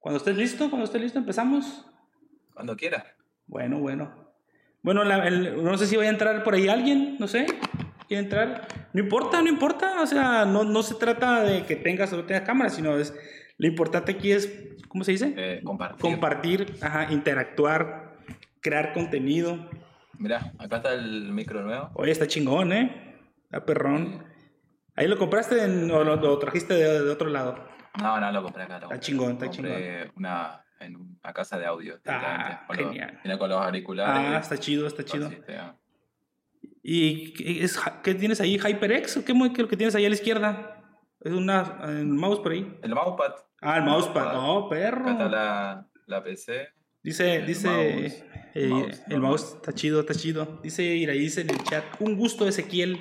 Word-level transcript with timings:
Cuando 0.00 0.18
estés 0.18 0.36
listo, 0.36 0.68
cuando 0.70 0.84
estés 0.84 1.00
listo, 1.02 1.18
empezamos. 1.18 1.86
Cuando 2.54 2.76
quiera. 2.76 3.04
Bueno, 3.46 3.78
bueno. 3.78 4.28
Bueno, 4.82 5.04
la- 5.04 5.26
el- 5.26 5.62
no 5.62 5.76
sé 5.76 5.86
si 5.86 5.96
vaya 5.96 6.08
a 6.10 6.12
entrar 6.12 6.44
por 6.44 6.54
ahí 6.54 6.68
alguien, 6.68 7.16
no 7.18 7.26
sé. 7.28 7.46
¿Quiere 8.06 8.22
entrar? 8.22 8.66
No 8.92 9.00
importa, 9.00 9.42
no 9.42 9.48
importa. 9.48 10.00
O 10.02 10.06
sea, 10.06 10.44
no, 10.44 10.64
no 10.64 10.82
se 10.82 10.94
trata 10.94 11.42
de 11.42 11.64
que 11.66 11.76
tengas 11.76 12.12
o 12.12 12.16
no 12.16 12.24
tengas 12.24 12.42
cámara, 12.42 12.70
sino 12.70 12.96
es. 12.96 13.14
Lo 13.58 13.66
importante 13.66 14.12
aquí 14.12 14.30
es, 14.32 14.50
¿cómo 14.88 15.04
se 15.04 15.12
dice? 15.12 15.34
Eh, 15.36 15.60
compartir. 15.64 16.00
Compartir, 16.00 16.74
ajá, 16.80 17.12
interactuar, 17.12 18.16
crear 18.60 18.92
contenido. 18.92 19.68
Mirá, 20.16 20.52
acá 20.58 20.76
está 20.76 20.94
el 20.94 21.32
micro 21.32 21.62
nuevo. 21.62 21.90
Oye, 21.94 22.12
está 22.12 22.26
chingón, 22.26 22.72
¿eh? 22.72 23.16
Está 23.44 23.64
perrón. 23.66 24.24
¿Ahí 24.94 25.06
lo 25.08 25.18
compraste 25.18 25.62
en- 25.62 25.90
o 25.90 26.02
lo, 26.04 26.16
lo 26.16 26.38
trajiste 26.38 26.74
de, 26.74 27.02
de 27.04 27.10
otro 27.10 27.28
lado? 27.28 27.56
No, 28.02 28.20
no, 28.20 28.32
lo 28.32 28.42
compré 28.42 28.62
acá. 28.64 28.74
lo 28.74 28.78
Está 28.78 28.86
compré. 28.88 29.00
chingón, 29.06 29.32
está 29.32 29.46
compré 29.46 30.10
una 30.16 30.64
en 30.80 30.96
una 30.96 31.32
casa 31.32 31.58
de 31.58 31.66
audio. 31.66 31.98
Ah, 32.06 32.66
genial. 32.72 33.18
Viene 33.24 33.38
con 33.38 33.48
los 33.50 33.60
auriculares. 33.60 34.32
Ah, 34.34 34.38
está 34.38 34.56
chido, 34.58 34.86
está 34.86 35.04
chido. 35.04 35.28
sistema. 35.28 35.76
¿Y 36.82 37.32
qué, 37.34 37.64
es, 37.64 37.78
qué 38.02 38.14
tienes 38.14 38.40
ahí? 38.40 38.56
¿HyperX? 38.58 39.16
¿O 39.18 39.24
qué, 39.24 39.32
es 39.32 39.58
lo 39.58 39.68
que 39.68 39.76
tienes 39.76 39.94
ahí 39.94 40.06
a 40.06 40.08
la 40.08 40.14
izquierda? 40.14 40.74
Es 41.20 41.32
una, 41.32 41.78
un 41.82 42.16
mouse 42.16 42.38
por 42.40 42.52
ahí. 42.52 42.78
El 42.82 42.94
mousepad. 42.94 43.34
Ah, 43.60 43.78
el 43.78 43.82
mousepad. 43.84 44.32
mousepad. 44.34 44.48
Oh, 44.48 44.66
Acá 44.66 44.76
está 44.76 45.14
perro. 45.16 45.28
la, 45.28 45.86
la 46.06 46.22
PC. 46.22 46.68
Dice, 47.02 47.36
el 47.36 47.46
dice, 47.46 47.68
mouse. 47.68 48.24
eh, 48.54 48.68
Mouse, 48.68 49.02
el 49.06 49.12
normal. 49.14 49.30
mouse 49.30 49.54
está 49.56 49.72
chido, 49.72 50.00
está 50.00 50.14
chido. 50.14 50.60
Dice 50.62 50.82
Iraí, 50.84 51.18
dice 51.18 51.40
en 51.42 51.50
el 51.50 51.62
chat, 51.64 51.84
un 52.00 52.16
gusto 52.16 52.46
Ezequiel. 52.46 53.00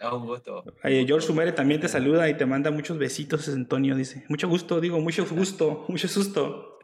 Es 0.00 0.12
un 0.12 0.26
gusto. 0.26 0.64
Eh, 0.82 1.04
George 1.06 1.26
Sumere 1.26 1.52
también 1.52 1.80
te 1.80 1.88
saluda 1.88 2.28
y 2.28 2.36
te 2.36 2.46
manda 2.46 2.70
muchos 2.70 2.98
besitos, 2.98 3.48
Antonio, 3.48 3.94
dice. 3.96 4.24
Mucho 4.28 4.48
gusto, 4.48 4.80
digo, 4.80 5.00
mucho 5.00 5.26
gusto, 5.26 5.84
mucho 5.88 6.08
susto. 6.08 6.78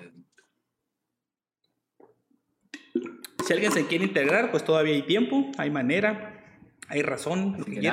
Si 3.46 3.52
alguien 3.52 3.72
se 3.72 3.86
quiere 3.86 4.04
integrar, 4.04 4.50
pues 4.50 4.64
todavía 4.64 4.94
hay 4.94 5.02
tiempo, 5.02 5.50
hay 5.58 5.70
manera, 5.70 6.44
hay 6.88 7.02
razón, 7.02 7.54
lo 7.58 7.62
Así 7.62 7.74
que 7.74 7.80
que. 7.80 7.92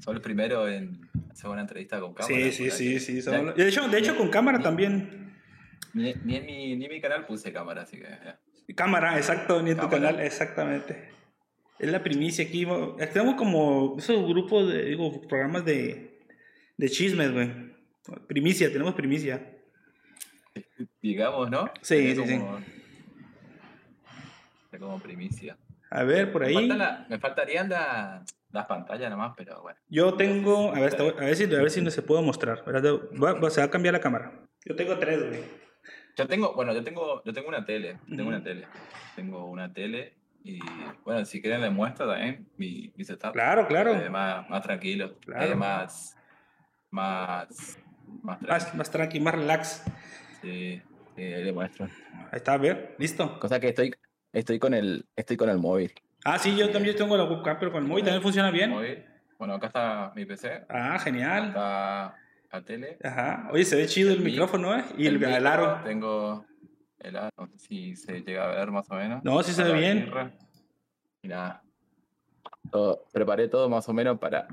Soy 0.00 0.14
el 0.14 0.20
primero 0.20 0.68
en 0.68 1.08
hacer 1.30 1.50
una 1.50 1.60
entrevista 1.60 2.00
con 2.00 2.14
cámara. 2.14 2.34
Sí, 2.34 2.52
sí, 2.52 2.70
sí, 2.70 3.00
sí. 3.00 3.30
De 3.56 3.68
hecho, 3.68 3.88
de 3.88 3.98
hecho, 3.98 4.16
con 4.16 4.28
cámara 4.30 4.60
también. 4.60 5.32
Ni, 5.94 6.12
ni 6.24 6.36
en 6.36 6.46
mi, 6.46 6.76
ni 6.76 6.84
en 6.84 6.90
mi 6.90 7.00
canal 7.00 7.26
puse 7.26 7.52
cámara, 7.52 7.82
así 7.82 7.98
que. 7.98 8.04
ya. 8.04 8.40
Cámara, 8.74 9.16
exacto, 9.16 9.62
ni 9.62 9.70
en 9.70 9.78
tu 9.78 9.88
canal, 9.88 10.18
exactamente. 10.20 11.15
Es 11.78 11.90
la 11.90 12.02
primicia 12.02 12.44
aquí. 12.44 12.64
mo- 12.66 12.96
Tenemos 12.96 13.34
como 13.34 13.96
esos 13.98 14.26
grupos 14.26 14.68
de, 14.72 14.84
digo, 14.84 15.20
programas 15.28 15.64
de, 15.64 16.18
de 16.76 16.88
chismes, 16.90 17.32
güey. 17.32 17.50
Primicia, 18.26 18.70
tenemos 18.72 18.94
primicia. 18.94 19.52
Digamos, 21.02 21.50
¿no? 21.50 21.70
Sí, 21.82 22.14
sí, 22.14 22.22
sí. 22.26 22.38
como- 22.38 22.58
sería 24.70 24.86
como 24.86 24.98
primicia. 25.00 25.56
A 25.90 26.02
ver, 26.02 26.32
por 26.32 26.42
Me, 26.42 26.48
ahí. 26.48 26.66
la- 26.68 27.06
me 27.08 27.18
faltarían 27.18 27.68
la- 27.68 28.24
las 28.52 28.66
pantallas 28.66 29.10
nomás, 29.10 29.34
pero 29.36 29.60
bueno. 29.62 29.78
Yo 29.88 30.14
tengo, 30.14 30.72
a 30.74 30.80
ver, 30.80 30.96
a 31.00 31.24
ver 31.24 31.36
si, 31.36 31.44
a 31.44 31.46
ver 31.48 31.70
si 31.70 31.82
no 31.82 31.90
se 31.90 32.02
puedo 32.02 32.22
mostrar. 32.22 32.64
Va- 32.66 33.32
va- 33.34 33.50
se 33.50 33.60
va 33.60 33.66
a 33.66 33.70
cambiar 33.70 33.92
la 33.92 34.00
cámara. 34.00 34.32
Yo 34.64 34.74
tengo 34.74 34.98
tres, 34.98 35.20
güey. 35.28 35.40
Yo 36.16 36.26
tengo, 36.26 36.54
bueno, 36.54 36.72
yo 36.72 36.82
tengo, 36.82 37.22
yo 37.24 37.32
tengo 37.34 37.48
una 37.48 37.64
tele, 37.66 37.98
tengo 38.08 38.28
una 38.28 38.42
tele. 38.42 38.66
Tengo 39.14 39.44
una 39.46 39.72
tele 39.72 40.14
y, 40.48 40.60
bueno, 41.04 41.24
si 41.24 41.40
quieren 41.40 41.60
les 41.60 41.72
muestro 41.72 42.08
también 42.08 42.46
mi, 42.56 42.92
mi 42.96 43.04
setup. 43.04 43.32
Claro, 43.32 43.66
claro. 43.66 43.94
Eh, 43.94 44.08
más, 44.10 44.48
más 44.48 44.62
tranquilo. 44.62 45.18
Claro. 45.20 45.52
eh, 45.52 45.54
más, 45.56 46.16
más, 46.90 47.48
más 48.22 48.38
tranquilo. 48.38 48.48
Más, 48.48 48.74
más 48.74 48.90
tranqui, 48.90 49.20
más 49.20 49.34
relax. 49.34 49.84
Sí, 50.42 50.80
sí, 51.16 51.22
ahí 51.22 51.44
les 51.44 51.54
muestro. 51.54 51.86
Ahí 51.86 52.36
está, 52.36 52.52
a 52.54 52.58
ver, 52.58 52.94
listo. 52.98 53.38
Cosa 53.40 53.58
que 53.60 53.68
estoy, 53.68 53.94
estoy 54.32 54.58
con 54.58 54.74
el, 54.74 55.06
estoy 55.16 55.36
con 55.36 55.48
el 55.48 55.58
móvil. 55.58 55.92
Ah, 56.24 56.38
sí, 56.38 56.56
yo 56.56 56.70
también 56.70 56.96
tengo 56.96 57.16
la 57.16 57.24
webcam, 57.24 57.56
pero 57.58 57.72
con 57.72 57.82
el 57.82 57.88
móvil 57.88 58.04
también 58.04 58.22
funciona 58.22 58.50
bien. 58.50 58.70
Móvil. 58.70 59.04
Bueno, 59.38 59.54
acá 59.54 59.66
está 59.66 60.12
mi 60.14 60.24
PC. 60.24 60.64
Ah, 60.68 60.98
genial. 60.98 61.50
Acá 61.50 62.16
la 62.52 62.62
tele. 62.64 62.98
Ajá. 63.02 63.48
Oye, 63.52 63.64
se 63.64 63.76
ve 63.76 63.86
chido 63.86 64.10
el 64.10 64.18
El 64.18 64.22
mic- 64.24 64.30
micrófono, 64.32 64.76
¿eh? 64.78 64.84
Y 64.96 65.06
el, 65.06 65.18
micro, 65.18 65.34
el 65.36 65.46
aro. 65.46 65.80
Tengo 65.84 66.46
el 67.00 67.16
aro, 67.16 67.30
no 67.36 67.46
sé 67.48 67.58
si 67.58 67.96
se 67.96 68.20
llega 68.22 68.44
a 68.44 68.54
ver 68.54 68.70
más 68.70 68.90
o 68.90 68.94
menos. 68.94 69.22
No, 69.24 69.42
sí 69.42 69.52
se 69.52 69.62
ve 69.62 69.72
bien. 69.74 70.10
Y 71.26 71.28
nada. 71.28 71.60
Todo- 72.70 73.04
preparé 73.12 73.48
todo 73.48 73.68
más 73.68 73.88
o 73.88 73.92
menos 73.92 74.16
para, 74.20 74.46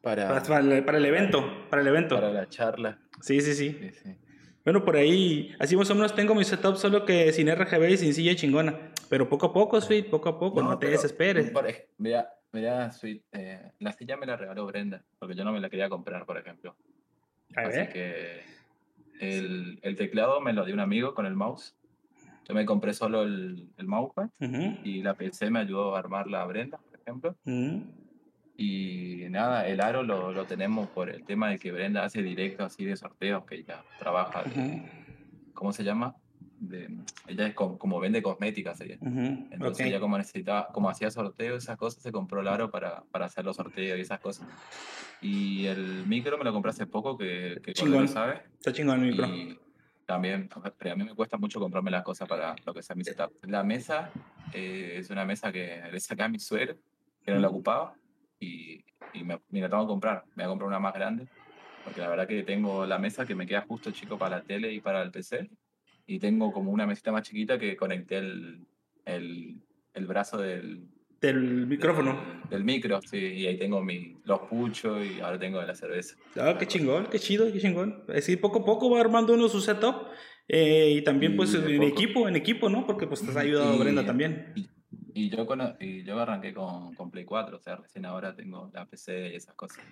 para, 0.00 0.28
Para, 0.28 0.42
para 0.44 0.60
el, 0.60 0.84
para 0.84 0.98
el 0.98 1.04
evento, 1.06 1.44
para 1.68 1.82
el 1.82 1.88
evento. 1.88 2.14
para 2.14 2.30
la 2.30 2.48
charla. 2.48 3.00
Sí, 3.20 3.40
sí, 3.40 3.52
sí. 3.52 3.76
Sí, 3.80 3.90
sí. 3.90 4.16
Bueno, 4.64 4.84
por 4.84 4.94
ahí, 4.96 5.52
así 5.58 5.76
más 5.76 5.90
o 5.90 5.94
menos 5.96 6.14
tengo 6.14 6.34
mi 6.36 6.44
setup, 6.44 6.76
solo 6.76 7.04
que 7.04 7.32
sin 7.32 7.48
RGB 7.48 7.90
y 7.90 7.96
sin 7.96 8.14
silla 8.14 8.36
chingona. 8.36 8.92
Pero 9.10 9.28
poco 9.28 9.46
a 9.46 9.52
poco, 9.52 9.80
Sweet, 9.80 10.08
poco 10.08 10.28
a 10.28 10.38
poco, 10.38 10.62
no, 10.62 10.78
te 10.78 10.86
pero, 10.86 10.92
desesperes. 10.92 11.50
por 11.50 11.66
ej- 11.66 11.88
Mira, 11.98 12.32
mira, 12.52 12.92
Sweet, 12.92 13.22
eh, 13.32 13.72
la 13.80 13.92
silla 13.92 14.16
me 14.16 14.24
la 14.26 14.36
regaló 14.36 14.64
Brenda, 14.66 15.02
porque 15.18 15.34
yo 15.34 15.44
no 15.44 15.50
me 15.52 15.58
la 15.60 15.68
quería 15.68 15.88
comprar, 15.88 16.24
por 16.26 16.38
ejemplo. 16.38 16.76
A 17.56 17.62
Así 17.62 17.76
ver. 17.78 17.92
que 17.92 18.40
el, 19.20 19.80
el 19.82 19.96
teclado 19.96 20.40
me 20.40 20.52
lo 20.52 20.64
dio 20.64 20.74
un 20.74 20.80
amigo 20.80 21.12
con 21.12 21.26
el 21.26 21.34
mouse. 21.34 21.74
Yo 22.46 22.54
me 22.54 22.64
compré 22.66 22.92
solo 22.92 23.22
el, 23.22 23.68
el 23.76 23.86
mousepad 23.86 24.28
Ujú, 24.40 24.78
y 24.84 25.02
la 25.02 25.14
PC 25.14 25.50
me 25.50 25.60
ayudó 25.60 25.96
a 25.96 25.98
armarla 25.98 26.42
a 26.42 26.46
Brenda, 26.46 26.78
por 26.78 27.00
ejemplo. 27.00 27.36
ujú. 27.44 27.82
Y 28.56 29.24
nada, 29.30 29.66
el 29.66 29.80
aro 29.80 30.02
lo, 30.02 30.30
lo 30.32 30.44
tenemos 30.44 30.88
por 30.90 31.10
el 31.10 31.24
tema 31.24 31.48
de 31.50 31.58
que 31.58 31.72
Brenda 31.72 32.04
hace 32.04 32.22
directo 32.22 32.64
así 32.64 32.84
de 32.84 32.96
sorteos, 32.96 33.44
que 33.46 33.56
ella 33.56 33.82
trabaja, 33.98 34.44
de- 34.44 34.60
Ujú, 34.60 35.52
¿cómo 35.54 35.72
se 35.72 35.82
llama? 35.82 36.14
De, 36.60 36.88
ella 37.26 37.48
es 37.48 37.54
como, 37.54 37.78
como 37.78 37.98
vende 37.98 38.22
cosméticas 38.22 38.80
ella. 38.80 38.96
ujú, 39.00 39.48
Entonces 39.50 39.86
ok. 39.86 39.88
ella 39.90 40.00
como 40.00 40.18
necesitaba, 40.18 40.68
como 40.72 40.88
hacía 40.88 41.10
sorteos, 41.10 41.64
esas 41.64 41.76
cosas, 41.76 42.00
se 42.02 42.12
compró 42.12 42.42
el 42.42 42.48
aro 42.48 42.70
para, 42.70 43.02
para 43.10 43.24
hacer 43.26 43.44
los 43.44 43.56
sorteos 43.56 43.98
y 43.98 44.02
esas 44.02 44.20
cosas. 44.20 44.46
Y 45.20 45.66
el 45.66 46.06
micro 46.06 46.38
me 46.38 46.44
lo 46.44 46.52
compré 46.52 46.70
hace 46.70 46.86
poco, 46.86 47.16
que, 47.18 47.58
que 47.62 47.72
Chingón. 47.72 48.06
Cordero 48.06 48.12
sabe. 48.12 48.42
Está 48.58 48.72
chingón 48.72 49.02
el 49.02 49.10
micro. 49.10 49.26
Y 49.26 49.58
también, 50.06 50.48
pero 50.78 50.92
a 50.92 50.96
mí 50.96 51.04
me 51.04 51.14
cuesta 51.14 51.36
mucho 51.36 51.60
comprarme 51.60 51.90
las 51.90 52.02
cosas 52.02 52.28
para 52.28 52.54
lo 52.64 52.74
que 52.74 52.82
sea 52.82 52.96
mi 52.96 53.04
setup. 53.04 53.32
La 53.42 53.62
mesa 53.62 54.10
eh, 54.52 54.96
es 54.98 55.10
una 55.10 55.24
mesa 55.24 55.52
que 55.52 55.82
le 55.90 56.00
saqué 56.00 56.22
a 56.22 56.28
mi 56.28 56.38
suegro, 56.38 56.76
que 57.24 57.32
no 57.32 57.38
la 57.38 57.48
ocupaba, 57.48 57.94
y, 58.38 58.84
y 59.12 59.24
me, 59.24 59.40
me 59.50 59.60
la 59.60 59.68
tengo 59.68 59.84
que 59.84 59.88
comprar. 59.88 60.24
Me 60.34 60.44
voy 60.44 60.44
a 60.44 60.48
comprar 60.48 60.68
una 60.68 60.80
más 60.80 60.94
grande, 60.94 61.26
porque 61.84 62.00
la 62.00 62.08
verdad 62.08 62.26
que 62.26 62.42
tengo 62.42 62.86
la 62.86 62.98
mesa 62.98 63.26
que 63.26 63.34
me 63.34 63.46
queda 63.46 63.62
justo 63.62 63.90
chico 63.90 64.18
para 64.18 64.38
la 64.38 64.42
tele 64.42 64.72
y 64.72 64.80
para 64.80 65.02
el 65.02 65.10
PC, 65.10 65.50
y 66.06 66.18
tengo 66.18 66.52
como 66.52 66.70
una 66.70 66.86
mesita 66.86 67.12
más 67.12 67.22
chiquita 67.22 67.58
que 67.58 67.76
conecté 67.76 68.18
el, 68.18 68.66
el, 69.04 69.62
el 69.94 70.06
brazo 70.06 70.38
del, 70.38 70.88
Del 71.26 71.66
micrófono. 71.66 72.20
del, 72.50 72.64
micro, 72.64 73.00
sí, 73.02 73.16
y 73.18 73.46
ahí 73.46 73.58
tengo 73.58 73.82
mi, 73.82 74.18
los 74.24 74.40
puchos 74.40 75.04
y 75.04 75.20
ahora 75.20 75.38
tengo 75.38 75.60
de 75.60 75.66
la 75.66 75.74
cerveza. 75.74 76.16
Ah, 76.38 76.56
qué 76.58 76.66
chingón, 76.66 77.06
qué 77.10 77.18
chido, 77.18 77.50
qué 77.52 77.60
chingón. 77.60 78.04
Así 78.14 78.36
poco 78.36 78.60
a 78.60 78.64
poco 78.64 78.90
va 78.90 79.00
armando 79.00 79.32
uno 79.34 79.48
su 79.48 79.60
setup. 79.60 80.08
eh, 80.48 80.90
y 80.98 81.02
también, 81.02 81.36
pues, 81.36 81.54
en 81.54 81.62
poco. 81.62 81.88
equipo, 81.88 82.28
en 82.28 82.36
equipo, 82.36 82.68
¿no? 82.68 82.86
Porque 82.86 83.06
pues 83.06 83.22
te 83.22 83.30
has 83.30 83.36
ayudado 83.36 83.74
Y- 83.74 83.78
Brenda 83.78 84.04
también. 84.04 84.52
Y, 84.54 84.68
y 85.14 85.30
yo, 85.30 85.46
con, 85.46 85.60
y 85.80 86.04
yo 86.04 86.18
arranqué 86.20 86.52
con, 86.52 86.94
con 86.94 87.10
Play 87.10 87.24
4, 87.24 87.56
o 87.56 87.60
sea, 87.60 87.76
recién 87.76 88.04
ahora 88.04 88.34
tengo 88.36 88.70
la 88.74 88.84
PC 88.84 89.30
y 89.32 89.36
esas 89.36 89.54
cosas. 89.54 89.82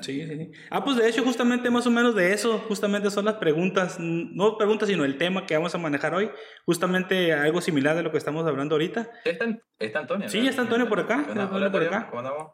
Sí, 0.00 0.26
sí, 0.26 0.36
sí. 0.36 0.52
Ah, 0.70 0.84
pues 0.84 0.96
de 0.98 1.08
hecho, 1.08 1.22
justamente 1.24 1.70
más 1.70 1.86
o 1.86 1.90
menos 1.90 2.14
de 2.14 2.32
eso, 2.32 2.58
justamente 2.68 3.10
son 3.10 3.24
las 3.24 3.34
preguntas, 3.36 3.96
no 3.98 4.58
preguntas, 4.58 4.88
sino 4.88 5.04
el 5.04 5.16
tema 5.16 5.46
que 5.46 5.56
vamos 5.56 5.74
a 5.74 5.78
manejar 5.78 6.14
hoy. 6.14 6.30
Justamente 6.66 7.32
algo 7.32 7.60
similar 7.62 7.96
de 7.96 8.02
lo 8.02 8.10
que 8.12 8.18
estamos 8.18 8.46
hablando 8.46 8.74
ahorita. 8.74 9.08
¿Está, 9.24 9.46
está 9.78 9.98
Antonio? 10.00 10.28
Sí, 10.28 10.46
está 10.46 10.62
Antonio 10.62 10.88
por 10.88 11.00
acá, 11.00 11.14
¿Qué 11.16 11.20
está 11.22 11.32
onda? 11.32 11.42
Antonio 11.44 11.66
Hola, 11.68 11.72
por 11.72 11.82
acá. 11.84 12.06
¿Cómo 12.10 12.18
andamos? 12.20 12.52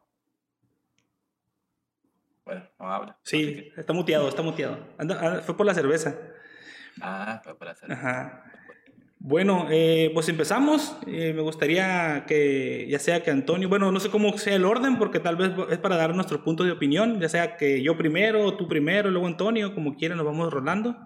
Bueno, 2.45 2.69
no 2.79 2.93
habla. 2.93 3.19
Sí, 3.23 3.71
que- 3.75 3.81
está 3.81 3.93
muteado, 3.93 4.29
está 4.29 4.43
muteado. 4.43 4.79
Anda- 4.99 5.43
fue 5.43 5.57
por 5.57 5.67
la 5.67 5.75
cerveza. 5.75 6.17
Ah, 7.01 7.41
fue 7.43 7.57
para 7.59 7.73
hacer. 7.73 7.91
Ajá. 7.91 8.45
Bueno, 9.25 9.69
eh, 9.71 10.11
pues 10.15 10.29
empezamos. 10.29 10.97
Eh, 11.07 11.33
me 11.33 11.43
gustaría 11.43 12.25
que, 12.27 12.87
ya 12.91 12.99
sea 12.99 13.23
que 13.23 13.31
Antonio, 13.31 13.69
bueno, 13.69 13.93
no 13.93 14.01
sé 14.01 14.09
cómo 14.11 14.37
sea 14.37 14.57
el 14.57 14.65
orden, 14.65 14.99
porque 14.99 15.21
tal 15.21 15.37
vez 15.37 15.53
es 15.71 15.79
para 15.79 15.97
dar 15.97 16.13
nuestros 16.15 16.41
puntos 16.41 16.67
de 16.67 16.73
opinión, 16.73 17.21
ya 17.21 17.29
sea 17.29 17.57
que 17.57 17.83
yo 17.83 17.97
primero, 17.97 18.55
tú 18.55 18.67
primero, 18.67 19.11
luego 19.13 19.29
Antonio, 19.29 19.75
como 19.75 19.95
quieran, 19.97 20.19
nos 20.19 20.27
vamos 20.27 20.53
rolando. 20.53 20.97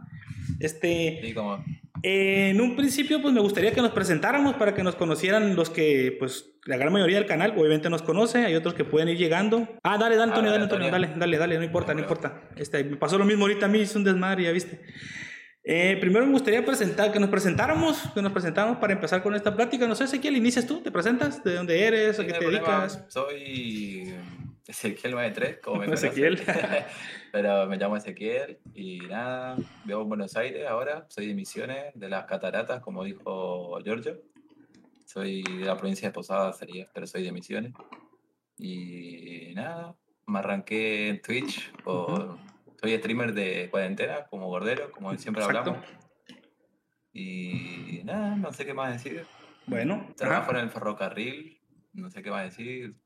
Este, 0.61 1.21
Sí, 1.23 1.35
como. 1.35 1.63
eh, 2.03 2.49
en 2.51 2.61
un 2.63 2.75
principio, 2.75 3.21
pues 3.21 3.35
me 3.35 3.41
gustaría 3.41 3.73
que 3.73 3.83
nos 3.83 3.91
presentáramos 3.91 4.55
para 4.55 4.75
que 4.75 4.83
nos 4.83 4.95
conocieran 4.95 5.55
los 5.55 5.69
que, 5.69 6.17
pues, 6.19 6.53
la 6.65 6.79
gran 6.79 6.93
mayoría 6.95 7.19
del 7.19 7.27
canal, 7.27 7.53
obviamente 7.55 7.91
nos 7.91 8.01
conoce, 8.01 8.39
hay 8.47 8.55
otros 8.55 8.73
que 8.73 8.85
pueden 8.85 9.11
ir 9.11 9.19
llegando. 9.19 9.69
Ah, 9.83 9.99
dale, 9.99 10.17
dale, 10.17 10.31
Antonio, 10.33 10.51
Ah, 10.51 10.55
dale, 10.55 10.63
dale, 10.63 10.63
Antonio, 10.63 10.91
dale, 10.91 11.07
Antonio. 11.07 11.21
dale, 11.21 11.37
dale, 11.39 11.59
no 11.59 11.65
importa, 11.65 11.93
no 11.93 12.01
Bueno. 12.01 12.15
importa. 12.15 12.49
Este, 12.57 12.83
me 12.83 12.97
pasó 12.97 13.19
lo 13.19 13.27
mismo 13.27 13.45
ahorita 13.45 13.67
a 13.67 13.69
mí, 13.69 13.81
hice 13.81 13.99
un 13.99 14.05
desmadre, 14.05 14.45
ya 14.45 14.53
viste. 14.53 14.81
Eh, 15.69 15.97
primero 16.01 16.25
me 16.25 16.31
gustaría 16.31 16.65
presentar, 16.65 17.11
que 17.11 17.19
nos 17.19 17.29
presentáramos, 17.29 18.01
que 18.15 18.23
nos 18.23 18.31
presentáramos 18.31 18.79
para 18.79 18.93
empezar 18.93 19.21
con 19.21 19.35
esta 19.35 19.53
plática. 19.53 19.89
No 19.89 19.97
sé, 19.97 20.05
Ezequiel, 20.05 20.37
inicias 20.37 20.65
tú, 20.65 20.81
te 20.81 20.93
presentas, 20.93 21.43
de 21.43 21.55
dónde 21.55 21.85
eres, 21.85 22.21
a 22.21 22.25
qué 22.25 22.35
te 22.35 22.39
problema. 22.39 22.83
dedicas. 22.83 23.05
Soy, 23.09 24.15
Ezequiel 24.65 25.11
93, 25.11 25.59
como 25.59 25.81
me 25.81 25.93
Ezequiel. 25.93 26.41
Pero 27.33 27.67
me 27.67 27.79
llamo 27.79 27.97
Ezequiel 27.97 28.61
y 28.75 29.01
nada, 29.01 29.57
vivo 29.85 30.03
en 30.03 30.09
Buenos 30.09 30.37
Aires 30.37 30.69
ahora, 30.69 31.05
soy 31.09 31.27
de 31.27 31.35
Misiones, 31.35 31.87
de 31.95 32.09
las 32.11 32.27
Cataratas, 32.27 32.81
como 32.81 33.03
dijo 33.03 33.81
Giorgio. 33.83 34.23
Soy 35.05 35.43
de 35.43 35.65
la 35.65 35.77
provincia 35.77 36.09
de 36.09 36.15
Posada, 36.15 36.53
sería, 36.53 36.87
pero 36.95 37.09
soy 37.09 37.25
de 37.25 37.33
Misiones. 37.33 37.73
Y 38.57 39.53
nada, 39.57 39.97
me 40.27 40.39
arranqué 40.39 41.09
en 41.09 41.21
Twitch, 41.21 41.73
o, 41.85 42.37
soy 42.87 42.99
streamer 42.99 43.35
de 43.35 43.69
cuarentena, 43.71 44.27
como 44.31 44.49
gordero, 44.49 44.91
como 44.93 45.17
siempre 45.17 45.43
hablamos. 45.43 45.79
Y 47.13 48.03
nada, 48.05 48.37
no 48.37 48.53
sé 48.53 48.65
qué 48.65 48.75
más 48.75 48.93
decir. 48.93 49.27
Bueno. 49.67 50.15
Trabajo 50.17 50.53
en 50.53 50.59
el 50.59 50.71
ferrocarril, 50.71 51.61
no 51.93 52.11
sé 52.11 52.23
qué 52.23 52.31
más 52.31 52.45
decir 52.45 52.97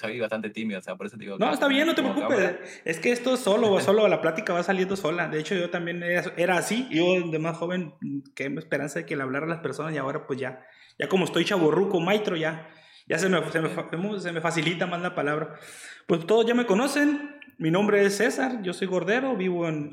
soy 0.00 0.18
bastante 0.18 0.50
tímido, 0.50 0.80
o 0.80 0.82
sea, 0.82 0.96
por 0.96 1.06
eso 1.06 1.16
digo... 1.16 1.36
No, 1.38 1.52
está 1.52 1.68
bien, 1.68 1.86
no 1.86 1.94
te 1.94 2.02
preocupes. 2.02 2.56
Es 2.84 2.98
que 2.98 3.12
esto 3.12 3.36
solo, 3.36 3.80
solo 3.80 4.08
la 4.08 4.20
plática 4.20 4.52
va 4.52 4.62
saliendo 4.62 4.96
sola. 4.96 5.28
De 5.28 5.38
hecho, 5.38 5.54
yo 5.54 5.70
también 5.70 6.02
era, 6.02 6.56
así. 6.56 6.88
Yo 6.90 7.28
de 7.30 7.38
más 7.38 7.56
joven, 7.56 7.94
que 8.34 8.46
esperanza 8.46 9.00
de 9.00 9.06
que 9.06 9.16
le 9.16 9.22
hablara 9.22 9.46
a 9.46 9.48
las 9.48 9.60
personas 9.60 9.94
y 9.94 9.98
ahora 9.98 10.26
pues 10.26 10.38
ya, 10.38 10.64
ya 10.98 11.08
como 11.08 11.24
estoy 11.24 11.44
chaborruco, 11.44 12.00
maestro, 12.00 12.36
ya, 12.36 12.68
ya 13.06 13.18
se 13.18 13.28
me, 13.28 13.42
se 13.50 13.60
me, 13.60 14.20
se 14.20 14.32
me 14.32 14.40
facilita 14.40 14.86
más 14.86 15.02
la 15.02 15.14
palabra. 15.14 15.54
Pues 16.06 16.26
todos 16.26 16.46
ya 16.46 16.54
me 16.54 16.66
conocen. 16.66 17.37
Mi 17.58 17.72
nombre 17.72 18.04
es 18.04 18.16
César, 18.18 18.62
yo 18.62 18.72
soy 18.72 18.86
gordero, 18.86 19.36
vivo 19.36 19.68
en 19.68 19.90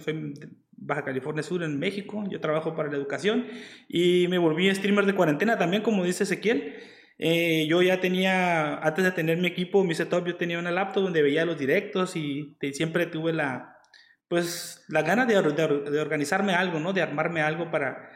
Baja 0.71 1.03
California 1.03 1.41
Sur, 1.41 1.63
en 1.63 1.79
México. 1.79 2.23
Yo 2.29 2.39
trabajo 2.39 2.75
para 2.75 2.91
la 2.91 2.95
educación 2.97 3.47
y 3.89 4.27
me 4.27 4.37
volví 4.37 4.73
streamer 4.75 5.07
de 5.07 5.15
cuarentena 5.15 5.57
también, 5.57 5.81
como 5.81 6.03
dice 6.03 6.25
Ezequiel. 6.25 6.75
Eh, 7.17 7.65
yo 7.67 7.81
ya 7.81 7.99
tenía, 7.99 8.75
antes 8.75 9.03
de 9.03 9.11
tener 9.11 9.39
mi 9.39 9.47
equipo, 9.47 9.83
mi 9.83 9.95
setup, 9.95 10.27
yo 10.27 10.35
tenía 10.35 10.59
una 10.59 10.69
laptop 10.69 11.05
donde 11.05 11.23
veía 11.23 11.43
los 11.43 11.57
directos 11.57 12.15
y 12.15 12.55
siempre 12.73 13.07
tuve 13.07 13.33
la, 13.33 13.79
pues, 14.27 14.85
la 14.87 15.01
gana 15.01 15.25
de, 15.25 15.33
de, 15.33 15.99
organizarme 15.99 16.53
algo, 16.53 16.79
¿no? 16.79 16.93
De 16.93 17.01
armarme 17.01 17.41
algo 17.41 17.71
para, 17.71 18.11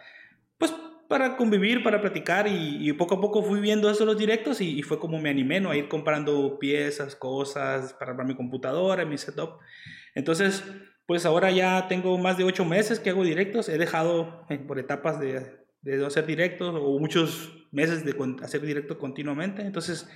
pues, 0.60 0.76
para 1.10 1.36
convivir, 1.36 1.82
para 1.82 2.00
platicar 2.02 2.48
y, 2.48 2.94
poco 2.94 3.16
a 3.16 3.20
poco 3.20 3.42
fui 3.42 3.60
viendo 3.60 3.90
eso 3.90 4.06
los 4.06 4.18
directos 4.18 4.62
y, 4.62 4.84
fue 4.84 5.00
como 5.00 5.20
me 5.20 5.32
animé, 5.32 5.60
¿no? 5.60 5.72
A 5.72 5.76
ir 5.76 5.90
comprando 5.90 6.60
piezas, 6.60 7.16
cosas 7.16 7.94
para 7.94 8.12
armar 8.12 8.28
mi 8.28 8.36
computadora, 8.36 9.04
mi 9.06 9.18
setup. 9.18 9.58
Entonces, 10.14 10.64
pues 11.08 11.26
ahora 11.26 11.50
ya 11.50 11.88
tengo 11.88 12.16
más 12.20 12.38
de 12.38 12.44
ocho 12.44 12.64
meses 12.64 13.00
que 13.00 13.10
hago 13.10 13.24
directos. 13.24 13.70
He 13.70 13.80
dejado 13.80 14.46
eh, 14.50 14.60
por 14.60 14.78
etapas 14.78 15.20
de, 15.20 15.58
de 15.82 16.06
hacer 16.06 16.28
directos 16.28 16.76
o 16.80 17.00
muchos 17.00 17.66
meses 17.72 18.06
de 18.06 18.16
hacer 18.44 18.62
directo 18.62 19.00
continuamente. 19.00 19.64
Entonces, 19.64 20.08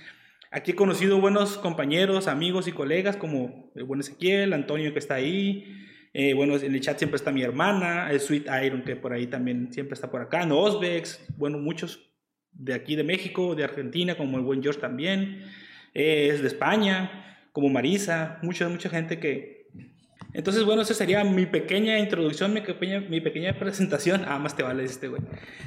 aquí 0.52 0.70
he 0.70 0.76
conocido 0.76 1.20
buenos 1.20 1.58
compañeros, 1.58 2.28
amigos 2.28 2.68
y 2.68 2.72
colegas 2.72 3.16
como 3.16 3.72
el 3.74 3.82
buen 3.82 3.98
Ezequiel, 3.98 4.52
Antonio 4.52 4.92
que 4.92 5.00
está 5.00 5.14
ahí. 5.14 5.88
Eh, 6.16 6.32
bueno, 6.32 6.56
en 6.56 6.72
el 6.72 6.80
chat 6.80 6.96
siempre 6.96 7.16
está 7.16 7.32
mi 7.32 7.42
hermana, 7.42 8.10
el 8.10 8.20
Sweet 8.20 8.46
Iron 8.64 8.82
que 8.82 8.94
por 8.94 9.12
ahí 9.12 9.26
también 9.26 9.72
siempre 9.72 9.94
está 9.94 10.10
por 10.10 10.22
acá, 10.22 10.46
no 10.46 10.60
Osbex, 10.60 11.26
bueno, 11.36 11.58
muchos 11.58 12.08
de 12.52 12.72
aquí 12.72 12.94
de 12.94 13.02
México, 13.02 13.56
de 13.56 13.64
Argentina, 13.64 14.16
como 14.16 14.38
el 14.38 14.44
buen 14.44 14.62
George 14.62 14.80
también, 14.80 15.42
eh, 15.92 16.28
es 16.32 16.40
de 16.40 16.46
España, 16.46 17.48
como 17.50 17.68
Marisa, 17.68 18.38
mucha, 18.42 18.68
mucha 18.68 18.88
gente 18.88 19.18
que, 19.18 19.66
entonces, 20.32 20.64
bueno, 20.64 20.82
esa 20.82 20.94
sería 20.94 21.22
mi 21.22 21.46
pequeña 21.46 21.98
introducción, 21.98 22.52
mi 22.52 22.60
pequeña, 22.60 23.00
mi 23.00 23.20
pequeña 23.20 23.56
presentación. 23.56 24.24
Ah, 24.26 24.40
más 24.40 24.56
te 24.56 24.64
vale 24.64 24.82
este 24.82 25.06
güey. 25.06 25.22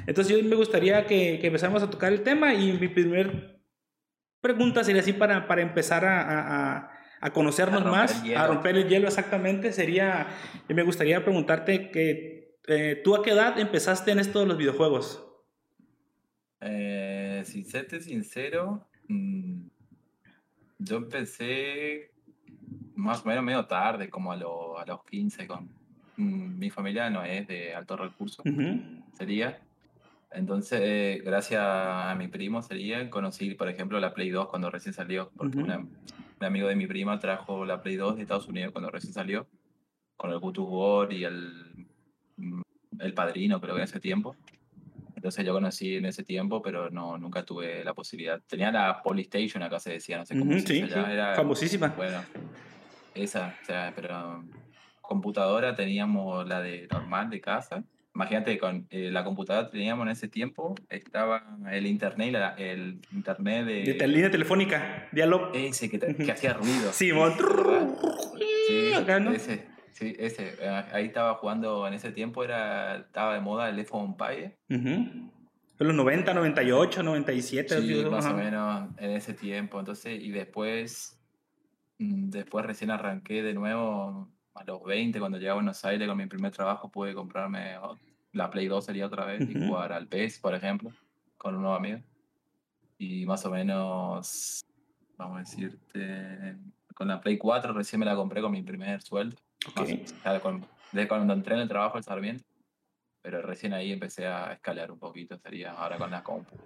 Entonces, 0.06 0.36
yo 0.36 0.44
me 0.46 0.56
gustaría 0.56 1.06
que, 1.06 1.38
que 1.40 1.46
empezáramos 1.46 1.82
a 1.82 1.88
tocar 1.88 2.12
el 2.12 2.22
tema 2.22 2.52
y 2.52 2.72
mi 2.72 2.88
primer 2.88 3.62
pregunta 4.42 4.84
sería 4.84 5.00
así 5.00 5.14
para, 5.14 5.48
para 5.48 5.62
empezar 5.62 6.04
a, 6.04 6.20
a, 6.20 6.76
a 6.76 6.97
conocernos 7.32 7.84
más, 7.84 8.22
a 8.36 8.46
romper 8.46 8.76
el 8.76 8.88
hielo 8.88 9.08
exactamente. 9.08 9.72
Sería, 9.72 10.28
me 10.68 10.82
gustaría 10.82 11.22
preguntarte 11.24 11.90
que 11.90 12.56
eh, 12.66 13.00
tú 13.02 13.16
a 13.16 13.22
qué 13.22 13.30
edad 13.30 13.58
empezaste 13.58 14.10
en 14.12 14.18
esto 14.18 14.40
de 14.40 14.46
los 14.46 14.56
videojuegos. 14.56 15.24
Eh, 16.60 17.42
sin 17.44 17.64
serte 17.64 18.00
sincero, 18.00 18.86
mm, 19.08 19.68
yo 20.78 20.96
empecé 20.96 22.12
más 22.94 23.24
o 23.24 23.28
menos 23.28 23.44
medio 23.44 23.64
tarde, 23.66 24.10
como 24.10 24.32
a, 24.32 24.34
a 24.34 24.86
los 24.86 25.04
15, 25.04 25.46
con 25.46 25.68
mm, 26.16 26.58
mi 26.58 26.70
familia 26.70 27.08
no 27.10 27.22
es 27.22 27.46
de 27.46 27.74
alto 27.74 27.96
recurso, 27.96 28.42
sería. 29.12 29.60
Entonces, 30.30 31.22
gracias 31.24 31.62
a 31.62 32.14
mi 32.16 32.28
primo 32.28 32.62
sería, 32.62 33.08
conocí, 33.08 33.54
por 33.54 33.68
ejemplo, 33.68 33.98
la 33.98 34.12
Play 34.12 34.30
2 34.30 34.48
cuando 34.48 34.70
recién 34.70 34.92
salió, 34.92 35.30
porque 35.36 35.58
un 35.58 35.88
amigo 36.40 36.68
de 36.68 36.76
mi 36.76 36.86
prima 36.86 37.18
trajo 37.18 37.64
la 37.64 37.82
Play 37.82 37.96
2 37.96 38.16
de 38.16 38.22
Estados 38.22 38.46
Unidos 38.46 38.72
cuando 38.72 38.90
recién 38.90 39.12
salió, 39.12 39.48
con 40.16 40.30
el 40.30 40.38
Good 40.38 40.58
War 40.58 41.12
y 41.12 41.24
el, 41.24 41.86
mm, 42.36 42.60
el 43.00 43.14
Padrino, 43.14 43.60
creo 43.60 43.74
que 43.74 43.80
en 43.80 43.84
ese 43.84 44.00
tiempo. 44.00 44.36
Entonces 45.16 45.44
yo 45.44 45.52
conocí 45.52 45.96
en 45.96 46.06
ese 46.06 46.22
tiempo, 46.22 46.62
pero 46.62 46.90
no, 46.90 47.18
nunca 47.18 47.44
tuve 47.44 47.82
la 47.82 47.92
posibilidad. 47.94 48.40
Tenía 48.46 48.70
la 48.70 49.02
Polystation, 49.02 49.62
acá 49.62 49.80
se 49.80 49.92
decía, 49.92 50.18
no 50.18 50.26
sé 50.26 50.38
cómo 50.38 50.56
se 50.60 50.86
llama. 50.86 51.12
Era, 51.12 51.34
famosísima. 51.34 51.88
Bueno, 51.88 52.22
esa, 53.14 53.56
o 53.60 53.64
sea, 53.64 53.92
pero 53.96 54.44
computadora 55.00 55.74
teníamos 55.74 56.46
la 56.46 56.60
de 56.60 56.86
normal 56.88 57.30
de 57.30 57.40
casa. 57.40 57.82
Imagínate, 58.14 58.58
con 58.58 58.86
eh, 58.90 59.10
la 59.10 59.24
computadora 59.24 59.70
teníamos 59.70 60.06
en 60.06 60.12
ese 60.12 60.28
tiempo, 60.28 60.74
estaba 60.88 61.58
el 61.70 61.86
internet, 61.86 62.34
el 62.58 63.00
internet 63.12 63.66
de... 63.66 63.94
De 63.94 64.08
línea 64.08 64.30
telefónica, 64.30 65.08
diálogo. 65.12 65.52
Ese 65.54 65.88
que, 65.88 65.98
que 65.98 66.32
hacía 66.32 66.54
ruido. 66.54 66.92
Sí, 66.92 67.12
sí, 68.66 68.92
ese, 69.34 69.68
sí, 69.92 70.16
ese. 70.18 70.54
Eh, 70.60 70.84
ahí 70.92 71.06
estaba 71.06 71.34
jugando, 71.34 71.86
en 71.86 71.94
ese 71.94 72.10
tiempo 72.10 72.42
era, 72.42 72.96
estaba 72.96 73.34
de 73.34 73.40
moda 73.40 73.68
el 73.68 73.78
iPhone 73.78 74.16
Empire. 74.18 74.58
En 74.68 75.30
los 75.78 75.94
90, 75.94 76.34
98, 76.34 77.02
97. 77.02 77.80
Sí, 77.80 78.04
más 78.10 78.26
o 78.26 78.34
menos 78.34 78.90
en 78.98 79.10
ese 79.12 79.32
tiempo. 79.34 79.78
Entonces, 79.78 80.20
y 80.20 80.30
después 80.30 81.18
Mm, 81.98 82.30
después 82.30 82.64
recién 82.64 82.90
arranqué 82.90 83.42
de 83.42 83.54
nuevo 83.54 84.28
a 84.58 84.64
los 84.64 84.82
20, 84.84 85.18
cuando 85.20 85.38
llegué 85.38 85.50
a 85.50 85.54
Buenos 85.54 85.84
Aires 85.84 86.08
con 86.08 86.16
mi 86.16 86.26
primer 86.26 86.52
trabajo, 86.52 86.90
pude 86.90 87.14
comprarme 87.14 87.76
la 88.32 88.50
Play 88.50 88.68
2 88.68 88.84
sería 88.84 89.06
otra 89.06 89.24
vez 89.24 89.48
y 89.48 89.54
jugar 89.54 89.92
al 89.92 90.06
PES, 90.06 90.38
por 90.40 90.54
ejemplo, 90.54 90.90
con 91.36 91.54
un 91.54 91.62
nuevo 91.62 91.76
amigo. 91.76 92.00
Y 92.98 93.24
más 93.26 93.44
o 93.46 93.50
menos, 93.50 94.64
vamos 95.16 95.36
a 95.36 95.40
decirte, 95.40 96.56
con 96.94 97.08
la 97.08 97.20
Play 97.20 97.38
4 97.38 97.72
recién 97.72 98.00
me 98.00 98.06
la 98.06 98.16
compré 98.16 98.40
con 98.40 98.52
mi 98.52 98.62
primer 98.62 99.02
sueldo. 99.02 99.36
Okay. 99.76 100.04
desde 100.92 101.08
cuando 101.08 101.34
entré 101.34 101.54
en 101.54 101.60
el 101.60 101.68
trabajo 101.68 101.98
el 101.98 102.04
Sarmiento. 102.04 102.44
Pero 103.20 103.42
recién 103.42 103.72
ahí 103.74 103.92
empecé 103.92 104.26
a 104.26 104.52
escalar 104.52 104.90
un 104.90 104.98
poquito, 104.98 105.36
sería 105.38 105.72
ahora 105.72 105.98
con 105.98 106.10
la 106.10 106.22
compu 106.22 106.56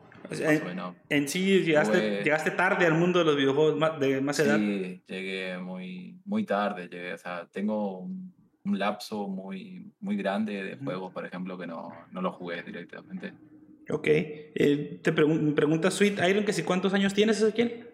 en, 1.09 1.29
sí 1.29 1.61
llegaste, 1.61 2.23
llegaste 2.23 2.51
tarde 2.53 2.87
al 2.87 2.95
mundo 2.95 3.19
de 3.19 3.25
los 3.25 3.37
videojuegos 3.37 4.01
de 4.01 4.21
más 4.21 4.39
edad. 4.39 4.59
Sí, 4.59 5.03
llegué 5.07 5.59
muy, 5.59 6.21
muy 6.25 6.45
tarde. 6.45 6.89
Llegué, 6.89 7.13
o 7.15 7.19
sea, 7.19 7.49
tengo 7.51 8.01
un, 8.01 8.33
lapso 8.65 9.27
muy, 9.29 9.93
muy 10.01 10.17
grande 10.17 10.63
de 10.63 10.77
juegos, 10.77 11.13
por 11.13 11.27
ejemplo, 11.27 11.59
que 11.59 11.67
no, 11.67 11.93
no 12.13 12.23
lo 12.23 12.33
jugué 12.33 12.63
directamente. 12.63 13.33
Ok. 13.91 14.07
Eh, 14.07 15.01
te 15.03 15.13
pregunta 15.13 15.91
Sweet 15.91 16.21
Iron 16.29 16.45
que 16.45 16.53
si 16.53 16.63
cuántos 16.63 16.95
años 16.95 17.13
tienes, 17.13 17.43
Ezequiel. 17.43 17.89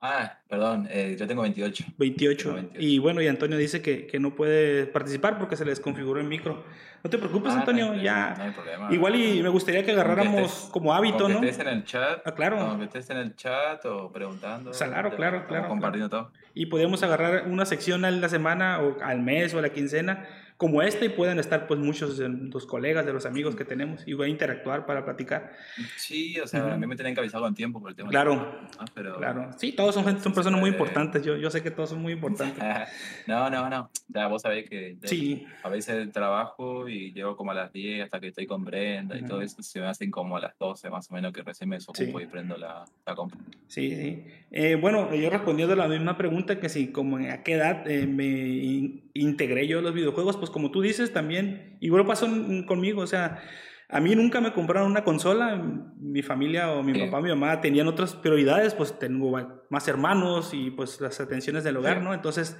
Ah, 0.00 0.38
perdón, 0.48 0.86
eh, 0.90 1.16
yo 1.18 1.26
tengo 1.26 1.42
28. 1.42 1.84
28. 1.98 2.58
Y 2.78 3.00
bueno, 3.00 3.20
y 3.20 3.26
Antonio 3.26 3.56
dice 3.56 3.82
que, 3.82 4.06
que, 4.06 4.20
no 4.20 4.34
puede 4.34 4.86
participar 4.86 5.38
porque 5.38 5.56
se 5.56 5.64
le 5.64 5.70
desconfiguró 5.70 6.20
el 6.20 6.26
micro. 6.26 6.62
No 7.02 7.10
te 7.10 7.18
preocupes, 7.18 7.52
ah, 7.52 7.60
Antonio, 7.60 7.94
ya. 7.94 8.34
No 8.36 8.44
hay 8.44 8.50
problema. 8.52 8.92
Igual 8.92 9.16
y 9.16 9.42
me 9.42 9.48
gustaría 9.48 9.84
que 9.84 9.92
agarráramos 9.92 10.68
como 10.72 10.94
hábito, 10.94 11.28
¿no? 11.28 11.40
Que 11.40 11.48
estés 11.48 11.66
en 11.66 11.72
el 11.72 11.84
chat. 11.84 12.20
Ah, 12.24 12.34
claro. 12.34 12.78
Que 12.78 12.84
estés 12.84 13.10
en 13.10 13.16
el 13.16 13.34
chat 13.34 13.84
o 13.86 14.12
preguntando. 14.12 14.70
claro, 14.70 15.14
claro, 15.16 15.46
claro. 15.46 15.68
Compartiendo 15.68 16.08
todo. 16.08 16.32
Y 16.54 16.66
podemos 16.66 17.02
agarrar 17.02 17.48
una 17.48 17.66
sección 17.66 18.04
a 18.04 18.10
la 18.10 18.28
semana 18.28 18.80
o 18.80 18.96
al 19.02 19.20
mes 19.20 19.52
o 19.54 19.58
a 19.58 19.62
la 19.62 19.70
quincena 19.70 20.26
como 20.58 20.82
este 20.82 21.06
y 21.06 21.08
puedan 21.08 21.38
estar 21.38 21.68
pues 21.68 21.78
muchos 21.78 22.18
de 22.18 22.28
los 22.28 22.66
colegas, 22.66 23.06
de 23.06 23.12
los 23.12 23.24
amigos 23.26 23.54
que 23.54 23.64
tenemos 23.64 24.02
y 24.06 24.14
voy 24.14 24.26
a 24.26 24.28
interactuar 24.28 24.86
para 24.86 25.04
platicar. 25.04 25.52
Sí, 25.96 26.38
o 26.40 26.48
sea, 26.48 26.74
a 26.74 26.76
mí 26.76 26.84
me 26.84 26.96
tienen 26.96 27.14
que 27.14 27.20
avisar 27.20 27.40
con 27.40 27.54
tiempo 27.54 27.80
por 27.80 27.90
el 27.90 27.96
tema. 27.96 28.10
Claro, 28.10 28.58
pero... 28.92 29.16
claro. 29.18 29.50
Sí, 29.56 29.70
todos 29.70 29.94
son, 29.94 30.04
gente, 30.04 30.20
son 30.20 30.34
personas 30.34 30.58
muy 30.58 30.70
importantes, 30.70 31.22
yo, 31.22 31.36
yo 31.36 31.48
sé 31.48 31.62
que 31.62 31.70
todos 31.70 31.90
son 31.90 32.02
muy 32.02 32.12
importantes. 32.12 32.58
no, 33.28 33.48
no, 33.48 33.70
no, 33.70 33.88
ya 34.08 34.26
vos 34.26 34.42
sabés 34.42 34.68
que 34.68 34.96
sí. 35.04 35.46
a 35.62 35.68
veces 35.68 36.10
trabajo 36.10 36.88
y 36.88 37.12
llego 37.12 37.36
como 37.36 37.52
a 37.52 37.54
las 37.54 37.72
10 37.72 38.02
hasta 38.02 38.18
que 38.18 38.26
estoy 38.26 38.48
con 38.48 38.64
Brenda 38.64 39.16
y 39.16 39.24
todo 39.24 39.40
eso, 39.40 39.62
se 39.62 39.78
me 39.78 39.86
hacen 39.86 40.10
como 40.10 40.36
a 40.36 40.40
las 40.40 40.58
12 40.58 40.90
más 40.90 41.08
o 41.08 41.14
menos 41.14 41.32
que 41.32 41.42
recién 41.42 41.70
me 41.70 41.76
desocupo 41.76 42.20
y 42.20 42.26
prendo 42.26 42.56
la, 42.56 42.84
la 43.06 43.14
compra. 43.14 43.38
Sí, 43.68 43.94
sí. 43.94 44.24
Eh, 44.50 44.74
bueno, 44.74 45.14
yo 45.14 45.30
respondiendo 45.30 45.74
a 45.74 45.76
la 45.76 45.86
misma 45.86 46.16
pregunta 46.16 46.58
que 46.58 46.68
si 46.68 46.88
como 46.88 47.18
a 47.18 47.44
qué 47.44 47.52
edad 47.52 47.88
eh, 47.88 48.08
me 48.08 49.07
integré 49.20 49.66
yo 49.66 49.80
los 49.80 49.94
videojuegos, 49.94 50.36
pues 50.36 50.50
como 50.50 50.70
tú 50.70 50.80
dices 50.80 51.12
también, 51.12 51.76
igual 51.80 52.06
pasó 52.06 52.26
conmigo, 52.66 53.02
o 53.02 53.06
sea, 53.06 53.42
A 53.90 54.00
mí 54.00 54.14
nunca 54.14 54.42
me 54.42 54.52
compraron 54.52 54.90
una 54.90 55.02
consola. 55.02 55.56
Mi 55.98 56.22
familia 56.22 56.72
o 56.72 56.82
mi 56.82 56.92
papá 56.98 57.22
mi 57.22 57.30
mamá 57.30 57.60
tenían 57.62 57.88
otras 57.88 58.14
prioridades, 58.14 58.74
pues 58.74 58.98
tengo 58.98 59.32
más 59.70 59.88
hermanos 59.88 60.52
y 60.52 60.70
pues 60.70 61.00
las 61.00 61.20
atenciones 61.20 61.64
del 61.64 61.78
hogar, 61.78 62.02
¿no? 62.02 62.12
Entonces, 62.12 62.58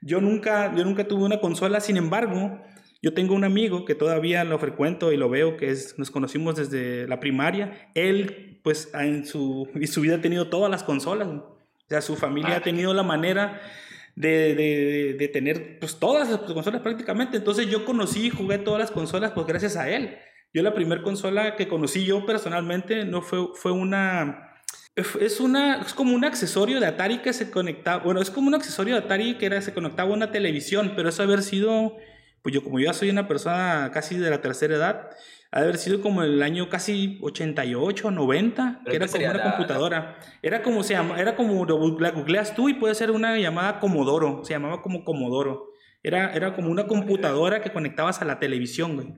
yo 0.00 0.20
nunca, 0.20 0.72
yo 0.76 0.84
nunca 0.84 1.08
tuve 1.08 1.24
una 1.24 1.40
consola. 1.40 1.80
Sin 1.80 1.96
embargo, 1.96 2.60
yo 3.02 3.12
tengo 3.12 3.34
un 3.34 3.42
amigo 3.42 3.84
que 3.84 3.96
todavía 3.96 4.44
lo 4.44 4.56
frecuento 4.60 5.12
y 5.12 5.16
lo 5.16 5.28
veo, 5.28 5.56
que 5.56 5.70
es, 5.70 5.98
nos 5.98 6.12
conocimos 6.12 6.54
desde 6.54 7.08
la 7.08 7.18
primaria. 7.18 7.90
Él, 7.94 8.60
pues, 8.62 8.92
en 8.94 9.26
su, 9.26 9.68
en 9.74 9.88
su 9.88 10.00
vida 10.00 10.16
ha 10.16 10.20
tenido 10.20 10.48
todas 10.48 10.70
las 10.70 10.84
consolas. 10.84 11.26
O 11.26 11.58
sea, 11.88 12.02
su 12.02 12.14
familia 12.14 12.58
ha 12.58 12.60
tenido 12.60 12.94
la 12.94 13.02
manera 13.02 13.60
de, 14.18 14.54
de, 14.56 15.14
de, 15.16 15.28
tener 15.28 15.78
pues, 15.78 15.96
todas 15.96 16.28
las 16.28 16.40
consolas 16.40 16.82
prácticamente. 16.82 17.36
Entonces 17.36 17.68
yo 17.68 17.84
conocí 17.84 18.26
y 18.26 18.30
jugué 18.30 18.58
todas 18.58 18.80
las 18.80 18.90
consolas 18.90 19.30
pues 19.30 19.46
gracias 19.46 19.76
a 19.76 19.88
él. 19.88 20.18
Yo 20.52 20.62
la 20.62 20.74
primera 20.74 21.02
consola 21.02 21.54
que 21.54 21.68
conocí 21.68 22.04
yo 22.04 22.26
personalmente 22.26 23.04
no 23.04 23.22
fue, 23.22 23.48
fue 23.54 23.72
una... 23.72 24.44
Es, 24.96 25.38
una, 25.38 25.82
es 25.82 25.94
como 25.94 26.12
un 26.12 26.24
accesorio 26.24 26.80
de 26.80 26.86
Atari 26.86 27.18
que 27.18 27.32
se 27.32 27.52
conectaba, 27.52 28.02
bueno, 28.02 28.20
es 28.20 28.30
como 28.30 28.48
un 28.48 28.56
accesorio 28.56 28.96
de 28.96 29.02
Atari 29.02 29.38
que 29.38 29.46
era, 29.46 29.62
se 29.62 29.72
conectaba 29.72 30.10
a 30.10 30.12
una 30.12 30.32
televisión, 30.32 30.94
pero 30.96 31.08
eso 31.08 31.22
haber 31.22 31.42
sido, 31.42 31.96
pues 32.42 32.54
yo 32.54 32.62
como 32.62 32.78
yo 32.78 32.86
ya 32.86 32.92
soy 32.92 33.10
una 33.10 33.28
persona 33.28 33.90
casi 33.92 34.16
de 34.16 34.30
la 34.30 34.40
tercera 34.40 34.74
edad, 34.74 35.10
ha 35.50 35.60
de 35.60 35.64
haber 35.64 35.78
sido 35.78 36.02
como 36.02 36.22
el 36.22 36.42
año 36.42 36.68
casi 36.68 37.18
88, 37.22 38.10
90, 38.10 38.82
que 38.84 38.96
era 38.96 39.06
como 39.06 39.24
una 39.24 39.42
computadora. 39.42 40.18
Era 40.42 40.62
como 40.62 40.82
se 40.82 40.94
llama, 40.94 41.18
era 41.18 41.36
como 41.36 41.64
la 41.98 42.10
googleas 42.10 42.54
tú 42.54 42.68
y 42.68 42.74
puede 42.74 42.94
ser 42.94 43.10
una 43.10 43.38
llamada 43.38 43.80
Comodoro, 43.80 44.44
se 44.44 44.52
llamaba 44.52 44.82
como 44.82 45.04
Comodoro. 45.04 45.70
Era, 46.02 46.32
era 46.34 46.54
como 46.54 46.70
una 46.70 46.86
computadora 46.86 47.60
que 47.60 47.72
conectabas 47.72 48.20
a 48.20 48.24
la 48.24 48.38
televisión, 48.38 48.96
güey. 48.96 49.14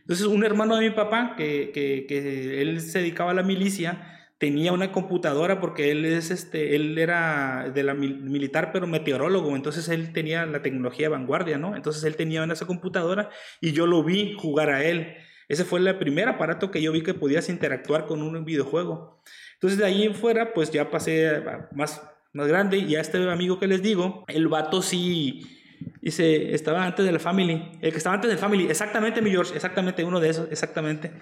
Entonces, 0.00 0.26
un 0.26 0.42
hermano 0.42 0.76
de 0.76 0.88
mi 0.88 0.94
papá, 0.94 1.34
que, 1.36 1.70
que, 1.74 2.06
que, 2.08 2.62
él 2.62 2.80
se 2.80 3.00
dedicaba 3.00 3.32
a 3.32 3.34
la 3.34 3.42
milicia, 3.42 4.17
tenía 4.38 4.72
una 4.72 4.92
computadora 4.92 5.60
porque 5.60 5.90
él, 5.90 6.04
es 6.04 6.30
este, 6.30 6.76
él 6.76 6.96
era 6.96 7.70
de 7.74 7.82
la 7.82 7.94
militar, 7.94 8.70
pero 8.72 8.86
meteorólogo. 8.86 9.56
Entonces, 9.56 9.88
él 9.88 10.12
tenía 10.12 10.46
la 10.46 10.62
tecnología 10.62 11.06
de 11.06 11.10
vanguardia, 11.10 11.58
¿no? 11.58 11.76
Entonces, 11.76 12.04
él 12.04 12.16
tenía 12.16 12.44
esa 12.44 12.66
computadora 12.66 13.30
y 13.60 13.72
yo 13.72 13.86
lo 13.86 14.04
vi 14.04 14.36
jugar 14.38 14.70
a 14.70 14.84
él. 14.84 15.16
Ese 15.48 15.64
fue 15.64 15.80
el 15.80 15.98
primer 15.98 16.28
aparato 16.28 16.70
que 16.70 16.82
yo 16.82 16.92
vi 16.92 17.02
que 17.02 17.14
podías 17.14 17.48
interactuar 17.48 18.06
con 18.06 18.22
un 18.22 18.44
videojuego. 18.44 19.22
Entonces, 19.54 19.78
de 19.78 19.86
ahí 19.86 20.04
en 20.04 20.14
fuera, 20.14 20.54
pues 20.54 20.70
ya 20.70 20.90
pasé 20.90 21.42
más, 21.72 22.02
más 22.32 22.46
grande 22.46 22.78
y 22.78 22.94
a 22.94 23.00
este 23.00 23.28
amigo 23.30 23.58
que 23.58 23.66
les 23.66 23.82
digo, 23.82 24.24
el 24.28 24.46
vato 24.46 24.82
sí 24.82 25.57
Dice, 26.00 26.54
estaba 26.54 26.84
antes 26.84 27.04
de 27.04 27.12
la 27.12 27.18
Family. 27.18 27.70
El 27.80 27.90
que 27.90 27.98
estaba 27.98 28.14
antes 28.14 28.28
de 28.28 28.36
la 28.36 28.40
Family. 28.40 28.66
Exactamente, 28.68 29.20
mi 29.20 29.30
George. 29.30 29.54
Exactamente, 29.54 30.04
uno 30.04 30.20
de 30.20 30.30
esos. 30.30 30.50
Exactamente. 30.50 31.12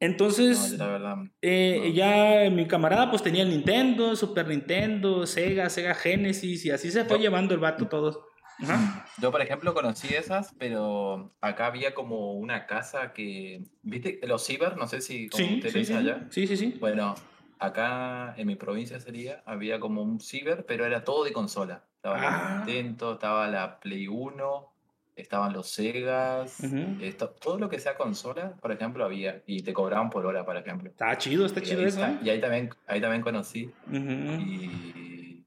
Entonces, 0.00 0.76
eh, 1.40 1.92
ya 1.94 2.50
mi 2.50 2.66
camarada 2.66 3.08
pues 3.08 3.22
tenía 3.22 3.44
Nintendo, 3.44 4.16
Super 4.16 4.48
Nintendo, 4.48 5.26
Sega, 5.26 5.70
Sega 5.70 5.94
Genesis 5.94 6.64
y 6.64 6.70
así 6.70 6.90
se 6.90 7.04
fue 7.04 7.20
llevando 7.20 7.54
el 7.54 7.60
vato 7.60 7.86
todos. 7.86 8.18
Yo, 9.18 9.30
por 9.30 9.40
ejemplo, 9.40 9.74
conocí 9.74 10.14
esas, 10.14 10.54
pero 10.58 11.34
acá 11.40 11.66
había 11.66 11.94
como 11.94 12.34
una 12.34 12.66
casa 12.66 13.12
que, 13.12 13.62
¿viste? 13.82 14.20
Los 14.24 14.44
ciber, 14.44 14.76
no 14.76 14.86
sé 14.86 15.00
si 15.00 15.28
sí, 15.32 15.60
sí, 15.62 15.84
sí, 15.84 15.92
allá. 15.92 16.26
Sí, 16.30 16.46
sí, 16.46 16.56
sí. 16.56 16.76
Bueno, 16.78 17.14
acá 17.58 18.34
en 18.36 18.46
mi 18.46 18.56
provincia 18.56 19.00
sería, 19.00 19.42
había 19.46 19.80
como 19.80 20.02
un 20.02 20.20
ciber, 20.20 20.64
pero 20.66 20.84
era 20.86 21.04
todo 21.04 21.24
de 21.24 21.32
consola. 21.32 21.84
Estaba 22.02 22.18
ah. 22.20 22.64
Nintendo, 22.66 23.12
estaba 23.12 23.46
la 23.46 23.78
Play 23.78 24.08
1, 24.08 24.72
estaban 25.14 25.52
los 25.52 25.70
Segas, 25.70 26.58
todo 27.40 27.56
lo 27.60 27.68
que 27.68 27.78
sea 27.78 27.94
consola, 27.94 28.56
por 28.60 28.72
ejemplo, 28.72 29.04
había. 29.04 29.40
Y 29.46 29.62
te 29.62 29.72
cobraban 29.72 30.10
por 30.10 30.26
hora, 30.26 30.44
por 30.44 30.56
ejemplo. 30.56 30.90
Está 30.90 31.16
chido, 31.16 31.46
está 31.46 31.62
chido 31.62 31.86
eso. 31.86 32.04
¿eh? 32.04 32.18
Y 32.24 32.30
ahí 32.30 32.40
también, 32.40 32.70
ahí 32.88 33.00
también 33.00 33.22
conocí. 33.22 33.70
y, 33.88 35.44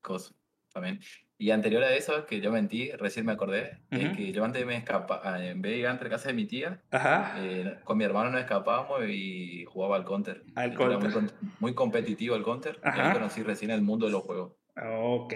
cosas 0.00 0.34
también. 0.72 1.00
Y 1.36 1.50
anterior 1.50 1.84
a 1.84 1.94
eso, 1.94 2.24
que 2.24 2.40
yo 2.40 2.50
mentí, 2.50 2.90
recién 2.92 3.26
me 3.26 3.32
acordé, 3.32 3.80
es 3.90 4.16
que 4.16 4.32
yo 4.32 4.42
antes 4.42 4.64
me 4.64 4.76
escapaba, 4.76 5.44
en 5.44 5.60
vez 5.60 5.72
de 5.72 5.78
ir 5.80 5.86
a 5.86 5.98
casa 5.98 6.28
de 6.28 6.34
mi 6.34 6.46
tía, 6.46 6.80
eh, 6.90 7.78
con 7.84 7.98
mi 7.98 8.04
hermano 8.04 8.30
nos 8.30 8.40
escapábamos 8.40 9.02
y 9.06 9.66
jugaba 9.66 9.96
al 9.96 10.06
counter. 10.06 10.44
Al 10.54 10.74
counter. 10.74 11.10
Muy, 11.10 11.30
muy, 11.58 11.74
competitivo 11.74 12.36
el 12.36 12.42
counter. 12.42 12.80
Y 12.82 13.00
ahí 13.00 13.12
conocí 13.12 13.42
recién 13.42 13.70
el 13.70 13.82
mundo 13.82 14.06
de 14.06 14.12
los 14.12 14.22
juegos. 14.22 14.59
Ok. 14.76 15.34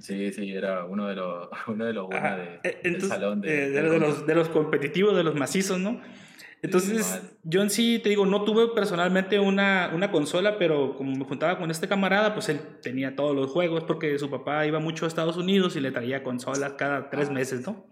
Sí, 0.00 0.32
sí, 0.32 0.52
era 0.52 0.84
uno 0.84 1.08
de 1.08 1.14
los, 1.14 1.48
uno 1.66 1.84
de 1.84 1.92
los 1.92 2.06
buenos 2.06 2.38
de, 2.38 2.60
eh, 2.62 2.80
del 2.82 3.02
salón. 3.02 3.40
De, 3.40 3.66
eh, 3.66 3.70
de, 3.70 3.98
los, 3.98 4.26
de 4.26 4.34
los 4.34 4.48
competitivos, 4.48 5.16
de 5.16 5.24
los 5.24 5.34
macizos, 5.34 5.78
¿no? 5.78 6.00
Entonces, 6.62 7.20
yo 7.42 7.60
en 7.60 7.68
sí, 7.68 8.00
te 8.02 8.08
digo, 8.08 8.24
no 8.24 8.42
tuve 8.44 8.68
personalmente 8.74 9.38
una, 9.38 9.90
una, 9.92 10.10
consola, 10.10 10.56
pero 10.56 10.96
como 10.96 11.14
me 11.14 11.26
juntaba 11.26 11.58
con 11.58 11.70
este 11.70 11.88
camarada, 11.88 12.32
pues 12.32 12.48
él 12.48 12.58
tenía 12.80 13.14
todos 13.14 13.36
los 13.36 13.50
juegos 13.50 13.84
porque 13.84 14.18
su 14.18 14.30
papá 14.30 14.64
iba 14.66 14.78
mucho 14.78 15.04
a 15.04 15.08
Estados 15.08 15.36
Unidos 15.36 15.76
y 15.76 15.80
le 15.80 15.92
traía 15.92 16.22
consolas 16.22 16.72
cada 16.78 17.10
tres 17.10 17.28
ah. 17.28 17.32
meses, 17.34 17.66
¿no? 17.66 17.86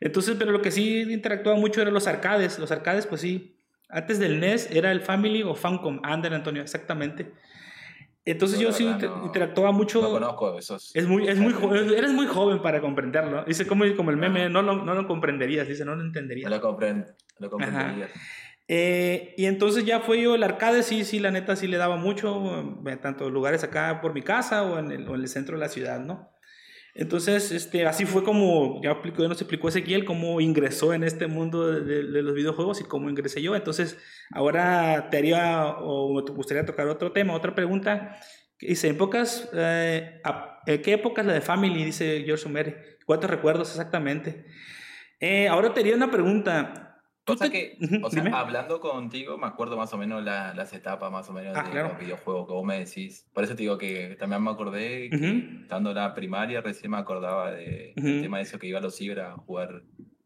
Entonces, 0.00 0.36
pero 0.38 0.52
lo 0.52 0.62
que 0.62 0.70
sí 0.70 1.02
interactuaba 1.02 1.58
mucho 1.58 1.82
eran 1.82 1.92
los 1.92 2.06
arcades. 2.06 2.58
Los 2.58 2.72
arcades, 2.72 3.06
pues 3.06 3.20
sí. 3.20 3.58
Antes 3.90 4.18
del 4.18 4.40
NES 4.40 4.70
era 4.70 4.90
el 4.90 5.02
Family 5.02 5.42
o 5.42 5.54
Famicom. 5.54 6.00
Ander, 6.02 6.32
Antonio, 6.32 6.62
exactamente. 6.62 7.30
Entonces 8.24 8.60
yo 8.60 8.72
sí 8.72 8.88
interactuaba 9.24 9.72
mucho. 9.72 10.00
No 10.00 10.10
conozco 10.10 10.58
esos. 10.58 10.94
Es 10.94 11.08
muy, 11.08 11.26
es 11.26 11.38
muy 11.38 11.52
eres 11.96 12.12
muy 12.12 12.26
joven 12.26 12.62
para 12.62 12.80
comprenderlo. 12.80 13.44
Dice 13.44 13.66
como, 13.66 13.84
como 13.96 14.10
el 14.10 14.16
meme, 14.16 14.48
no 14.48 14.62
lo, 14.62 14.84
no 14.84 14.94
lo 14.94 15.06
comprenderías, 15.06 15.66
dice, 15.66 15.84
no 15.84 15.96
lo 15.96 16.02
entenderías. 16.02 16.48
No 16.48 16.56
lo, 16.56 16.62
comprend, 16.62 17.06
lo 17.38 17.50
comprenderías. 17.50 18.10
Eh, 18.68 19.34
y 19.36 19.46
entonces 19.46 19.84
ya 19.84 20.00
fue 20.00 20.22
yo 20.22 20.34
el 20.34 20.42
arcade, 20.42 20.82
sí, 20.82 21.04
sí, 21.04 21.18
la 21.18 21.30
neta 21.30 21.56
sí 21.56 21.66
le 21.66 21.76
daba 21.76 21.96
mucho, 21.96 22.78
eh, 22.86 22.96
tanto 22.96 23.28
lugares 23.28 23.64
acá 23.64 24.00
por 24.00 24.14
mi 24.14 24.22
casa 24.22 24.62
o 24.62 24.78
en 24.78 24.92
el, 24.92 25.08
o 25.08 25.14
en 25.14 25.22
el 25.22 25.28
centro 25.28 25.56
de 25.56 25.60
la 25.60 25.68
ciudad, 25.68 26.00
¿no? 26.00 26.31
Entonces, 26.94 27.52
este, 27.52 27.86
así 27.86 28.04
fue 28.04 28.22
como, 28.22 28.80
ya, 28.82 28.90
explicó, 28.90 29.22
ya 29.22 29.28
nos 29.28 29.40
explicó 29.40 29.68
Ezequiel 29.68 30.04
cómo 30.04 30.40
ingresó 30.42 30.92
en 30.92 31.04
este 31.04 31.26
mundo 31.26 31.70
de, 31.80 32.02
los 32.02 32.34
videojuegos 32.34 32.80
y 32.80 32.84
cómo 32.84 33.08
ingresé 33.08 33.40
yo. 33.40 33.56
Entonces, 33.56 33.98
ahora 34.30 35.08
te 35.10 35.18
haría, 35.18 35.76
o 35.78 36.22
te 36.24 36.32
gustaría 36.32 36.66
tocar 36.66 36.88
otro 36.88 37.12
tema, 37.12 37.34
otra 37.34 37.54
pregunta. 37.54 38.16
Dice, 38.60 38.88
en 38.88 38.98
pocas, 38.98 39.48
eh, 39.54 40.20
¿qué 40.66 40.92
época 40.92 41.22
es 41.22 41.26
la 41.26 41.32
de 41.32 41.40
Family? 41.40 41.84
Dice 41.84 42.22
George 42.26 42.42
Sumer. 42.44 42.98
¿Cuántos 43.06 43.30
recuerdos 43.30 43.70
exactamente? 43.70 44.44
Eh, 45.18 45.48
ahora 45.48 45.72
te 45.72 45.80
haría 45.80 45.96
una 45.96 46.10
pregunta. 46.10 46.91
O 47.24 47.36
sea 47.36 47.50
que, 47.50 47.78
o 48.02 48.10
sea, 48.10 48.24
hablando 48.34 48.80
contigo, 48.80 49.38
me 49.38 49.46
acuerdo 49.46 49.76
más 49.76 49.92
o 49.92 49.98
menos 49.98 50.24
las 50.24 50.72
etapas 50.72 51.10
más 51.12 51.28
o 51.28 51.32
menos 51.32 51.56
ah, 51.56 51.68
de 51.68 51.82
los 51.82 51.98
videojuegos 51.98 52.46
que 52.48 52.52
vos 52.52 52.64
me 52.64 52.78
decís. 52.80 53.28
Por 53.32 53.44
eso 53.44 53.54
te 53.54 53.62
digo 53.62 53.78
que 53.78 54.16
también 54.18 54.42
me 54.42 54.50
acordé, 54.50 55.08
que, 55.08 55.60
estando 55.62 55.90
en 55.90 55.96
la 55.96 56.14
primaria, 56.14 56.60
recién 56.60 56.90
me 56.90 56.98
acordaba 56.98 57.52
de, 57.52 57.92
del 57.94 58.22
tema 58.22 58.38
de 58.38 58.42
eso 58.42 58.58
que 58.58 58.66
iba 58.66 58.80
a 58.80 58.82
los 58.82 58.96
ciber 58.96 59.20
a 59.20 59.36
jugar 59.36 59.82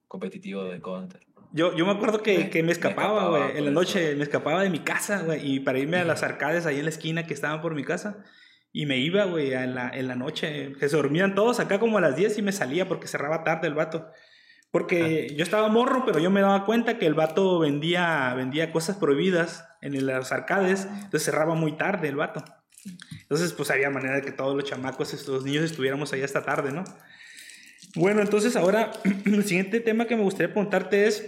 competitivo 0.08 0.64
de 0.64 0.80
Counter. 0.80 1.20
Yo, 1.52 1.76
yo 1.76 1.84
me 1.84 1.92
acuerdo 1.92 2.22
que, 2.22 2.48
que 2.50 2.62
me 2.62 2.72
escapaba, 2.72 3.28
güey. 3.28 3.58
En 3.58 3.66
la 3.66 3.70
noche 3.70 4.14
me 4.16 4.22
escapaba 4.22 4.62
de 4.62 4.70
mi 4.70 4.78
casa, 4.78 5.22
güey. 5.22 5.54
Y 5.54 5.60
para 5.60 5.78
irme 5.78 5.98
a 5.98 6.04
las 6.04 6.22
arcades 6.22 6.64
ahí 6.64 6.78
en 6.78 6.84
la 6.84 6.90
esquina 6.90 7.26
que 7.26 7.34
estaban 7.34 7.60
por 7.60 7.74
mi 7.74 7.84
casa. 7.84 8.24
Y 8.72 8.86
me 8.86 8.98
iba, 8.98 9.24
güey, 9.24 9.52
en 9.52 9.74
la, 9.74 9.90
en 9.90 10.08
la 10.08 10.16
noche. 10.16 10.72
Que 10.78 10.88
se 10.88 10.96
dormían 10.96 11.34
todos 11.34 11.60
acá 11.60 11.78
como 11.78 11.98
a 11.98 12.00
las 12.00 12.16
10 12.16 12.38
y 12.38 12.42
me 12.42 12.52
salía 12.52 12.88
porque 12.88 13.06
cerraba 13.06 13.44
tarde 13.44 13.68
el 13.68 13.74
vato. 13.74 14.10
Porque 14.70 15.35
yo 15.37 15.42
estaba 15.42 15.68
morro, 15.68 16.04
pero 16.04 16.18
yo 16.18 16.30
me 16.30 16.40
daba 16.40 16.64
cuenta 16.66 16.99
que 16.99 17.06
el 17.06 17.14
vato 17.14 17.58
vendía, 17.58 18.35
vendía 18.35 18.73
cosas 18.73 18.96
prohibidas 18.96 19.64
en 19.80 20.04
los 20.04 20.32
arcades, 20.32 20.87
entonces 20.90 21.25
cerraba 21.25 21.54
muy 21.54 21.76
tarde 21.76 22.08
el 22.08 22.16
vato. 22.16 22.44
Entonces, 23.23 23.52
pues 23.52 23.70
había 23.70 23.90
manera 23.90 24.16
de 24.16 24.23
que 24.23 24.32
todos 24.32 24.54
los 24.54 24.64
chamacos, 24.64 25.26
los 25.28 25.44
niños 25.44 25.64
estuviéramos 25.64 26.12
ahí 26.12 26.23
hasta 26.23 26.44
tarde, 26.44 26.73
¿no? 26.73 26.85
Bueno, 27.94 28.20
entonces 28.20 28.56
ahora, 28.56 28.92
el 29.25 29.44
siguiente 29.44 29.80
tema 29.80 30.06
que 30.06 30.16
me 30.16 30.23
gustaría 30.23 30.52
preguntarte 30.52 31.06
es 31.06 31.25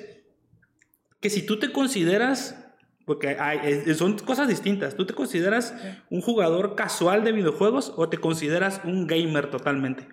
que 1.21 1.31
si 1.31 1.43
tú 1.43 1.59
te 1.59 1.73
consideras, 1.73 2.57
porque 3.05 3.37
hay, 3.39 3.95
son 3.95 4.19
cosas 4.19 4.49
distintas, 4.49 4.95
¿tú 4.95 5.07
te 5.07 5.15
consideras 5.15 5.75
un 6.11 6.21
jugador 6.21 6.75
casual 6.75 7.25
de 7.25 7.33
videojuegos 7.33 7.93
o 7.97 8.09
te 8.09 8.19
consideras 8.19 8.81
un 8.85 9.07
gamer 9.07 9.51
totalmente? 9.51 10.07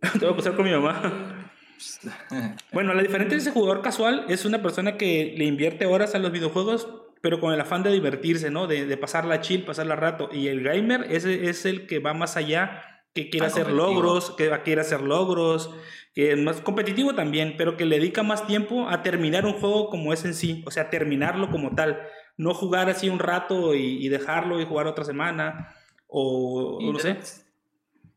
te 0.18 0.18
voy 0.18 0.32
a 0.32 0.36
pasar 0.36 0.56
con 0.56 0.64
mi 0.64 0.72
mamá. 0.72 1.39
Bueno, 2.72 2.94
la 2.94 3.02
diferencia 3.02 3.36
de 3.36 3.42
ese 3.42 3.50
jugador 3.50 3.82
casual 3.82 4.26
es 4.28 4.44
una 4.44 4.62
persona 4.62 4.96
que 4.96 5.34
le 5.36 5.44
invierte 5.44 5.86
horas 5.86 6.14
a 6.14 6.18
los 6.18 6.32
videojuegos, 6.32 6.88
pero 7.20 7.40
con 7.40 7.52
el 7.52 7.60
afán 7.60 7.82
de 7.82 7.92
divertirse, 7.92 8.50
¿no? 8.50 8.66
De, 8.66 8.86
de 8.86 8.96
pasarla 8.96 9.40
chill, 9.40 9.64
pasarla 9.64 9.96
rato. 9.96 10.30
Y 10.32 10.48
el 10.48 10.62
gamer 10.62 11.06
ese 11.10 11.48
es 11.48 11.66
el 11.66 11.86
que 11.86 11.98
va 11.98 12.14
más 12.14 12.36
allá, 12.36 12.82
que 13.14 13.30
quiere 13.30 13.46
hacer 13.46 13.70
logros, 13.70 14.30
que 14.36 14.50
quiere 14.64 14.80
hacer 14.80 15.00
logros, 15.00 15.70
que 16.14 16.32
es 16.32 16.38
más 16.38 16.60
competitivo 16.60 17.14
también, 17.14 17.54
pero 17.56 17.76
que 17.76 17.84
le 17.84 17.98
dedica 17.98 18.22
más 18.22 18.46
tiempo 18.46 18.88
a 18.88 19.02
terminar 19.02 19.46
un 19.46 19.54
juego 19.54 19.90
como 19.90 20.12
es 20.12 20.24
en 20.24 20.34
sí, 20.34 20.62
o 20.66 20.70
sea, 20.70 20.90
terminarlo 20.90 21.50
como 21.50 21.74
tal. 21.74 22.00
No 22.36 22.54
jugar 22.54 22.88
así 22.88 23.08
un 23.08 23.18
rato 23.18 23.74
y, 23.74 24.08
dejarlo 24.08 24.60
y 24.60 24.64
jugar 24.64 24.86
otra 24.86 25.04
semana, 25.04 25.74
o 26.06 26.78
no 26.80 26.98
sé. 26.98 27.18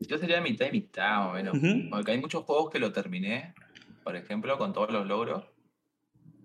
Yo 0.07 0.17
sería 0.17 0.41
mitad 0.41 0.67
y 0.67 0.72
mitad, 0.72 1.29
o 1.29 1.33
menos. 1.33 1.57
Porque 1.89 2.12
hay 2.12 2.19
muchos 2.19 2.43
juegos 2.45 2.69
que 2.72 2.79
lo 2.79 2.91
terminé, 2.91 3.53
por 4.03 4.15
ejemplo, 4.15 4.57
con 4.57 4.74
todos 4.74 4.91
los 4.91 5.05
logros. 5.07 5.43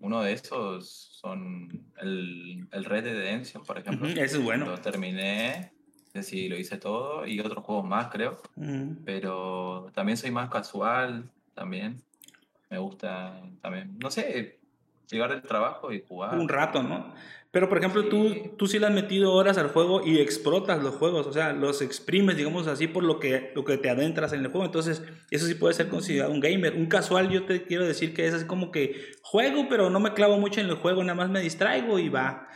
uno 0.00 0.22
de 0.22 0.32
esos 0.32 0.88
son 1.20 1.90
el, 2.00 2.68
el 2.70 2.84
Red 2.84 3.04
Dead 3.04 3.14
Redemption, 3.14 3.64
por 3.64 3.78
ejemplo. 3.78 4.06
Ese 4.08 4.22
es 4.22 4.42
bueno. 4.42 4.66
Lo 4.66 4.78
terminé, 4.78 5.72
si 6.22 6.48
lo 6.48 6.56
hice 6.56 6.76
todo, 6.78 7.26
y 7.26 7.40
otros 7.40 7.64
juegos 7.64 7.84
más, 7.84 8.08
creo. 8.08 8.40
Ujú. 8.56 8.96
Pero 9.04 9.90
también 9.94 10.16
soy 10.16 10.30
más 10.30 10.48
casual, 10.50 11.30
también. 11.54 12.02
Me 12.70 12.78
gusta 12.78 13.42
también, 13.62 13.98
no 13.98 14.10
sé, 14.10 14.58
llegar 15.10 15.30
del 15.30 15.42
trabajo 15.42 15.92
y 15.92 16.04
jugar. 16.06 16.38
Un 16.38 16.48
rato, 16.48 16.82
¿no? 16.82 17.14
Pero, 17.50 17.68
por 17.68 17.78
ejemplo, 17.78 18.02
Sí. 18.02 18.08
tú, 18.10 18.34
tú 18.58 18.66
sí 18.66 18.78
le 18.78 18.86
has 18.86 18.92
metido 18.92 19.32
horas 19.32 19.56
al 19.56 19.68
juego 19.68 20.06
y 20.06 20.18
explotas 20.20 20.82
los 20.82 20.96
juegos, 20.96 21.26
o 21.26 21.32
sea, 21.32 21.52
los 21.54 21.80
exprimes, 21.80 22.36
digamos 22.36 22.66
así, 22.66 22.88
por 22.88 23.04
lo 23.04 23.18
que, 23.18 23.52
lo 23.54 23.64
que 23.64 23.78
te 23.78 23.88
adentras 23.88 24.32
en 24.34 24.40
el 24.44 24.48
juego. 24.50 24.66
Entonces, 24.66 25.02
eso 25.30 25.46
sí 25.46 25.54
puede 25.54 25.72
ser 25.74 25.88
considerado 25.88 26.32
un 26.32 26.40
gamer. 26.40 26.74
Un 26.74 26.86
casual, 26.86 27.30
yo 27.30 27.46
te 27.46 27.64
quiero 27.64 27.86
decir 27.86 28.12
que 28.12 28.26
es 28.26 28.34
así 28.34 28.46
como 28.46 28.70
que 28.70 29.12
juego, 29.22 29.66
pero 29.68 29.88
no 29.88 29.98
me 30.00 30.12
clavo 30.12 30.38
mucho 30.38 30.60
en 30.60 30.66
el 30.68 30.74
juego, 30.76 31.02
nada 31.02 31.14
más 31.14 31.30
me 31.30 31.40
distraigo 31.40 31.98
y 31.98 32.08
va. 32.10 32.48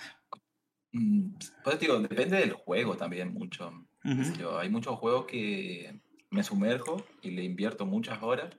Mm, 0.93 1.35
Pues 1.65 1.81
digo, 1.81 1.99
depende 2.01 2.37
del 2.39 2.53
juego 2.53 2.97
también 2.97 3.33
mucho. 3.33 3.73
Yo, 4.39 4.59
hay 4.59 4.69
muchos 4.69 4.97
juegos 4.99 5.27
que 5.27 6.01
me 6.31 6.43
sumerjo 6.43 6.97
y 7.23 7.31
le 7.31 7.45
invierto 7.45 7.87
muchas 7.87 8.23
horas. 8.23 8.55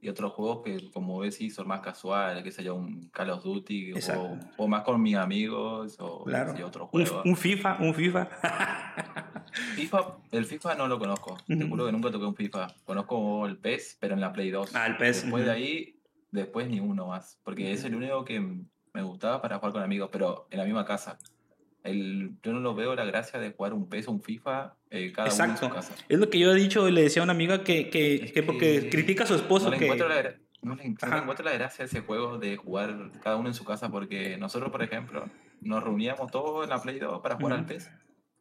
Y 0.00 0.08
otros 0.08 0.32
juegos 0.32 0.62
que, 0.64 0.90
como 0.92 1.18
ves, 1.18 1.34
sí, 1.36 1.50
son 1.50 1.66
más 1.68 1.80
casuales, 1.80 2.44
que 2.44 2.52
sea 2.52 2.72
un 2.72 3.08
Call 3.10 3.30
of 3.30 3.42
Duty, 3.42 3.92
o, 4.56 4.68
más 4.68 4.82
con 4.84 5.02
mis 5.02 5.16
amigos, 5.16 5.96
o 5.98 6.24
Claro. 6.24 6.56
yo, 6.56 6.66
otro 6.68 6.88
Un, 6.92 7.04
juego. 7.04 7.22
un 7.24 7.36
FIFA, 7.36 7.78
un 7.80 7.94
FIFA. 7.94 8.28
FIFA, 9.74 9.98
el 10.32 10.44
FIFA 10.44 10.74
no 10.76 10.86
lo 10.88 10.98
conozco. 10.98 11.36
Te 11.46 11.54
Ujú. 11.56 11.68
juro 11.68 11.86
que 11.86 11.92
nunca 11.92 12.10
toqué 12.10 12.26
un 12.26 12.34
FIFA. 12.36 12.66
Conozco 12.84 13.46
el 13.46 13.58
PES, 13.58 13.96
pero 14.00 14.14
en 14.14 14.20
la 14.20 14.32
Play 14.32 14.50
2. 14.50 14.74
Ah, 14.74 14.86
el 14.86 14.96
PES, 14.96 15.22
Después 15.22 15.44
de 15.44 15.50
ahí, 15.50 16.00
después 16.30 16.68
ni 16.68 16.80
uno 16.80 17.06
más. 17.08 17.40
Porque 17.42 17.72
es 17.72 17.84
el 17.84 17.94
único 17.94 18.24
que 18.24 18.40
me 18.40 19.02
gustaba 19.02 19.40
para 19.42 19.58
jugar 19.58 19.72
con 19.72 19.82
amigos, 19.82 20.10
pero 20.12 20.46
en 20.50 20.58
la 20.58 20.64
misma 20.64 20.84
casa. 20.84 21.18
El, 21.84 22.32
yo 22.42 22.52
no 22.52 22.60
lo 22.60 22.74
veo 22.74 22.94
la 22.94 23.04
gracia 23.04 23.38
de 23.38 23.52
jugar 23.52 23.72
un 23.72 23.88
PES 23.88 24.08
o 24.08 24.12
un 24.12 24.22
FIFA 24.22 24.74
eh, 24.90 25.12
cada 25.12 25.32
uno 25.32 25.44
en 25.44 25.50
Exacto. 25.50 25.68
su 25.68 25.74
casa. 25.74 25.94
Es 26.08 26.18
lo 26.18 26.28
que 26.28 26.38
yo 26.38 26.50
he 26.52 26.54
dicho 26.54 26.88
y 26.88 26.92
le 26.92 27.02
decía 27.02 27.22
a 27.22 27.24
una 27.24 27.32
amiga 27.32 27.62
que, 27.62 27.88
que, 27.88 28.32
que 28.34 28.42
porque 28.42 28.80
que 28.82 28.90
critica 28.90 29.24
a 29.24 29.26
su 29.26 29.34
esposo 29.36 29.66
No 29.66 29.70
le, 29.72 29.78
que... 29.78 29.84
encuentro 29.84 30.08
la, 30.08 30.34
no 30.62 30.74
le- 30.74 30.84
encuentro 30.84 31.44
la 31.44 31.52
gracia 31.52 31.84
a 31.84 31.86
ese 31.86 32.00
juego 32.00 32.38
de 32.38 32.56
jugar 32.56 33.10
cada 33.22 33.36
uno 33.36 33.48
en 33.48 33.54
su 33.54 33.64
casa 33.64 33.88
porque 33.90 34.36
nosotros, 34.36 34.70
por 34.72 34.82
ejemplo, 34.82 35.24
nos 35.60 35.82
reuníamos 35.82 36.30
todos 36.30 36.64
en 36.64 36.70
la 36.70 36.82
Play 36.82 36.98
2 36.98 37.20
para 37.22 37.36
jugar 37.36 37.52
al 37.54 37.60
Ujú. 37.60 37.68
PES 37.68 37.90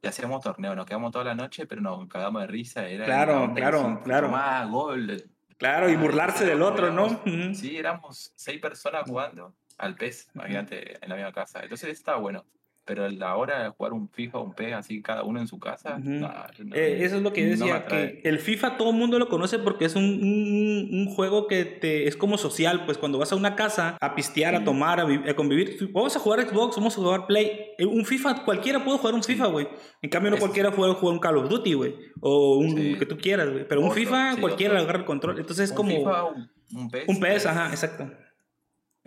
y 0.03 0.07
hacíamos 0.07 0.43
torneos, 0.43 0.75
nos 0.75 0.85
quedamos 0.85 1.11
toda 1.11 1.25
la 1.25 1.35
noche, 1.35 1.65
pero 1.67 1.81
nos 1.81 2.07
cagamos 2.07 2.41
de 2.41 2.47
risa. 2.47 2.87
Era 2.87 3.05
Claro, 3.05 3.51
claro, 3.55 4.01
claro. 4.03 4.27
Tomá, 4.27 4.65
gol. 4.65 5.23
Claro, 5.57 5.89
y 5.89 5.93
Ah, 5.95 5.99
burlarse 5.99 6.45
del 6.45 6.61
otro, 6.61 6.91
¿no? 6.91 7.05
éramos- 7.07 7.21
Ujú. 7.25 7.55
Sí, 7.55 7.77
éramos 7.77 8.31
seis 8.35 8.59
personas 8.61 9.03
jugando 9.07 9.55
al 9.79 9.95
PES, 9.95 10.29
imagínate, 10.35 11.03
en 11.03 11.09
la 11.09 11.15
misma 11.15 11.31
casa. 11.31 11.61
Entonces 11.63 11.89
estaba 11.89 12.19
bueno. 12.19 12.45
Pero 12.87 13.03
a 13.03 13.09
la 13.09 13.35
hora 13.35 13.63
de 13.63 13.69
jugar 13.69 13.91
un 13.91 14.07
FIFA 14.09 14.37
o 14.39 14.43
un 14.45 14.53
PES 14.53 14.73
así, 14.73 15.01
cada 15.01 15.23
uno 15.23 15.41
en 15.41 15.47
su 15.47 15.59
casa, 15.59 15.97
Ujú. 15.99 16.09
nah, 16.09 16.45
no- 16.63 16.73
Eh, 16.73 17.03
eso 17.03 17.17
es 17.17 17.21
lo 17.21 17.33
que 17.33 17.43
yo 17.43 17.49
decía, 17.49 17.85
que 17.85 18.21
el 18.23 18.39
FIFA 18.39 18.77
todo 18.77 18.91
el 18.91 18.95
mundo 18.95 19.19
lo 19.19 19.27
conoce 19.27 19.59
porque 19.59 19.83
es 19.83 19.95
un, 19.97 20.05
un- 20.05 20.89
un 20.93 21.05
juego 21.13 21.47
que 21.47 21.65
te, 21.65 22.07
es 22.07 22.15
como 22.15 22.37
social, 22.37 22.85
pues 22.85 22.97
cuando 22.97 23.17
vas 23.17 23.33
a 23.33 23.35
una 23.35 23.55
casa 23.57 23.97
a 23.99 24.15
pistear, 24.15 24.55
a 24.55 24.63
tomar, 24.63 25.01
a, 25.01 25.03
a 25.29 25.33
convivir, 25.35 25.77
vamos 25.91 26.15
a 26.15 26.19
jugar 26.19 26.47
Xbox, 26.47 26.77
vamos 26.77 26.93
a 26.97 27.01
jugar 27.01 27.27
Play, 27.27 27.51
Eh, 27.77 27.85
un 27.85 28.05
FIFA, 28.05 28.45
cualquiera 28.45 28.83
puede 28.83 28.97
jugar 28.97 29.13
un 29.15 29.23
FIFA, 29.23 29.47
güey. 29.47 29.67
En 30.01 30.09
cambio 30.09 30.31
no 30.31 30.37
cualquiera 30.37 30.71
puede 30.71 30.93
jugar 30.93 31.13
un 31.13 31.19
Call 31.19 31.37
of 31.37 31.49
Duty, 31.49 31.73
güey, 31.73 31.93
o 32.21 32.57
un 32.57 32.75
Sí. 32.77 32.95
que 32.97 33.05
tú 33.05 33.17
quieras, 33.17 33.49
güey. 33.51 33.67
Pero 33.67 33.81
un 33.81 33.91
FIFA 33.91 34.35
sí, 34.35 34.39
cualquiera 34.41 34.73
otro. 34.75 34.83
agarra 34.83 34.99
el 34.99 35.05
control, 35.05 35.37
entonces 35.39 35.65
es 35.65 35.71
un 35.71 35.75
como 35.77 35.89
FIFA, 35.91 36.23
un, 36.23 36.49
un 36.73 36.89
PES. 36.89 37.03
un 37.09 37.19
PS, 37.19 37.35
es- 37.35 37.45
ajá, 37.47 37.69
exacto. 37.69 38.09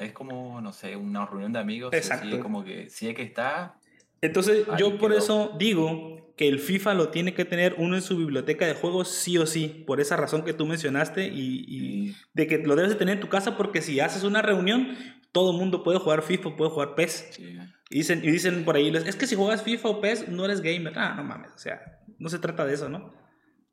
Es 0.00 0.12
como, 0.12 0.60
no 0.60 0.72
sé, 0.72 0.96
una 0.96 1.26
reunión 1.26 1.52
de 1.52 1.58
amigos. 1.58 1.92
Exacto. 1.92 2.36
es 2.36 2.42
como 2.42 2.64
que 2.64 2.88
si 2.90 3.08
es 3.08 3.14
que 3.14 3.22
está, 3.22 3.76
Entonces, 4.20 4.66
yo 4.78 4.98
por 4.98 5.10
quedó. 5.10 5.18
eso 5.18 5.56
digo 5.58 6.34
que 6.36 6.48
el 6.48 6.58
FIFA 6.58 6.94
lo 6.94 7.08
tiene 7.10 7.34
que 7.34 7.44
tener 7.44 7.74
uno 7.78 7.96
en 7.96 8.02
su 8.02 8.16
biblioteca 8.16 8.66
de 8.66 8.72
juegos 8.74 9.08
sí 9.08 9.36
o 9.36 9.46
sí, 9.46 9.84
por 9.86 10.00
esa 10.00 10.16
razón 10.16 10.42
que 10.42 10.54
tú 10.54 10.64
mencionaste 10.66 11.28
y, 11.28 11.64
y 11.68 12.16
de 12.32 12.46
que 12.46 12.58
lo 12.58 12.76
debes 12.76 12.90
de 12.90 12.96
tener 12.96 13.16
en 13.16 13.20
tu 13.20 13.28
casa 13.28 13.56
porque 13.58 13.82
si 13.82 14.00
haces 14.00 14.24
una 14.24 14.40
reunión, 14.40 14.96
todo 15.32 15.52
el 15.52 15.58
mundo 15.58 15.82
puede 15.82 15.98
jugar 15.98 16.22
FIFA, 16.22 16.56
puede 16.56 16.70
jugar 16.70 16.94
PES. 16.94 17.28
sí, 17.32 17.58
Y 17.90 17.98
dicen, 17.98 18.20
y 18.24 18.30
dicen 18.30 18.64
por 18.64 18.76
ahí, 18.76 18.88
es 18.88 19.16
que 19.16 19.26
si 19.26 19.36
juegas 19.36 19.62
FIFA 19.62 19.88
o 19.90 20.00
PES 20.00 20.28
no 20.28 20.44
eres 20.46 20.62
gamer. 20.62 20.94
Ah, 20.96 21.14
no 21.14 21.24
mames, 21.24 21.52
o 21.52 21.58
sea, 21.58 22.00
no 22.18 22.28
se 22.30 22.38
trata 22.38 22.64
de 22.64 22.74
eso, 22.74 22.88
¿no? 22.88 23.12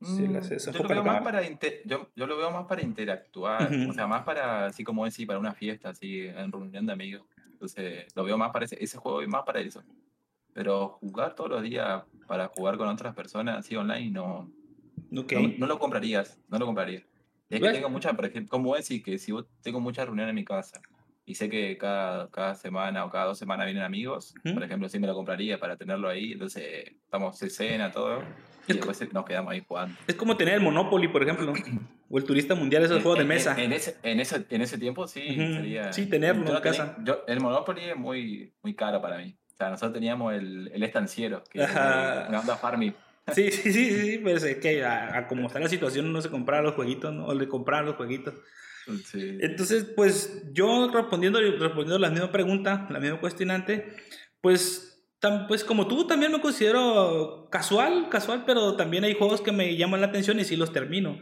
Sí, 0.02 0.28
Mm, 0.28 0.34
las- 0.34 0.48
se 0.48 0.72
yo, 0.72 0.84
lo 0.84 0.90
veo 0.90 1.04
más 1.04 1.24
para 1.24 1.42
yo, 1.42 2.10
yo 2.16 2.28
lo 2.28 2.38
veo 2.38 2.52
más 2.52 2.66
para 2.68 2.84
interactuar, 2.84 3.72
Ujú. 3.74 3.90
o 3.90 3.94
sea, 3.94 4.06
más 4.06 4.24
para, 4.24 4.68
así 4.68 4.84
como 4.84 5.06
decir, 5.06 5.26
para 5.26 5.40
una 5.40 5.54
fiesta, 5.56 5.90
así, 5.90 6.22
en 6.28 6.52
reunión 6.52 6.86
de 6.86 6.94
amigos. 6.94 7.26
Entonces, 7.54 8.06
lo 8.16 8.24
veo 8.24 8.38
más 8.38 8.52
para 8.52 8.66
ese, 8.66 8.82
ese 8.84 8.98
juego 9.00 9.24
y 9.24 9.28
más 9.28 9.44
para 9.44 9.60
eso. 9.60 9.84
Pero 10.54 10.90
jugar 11.02 11.34
todos 11.36 11.50
los 11.50 11.64
días 11.64 12.04
para 12.28 12.48
jugar 12.50 12.78
con 12.78 12.88
otras 12.88 13.16
personas 13.16 13.58
así 13.58 13.76
online, 13.76 14.12
no, 14.12 14.52
Ok. 15.16 15.34
no, 15.34 15.48
no 15.58 15.66
lo 15.68 15.80
comprarías, 15.80 16.40
no 16.48 16.60
lo 16.60 16.66
compraría. 16.68 17.04
Es 17.50 17.62
que 17.62 17.70
tengo 17.70 17.90
muchas, 17.90 18.14
por 18.16 18.26
ejemplo, 18.26 18.50
como 18.52 18.76
decir 18.76 19.02
que 19.02 19.18
si 19.18 19.32
vos 19.32 19.46
tengo 19.62 19.80
muchas 19.80 20.06
reuniones 20.06 20.30
en 20.32 20.36
mi 20.36 20.46
casa 20.46 20.82
y 21.28 21.36
sé 21.36 21.50
que 21.50 21.78
cada, 21.78 22.32
cada 22.32 22.56
semana 22.56 23.04
o 23.06 23.12
cada 23.12 23.26
dos 23.26 23.38
semanas 23.38 23.66
vienen 23.66 23.84
amigos, 23.84 24.34
Ujú. 24.46 24.54
por 24.56 24.63
ejemplo, 24.63 24.88
sí 24.88 24.98
me 24.98 25.08
lo 25.08 25.13
compraría 25.13 25.60
para 25.60 25.76
tenerlo 25.76 26.08
ahí, 26.08 26.32
entonces 26.32 26.63
estamos 27.04 27.40
en 27.44 27.50
cena, 27.50 27.92
todo, 27.92 28.22
y 28.68 28.72
Es 28.72 28.78
después 28.78 29.13
nos 29.13 29.26
quedamos 29.26 29.52
ahí 29.52 29.62
jugando. 29.68 29.94
Es 30.08 30.16
como 30.16 30.38
tener 30.38 30.54
el 30.56 30.62
Monopoly, 30.62 31.10
por 31.10 31.22
ejemplo, 31.24 31.54
o 32.10 32.18
el 32.18 32.24
Turista 32.24 32.56
Mundial, 32.56 32.84
esos 32.84 32.98
En- 32.98 33.04
juegos 33.04 33.18
de 33.20 33.24
en- 33.24 33.28
mesa. 33.28 33.62
En, 33.62 33.74
ese, 33.74 33.98
en, 34.04 34.20
ese, 34.22 34.46
en 34.50 34.62
ese 34.62 34.78
tiempo 34.78 35.06
sí 35.08 35.22
Ujú. 35.40 35.54
sería... 35.56 35.92
Sí, 35.94 36.06
tenerlo 36.08 36.48
en 36.48 36.54
no 36.54 36.62
tenía- 36.62 36.78
casa. 36.78 36.96
yo- 37.04 37.24
el 37.28 37.42
Monopoly 37.42 37.82
es 37.90 37.98
muy, 37.98 38.54
muy 38.63 38.74
caro 38.74 39.02
para 39.02 39.18
mí. 39.18 39.38
O 39.54 39.58
sea, 39.58 39.70
nosotros 39.70 39.94
teníamos 39.94 40.34
el, 40.34 40.72
el 40.74 40.82
estanciero, 40.84 41.44
que 41.52 41.62
Ajá. 41.63 42.28
una 42.30 42.40
onda 42.40 42.56
farming. 42.56 42.94
Sí, 43.34 43.52
sí, 43.52 43.74
sí, 43.74 43.90
sí, 43.92 44.18
pero 44.24 44.38
es 44.38 44.56
que 44.58 44.86
a, 44.86 45.18
a 45.18 45.28
como 45.28 45.48
está 45.48 45.60
la 45.60 45.68
situación 45.68 46.06
uno 46.06 46.22
se 46.22 46.30
compraba 46.30 46.62
los 46.63 46.76
jueguitos, 46.76 47.13
¿no? 47.13 47.26
O 47.26 47.34
le 47.34 47.50
compraba 47.50 47.84
los 47.84 47.96
jueguitos. 47.98 48.34
Sí. 49.06 49.38
Entonces, 49.41 49.86
pues 49.95 50.43
yo 50.54 50.89
respondiendo, 50.93 51.39
respondiendo 51.39 52.00
la 52.00 52.10
misma 52.10 52.32
pregunta, 52.32 52.88
la 52.89 53.00
misma 53.00 53.19
cuestionante, 53.19 53.93
pues, 54.41 55.06
tam- 55.21 55.47
pues 55.47 55.63
como 55.63 55.88
tú 55.88 56.08
también 56.08 56.32
me 56.32 56.41
considero 56.41 57.50
casual, 57.52 58.10
casual, 58.10 58.43
pero 58.45 58.76
también 58.76 59.04
hay 59.04 59.13
juegos 59.15 59.41
que 59.41 59.52
me 59.52 59.76
llaman 59.76 60.02
la 60.02 60.08
atención 60.08 60.39
y 60.39 60.45
sí 60.45 60.56
los 60.56 60.71
termino. 60.71 61.19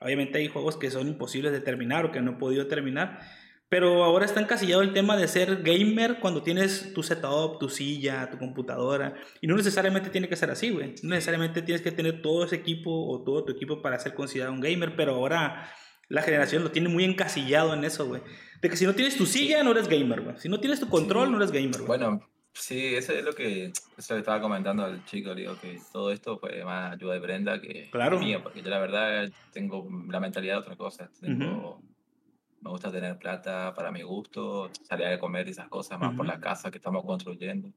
Obviamente 0.00 0.38
hay 0.38 0.48
juegos 0.48 0.76
que 0.76 0.90
son 0.90 1.08
imposibles 1.08 1.52
de 1.52 1.60
terminar 1.60 2.04
o 2.06 2.12
que 2.12 2.20
no 2.20 2.32
he 2.32 2.36
podido 2.36 2.66
terminar, 2.68 3.20
pero 3.68 4.04
ahora 4.04 4.24
está 4.24 4.40
encasillado 4.40 4.80
el 4.82 4.92
tema 4.94 5.16
de 5.16 5.28
ser 5.28 5.62
gamer 5.62 6.20
cuando 6.20 6.42
tienes 6.42 6.94
tu 6.94 7.02
setup, 7.02 7.58
tu 7.58 7.68
silla, 7.68 8.30
tu 8.30 8.38
computadora, 8.38 9.14
y 9.40 9.46
no 9.46 9.56
necesariamente 9.56 10.08
tiene 10.10 10.28
que 10.28 10.36
ser 10.36 10.50
así, 10.50 10.70
güey. 10.70 10.94
No 11.02 11.10
necesariamente 11.10 11.62
tienes 11.62 11.82
que 11.82 11.90
tener 11.92 12.22
todo 12.22 12.44
ese 12.44 12.56
equipo 12.56 12.90
o 13.08 13.22
todo 13.24 13.44
tu 13.44 13.52
equipo 13.52 13.82
para 13.82 13.98
ser 13.98 14.14
considerado 14.14 14.54
un 14.54 14.60
gamer, 14.60 14.94
pero 14.96 15.14
ahora 15.16 15.68
la 16.08 16.22
generación 16.22 16.62
lo 16.64 16.70
tiene 16.70 16.88
muy 16.88 17.04
encasillado 17.04 17.74
en 17.74 17.84
eso, 17.84 18.06
güey. 18.06 18.22
De 18.62 18.68
que 18.70 18.76
si 18.76 18.86
no 18.86 18.94
tienes 18.94 19.16
tu 19.16 19.26
silla, 19.26 19.62
no 19.62 19.70
eres 19.72 19.88
gamer, 19.88 20.20
güey. 20.22 20.36
Si 20.38 20.48
no 20.48 20.58
tienes 20.60 20.80
tu 20.80 20.88
control, 20.88 21.26
Sí. 21.26 21.30
no 21.32 21.36
eres 21.38 21.52
gamer, 21.52 21.76
güey. 21.76 21.86
Bueno, 21.86 22.20
sí, 22.52 22.94
eso 22.96 23.12
es 23.12 23.24
lo 23.24 23.32
que, 23.32 23.72
eso 23.96 24.16
estaba 24.16 24.40
comentando 24.40 24.84
al 24.84 25.04
chico, 25.04 25.34
digo 25.34 25.56
que 25.60 25.78
todo 25.92 26.10
esto 26.10 26.38
fue 26.38 26.64
más 26.64 26.94
ayuda 26.94 27.14
de 27.14 27.20
Brenda 27.20 27.60
que 27.60 27.88
Claro. 27.90 28.18
mía, 28.18 28.42
porque 28.42 28.62
yo 28.62 28.70
la 28.70 28.78
verdad 28.80 29.30
tengo 29.52 29.86
la 30.08 30.18
mentalidad 30.20 30.54
de 30.54 30.60
otra 30.60 30.76
cosa. 30.76 31.10
Tengo, 31.20 31.80
Me 32.60 32.70
gusta 32.70 32.90
tener 32.90 33.16
plata 33.18 33.72
para 33.72 33.92
mi 33.92 34.02
gusto, 34.02 34.68
salir 34.82 35.06
a 35.06 35.18
comer 35.20 35.46
y 35.46 35.52
esas 35.52 35.68
cosas, 35.68 35.96
más 36.00 36.16
por 36.16 36.26
la 36.26 36.40
casa 36.40 36.72
que 36.72 36.78
estamos 36.78 37.04
construyendo, 37.04 37.70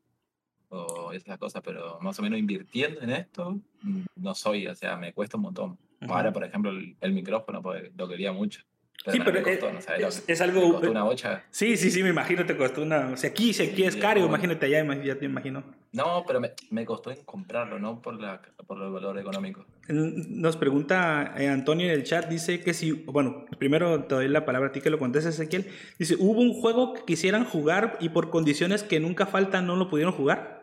o 0.70 1.12
esas 1.14 1.38
cosas, 1.38 1.62
pero 1.64 2.00
más 2.02 2.18
o 2.18 2.24
menos 2.24 2.40
invirtiendo 2.40 3.00
en 3.02 3.12
esto, 3.12 3.60
mm, 3.84 4.02
no 4.16 4.34
soy, 4.34 4.66
o 4.66 4.74
sea, 4.74 4.98
me 4.98 5.14
cuesta 5.14 5.38
un 5.38 5.44
montón. 5.44 5.78
Ahora, 6.08 6.32
por 6.34 6.44
ejemplo, 6.44 6.72
el, 6.72 6.96
el 7.00 7.14
micrófono, 7.14 7.62
pues, 7.62 7.92
lo 7.96 8.08
quería 8.08 8.32
mucho. 8.32 8.62
Sí, 9.08 9.20
pero 9.26 9.34
me 9.34 9.42
costó, 9.42 9.68
es- 9.68 9.74
no 9.74 9.82
sabes 9.82 10.24
es- 10.28 10.42
algo- 10.42 10.74
costó 10.74 10.92
una 10.92 11.02
bocha. 11.04 11.44
Sí, 11.50 11.76
sí, 11.76 11.90
sí, 11.90 12.04
me 12.04 12.10
imagino 12.10 12.46
te 12.46 12.56
costó 12.56 12.84
una... 12.84 13.08
O 13.10 13.18
sea, 13.18 13.32
aquí, 13.32 13.52
si 13.52 13.64
aquí 13.64 13.78
Sí, 13.78 13.84
es 13.84 13.96
caro, 13.96 14.20
imagínate 14.24 14.68
allá, 14.68 15.04
ya 15.04 15.16
te 15.18 15.26
imagino. 15.26 15.64
No, 15.92 16.24
pero 16.28 16.40
me, 16.40 16.52
me 16.70 16.86
costó 16.86 17.10
en 17.10 17.24
comprarlo, 17.26 17.80
no 17.80 18.00
por, 18.00 18.22
la, 18.22 18.40
por 18.68 18.80
el 18.80 18.92
valor 18.92 19.18
económico. 19.18 19.66
Nos 19.90 20.56
pregunta 20.56 21.34
eh, 21.36 21.48
Antonio 21.50 21.88
en 21.88 21.94
el 21.94 22.04
chat, 22.04 22.28
dice 22.30 22.62
que 22.62 22.76
si, 22.76 22.92
bueno, 22.92 23.46
primero 23.58 24.04
te 24.04 24.14
doy 24.14 24.28
la 24.28 24.46
palabra 24.46 24.70
a 24.70 24.72
ti 24.72 24.82
que 24.82 24.92
lo 24.92 25.00
contestes, 25.00 25.34
Ezequiel. 25.40 25.68
Dice, 25.98 26.16
¿hubo 26.20 26.40
un 26.40 26.54
juego 26.54 26.94
que 26.94 27.04
quisieran 27.04 27.44
jugar 27.44 27.98
y 28.02 28.10
por 28.10 28.30
condiciones 28.30 28.84
que 28.84 29.00
nunca 29.00 29.26
faltan 29.26 29.66
no 29.66 29.76
lo 29.78 29.90
pudieron 29.90 30.14
jugar? 30.14 30.62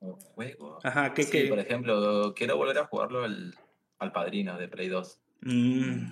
Un 0.00 0.14
juego. 0.14 0.80
Ajá, 0.82 1.14
que... 1.14 1.22
Sí, 1.22 1.30
que... 1.30 1.46
por 1.48 1.60
ejemplo, 1.60 2.34
quiero 2.34 2.56
volver 2.56 2.78
a 2.78 2.86
jugarlo 2.86 3.22
al, 3.22 3.54
al 3.98 4.12
Padrino 4.12 4.56
de 4.58 4.68
Play 4.68 4.88
2. 4.88 5.20
Mm, 5.42 6.10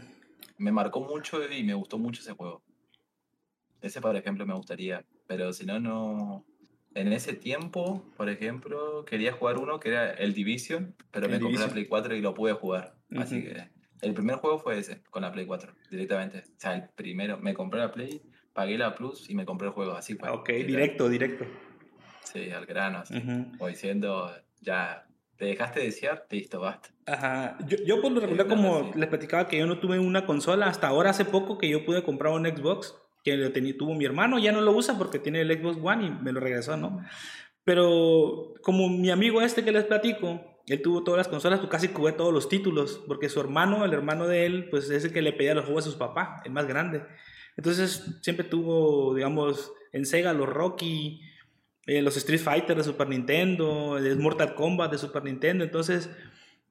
Me 0.59 0.73
marcó 0.73 1.01
mucho 1.01 1.41
y 1.51 1.63
me 1.65 1.75
gustó 1.75 1.99
mucho 1.99 2.21
ese 2.21 2.33
juego. 2.33 2.63
Ese, 3.81 4.01
por 4.01 4.17
ejemplo, 4.17 4.47
me 4.47 4.55
gustaría. 4.55 5.05
Pero 5.27 5.53
si 5.53 5.67
no, 5.67 5.81
no. 5.81 6.45
En 6.95 7.13
ese 7.13 7.35
tiempo, 7.35 8.03
por 8.17 8.31
ejemplo, 8.31 9.05
quería 9.05 9.33
jugar 9.33 9.59
uno 9.59 9.79
que 9.79 9.91
era 9.91 10.13
el 10.13 10.33
Division, 10.33 10.95
pero 11.11 11.27
El 11.27 11.33
me 11.33 11.41
compré 11.41 11.61
la. 11.61 11.69
Play 11.69 11.87
4 11.87 12.17
y 12.17 12.21
lo 12.23 12.33
pude 12.33 12.55
jugar. 12.55 12.95
Así 13.17 13.43
que 13.43 13.69
el 14.01 14.15
primer 14.15 14.37
juego 14.37 14.59
fue 14.59 14.79
ese, 14.79 15.03
con 15.11 15.23
la 15.23 15.33
Play 15.33 15.47
4, 15.47 15.75
directamente. 15.91 16.39
O 16.39 16.59
sea, 16.61 16.75
el 16.75 16.89
primero, 16.89 17.39
me 17.39 17.55
compré 17.55 17.81
la 17.81 17.93
Play, 17.93 18.23
pagué 18.53 18.79
la 18.79 18.95
Plus 18.95 19.29
y 19.29 19.35
me 19.35 19.45
compré 19.45 19.69
el 19.69 19.75
juego 19.75 19.93
así. 19.93 20.15
Pues, 20.15 20.33
ok, 20.33 20.49
directo, 20.49 21.09
directo. 21.09 21.45
Sí, 22.25 22.51
al 22.51 22.67
grano, 22.67 22.99
así. 22.99 23.15
O 23.59 23.69
diciendo, 23.69 24.33
ya, 24.61 25.06
te 25.37 25.45
dejaste 25.45 25.81
de 25.81 25.87
desear, 25.87 26.27
listo, 26.31 26.61
basta. 26.61 26.89
Ajá. 27.07 27.59
Yo, 27.67 27.77
yo 27.87 28.01
por 28.01 28.13
lo 28.13 28.21
regular, 28.21 28.47
como 28.47 28.93
les 28.95 29.09
platicaba 29.09 29.49
que 29.49 29.59
yo 29.59 29.67
no 29.67 29.79
tuve 29.79 29.99
una 29.99 30.27
consola, 30.27 30.67
hasta 30.67 30.89
ahora 30.89 31.11
hace 31.11 31.25
poco 31.25 31.59
que 31.59 31.69
yo 31.69 31.85
pude 31.85 32.03
comprar 32.03 32.33
un 32.33 32.47
Xbox, 32.47 32.95
que 33.23 33.37
lo 33.37 33.53
tenía, 33.53 33.77
tuvo 33.77 33.95
mi 33.95 34.05
hermano, 34.05 34.39
ya 34.39 34.53
no 34.53 34.61
lo 34.61 34.73
usa 34.73 34.97
porque 34.97 35.19
tiene 35.19 35.41
el 35.41 35.53
Xbox 35.53 35.79
One 35.83 36.07
y 36.07 36.11
me 36.11 36.33
lo 36.33 36.41
regresó, 36.41 36.77
¿no? 36.77 37.01
Pero 37.65 38.55
como 38.63 38.89
mi 38.89 39.11
amigo 39.11 39.43
este 39.43 39.65
que 39.65 39.73
les 39.73 39.85
platico, 39.85 40.41
él 40.67 40.83
tuvo 40.83 41.03
todas 41.03 41.19
las 41.19 41.29
consolas, 41.29 41.61
tú 41.61 41.69
casi 41.69 41.89
jugué 41.89 42.13
todos 42.13 42.33
los 42.33 42.49
títulos, 42.49 43.03
porque 43.07 43.29
su 43.29 43.41
hermano, 43.41 43.85
el 43.85 43.93
hermano 43.93 44.27
de 44.27 44.47
él, 44.47 44.69
pues 44.71 44.89
es 44.91 45.05
el 45.05 45.13
que 45.13 45.23
le 45.23 45.33
pedía 45.33 45.55
los 45.55 45.65
juegos 45.65 45.85
a 45.85 45.91
sus 45.91 45.97
papás, 45.97 46.41
el 46.45 46.53
más 46.53 46.67
grande. 46.67 47.03
Entonces 47.57 48.19
siempre 48.23 48.45
tuvo, 48.45 49.15
digamos, 49.15 49.73
en 49.93 50.07
Sega 50.07 50.33
los 50.33 50.49
Rocky, 50.49 51.21
eh, 51.87 52.03
los 52.03 52.17
Street 52.17 52.41
Fighter 52.41 52.77
de 52.77 52.85
Super 52.85 53.09
Nintendo, 53.09 53.99
el 53.99 54.19
Mortal 54.19 54.55
Kombat 54.55 54.91
de 54.91 54.99
Super 54.99 55.23
Nintendo. 55.23 55.65
Entonces, 55.65 56.11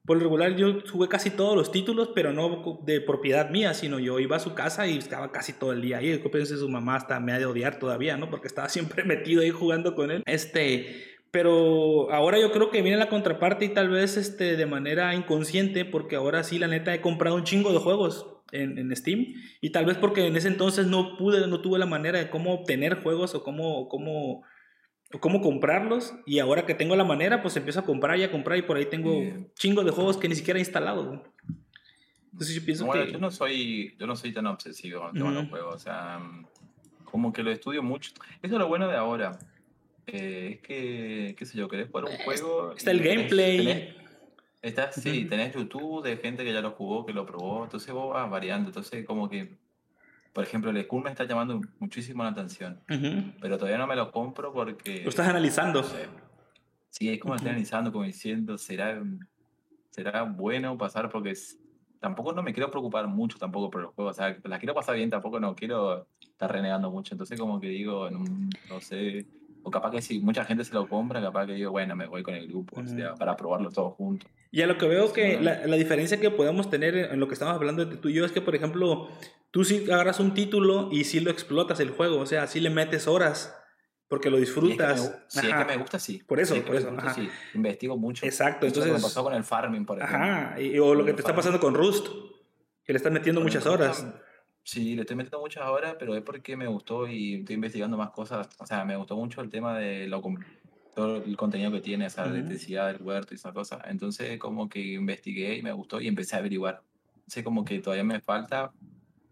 por 0.04 0.18
lo 0.18 0.22
regular 0.22 0.54
yo 0.56 0.78
jugué 0.90 1.08
casi 1.08 1.30
todos 1.30 1.56
los 1.56 1.72
títulos, 1.72 2.10
pero 2.14 2.32
no 2.32 2.80
de 2.84 3.00
propiedad 3.00 3.50
mía, 3.50 3.74
sino 3.74 3.98
yo 3.98 4.20
iba 4.20 4.36
a 4.36 4.40
su 4.40 4.54
casa 4.54 4.86
y 4.86 4.98
estaba 4.98 5.32
casi 5.32 5.52
todo 5.52 5.72
el 5.72 5.82
día 5.82 5.98
ahí. 5.98 6.16
Pensé 6.30 6.56
su 6.56 6.68
mamá 6.68 6.96
hasta 6.96 7.18
me 7.18 7.32
ha 7.32 7.38
de 7.38 7.46
odiar 7.46 7.78
todavía, 7.78 8.16
¿no? 8.16 8.30
Porque 8.30 8.46
estaba 8.46 8.68
siempre 8.70 9.04
metido 9.04 9.42
ahí 9.42 9.50
jugando 9.50 9.94
con 9.94 10.10
él. 10.10 10.22
Este, 10.26 11.16
pero 11.30 12.12
ahora 12.12 12.38
yo 12.38 12.52
creo 12.52 12.70
que 12.70 12.82
viene 12.82 12.98
la 12.98 13.08
contraparte 13.08 13.64
y 13.64 13.68
tal 13.70 13.88
vez 13.88 14.16
este, 14.16 14.56
de 14.56 14.66
manera 14.66 15.14
inconsciente, 15.14 15.84
porque 15.84 16.16
ahora 16.16 16.44
sí, 16.44 16.58
la 16.58 16.68
neta, 16.68 16.94
he 16.94 17.00
comprado 17.00 17.36
un 17.36 17.44
chingo 17.44 17.72
de 17.72 17.78
juegos 17.78 18.26
en, 18.52 18.78
en, 18.78 18.94
Steam 18.94 19.34
y 19.60 19.70
tal 19.70 19.86
vez 19.86 19.96
porque 19.96 20.24
en 20.26 20.36
ese 20.36 20.46
entonces 20.46 20.86
no 20.86 21.16
pude, 21.16 21.46
no 21.48 21.60
tuve 21.60 21.80
la 21.80 21.86
manera 21.86 22.18
de 22.18 22.30
cómo 22.30 22.54
obtener 22.54 23.02
juegos 23.02 23.34
o 23.34 23.42
cómo, 23.42 23.88
cómo 23.88 24.44
cómo 25.20 25.40
comprarlos 25.40 26.14
y 26.26 26.38
ahora 26.38 26.66
que 26.66 26.74
tengo 26.74 26.96
la 26.96 27.04
manera, 27.04 27.42
pues 27.42 27.56
empiezo 27.56 27.80
a 27.80 27.84
comprar 27.84 28.18
y 28.18 28.24
a 28.24 28.30
comprar 28.30 28.58
y 28.58 28.62
por 28.62 28.76
ahí 28.76 28.86
tengo 28.86 29.16
un 29.16 29.52
chingo 29.54 29.84
de 29.84 29.90
juegos 29.90 30.16
que 30.16 30.28
ni 30.28 30.34
siquiera 30.34 30.58
he 30.58 30.62
instalado. 30.62 31.22
Entonces 32.32 32.54
yo 32.54 32.64
pienso 32.64 32.90
que... 32.90 33.12
Yo 33.12 33.18
no 33.18 33.30
soy, 33.30 33.94
yo 33.98 34.06
no 34.06 34.16
soy 34.16 34.32
tan 34.32 34.46
obsesivo 34.46 35.10
con 35.10 35.34
los 35.34 35.48
juegos, 35.48 35.74
o 35.74 35.78
sea, 35.78 36.20
como 37.04 37.32
que 37.32 37.42
lo 37.42 37.50
estudio 37.50 37.82
mucho. 37.82 38.12
Eso 38.42 38.54
es 38.54 38.60
lo 38.60 38.68
bueno 38.68 38.88
de 38.88 38.96
ahora. 38.96 39.38
Eh, 40.06 40.54
es 40.54 40.60
que, 40.60 41.34
qué 41.38 41.46
sé 41.46 41.56
yo, 41.56 41.68
querés 41.68 41.88
jugar 41.88 42.04
un 42.04 42.16
juego... 42.18 42.72
Está 42.76 42.90
el 42.90 43.00
gameplay. 43.00 43.96
está, 44.60 44.92
sí, 44.92 45.24
tenés 45.24 45.54
YouTube 45.54 46.04
de 46.04 46.16
gente 46.18 46.44
que 46.44 46.52
ya 46.52 46.60
lo 46.60 46.72
jugó, 46.72 47.06
que 47.06 47.12
lo 47.12 47.24
probó, 47.24 47.64
entonces 47.64 47.92
vos 47.94 48.12
vas 48.12 48.28
variando, 48.28 48.68
entonces 48.68 49.06
como 49.06 49.30
que 49.30 49.56
por 50.36 50.44
ejemplo, 50.44 50.70
el 50.70 50.84
Skull 50.84 51.02
me 51.02 51.08
está 51.08 51.24
llamando 51.24 51.62
muchísimo 51.78 52.22
la 52.22 52.28
atención, 52.28 52.78
pero 53.40 53.56
todavía 53.56 53.78
no 53.78 53.86
me 53.86 53.96
lo 53.96 54.12
compro 54.12 54.52
porque... 54.52 55.00
Lo 55.02 55.08
estás 55.08 55.26
analizando. 55.28 55.82
Sí, 56.90 57.08
es 57.08 57.18
como 57.18 57.34
estoy 57.34 57.48
analizando, 57.48 57.90
como 57.90 58.04
diciendo, 58.04 58.58
¿será, 58.58 59.02
será 59.88 60.24
bueno 60.24 60.76
pasar? 60.76 61.08
Porque 61.08 61.32
tampoco 62.00 62.34
no 62.34 62.42
me 62.42 62.52
quiero 62.52 62.70
preocupar 62.70 63.06
mucho 63.08 63.38
tampoco 63.38 63.70
por 63.70 63.80
los 63.80 63.94
juegos, 63.94 64.14
o 64.14 64.14
sea, 64.14 64.36
la 64.44 64.58
quiero 64.58 64.74
pasar 64.74 64.96
bien, 64.96 65.08
tampoco 65.08 65.40
no 65.40 65.54
quiero 65.54 66.06
estar 66.20 66.52
renegando 66.52 66.90
mucho, 66.90 67.14
entonces 67.14 67.40
como 67.40 67.58
que 67.58 67.68
digo, 67.68 68.10
no 68.10 68.80
sé, 68.82 69.24
o 69.66 69.70
capaz 69.72 69.90
que 69.90 70.00
si 70.00 70.20
mucha 70.20 70.44
gente 70.44 70.64
se 70.64 70.72
lo 70.72 70.88
compra, 70.88 71.20
capaz 71.20 71.44
que 71.46 71.54
digo, 71.54 71.72
bueno, 71.72 71.96
me 71.96 72.06
voy 72.06 72.22
con 72.22 72.36
el 72.36 72.46
grupo, 72.46 72.80
o 72.80 72.86
sea, 72.86 73.16
para 73.16 73.36
probarlo 73.36 73.68
todos 73.72 73.94
juntos. 73.94 74.30
Y 74.52 74.62
a 74.62 74.68
lo 74.68 74.78
que 74.78 74.86
veo 74.86 75.12
que 75.12 75.40
la, 75.40 75.66
la, 75.66 75.74
diferencia 75.74 76.20
que 76.20 76.30
podemos 76.30 76.70
tener 76.70 76.94
en 76.96 77.18
lo 77.18 77.26
que 77.26 77.34
estamos 77.34 77.56
hablando 77.56 77.84
de 77.84 77.96
tú 77.96 78.08
y 78.08 78.14
yo 78.14 78.24
es 78.24 78.30
que, 78.30 78.40
por 78.40 78.54
ejemplo, 78.54 79.08
tú 79.50 79.64
sí 79.64 79.82
agarras 79.90 80.20
un 80.20 80.34
título 80.34 80.88
y 80.92 81.02
sí 81.02 81.18
lo 81.18 81.32
explotas 81.32 81.80
el 81.80 81.90
juego, 81.90 82.20
o 82.20 82.26
sea, 82.26 82.46
sí 82.46 82.60
le 82.60 82.70
metes 82.70 83.08
horas 83.08 83.56
porque 84.06 84.30
lo 84.30 84.36
disfrutas. 84.36 85.12
Si 85.26 85.40
es 85.40 85.52
que 85.52 85.64
me, 85.64 85.76
gusta, 85.78 85.98
sí. 85.98 86.22
Por 86.24 86.38
eso, 86.38 86.54
por 86.62 86.76
eso. 86.76 86.94
sí. 87.16 87.28
Investigo 87.54 87.96
mucho. 87.96 88.24
Exacto, 88.24 88.66
entonces. 88.66 88.92
Lo 88.92 88.98
que 88.98 89.02
pasó 89.02 89.24
con 89.24 89.34
el 89.34 89.42
farming, 89.42 89.84
por 89.84 89.98
ejemplo. 89.98 90.16
Ajá, 90.16 90.56
o 90.80 90.94
lo 90.94 91.04
que 91.04 91.12
te 91.12 91.22
está 91.22 91.34
pasando 91.34 91.58
con 91.58 91.74
Rust, 91.74 92.06
que 92.84 92.92
le 92.92 92.98
estás 92.98 93.10
metiendo 93.10 93.40
muchas 93.40 93.66
horas. 93.66 94.06
Sí, 94.66 94.96
le 94.96 95.02
estoy 95.02 95.14
metiendo 95.14 95.38
muchas 95.38 95.64
horas, 95.68 95.94
pero 95.96 96.16
es 96.16 96.22
porque 96.22 96.56
me 96.56 96.66
gustó 96.66 97.06
y 97.06 97.36
estoy 97.36 97.54
investigando 97.54 97.96
más 97.96 98.10
cosas. 98.10 98.48
O 98.58 98.66
sea, 98.66 98.84
me 98.84 98.96
gustó 98.96 99.14
mucho 99.14 99.40
el 99.40 99.48
tema 99.48 99.78
de 99.78 100.08
lo, 100.08 100.20
todo 100.92 101.18
el 101.18 101.36
contenido 101.36 101.70
que 101.70 101.80
tiene, 101.80 102.06
esa 102.06 102.26
electricidad 102.26 102.92
del 102.92 103.00
huerto 103.00 103.32
y 103.32 103.36
esa 103.36 103.52
cosa. 103.52 103.80
Entonces, 103.86 104.40
como 104.40 104.68
que 104.68 104.80
investigué 104.80 105.56
y 105.56 105.62
me 105.62 105.70
gustó 105.70 106.00
y 106.00 106.08
empecé 106.08 106.34
a 106.34 106.40
averiguar. 106.40 106.82
Sé 107.28 107.44
como 107.44 107.64
que 107.64 107.78
todavía 107.78 108.02
me 108.02 108.20
falta, 108.20 108.72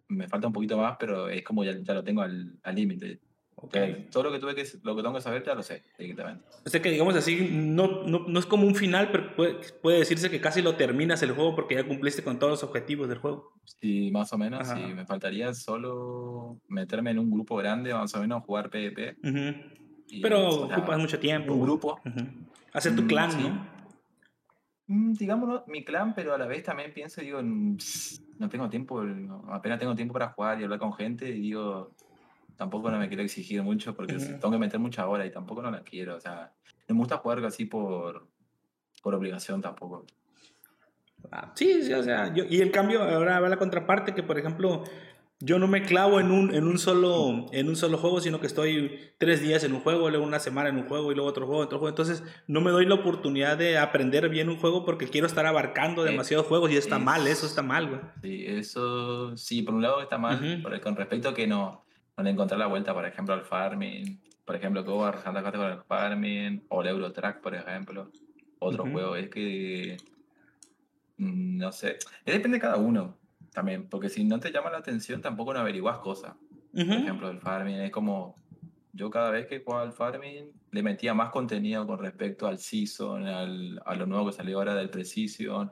me 0.07 0.29
falta 0.29 0.47
un 0.47 0.53
poquito 0.53 0.79
más, 0.79 0.97
pero 1.01 1.29
es 1.29 1.43
como 1.43 1.65
ya, 1.65 1.73
ya 1.83 1.95
lo 1.95 2.05
tengo 2.05 2.23
al 2.23 2.61
límite. 2.73 3.19
Okay. 3.67 4.09
Todo 4.11 4.25
lo 4.25 4.33
que 4.33 4.39
tuve 4.39 4.55
que 4.55 4.65
lo 4.83 4.95
que 4.95 5.03
tengo 5.03 5.15
que 5.15 5.21
saber 5.21 5.43
ya 5.45 5.55
lo 5.55 5.63
sé 5.63 5.83
directamente. 5.99 6.45
O 6.65 6.69
sea 6.69 6.83
que 6.83 6.91
digamos 6.91 7.15
así, 7.15 7.49
no, 7.51 8.03
no, 8.05 8.27
no 8.27 8.39
es 8.39 8.47
como 8.47 8.67
un 8.67 8.75
final, 8.75 9.11
pero 9.11 9.35
puede, 9.35 9.55
puede, 9.81 9.99
decirse 9.99 10.31
que 10.31 10.41
casi 10.41 10.61
lo 10.61 10.77
terminas 10.77 11.23
el 11.23 11.33
juego 11.33 11.55
porque 11.55 11.75
ya 11.75 11.87
cumpliste 11.87 12.23
con 12.23 12.39
todos 12.39 12.53
los 12.53 12.65
objetivos 12.65 13.09
del 13.09 13.19
juego. 13.19 13.53
Sí, 13.65 14.11
más 14.11 14.33
o 14.33 14.39
menos. 14.39 14.69
Sí, 14.69 14.81
me 14.81 15.07
faltaría 15.07 15.55
solo 15.55 16.61
meterme 16.69 17.13
en 17.13 17.19
un 17.19 17.31
grupo 17.31 17.57
grande, 17.57 17.95
más 17.95 18.15
o 18.15 18.21
menos 18.21 18.43
jugar 18.45 18.71
PvP. 18.71 19.17
pero 20.21 20.49
ocupas 20.49 20.99
mucho 20.99 21.19
tiempo. 21.19 21.55
Un 21.55 21.63
grupo. 21.63 22.01
Hacer 22.73 22.95
tu 22.95 23.03
mm, 23.03 23.07
clan, 23.07 23.43
¿no? 23.43 23.75
Mm, 24.87 25.15
digámoslo, 25.15 25.65
mi 25.69 25.85
clan, 25.85 26.15
pero 26.15 26.35
a 26.35 26.39
la 26.39 26.47
vez 26.47 26.63
también 26.65 26.93
pienso, 26.93 27.21
digo, 27.21 27.41
no 27.41 28.49
tengo 28.49 28.69
tiempo, 28.69 29.03
apenas 29.49 29.79
tengo 29.79 29.95
tiempo 29.95 30.13
para 30.13 30.31
jugar 30.31 30.61
y 30.61 30.65
hablar 30.65 30.79
con 30.79 30.93
gente 30.93 31.29
y 31.29 31.41
digo, 31.41 31.94
tampoco 32.57 32.91
no 32.91 32.99
me 32.99 33.09
quiero 33.09 33.23
exigir 33.23 33.63
mucho 33.63 33.95
porque 33.95 34.15
tengo 34.15 34.51
que 34.51 34.59
meter 34.59 34.79
mucha 34.79 35.07
hora 35.07 35.27
y 35.27 35.31
tampoco 35.31 35.63
no 35.63 35.71
la 35.71 35.83
quiero. 35.83 36.17
O 36.17 36.21
sea, 36.21 36.53
me 36.89 36.97
gusta 36.97 37.19
jugar 37.19 37.45
así 37.45 37.65
por, 37.65 38.27
por 39.03 39.15
obligación 39.15 39.61
tampoco. 39.61 40.07
Ah, 41.31 41.53
sí, 41.55 41.83
sí, 41.83 41.93
o 41.93 42.03
sea, 42.03 42.33
yo, 42.35 42.45
y 42.49 42.61
el 42.61 42.71
cambio, 42.71 43.03
ahora 43.03 43.41
va 43.41 43.49
la 43.49 43.57
contraparte, 43.57 44.15
que 44.15 44.23
por 44.23 44.39
ejemplo, 44.39 44.85
yo 45.41 45.59
no 45.59 45.67
me 45.67 45.83
clavo 45.83 46.21
en 46.21 46.31
un, 46.31 46.55
en 46.55 46.67
un, 46.67 46.79
solo, 46.79 47.47
en 47.53 47.69
un 47.69 47.77
solo 47.77 47.99
juego, 47.99 48.21
sino 48.21 48.41
que 48.41 48.47
estoy 48.47 48.99
tres 49.19 49.41
días 49.41 49.65
en 49.65 49.73
un 49.73 49.81
juego, 49.81 50.09
luego 50.11 50.25
una 50.25 50.39
semana 50.39 50.69
en 50.69 50.77
un 50.77 50.87
juego 50.87 51.13
y 51.13 51.15
luego 51.15 51.29
otro 51.29 51.47
juego, 51.47 51.63
otro 51.63 51.79
juego. 51.79 51.91
Entonces, 51.91 52.23
no 52.47 52.61
me 52.61 52.71
doy 52.71 52.87
la 52.87 52.95
oportunidad 52.95 53.57
de 53.59 53.79
aprender 53.79 54.29
bien 54.29 54.49
un 54.49 54.59
juego 54.59 54.85
porque 54.85 55.09
quiero 55.09 55.27
estar 55.27 55.47
abarcando 55.47 56.05
demasiados 56.05 56.47
juegos 56.47 56.71
y 56.71 56.77
está 56.77 56.99
mal, 56.99 57.27
eso 57.27 57.47
está 57.47 57.63
mal, 57.63 57.89
güey. 57.89 58.01
Sí, 58.23 58.45
eso, 58.47 59.37
sí, 59.37 59.63
por 59.63 59.75
un 59.75 59.83
lado 59.83 60.01
está 60.03 60.19
mal, 60.19 60.63
con 60.83 60.97
respecto 60.97 61.31
a 61.31 61.35
que 61.35 61.47
no, 61.47 61.85
donde 62.17 62.31
encontrar 62.31 62.59
la 62.59 62.67
vuelta, 62.67 62.95
por 62.95 63.05
ejemplo, 63.07 63.35
al 63.35 63.43
farming, 63.43 64.21
por 64.45 64.57
ejemplo, 64.57 64.85
cómo 64.85 65.05
arrasando 65.05 65.43
con 65.43 65.71
el 65.71 65.79
farming, 65.83 66.65
o 66.69 66.83
el 66.83 66.89
Eurotrack, 66.89 67.41
por 67.41 67.55
ejemplo, 67.55 68.11
otro 68.59 68.85
juego, 68.85 69.17
es 69.17 69.29
que, 69.29 69.97
mm, 71.19 71.59
no 71.59 71.73
sé, 71.73 71.99
depende 72.25 72.57
de 72.57 72.61
cada 72.61 72.77
uno 72.77 73.17
también, 73.53 73.89
porque 73.89 74.09
si 74.09 74.25
no 74.25 74.39
te 74.39 74.53
llama 74.53 74.71
la 74.71 74.79
atención 74.79 75.21
tampoco 75.21 75.55
no 75.55 75.61
averiguas 75.61 75.99
cosas. 75.99 76.35
Por 76.73 76.83
ejemplo, 76.83 77.31
el 77.31 77.41
farming 77.41 77.77
es 77.77 77.91
como, 77.91 78.35
yo 78.93 79.11
cada 79.11 79.31
vez 79.31 79.47
que 79.47 79.61
jugaba 79.61 79.83
al 79.83 79.93
farming 79.93 80.53
le 80.71 80.83
metía 80.83 81.15
más 81.15 81.31
contenido 81.31 81.87
con 81.87 81.99
respecto 81.99 82.47
al 82.47 82.59
season, 82.59 83.27
al, 83.27 83.81
a 83.85 83.95
lo 83.95 84.07
nuevo 84.07 84.27
que 84.27 84.33
salió 84.33 84.59
ahora 84.59 84.75
del 84.75 84.91
precision, 84.91 85.71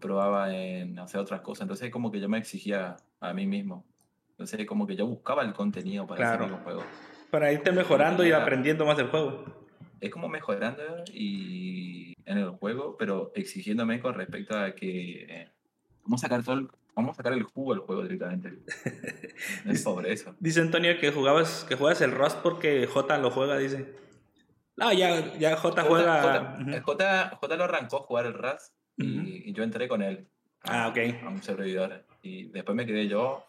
probaba 0.00 0.54
en 0.54 0.98
hacer 0.98 1.20
otras 1.20 1.42
cosas, 1.42 1.62
entonces 1.62 1.86
es 1.86 1.92
como 1.92 2.10
que 2.10 2.20
yo 2.20 2.28
me 2.28 2.38
exigía 2.38 2.96
a 3.20 3.32
mí 3.32 3.46
mismo. 3.46 3.84
Entonces, 4.38 4.66
como 4.66 4.86
que 4.86 4.94
yo 4.94 5.04
buscaba 5.04 5.42
el 5.42 5.52
contenido 5.52 6.06
para 6.06 6.34
hacer 6.34 6.48
los 6.48 6.60
juegos. 6.60 6.84
Para 7.28 7.52
irte 7.52 7.72
mejorando 7.72 8.24
y 8.24 8.30
aprendiendo 8.30 8.86
más 8.86 8.96
del 8.96 9.08
juego. 9.08 9.44
Es 10.00 10.12
como 10.12 10.28
mejorando 10.28 11.02
y 11.12 12.14
en 12.24 12.38
el 12.38 12.50
juego, 12.50 12.96
pero 12.96 13.32
exigiéndome 13.34 13.98
con 13.98 14.14
respecto 14.14 14.56
a 14.56 14.76
que 14.76 15.24
eh, 15.24 15.50
vamos 16.04 16.22
a 16.22 16.28
sacar 16.28 16.44
todo 16.44 16.54
el, 16.54 16.68
vamos 16.94 17.14
a 17.14 17.16
sacar 17.16 17.32
el 17.32 17.42
jugo 17.42 17.74
del 17.74 17.82
juego 17.82 18.04
directamente. 18.04 18.60
es 19.66 19.82
sobre 19.82 20.12
eso. 20.12 20.36
Dice 20.38 20.60
Antonio 20.60 20.96
que 21.00 21.10
jugabas 21.10 21.64
que 21.68 21.74
juegas 21.74 22.00
el 22.00 22.12
Rust 22.12 22.38
porque 22.38 22.86
J 22.86 23.18
lo 23.18 23.32
juega, 23.32 23.58
dice. 23.58 23.92
Ah, 24.78 24.94
ya, 24.94 25.36
ya 25.36 25.56
J, 25.56 25.82
juega. 25.82 26.56
J, 26.84 27.30
J, 27.40 27.56
lo 27.56 27.64
arrancó 27.64 27.96
a 27.96 28.00
jugar 28.02 28.26
el 28.26 28.34
Rust 28.34 28.72
y, 28.96 29.52
yo 29.52 29.64
entré 29.64 29.88
con 29.88 30.00
él. 30.00 30.28
ah, 30.62 30.86
ok. 30.86 31.24
A 31.24 31.28
un 31.28 31.42
servidor. 31.42 32.04
Y 32.22 32.50
después 32.50 32.76
me 32.76 32.86
quedé 32.86 33.08
yo 33.08 33.48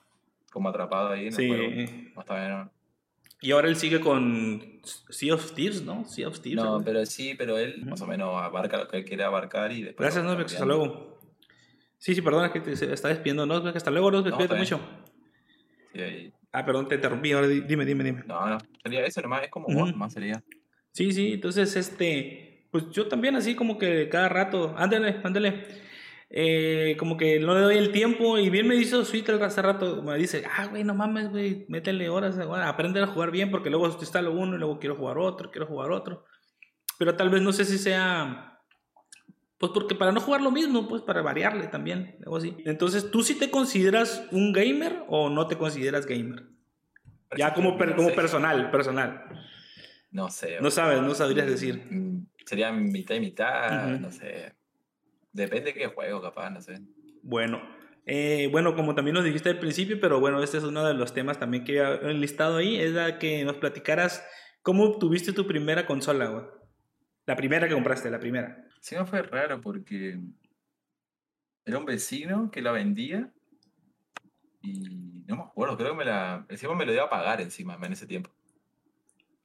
como 0.50 0.70
atrapado 0.70 1.10
ahí 1.10 1.28
en 1.28 1.34
sí. 1.34 1.44
el 1.44 2.14
juego. 2.14 2.72
Y 3.42 3.52
ahora 3.52 3.70
él 3.70 3.78
sigue 3.78 4.02
con 4.02 4.82
Sea 4.84 5.34
of 5.34 5.54
Thieves, 5.54 5.82
¿no? 5.84 6.04
Sea 6.06 6.28
of 6.28 6.42
Thieves. 6.42 6.64
No, 6.64 6.82
pero 6.84 7.06
sí, 7.06 7.36
pero 7.38 7.58
él 7.58 7.86
más 7.86 8.02
o 8.02 8.08
menos 8.08 8.42
abarca 8.42 8.78
lo 8.78 8.88
que 8.88 8.98
él 8.98 9.06
quiere 9.06 9.24
abarcar 9.24 9.72
y 9.72 9.84
después. 9.84 10.06
Gracias, 10.06 10.26
Nosbeck, 10.26 10.48
hasta 10.48 10.66
luego. 10.66 11.20
Sí, 11.98 12.16
sí, 12.16 12.22
perdona 12.22 12.52
que 12.52 12.60
te 12.60 12.74
está 12.74 13.08
despidiendo, 13.08 13.46
Nosbeck, 13.46 13.76
hasta 13.76 13.92
luego, 13.92 14.12
Nosbeck, 14.12 14.50
no, 14.50 14.58
mucho. 14.58 14.80
Sí, 15.94 16.02
ahí. 16.02 16.34
Ah, 16.52 16.66
perdón, 16.66 16.88
te 16.88 16.96
interrumpí, 16.96 17.32
ahora 17.32 17.48
dime, 17.48 17.86
dime, 17.86 18.04
dime. 18.04 18.24
No, 18.26 18.46
no, 18.48 18.58
sería 18.84 19.06
eso 19.06 19.22
nomás, 19.22 19.44
es 19.44 19.50
como 19.50 19.68
uh 19.68 19.96
más 19.96 20.14
sería. 20.14 20.44
Sí, 20.92 21.14
sí, 21.14 21.34
entonces, 21.34 21.76
este, 21.76 22.68
pues 22.72 22.90
yo 22.92 23.08
también 23.08 23.36
así 23.36 23.56
como 23.56 23.78
que 23.78 24.10
cada 24.10 24.28
rato, 24.28 24.74
ándale, 24.78 25.18
ándale. 25.24 25.66
Eh, 26.30 26.96
como 27.00 27.18
que 27.18 27.40
no 27.40 27.56
le 27.56 27.62
doy 27.62 27.78
el 27.78 27.92
tiempo. 27.92 28.38
Y 28.38 28.50
bien 28.50 28.68
me 28.68 28.76
hizo 28.76 29.04
Sweet 29.04 29.30
hace 29.30 29.62
rato, 29.62 30.02
me 30.04 30.18
dice, 30.18 30.44
ah, 30.58 30.68
güey, 30.68 30.84
no 30.84 30.94
mames, 30.94 31.30
güey, 31.30 31.66
métele 31.70 32.10
horas, 32.10 32.36
bueno, 32.36 32.66
aprende 32.66 33.02
a 33.02 33.08
jugar 33.08 33.32
bien, 33.32 33.52
porque 33.52 33.70
luego 33.70 33.88
instalo 33.88 34.32
uno 34.32 34.56
y 34.56 34.60
luego 34.60 34.80
quiero 34.80 34.96
jugar 34.96 35.18
otro, 35.18 35.52
quiero 35.52 35.68
jugar 35.68 35.92
otro. 35.92 36.26
Pero 36.98 37.16
tal 37.16 37.30
vez 37.30 37.42
no 37.42 37.54
sé 37.54 37.66
si 37.66 37.78
sea. 37.78 38.46
Pues 39.58 39.74
porque 39.74 39.96
para 39.96 40.14
no 40.14 40.22
jugar 40.22 40.42
lo 40.42 40.52
mismo, 40.52 40.88
pues 40.88 41.02
para 41.02 41.22
variarle 41.22 41.68
también, 41.68 42.16
algo 42.24 42.38
así. 42.38 42.56
Entonces, 42.66 43.12
¿tú 43.12 43.24
sí 43.24 43.36
te 43.38 43.52
consideras 43.52 44.26
un 44.32 44.54
gamer 44.54 45.04
o 45.10 45.30
no 45.30 45.48
te 45.48 45.58
consideras 45.58 46.06
gamer? 46.06 46.44
Ya 47.38 47.54
como, 47.54 47.78
como 47.78 48.14
personal, 48.16 48.72
personal. 48.72 49.26
No 50.12 50.30
sé. 50.30 50.60
No 50.62 50.72
sabes, 50.72 51.02
no 51.02 51.14
sabrías 51.14 51.46
decir. 51.48 51.86
mm, 51.90 52.26
Sería 52.46 52.72
mitad 52.72 53.16
y 53.16 53.20
mitad, 53.20 54.00
no 54.00 54.12
sé. 54.12 54.56
Depende 55.40 55.72
de 55.72 55.74
qué 55.74 55.88
juego, 55.88 56.22
capaz, 56.22 56.50
no 56.50 56.62
sé. 56.62 56.80
Bueno, 57.24 57.62
eh, 58.06 58.50
bueno, 58.52 58.76
como 58.76 58.94
también 58.94 59.16
nos 59.16 59.24
dijiste 59.24 59.50
al 59.50 59.60
principio, 59.60 60.00
pero 60.02 60.20
bueno, 60.20 60.44
este 60.44 60.58
es 60.58 60.64
uno 60.64 60.86
de 60.86 60.94
los 60.94 61.14
temas 61.14 61.40
también 61.40 61.64
que 61.64 61.82
había 61.82 62.12
enlistado 62.12 62.58
ahí, 62.58 62.76
es 62.76 62.92
la 62.92 63.20
que 63.20 63.46
nos 63.46 63.56
platicaras 63.56 64.26
cómo 64.62 64.84
obtuviste 64.84 65.32
tu 65.32 65.48
primera 65.48 65.86
consola, 65.86 66.28
güey. 66.28 66.46
La 67.26 67.36
primera 67.36 67.68
que 67.68 67.74
compraste, 67.74 68.10
la 68.10 68.20
primera. 68.20 68.66
Sí, 68.82 68.96
me 68.96 69.06
fue 69.06 69.22
raro 69.22 69.62
porque 69.62 70.20
era 71.66 71.78
un 71.78 71.86
vecino 71.86 72.50
que 72.52 72.62
la 72.62 72.72
vendía 72.72 73.32
y 74.62 75.24
no 75.26 75.38
me 75.38 75.44
acuerdo, 75.44 75.78
creo 75.78 75.92
que 75.92 75.98
me 75.98 76.06
la. 76.06 76.46
Encima 76.50 76.76
me 76.76 76.86
lo 76.86 76.92
dio 76.92 77.04
a 77.04 77.10
pagar 77.10 77.40
encima 77.40 77.78
en 77.82 77.94
ese 77.94 78.08
tiempo. 78.08 78.32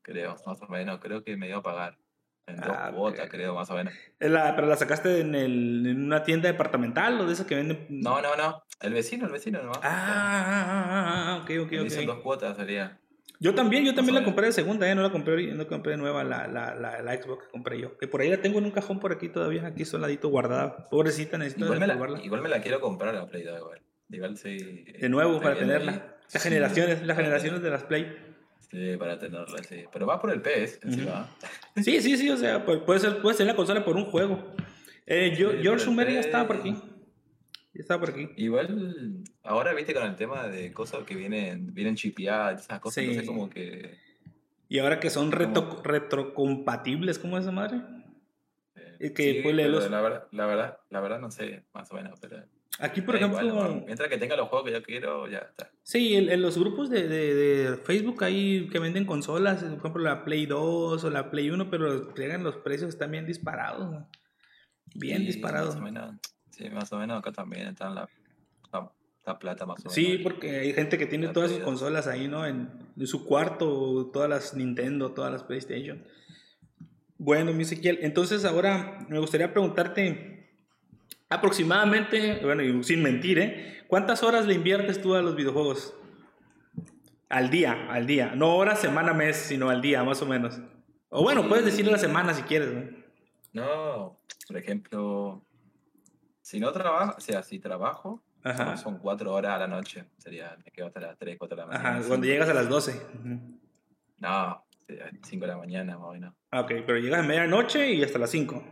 Creo, 0.02 0.34
más 0.44 0.60
o 0.60 0.66
menos, 0.66 0.98
creo 1.00 1.22
que 1.22 1.36
me 1.36 1.46
dio 1.46 1.58
a 1.58 1.62
pagar. 1.62 1.98
En 2.46 2.56
dos 2.56 2.66
Ah, 2.70 2.92
cuotas, 2.94 3.24
ok. 3.26 3.30
creo, 3.30 3.54
más 3.54 3.70
o 3.70 3.74
menos. 3.74 3.92
La- 4.20 4.54
¿Pero 4.54 4.66
la 4.68 4.76
sacaste 4.76 5.20
en, 5.20 5.34
el, 5.34 5.86
en 5.86 6.04
una 6.04 6.22
tienda 6.24 6.48
departamental 6.50 7.18
o 7.20 7.26
de 7.26 7.32
esas 7.32 7.46
que 7.46 7.54
venden? 7.54 7.86
No, 7.88 8.20
no, 8.20 8.36
no. 8.36 8.62
El 8.80 8.92
vecino, 8.92 9.26
el 9.26 9.32
vecino 9.32 9.62
nomás. 9.62 9.78
Ah, 9.82 9.84
ah, 9.84 10.44
ah, 10.46 10.84
ah, 10.88 11.24
ah, 11.28 11.36
ok, 11.42 11.50
ok, 11.64 11.72
hizo 11.72 12.00
en 12.00 12.08
ok. 12.08 12.14
dos 12.16 12.22
cuotas, 12.22 12.56
salía. 12.56 12.98
Yo 13.40 13.54
también, 13.54 13.84
yo 13.84 13.94
también 13.94 14.14
la 14.14 14.24
compré 14.24 14.46
de 14.46 14.52
segunda, 14.52 14.88
¿eh? 14.90 14.94
No 14.94 15.02
la 15.02 15.10
compré, 15.10 15.52
no 15.52 15.66
compré 15.66 15.96
nueva 15.96 16.22
la, 16.22 16.46
la, 16.46 16.74
la, 16.74 17.02
la 17.02 17.14
Xbox 17.22 17.44
que 17.46 17.50
compré 17.50 17.80
yo. 17.80 17.96
Que 17.98 18.06
por 18.06 18.20
ahí 18.20 18.28
la 18.30 18.40
tengo 18.40 18.58
en 18.58 18.64
un 18.66 18.70
cajón 18.70 19.00
por 19.00 19.12
aquí 19.12 19.28
todavía, 19.28 19.66
aquí 19.66 19.84
soladito 19.84 20.28
guardada. 20.28 20.88
Pobrecita, 20.88 21.36
necesito 21.36 21.64
Igual 21.64 21.80
me, 21.80 21.86
la, 21.86 21.94
desempolvarla. 21.94 22.24
igual 22.26 22.42
me 22.42 22.48
la 22.48 22.60
quiero 22.62 22.80
comprar 22.80 23.14
la 23.14 23.26
Play 23.26 23.42
2 23.42 23.58
igual. 23.58 23.80
Igual 24.10 24.36
sí. 24.36 24.84
De 24.84 25.08
nuevo, 25.08 25.32
estoy 25.32 25.44
para 25.44 25.58
tenerla. 25.58 25.92
Las 26.32 26.42
Sí, 26.42 26.48
generaciones, 26.48 27.02
las 27.02 27.16
generaciones 27.16 27.62
de 27.62 27.70
las 27.70 27.82
Play. 27.84 28.33
Sí, 28.74 28.96
para 28.98 29.16
tenerla, 29.18 29.62
sí. 29.62 29.84
Pero 29.92 30.04
va 30.06 30.20
por 30.20 30.32
el 30.32 30.42
PS, 30.42 30.80
encima. 30.82 31.30
Sí, 31.76 32.00
sí, 32.00 32.16
sí, 32.16 32.28
o 32.28 32.36
sea, 32.36 32.66
pu- 32.66 32.84
puede 32.84 32.98
ser, 32.98 33.22
puede 33.22 33.36
ser 33.36 33.46
la 33.46 33.54
consola 33.54 33.84
por 33.84 33.94
un 33.96 34.04
juego. 34.06 34.52
Eh, 35.06 35.36
yo, 35.38 35.52
Sí, 35.52 35.58
George 35.62 35.84
Schumer 35.84 36.10
ya 36.12 36.18
estaba 36.20 36.46
por 36.48 36.56
aquí. 36.56 36.72
Ya 37.72 37.80
estaba 37.80 38.00
por 38.00 38.10
aquí. 38.10 38.28
Igual, 38.36 39.22
ahora 39.44 39.72
viste 39.74 39.94
con 39.94 40.02
el 40.04 40.16
tema 40.16 40.48
de 40.48 40.72
cosas 40.72 41.04
que 41.04 41.14
vienen, 41.14 41.72
vienen 41.72 41.94
chipeadas, 41.94 42.62
esas 42.64 42.80
cosas, 42.80 42.94
Sí. 43.04 43.10
entonces 43.10 43.26
como 43.28 43.48
que. 43.48 43.96
Y 44.68 44.78
ahora 44.80 44.98
que 44.98 45.10
son 45.10 45.30
retro, 45.30 45.80
retrocompatibles, 45.84 47.18
¿cómo 47.20 47.36
es 47.38 47.42
esa 47.44 47.52
madre? 47.52 47.80
eh, 48.76 48.96
Es 48.98 49.12
que 49.12 49.34
sí, 49.34 49.40
pero 49.42 49.54
léelos. 49.54 49.88
la 49.90 50.00
verdad, 50.00 50.26
la 50.32 50.46
verdad, 50.46 50.78
la 50.90 51.00
verdad 51.00 51.20
no 51.20 51.30
sé, 51.30 51.64
más 51.72 51.90
o 51.92 51.94
menos, 51.94 52.18
pero. 52.20 52.42
Aquí, 52.80 53.02
por 53.02 53.14
da 53.14 53.20
ejemplo, 53.20 53.46
igual, 53.46 53.82
mientras 53.86 54.08
que 54.08 54.18
tenga 54.18 54.36
los 54.36 54.48
juegos 54.48 54.66
que 54.68 54.72
yo 54.72 54.82
quiero, 54.82 55.28
ya 55.28 55.38
está. 55.38 55.70
sí, 55.82 56.14
en, 56.14 56.28
en 56.28 56.42
los 56.42 56.58
grupos 56.58 56.90
de, 56.90 57.06
de, 57.06 57.34
de 57.34 57.76
Facebook 57.76 58.24
ahí 58.24 58.68
que 58.68 58.80
venden 58.80 59.04
consolas, 59.04 59.62
por 59.62 59.78
ejemplo 59.78 60.02
la 60.02 60.24
Play 60.24 60.46
2 60.46 61.04
o 61.04 61.10
la 61.10 61.30
Play 61.30 61.50
1, 61.50 61.70
pero 61.70 62.12
llegan 62.14 62.42
los 62.42 62.56
precios 62.56 62.88
están 62.88 63.12
bien 63.12 63.26
disparados. 63.26 63.90
¿no? 63.92 64.08
Bien 64.94 65.18
Sí, 65.18 65.26
disparados. 65.26 65.76
Más 65.76 65.82
o 65.82 65.82
menos, 65.84 66.14
sí, 66.50 66.68
más 66.70 66.92
o 66.92 66.98
menos 66.98 67.18
acá 67.18 67.30
también 67.30 67.68
está 67.68 67.90
la, 67.90 68.08
la, 68.72 68.90
la 69.24 69.38
plata 69.38 69.66
más 69.66 69.78
o 69.78 69.82
menos. 69.82 69.94
Sí, 69.94 70.18
porque 70.22 70.58
hay 70.58 70.72
gente 70.72 70.98
que 70.98 71.06
tiene 71.06 71.26
La 71.26 71.32
todas 71.32 71.50
sus 71.50 71.58
Play 71.58 71.70
2. 71.70 71.78
consolas 71.80 72.06
ahí, 72.08 72.26
¿no? 72.26 72.44
En, 72.44 72.70
en 72.98 73.06
su 73.06 73.24
cuarto, 73.24 74.10
todas 74.12 74.28
las 74.28 74.54
Nintendo, 74.54 75.12
todas 75.12 75.30
las 75.32 75.44
PlayStation. 75.44 76.04
Bueno, 77.18 77.52
mi 77.52 77.62
Ezequiel, 77.62 78.00
entonces 78.02 78.44
ahora 78.44 78.98
me 79.08 79.20
gustaría 79.20 79.52
preguntarte 79.52 80.33
aproximadamente, 81.34 82.40
bueno, 82.42 82.62
y 82.62 82.82
sin 82.84 83.02
mentir, 83.02 83.38
¿eh? 83.38 83.84
¿Cuántas 83.88 84.22
horas 84.22 84.46
le 84.46 84.54
inviertes 84.54 85.00
tú 85.00 85.14
a 85.14 85.22
los 85.22 85.36
videojuegos? 85.36 85.94
Al 87.28 87.50
día, 87.50 87.88
al 87.90 88.06
día. 88.06 88.32
No 88.34 88.54
horas, 88.56 88.80
semana, 88.80 89.12
mes, 89.12 89.36
sino 89.36 89.70
al 89.70 89.80
día, 89.82 90.04
más 90.04 90.22
o 90.22 90.26
menos. 90.26 90.60
O 91.08 91.22
bueno, 91.22 91.42
Sí. 91.42 91.48
puedes 91.48 91.64
decir 91.64 91.86
la 91.86 91.98
semana 91.98 92.34
si 92.34 92.42
quieres, 92.42 92.72
¿no? 92.72 93.62
No, 93.64 94.20
por 94.48 94.56
ejemplo, 94.56 95.44
si 96.40 96.58
no 96.60 96.72
trabajo, 96.72 97.14
o 97.16 97.20
sea, 97.20 97.42
si 97.42 97.58
trabajo, 97.58 98.22
Ajá. 98.42 98.76
son 98.76 98.98
cuatro 98.98 99.32
horas 99.32 99.52
a 99.52 99.58
la 99.58 99.66
noche. 99.68 100.04
Sería, 100.18 100.56
me 100.64 100.70
quedo 100.72 100.86
hasta 100.88 101.00
las 101.00 101.18
3, 101.18 101.36
4 101.38 101.56
de 101.56 101.62
la 101.62 101.66
mañana. 101.68 101.88
Ajá, 101.88 101.98
cuando 101.98 102.14
cinco. 102.14 102.26
llegas 102.26 102.48
a 102.48 102.54
las 102.54 102.68
12. 102.68 102.92
Ujú. 103.20 103.60
No, 104.18 104.64
5 105.22 105.46
de 105.46 105.52
la 105.52 105.56
mañana 105.58 105.96
más 105.98 106.08
o 106.08 106.12
menos. 106.12 106.34
Ah, 106.50 106.60
Ok, 106.62 106.72
pero 106.86 106.98
llegas 106.98 107.20
a 107.20 107.26
medianoche 107.26 107.92
y 107.92 108.02
hasta 108.02 108.18
las 108.18 108.30
5. 108.30 108.62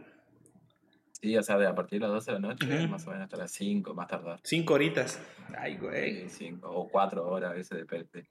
Sí, 1.22 1.36
o 1.36 1.42
sea, 1.44 1.56
de 1.56 1.68
a 1.68 1.74
partir 1.74 2.00
de 2.00 2.06
las 2.08 2.14
12 2.14 2.32
de 2.32 2.40
la 2.40 2.48
noche, 2.48 2.66
Ujú. 2.66 2.88
más 2.88 3.06
o 3.06 3.10
menos 3.10 3.24
hasta 3.24 3.36
las 3.36 3.52
5, 3.52 3.94
más 3.94 4.08
tardar. 4.08 4.40
5 4.42 4.74
horitas. 4.74 5.22
Ay, 5.56 5.76
güey. 5.76 6.28
Sí, 6.28 6.46
cinco, 6.48 6.68
o 6.68 6.88
4 6.88 7.24
horas, 7.28 7.52
a 7.52 7.54
veces 7.54 7.78
depende. 7.78 8.26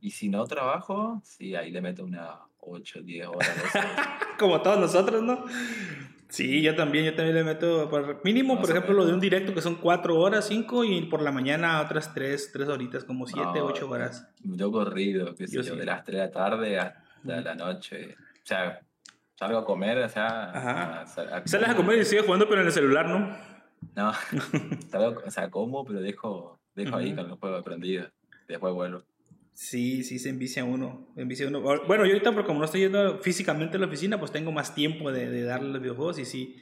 Y 0.00 0.12
si 0.12 0.28
no 0.28 0.44
trabajo, 0.44 1.20
sí, 1.24 1.56
ahí 1.56 1.72
le 1.72 1.80
meto 1.80 2.04
unas 2.04 2.30
8, 2.60 3.00
10 3.02 3.26
horas. 3.26 3.50
Como 4.38 4.62
todos 4.62 4.78
nosotros, 4.78 5.24
¿no? 5.24 5.44
Sí, 6.28 6.62
yo 6.62 6.76
también, 6.76 7.04
yo 7.04 7.14
también 7.16 7.34
le 7.34 7.42
meto 7.42 7.90
por 7.90 8.24
mínimo, 8.24 8.54
Más 8.54 8.60
por 8.60 8.70
ejemplo, 8.70 8.94
lo 8.94 9.06
de 9.06 9.12
un 9.14 9.20
directo 9.20 9.52
que 9.52 9.60
son 9.60 9.74
4 9.76 10.16
horas, 10.16 10.46
5 10.46 10.84
y 10.84 11.02
por 11.06 11.22
la 11.22 11.32
mañana 11.32 11.80
otras 11.80 12.14
3, 12.14 12.50
3 12.52 12.68
horitas, 12.68 13.02
como 13.02 13.26
7, 13.26 13.58
No, 13.58 13.64
8 13.66 13.90
horas. 13.90 14.28
Yo 14.44 14.70
corrido, 14.70 15.34
qué 15.34 15.48
sé 15.48 15.56
Yo 15.56 15.62
sí. 15.64 15.70
de 15.76 15.84
las 15.84 16.04
3 16.04 16.18
de 16.18 16.24
la 16.26 16.30
tarde 16.30 16.78
hasta 16.78 17.02
Ujú. 17.24 17.40
la 17.42 17.54
noche. 17.56 18.14
O 18.20 18.46
sea, 18.46 18.80
salgo 19.38 19.58
a 19.58 19.64
comer, 19.64 19.98
o 19.98 20.08
sea. 20.08 20.50
Ajá. 20.50 20.72
a- 20.72 21.00
a- 21.00 21.36
a 21.38 21.46
Sales 21.46 21.68
a 21.68 21.76
comer 21.76 21.98
y 21.98 22.04
sigues 22.04 22.24
jugando, 22.24 22.48
pero 22.48 22.60
en 22.60 22.66
el 22.66 22.72
celular, 22.72 23.08
¿no? 23.08 23.36
No, 23.94 24.12
salgo, 24.90 25.22
o 25.24 25.30
sea, 25.30 25.50
como, 25.50 25.84
pero 25.84 26.00
dejo, 26.00 26.58
dejo 26.74 26.96
ahí 26.96 27.14
con 27.14 27.28
los 27.28 27.38
juegos 27.38 27.62
prendidos. 27.64 28.10
Después 28.48 28.72
vuelvo. 28.74 29.02
Sí, 29.52 30.04
sí, 30.04 30.18
se 30.18 30.28
envicia 30.28 30.64
uno. 30.64 31.08
se 31.14 31.22
envicia 31.22 31.48
uno. 31.48 31.60
Bueno, 31.60 32.04
yo 32.04 32.12
ahorita, 32.12 32.32
porque 32.32 32.46
como 32.46 32.58
no 32.58 32.66
estoy 32.66 32.82
yendo 32.82 33.18
físicamente 33.20 33.76
a 33.78 33.80
la 33.80 33.86
oficina, 33.86 34.18
pues 34.20 34.30
tengo 34.30 34.52
más 34.52 34.74
tiempo 34.74 35.10
de, 35.10 35.30
de 35.30 35.42
darle 35.44 35.70
los 35.70 35.80
videojuegos 35.80 36.18
y 36.18 36.26
sí, 36.26 36.56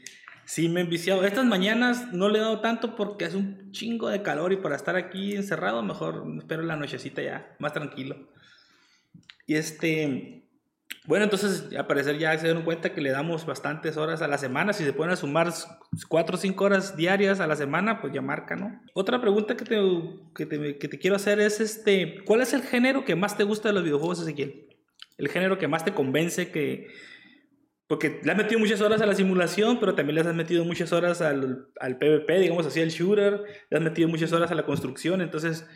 sí 0.44 0.68
me 0.68 0.78
he 0.80 0.84
enviciado. 0.84 1.24
Estas 1.24 1.44
mañanas 1.44 2.12
no 2.12 2.28
le 2.28 2.38
he 2.38 2.40
dado 2.40 2.60
tanto 2.60 2.94
porque 2.94 3.24
hace 3.24 3.36
un 3.36 3.72
chingo 3.72 4.08
de 4.08 4.22
calor 4.22 4.52
y 4.52 4.58
para 4.58 4.76
estar 4.76 4.94
aquí 4.94 5.34
encerrado, 5.34 5.82
mejor 5.82 6.24
espero 6.38 6.62
la 6.62 6.76
nochecita 6.76 7.20
ya, 7.20 7.56
más 7.58 7.72
tranquilo. 7.72 8.28
Y 9.46 9.56
este. 9.56 10.43
Bueno, 11.06 11.24
entonces 11.24 11.68
al 11.76 11.86
parecer 11.86 12.18
ya 12.18 12.36
se 12.38 12.46
dieron 12.46 12.62
cuenta 12.62 12.94
que 12.94 13.02
le 13.02 13.10
damos 13.10 13.44
bastantes 13.44 13.98
horas 13.98 14.22
a 14.22 14.28
la 14.28 14.38
semana. 14.38 14.72
Si 14.72 14.84
se 14.84 14.94
pueden 14.94 15.12
a 15.12 15.16
sumar 15.16 15.52
4 16.08 16.34
o 16.34 16.38
5 16.38 16.64
horas 16.64 16.96
diarias 16.96 17.40
a 17.40 17.46
la 17.46 17.56
semana, 17.56 18.00
pues 18.00 18.14
ya 18.14 18.22
marca, 18.22 18.56
¿no? 18.56 18.80
Otra 18.94 19.20
pregunta 19.20 19.54
que 19.54 19.66
te, 19.66 19.76
que 20.34 20.46
te, 20.46 20.78
que 20.78 20.88
te 20.88 20.98
quiero 20.98 21.16
hacer 21.16 21.40
es, 21.40 21.60
este, 21.60 22.24
¿cuál 22.24 22.40
es 22.40 22.54
el 22.54 22.62
género 22.62 23.04
que 23.04 23.16
más 23.16 23.36
te 23.36 23.44
gusta 23.44 23.68
de 23.68 23.74
los 23.74 23.84
videojuegos, 23.84 24.22
Ezequiel? 24.22 24.68
El 25.18 25.28
género 25.28 25.58
que 25.58 25.68
más 25.68 25.84
te 25.84 25.92
convence 25.92 26.50
que... 26.50 26.88
Porque 27.86 28.20
le 28.24 28.32
has 28.32 28.38
metido 28.38 28.58
muchas 28.58 28.80
horas 28.80 29.02
a 29.02 29.06
la 29.06 29.14
simulación, 29.14 29.78
pero 29.78 29.94
también 29.94 30.14
le 30.14 30.22
has 30.22 30.34
metido 30.34 30.64
muchas 30.64 30.90
horas 30.94 31.20
al, 31.20 31.68
al 31.80 31.98
PvP, 31.98 32.38
digamos 32.38 32.64
así, 32.64 32.80
al 32.80 32.88
shooter. 32.88 33.42
Le 33.68 33.76
has 33.76 33.84
metido 33.84 34.08
muchas 34.08 34.32
horas 34.32 34.50
a 34.50 34.54
la 34.54 34.64
construcción. 34.64 35.20
Entonces, 35.20 35.66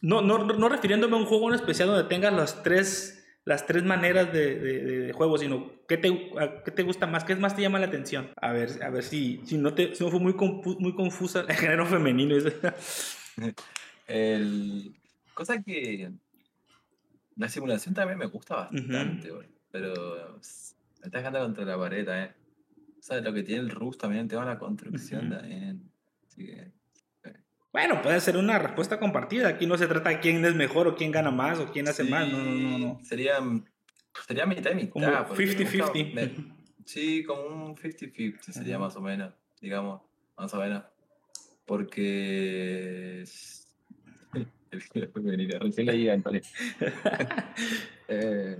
no, 0.00 0.22
no, 0.22 0.38
no 0.38 0.68
refiriéndome 0.70 1.16
a 1.16 1.18
un 1.18 1.26
juego 1.26 1.50
en 1.50 1.56
especial 1.56 1.88
donde 1.88 2.08
tengas 2.08 2.32
las 2.32 2.62
tres, 2.62 3.19
las 3.44 3.66
tres 3.66 3.82
maneras 3.84 4.32
de, 4.32 4.54
de, 4.58 4.84
de- 4.84 4.98
de 5.00 5.12
juego, 5.12 5.38
sino 5.38 5.70
¿qué 5.88 5.96
te, 5.96 6.08
a- 6.38 6.62
qué 6.62 6.70
te 6.70 6.82
gusta 6.82 7.06
más, 7.06 7.24
qué 7.24 7.34
más 7.36 7.56
te 7.56 7.62
llama 7.62 7.78
la 7.78 7.86
atención. 7.86 8.30
A 8.36 8.52
ver, 8.52 8.82
a 8.82 8.90
ver 8.90 9.02
si, 9.02 9.40
si, 9.44 9.56
no, 9.58 9.74
te, 9.74 9.94
si 9.94 10.04
no 10.04 10.10
fue 10.10 10.20
muy, 10.20 10.34
confu- 10.34 10.78
muy 10.78 10.94
confusa 10.94 11.40
el 11.40 11.46
género 11.56 11.86
femenino. 11.86 12.36
El... 14.06 14.94
Cosa 15.34 15.62
que. 15.62 16.10
La 17.36 17.48
simulación 17.48 17.94
también 17.94 18.18
me 18.18 18.26
gusta 18.26 18.56
bastante, 18.56 19.30
pero 19.70 20.38
me 21.00 21.06
está 21.06 21.18
dejando 21.18 21.38
contra 21.40 21.64
la 21.64 21.78
pared 21.78 22.04
también. 22.04 22.34
O 22.98 23.02
sea, 23.02 23.20
lo 23.20 23.32
que 23.32 23.42
tiene 23.42 23.62
el 23.62 23.70
Rust 23.70 24.00
también, 24.00 24.22
el 24.24 24.28
tema 24.28 24.42
de 24.44 24.50
la 24.50 24.58
construcción 24.58 25.30
también. 25.30 25.90
Así 26.26 26.44
que. 26.46 26.70
Bueno, 27.72 28.02
puede 28.02 28.20
ser 28.20 28.36
una 28.36 28.58
respuesta 28.58 28.98
compartida. 28.98 29.48
Aquí 29.48 29.66
no 29.66 29.78
se 29.78 29.86
trata 29.86 30.10
de 30.10 30.20
quién 30.20 30.44
es 30.44 30.54
mejor 30.54 30.88
o 30.88 30.96
quién 30.96 31.12
gana 31.12 31.30
más 31.30 31.58
o 31.60 31.70
quién 31.70 31.86
hace 31.88 32.02
más. 32.04 32.28
No, 32.28 32.38
no, 32.38 32.44
no, 32.52 32.78
no. 32.78 32.98
Sí, 33.00 33.04
Sería, 33.08 33.38
sería 34.26 34.46
mitad 34.46 34.72
y 34.72 34.74
mitad. 34.74 34.90
Como 34.92 35.06
porque 35.28 35.46
me 35.46 35.54
gusta- 35.64 35.92
50-50. 35.92 36.14
me- 36.14 36.60
Sí, 36.84 37.22
como 37.24 37.42
un 37.66 37.76
50-50 37.76 38.52
sería 38.52 38.78
más 38.78 38.96
o 38.96 39.00
menos, 39.00 39.32
digamos, 39.60 40.00
más 40.36 40.52
o 40.54 40.58
menos. 40.58 40.82
Porque... 41.64 43.24
recién 44.72 45.86
leí 45.86 46.08
a 46.08 46.14
Antonio. 46.14 46.40
Eh, 48.12 48.56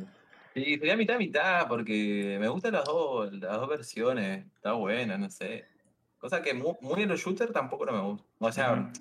sí, 0.54 0.76
sería 0.78 0.96
mitad 0.96 1.14
y 1.16 1.18
mitad, 1.18 1.66
porque 1.66 2.36
me 2.38 2.46
gustan 2.46 2.74
las 2.74 2.84
dos, 2.84 3.32
las 3.32 3.56
dos 3.56 3.68
versiones. 3.68 4.46
Está 4.54 4.74
buena, 4.74 5.18
no 5.18 5.28
sé. 5.28 5.64
Cosa 6.20 6.42
que 6.42 6.54
muy, 6.54 6.74
muy 6.82 7.02
en 7.02 7.08
los 7.08 7.18
shooters 7.20 7.52
tampoco 7.52 7.86
no 7.86 7.92
me 7.92 8.00
gusta. 8.00 8.26
O 8.38 8.52
sea, 8.52 8.72
Ujú. 8.74 8.92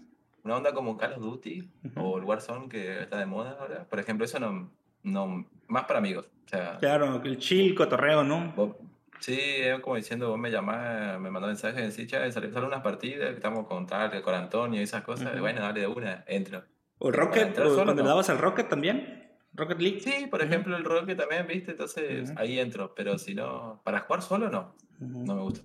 una 0.45 0.55
onda 0.57 0.73
como 0.73 0.97
Call 0.97 1.13
of 1.13 1.19
Duty 1.19 1.69
Ujú. 1.85 1.99
o 2.01 2.17
el 2.17 2.23
Warzone 2.23 2.69
que 2.69 3.01
está 3.01 3.17
de 3.19 3.25
moda 3.25 3.57
ahora. 3.59 3.83
Por 3.87 3.99
ejemplo, 3.99 4.25
eso 4.25 4.39
no, 4.39 4.71
no 5.03 5.45
más 5.67 5.83
para 5.83 5.99
amigos. 5.99 6.27
O 6.45 6.49
sea, 6.49 6.77
Claro, 6.79 7.21
el 7.23 7.37
chill, 7.37 7.75
cotorreo, 7.75 8.23
¿no? 8.23 8.53
vos- 8.55 8.75
sí, 9.19 9.37
es 9.37 9.79
como 9.81 9.97
diciendo, 9.97 10.29
vos 10.29 10.39
me 10.39 10.49
llamás, 10.49 11.19
me 11.19 11.29
mandás 11.29 11.49
mensaje 11.49 11.81
y 11.83 11.87
decís, 11.89 12.07
che, 12.07 12.31
salen 12.31 12.63
unas 12.63 12.81
partidas, 12.81 13.31
estamos 13.35 13.67
con 13.67 13.85
tal, 13.85 14.21
con 14.21 14.33
Antonio 14.33 14.79
y 14.79 14.83
esas 14.85 15.03
cosas. 15.03 15.31
Ujú. 15.33 15.41
Bueno, 15.41 15.61
dale 15.61 15.81
de 15.81 15.87
una, 15.87 16.23
entro. 16.25 16.63
O 16.99 17.11
Rocket, 17.11 17.51
o 17.59 17.63
solo, 17.63 17.75
cuando 17.75 17.93
le 17.95 18.01
no. 18.03 18.07
dabas 18.09 18.29
al 18.29 18.37
Rocket 18.37 18.67
también. 18.69 19.29
Rocket 19.53 19.79
League. 19.81 19.99
Sí, 19.99 20.27
por 20.27 20.41
ejemplo, 20.41 20.77
el 20.77 20.83
Rocket 20.85 21.17
también, 21.17 21.45
¿viste? 21.47 21.71
Entonces 21.71 22.31
ahí 22.37 22.59
entro. 22.59 22.93
Pero 22.95 23.17
si 23.17 23.35
no, 23.35 23.81
para 23.83 24.01
jugar 24.01 24.21
solo 24.21 24.49
no, 24.49 24.73
no 24.99 25.35
me 25.35 25.41
gusta. 25.41 25.61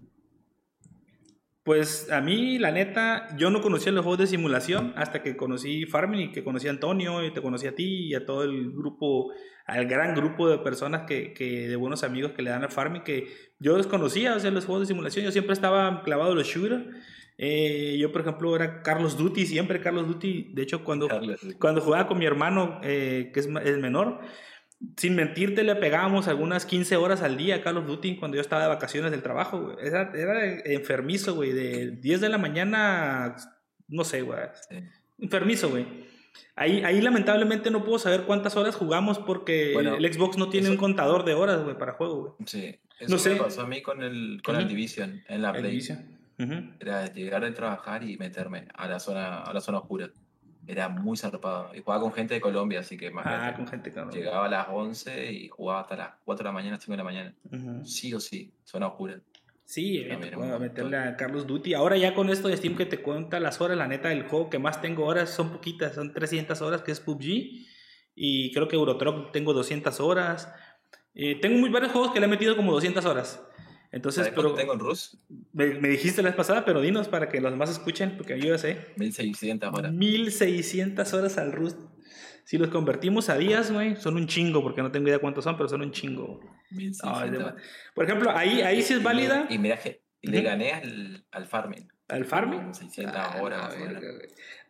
Pues 1.64 2.12
a 2.12 2.20
mí, 2.20 2.58
la 2.58 2.70
neta, 2.72 3.34
yo 3.38 3.48
no 3.48 3.62
conocía 3.62 3.90
los 3.90 4.02
juegos 4.02 4.18
de 4.18 4.26
simulación 4.26 4.92
hasta 4.96 5.22
que 5.22 5.34
conocí 5.34 5.86
Farming 5.86 6.20
y 6.20 6.32
que 6.32 6.44
conocí 6.44 6.68
a 6.68 6.70
Antonio 6.70 7.24
y 7.24 7.32
te 7.32 7.40
conocí 7.40 7.66
a 7.66 7.74
ti 7.74 8.08
y 8.08 8.14
a 8.14 8.26
todo 8.26 8.44
el 8.44 8.70
grupo, 8.70 9.32
al 9.64 9.86
gran 9.86 10.14
grupo 10.14 10.46
de 10.46 10.58
personas 10.58 11.06
que, 11.06 11.32
que 11.32 11.66
de 11.66 11.76
buenos 11.76 12.04
amigos 12.04 12.32
que 12.32 12.42
le 12.42 12.50
dan 12.50 12.64
al 12.64 12.70
Farming 12.70 13.02
que 13.02 13.28
yo 13.58 13.78
desconocía, 13.78 14.36
o 14.36 14.40
sea, 14.40 14.50
los 14.50 14.66
juegos 14.66 14.82
de 14.82 14.92
simulación. 14.92 15.24
Yo 15.24 15.32
siempre 15.32 15.54
estaba 15.54 16.02
clavado 16.02 16.32
en 16.32 16.38
los 16.38 16.46
shooters. 16.46 16.84
Eh, 17.38 17.96
yo, 17.98 18.12
por 18.12 18.20
ejemplo, 18.20 18.54
era 18.54 18.82
Carlos 18.82 19.16
Duty, 19.16 19.46
siempre 19.46 19.80
Carlos 19.80 20.06
Duty. 20.06 20.50
De 20.52 20.62
hecho, 20.62 20.84
cuando, 20.84 21.08
Carlos, 21.08 21.40
cuando 21.58 21.80
jugaba 21.80 22.06
con 22.06 22.18
mi 22.18 22.26
hermano, 22.26 22.78
eh, 22.82 23.30
que 23.32 23.40
es, 23.40 23.46
es 23.46 23.78
menor, 23.78 24.20
sin 24.96 25.14
mentirte, 25.16 25.62
le 25.64 25.74
pegábamos 25.76 26.28
algunas 26.28 26.66
15 26.66 26.96
horas 26.96 27.22
al 27.22 27.36
día 27.36 27.56
a 27.56 27.62
Call 27.62 27.78
of 27.78 27.86
Duty 27.86 28.16
cuando 28.16 28.36
yo 28.36 28.40
estaba 28.40 28.62
de 28.62 28.68
vacaciones 28.68 29.10
del 29.10 29.22
trabajo, 29.22 29.60
güey. 29.60 29.76
Era, 29.86 30.12
era 30.14 30.44
enfermizo, 30.64 31.34
güey, 31.34 31.52
de 31.52 31.90
10 31.92 32.20
de 32.20 32.28
la 32.28 32.38
mañana, 32.38 33.36
no 33.88 34.04
sé, 34.04 34.22
güey. 34.22 34.38
Enfermizo, 35.18 35.70
güey. 35.70 35.86
Ahí, 36.56 36.82
ahí 36.84 37.00
lamentablemente 37.00 37.70
no 37.70 37.84
puedo 37.84 37.98
saber 37.98 38.22
cuántas 38.22 38.56
horas 38.56 38.74
jugamos 38.74 39.18
porque 39.20 39.70
Bueno, 39.72 39.96
el 39.96 40.12
Xbox 40.12 40.36
no 40.36 40.48
tiene 40.50 40.66
eso- 40.66 40.72
un 40.74 40.78
contador 40.78 41.24
de 41.24 41.34
horas, 41.34 41.62
güey, 41.62 41.78
para 41.78 41.92
juego, 41.92 42.20
güey. 42.20 42.32
Sí, 42.46 42.76
eso 42.98 43.10
No 43.12 43.18
sé. 43.18 43.30
me 43.30 43.36
pasó 43.36 43.62
a 43.62 43.66
mí 43.66 43.82
con 43.82 44.02
el, 44.02 44.40
con 44.44 44.56
el. 44.56 44.68
Division 44.68 45.22
en 45.28 45.42
la 45.42 45.50
El 45.50 45.60
Play. 45.60 45.70
Division. 45.70 46.18
Ujú. 46.38 46.54
Era 46.80 47.06
llegar 47.12 47.44
a 47.44 47.54
trabajar 47.54 48.02
y 48.02 48.16
meterme 48.18 48.66
a 48.74 48.88
la 48.88 48.98
zona, 48.98 49.42
a 49.42 49.52
la 49.54 49.60
zona 49.60 49.78
oscura. 49.78 50.10
Era 50.66 50.88
muy 50.88 51.16
zarpado. 51.16 51.74
Y 51.74 51.80
jugaba 51.80 52.02
con 52.02 52.12
gente 52.12 52.34
de 52.34 52.40
Colombia, 52.40 52.80
así 52.80 52.96
que 52.96 53.06
Ah, 53.06 53.10
imagínate. 53.10 53.56
con 53.56 53.68
gente 53.68 53.92
que 53.92 54.00
no. 54.00 54.10
Llegaba 54.10 54.46
a 54.46 54.48
las 54.48 54.66
11 54.70 55.32
y 55.32 55.48
jugaba 55.48 55.80
hasta 55.80 55.96
las 55.96 56.10
4 56.24 56.42
de 56.42 56.48
la 56.48 56.52
mañana, 56.52 56.78
5 56.78 56.92
de 56.92 56.96
la 56.96 57.04
mañana. 57.04 57.34
Ujú. 57.52 57.84
Sí 57.84 58.14
o 58.14 58.20
sí, 58.20 58.52
zona 58.64 58.86
oscura. 58.88 59.20
Sí, 59.66 60.04
montón. 60.10 60.60
meterle 60.60 60.96
a 60.98 61.16
Carlos 61.16 61.46
Duty. 61.46 61.72
Ahora 61.74 61.96
ya 61.96 62.14
con 62.14 62.28
esto 62.28 62.48
de 62.48 62.56
Steam 62.56 62.76
que 62.76 62.84
te 62.84 63.00
cuenta 63.00 63.40
las 63.40 63.60
horas, 63.62 63.78
la 63.78 63.88
neta, 63.88 64.12
el 64.12 64.24
juego 64.24 64.50
que 64.50 64.58
más 64.58 64.80
tengo 64.82 65.06
horas 65.06 65.30
son 65.30 65.50
poquitas, 65.52 65.94
son 65.94 66.12
300 66.12 66.60
horas, 66.60 66.82
que 66.82 66.92
es 66.92 67.00
PUBG. 67.00 67.64
Y 68.14 68.52
creo 68.52 68.68
que 68.68 68.76
Eurotruck 68.76 69.32
tengo 69.32 69.54
200 69.54 70.00
horas. 70.00 70.52
Eh, 71.14 71.40
tengo 71.40 71.58
muy 71.58 71.70
varios 71.70 71.92
juegos 71.92 72.10
que 72.12 72.20
le 72.20 72.26
he 72.26 72.28
metido 72.28 72.56
como 72.56 72.72
200 72.72 73.04
horas. 73.06 73.42
Entonces, 73.94 74.24
¿Sabes 74.24 74.36
pero 74.36 74.54
tengo 74.54 74.72
en 74.72 74.80
Rus? 74.80 75.16
me, 75.52 75.66
me 75.80 75.88
dijiste 75.88 76.20
la 76.22 76.30
vez 76.30 76.36
pasada, 76.36 76.64
pero 76.64 76.80
dinos 76.80 77.06
para 77.08 77.28
que 77.28 77.40
los 77.40 77.52
demás 77.52 77.70
escuchen, 77.70 78.16
porque 78.16 78.38
yo 78.40 78.48
ya 78.48 78.58
sé. 78.58 78.88
1600 78.96 79.72
horas. 79.72 79.92
1600 79.92 81.14
horas 81.14 81.38
al 81.38 81.52
Rust. 81.52 81.78
Si 82.44 82.58
los 82.58 82.68
convertimos 82.70 83.28
a 83.30 83.38
días, 83.38 83.70
güey, 83.70 83.96
son 83.96 84.16
un 84.16 84.26
chingo, 84.26 84.62
porque 84.62 84.82
no 84.82 84.90
tengo 84.90 85.06
idea 85.08 85.18
cuántos 85.20 85.44
son, 85.44 85.56
pero 85.56 85.68
son 85.68 85.80
un 85.82 85.92
chingo. 85.92 86.40
No, 86.42 86.50
es 86.70 86.76
1600. 86.76 87.54
de- 87.54 87.62
Por 87.94 88.04
ejemplo, 88.04 88.30
ahí, 88.36 88.60
ahí 88.62 88.82
sí 88.82 88.94
es 88.94 89.00
Y 89.00 89.02
válida. 89.04 89.46
Y 89.48 89.58
mira 89.58 89.78
que 89.78 90.02
le 90.22 90.42
gané 90.42 90.72
al, 90.72 91.24
al 91.30 91.46
farming. 91.46 91.88
¿Al 92.08 92.24
farming? 92.24 92.60
Con 92.62 92.74
600 92.74 93.14
Ah, 93.16 93.38
horas 93.40 93.74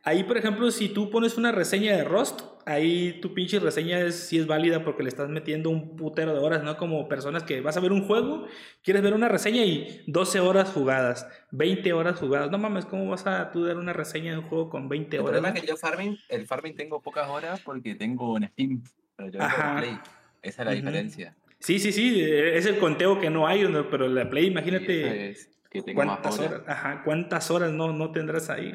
más. 0.05 0.15
Ahí, 0.15 0.25
por 0.25 0.37
ejemplo, 0.37 0.71
si 0.71 0.89
tú 0.89 1.11
pones 1.11 1.37
una 1.37 1.53
reseña 1.53 1.97
de 1.97 2.05
Rust, 2.05 2.43
ahí 2.67 3.21
tu 3.21 3.33
pinche 3.35 3.59
reseña 3.59 4.01
es, 4.01 4.15
sí 4.15 4.39
es 4.39 4.47
válida 4.47 4.85
porque 4.85 5.03
le 5.03 5.09
estás 5.09 5.29
metiendo 5.29 5.71
un 5.71 5.97
putero 5.97 6.33
de 6.33 6.39
horas, 6.41 6.63
¿no? 6.63 6.77
Como 6.77 7.09
personas 7.09 7.43
que 7.45 7.61
vas 7.61 7.77
a 7.77 7.81
ver 7.81 7.93
un 7.93 8.07
juego, 8.07 8.47
quieres 8.83 9.03
ver 9.03 9.15
una 9.15 9.29
reseña 9.29 9.65
y 9.65 10.03
12 10.07 10.41
horas 10.41 10.71
jugadas, 10.71 11.27
20 11.53 11.93
horas 11.93 12.19
jugadas. 12.19 12.51
No 12.51 12.59
mames, 12.59 12.85
¿cómo 12.87 13.09
vas 13.09 13.27
a 13.27 13.51
tú 13.51 13.65
dar 13.65 13.77
una 13.79 13.93
reseña 13.93 14.33
de 14.33 14.39
un 14.39 14.45
juego 14.45 14.69
con 14.71 14.89
20 14.89 15.17
El 15.17 15.23
horas? 15.23 15.33
problema 15.41 15.55
es 15.55 15.61
que 15.63 15.67
yo 15.67 15.77
farming, 15.77 16.19
el 16.29 16.47
farming 16.47 16.75
tengo 16.75 17.01
pocas 17.01 17.29
horas 17.29 17.61
porque 17.61 17.95
tengo 17.95 18.37
en 18.37 18.49
Steam, 18.49 18.83
pero 19.17 19.29
yo 19.29 19.33
tengo 19.39 19.45
Ajá. 19.45 19.71
en 19.73 19.79
Play. 19.79 19.99
Esa 20.43 20.63
es 20.63 20.67
la 20.67 20.73
diferencia. 20.75 21.37
Sí, 21.59 21.79
sí, 21.79 21.93
sí, 21.93 22.23
es 22.23 22.67
el 22.67 22.79
conteo 22.79 23.19
que 23.19 23.31
no 23.31 23.47
hay, 23.47 23.67
¿no? 23.67 23.89
pero 23.89 24.07
la 24.07 24.29
Play, 24.29 24.47
imagínate 24.49 25.31
es 25.31 25.49
que 25.71 25.81
tengo 25.83 26.05
más 26.05 26.19
cuántas 26.19 26.39
horas. 26.39 26.53
horas, 26.53 26.69
ajá, 26.69 27.03
cuántas 27.05 27.51
horas 27.51 27.73
no, 27.73 27.93
no 27.93 28.13
tendrás 28.13 28.51
ahí. 28.51 28.75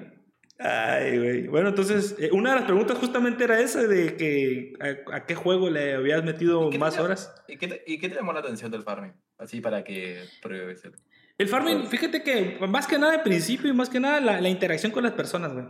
Ay, 0.59 1.17
güey. 1.17 1.47
Bueno, 1.47 1.69
entonces, 1.69 2.15
eh, 2.19 2.29
una 2.33 2.49
de 2.51 2.55
las 2.57 2.65
preguntas 2.65 2.97
justamente 2.97 3.45
era 3.45 3.59
esa 3.61 3.87
de 3.87 4.17
que 4.17 4.73
a, 5.09 5.15
a 5.15 5.25
qué 5.25 5.33
juego 5.33 5.69
le 5.69 5.93
habías 5.95 6.23
metido 6.23 6.67
¿Y 6.67 6.71
qué 6.71 6.77
más 6.77 6.95
te- 6.95 7.01
horas. 7.01 7.33
¿Y 7.47 7.57
qué, 7.57 7.67
te, 7.69 7.83
¿Y 7.87 7.97
qué 7.97 8.09
te 8.09 8.15
llamó 8.15 8.33
la 8.33 8.41
atención 8.41 8.69
del 8.69 8.83
farming? 8.83 9.13
Así 9.37 9.61
para 9.61 9.83
que 9.85 10.21
pruebes. 10.41 10.83
el- 10.83 10.95
El 11.37 11.47
farming, 11.47 11.87
fíjate 11.87 12.21
que 12.23 12.57
más 12.67 12.87
que 12.87 12.99
nada 12.99 13.13
al 13.13 13.23
principio 13.23 13.69
y 13.69 13.73
más 13.73 13.89
que 13.89 14.01
nada 14.01 14.19
la, 14.19 14.41
la 14.41 14.49
interacción 14.49 14.91
con 14.91 15.03
las 15.03 15.13
personas, 15.13 15.53
güey. 15.53 15.65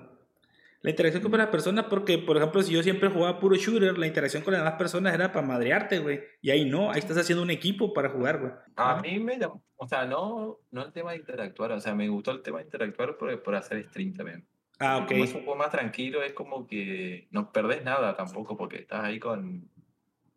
La 0.82 0.90
interacción 0.92 1.22
con 1.22 1.38
las 1.38 1.50
personas, 1.50 1.86
porque, 1.90 2.18
por 2.18 2.38
ejemplo, 2.38 2.64
si 2.64 2.72
yo 2.74 2.82
siempre 2.82 3.10
jugaba 3.10 3.38
puro 3.40 3.56
shooter, 3.58 3.98
la 3.98 4.08
interacción 4.08 4.42
con 4.44 4.54
las 4.54 4.62
demás 4.64 4.78
personas 4.80 5.14
era 5.14 5.32
para 5.34 5.46
madrearte, 5.46 6.00
güey. 6.00 6.22
Y 6.42 6.50
ahí 6.52 6.64
no, 6.70 6.90
ahí 6.90 7.00
estás 7.00 7.18
haciendo 7.18 7.44
un 7.44 7.52
equipo 7.52 7.94
para 7.94 8.10
jugar, 8.10 8.40
güey. 8.40 8.54
A 8.78 9.00
mí 9.02 9.20
me 9.20 9.38
llamó, 9.38 9.62
o 9.76 9.88
sea, 9.88 10.06
no, 10.06 10.58
no 10.72 10.86
el 10.86 10.94
tema 10.94 11.12
de 11.12 11.18
interactuar, 11.18 11.74
o 11.74 11.80
sea, 11.82 11.94
me 11.94 12.08
gustó 12.08 12.32
el 12.32 12.42
tema 12.42 12.60
de 12.60 12.64
interactuar 12.64 13.18
por, 13.18 13.44
por 13.44 13.56
hacer 13.56 13.84
stream 13.90 14.14
también. 14.14 14.48
Ah, 14.80 14.98
ok. 15.00 15.12
Es 15.12 15.34
un 15.34 15.42
juego 15.44 15.56
más 15.58 15.72
tranquilo, 15.72 16.24
es 16.24 16.34
como 16.34 16.66
que 16.66 17.28
no 17.32 17.52
perdés 17.52 17.84
nada 17.84 18.16
tampoco, 18.16 18.56
porque 18.58 18.78
estás 18.78 19.04
ahí 19.04 19.20
con, 19.20 19.70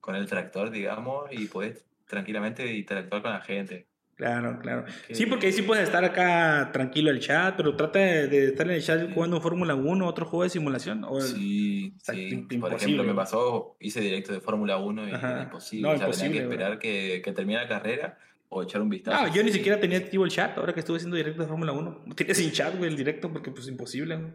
con 0.00 0.16
el 0.16 0.26
tractor, 0.26 0.70
digamos, 0.70 1.26
y 1.30 1.46
puedes 1.46 1.86
tranquilamente 2.08 2.74
interactuar 2.74 3.22
con 3.22 3.30
la 3.32 3.40
gente. 3.40 3.86
Claro, 4.14 4.58
claro. 4.60 4.84
Sí, 5.10 5.26
porque 5.26 5.46
ahí 5.46 5.52
sí 5.52 5.62
puedes 5.62 5.84
estar 5.84 6.04
acá 6.04 6.70
tranquilo 6.72 7.10
el 7.10 7.18
chat, 7.18 7.56
pero 7.56 7.74
trata 7.74 7.98
de, 7.98 8.28
de 8.28 8.44
estar 8.48 8.66
en 8.66 8.74
el 8.74 8.82
chat 8.82 9.00
Sí. 9.06 9.12
jugando 9.14 9.40
Fórmula 9.40 9.74
1, 9.74 10.06
otro 10.06 10.26
juego 10.26 10.42
de 10.44 10.50
simulación. 10.50 11.02
O 11.04 11.18
el- 11.18 11.24
Sí, 11.24 11.94
sí. 11.98 12.46
Por 12.60 12.72
ejemplo, 12.74 13.04
me 13.04 13.14
pasó, 13.14 13.76
hice 13.80 14.00
directo 14.00 14.32
de 14.32 14.40
Fórmula 14.40 14.76
1 14.76 15.08
y 15.08 15.12
Ajá. 15.12 15.32
era 15.32 15.42
imposible. 15.44 15.88
No, 15.88 15.94
o 15.94 15.96
sea, 15.96 16.06
imposible, 16.06 16.28
tenía 16.34 16.40
que 16.48 16.52
esperar 16.54 16.78
que, 16.78 17.22
que 17.24 17.32
termine 17.32 17.60
la 17.62 17.68
carrera 17.68 18.18
o 18.52 18.62
echar 18.62 18.82
un 18.82 18.88
vistazo. 18.90 19.26
No, 19.26 19.34
yo 19.34 19.42
ni 19.42 19.50
siquiera 19.52 19.80
tenía 19.80 19.98
activo 19.98 20.24
el 20.24 20.30
chat 20.30 20.56
ahora 20.58 20.74
que 20.74 20.80
estuve 20.80 20.98
haciendo 20.98 21.16
directo 21.16 21.42
de 21.42 21.48
Fórmula 21.48 21.72
1. 21.72 22.04
Tenía 22.14 22.34
sin 22.34 22.52
chat, 22.52 22.76
güey, 22.76 22.90
el 22.90 22.96
directo 22.96 23.32
porque 23.32 23.50
pues 23.50 23.66
imposible, 23.68 24.16
güey. 24.16 24.30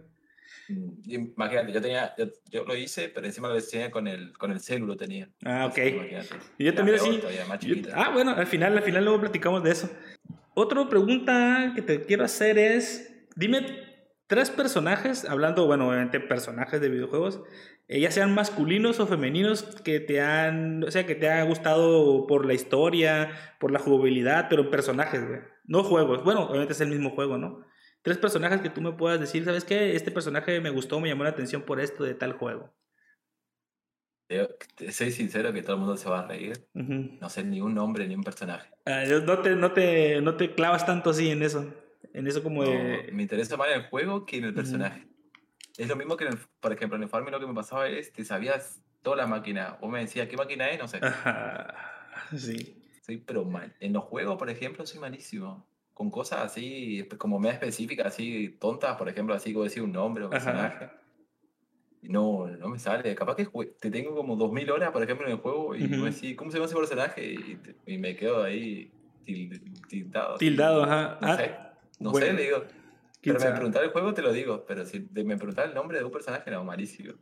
Mm, 0.69 1.12
Imagínate, 1.36 1.71
yo 1.71 1.82
tenía, 1.82 2.13
yo, 2.17 2.25
yo 2.51 2.65
lo 2.65 2.75
hice, 2.75 3.10
pero 3.10 3.25
encima 3.25 3.47
lo 3.47 3.53
decía 3.56 3.89
con 3.91 4.08
el, 4.08 4.38
con 4.38 4.51
el 4.51 4.60
celu 4.60 4.86
lo 4.86 4.97
tenía. 4.97 5.30
Ah, 5.45 5.67
ok. 5.67 5.77
Imagínate. 5.77 6.36
Y 6.58 6.65
yo 6.65 6.73
también 6.73 6.97
así. 6.99 7.21
ah, 7.93 8.10
bueno, 8.10 8.32
al 8.32 8.47
final, 8.47 8.75
al 8.75 8.84
final 8.84 9.03
luego 9.03 9.21
platicamos 9.21 9.63
de 9.63 9.71
eso. 9.71 9.89
Otra 10.56 10.89
pregunta 10.89 11.71
que 11.75 11.82
te 11.84 12.01
quiero 12.01 12.25
hacer 12.25 12.58
es, 12.58 13.13
dime 13.36 13.87
tres 14.28 14.50
personajes, 14.52 15.26
hablando, 15.26 15.66
bueno, 15.66 15.88
obviamente 15.88 16.20
personajes 16.20 16.80
de 16.80 16.90
videojuegos, 16.90 17.42
eh, 17.88 18.02
ya 18.02 18.12
sean 18.12 18.34
masculinos 18.34 19.00
o 19.00 19.08
femeninos, 19.08 19.63
que 19.84 20.00
te 20.00 20.22
han, 20.22 20.84
o 20.84 20.92
sea, 20.92 21.06
que 21.06 21.16
te 21.16 21.30
ha 21.30 21.44
gustado 21.44 22.28
por 22.28 22.46
la 22.46 22.54
historia, 22.54 23.32
por 23.60 23.72
la 23.72 23.80
jugabilidad, 23.80 24.48
pero 24.50 24.70
personajes, 24.70 25.26
güey. 25.26 25.40
No 25.63 25.84
juegos. 25.84 26.24
Bueno, 26.24 26.44
obviamente 26.44 26.74
es 26.74 26.82
el 26.82 26.90
mismo 26.90 27.12
juego, 27.12 27.38
¿no? 27.38 27.66
Tres 28.02 28.18
personajes 28.18 28.62
que 28.62 28.70
tú 28.70 28.82
me 28.82 28.94
puedas 28.94 29.20
decir, 29.20 29.44
¿sabes 29.44 29.66
qué? 29.66 29.96
Este 29.96 30.12
personaje 30.12 30.62
me 30.62 30.70
gustó, 30.70 31.00
me 31.00 31.10
llamó 31.10 31.24
la 31.24 31.32
atención 31.32 31.63
por 31.63 31.80
esto 31.80 32.04
de 32.04 32.13
tal 32.13 32.34
juego. 32.34 32.74
Yo, 34.30 34.48
soy 34.92 35.12
sincero 35.12 35.54
que 35.54 35.62
todo 35.62 35.74
el 35.74 35.80
mundo 35.80 35.96
se 35.96 36.10
va 36.10 36.20
a 36.20 36.28
reír. 36.28 36.68
No 36.74 37.30
sé 37.30 37.44
ni 37.46 37.62
un 37.62 37.74
nombre 37.74 38.08
ni 38.08 38.16
un 38.16 38.24
personaje. 38.24 38.70
Ah, 38.86 39.04
no, 39.26 39.40
te, 39.40 39.56
no, 39.56 39.72
te, 39.72 40.22
no 40.22 40.36
te 40.36 40.54
clavas 40.54 40.86
tanto 40.86 41.12
así 41.12 41.30
en 41.30 41.44
eso. 41.44 41.74
En 42.13 42.27
eso 42.27 42.41
como 42.43 42.63
No, 42.63 42.69
de... 42.69 43.10
me 43.12 43.23
interesa 43.23 43.57
más 43.57 43.69
el 43.69 43.83
juego 43.88 44.25
que 44.25 44.38
en 44.38 44.45
el 44.45 44.53
personaje. 44.53 45.07
Es 45.77 45.88
lo 45.88 45.95
mismo 45.95 46.17
que, 46.17 46.25
en 46.25 46.33
el- 46.33 46.39
por 46.60 46.73
ejemplo, 46.73 46.95
en 46.95 47.03
el 47.03 47.10
Farming 47.10 47.31
lo 47.31 47.39
que 47.39 47.47
me 47.47 47.53
pasaba 47.53 47.88
es 47.88 48.10
que 48.12 48.25
sabías 48.25 48.81
toda 49.03 49.17
la 49.17 49.27
máquina. 49.27 49.77
O 49.81 49.88
me 49.89 49.99
decías, 49.99 50.27
¿qué 50.27 50.36
máquina 50.38 50.69
es? 50.69 50.79
No 50.79 50.88
sé. 50.88 50.97
Ajá, 51.01 51.75
sí. 52.38 52.81
Soy 53.05 53.17
pero 53.17 53.45
mal. 53.45 53.75
En 53.79 53.93
los 53.93 54.03
juegos, 54.05 54.38
por 54.38 54.49
ejemplo, 54.49 54.86
soy 54.86 54.99
malísimo. 54.99 55.65
Con 55.93 56.12
cosas 56.12 56.39
así, 56.41 57.07
como 57.17 57.39
media 57.39 57.53
específicas, 57.53 58.07
así 58.07 58.49
tontas, 58.60 58.98
por 58.98 59.10
ejemplo, 59.10 59.33
así 59.33 59.52
como 59.54 59.63
decir 59.63 59.81
un 59.83 59.91
nombre 59.91 60.25
o 60.25 60.29
personaje. 60.29 60.89
No, 62.04 62.48
no 62.48 62.69
me 62.69 62.79
sale. 62.79 63.15
Capaz 63.15 63.35
que 63.35 63.45
te 63.79 63.89
tengo 63.91 64.15
como 64.15 64.35
2000 64.35 64.69
horas, 64.71 64.91
por 64.91 65.02
ejemplo, 65.04 65.25
en 65.25 65.33
el 65.33 65.39
juego 65.39 65.75
y 65.75 65.85
Ujú. 65.85 65.95
me 66.04 66.12
decís, 66.12 66.35
¿cómo 66.35 66.52
se 66.52 66.58
llama 66.58 66.67
ese 66.67 66.75
personaje? 66.75 67.25
Y, 67.33 67.56
te- 67.56 67.75
y 67.87 67.98
me 67.98 68.15
quedo 68.15 68.43
ahí 68.43 68.91
til- 69.25 69.87
tildado. 69.87 70.35
así. 70.35 70.45
Tildado, 70.45 70.83
ajá. 70.83 71.17
No 71.19 71.27
Ah, 71.27 71.35
sé, 71.35 71.56
no 72.00 72.12
bueno, 72.12 72.27
sé, 72.27 72.33
le 72.33 72.43
digo. 72.43 72.63
Pero 73.21 73.33
me 73.35 73.39
sabe. 73.39 73.56
preguntar 73.56 73.83
el 73.83 73.89
juego, 73.89 74.13
te 74.13 74.21
lo 74.21 74.31
digo. 74.31 74.65
Pero 74.67 74.85
si 74.85 75.00
me 75.13 75.37
preguntar 75.37 75.67
el 75.67 75.73
nombre 75.73 75.98
de 75.98 76.06
un 76.06 76.12
personaje, 76.12 76.50
no, 76.52 76.63
malísimo. 76.63 77.13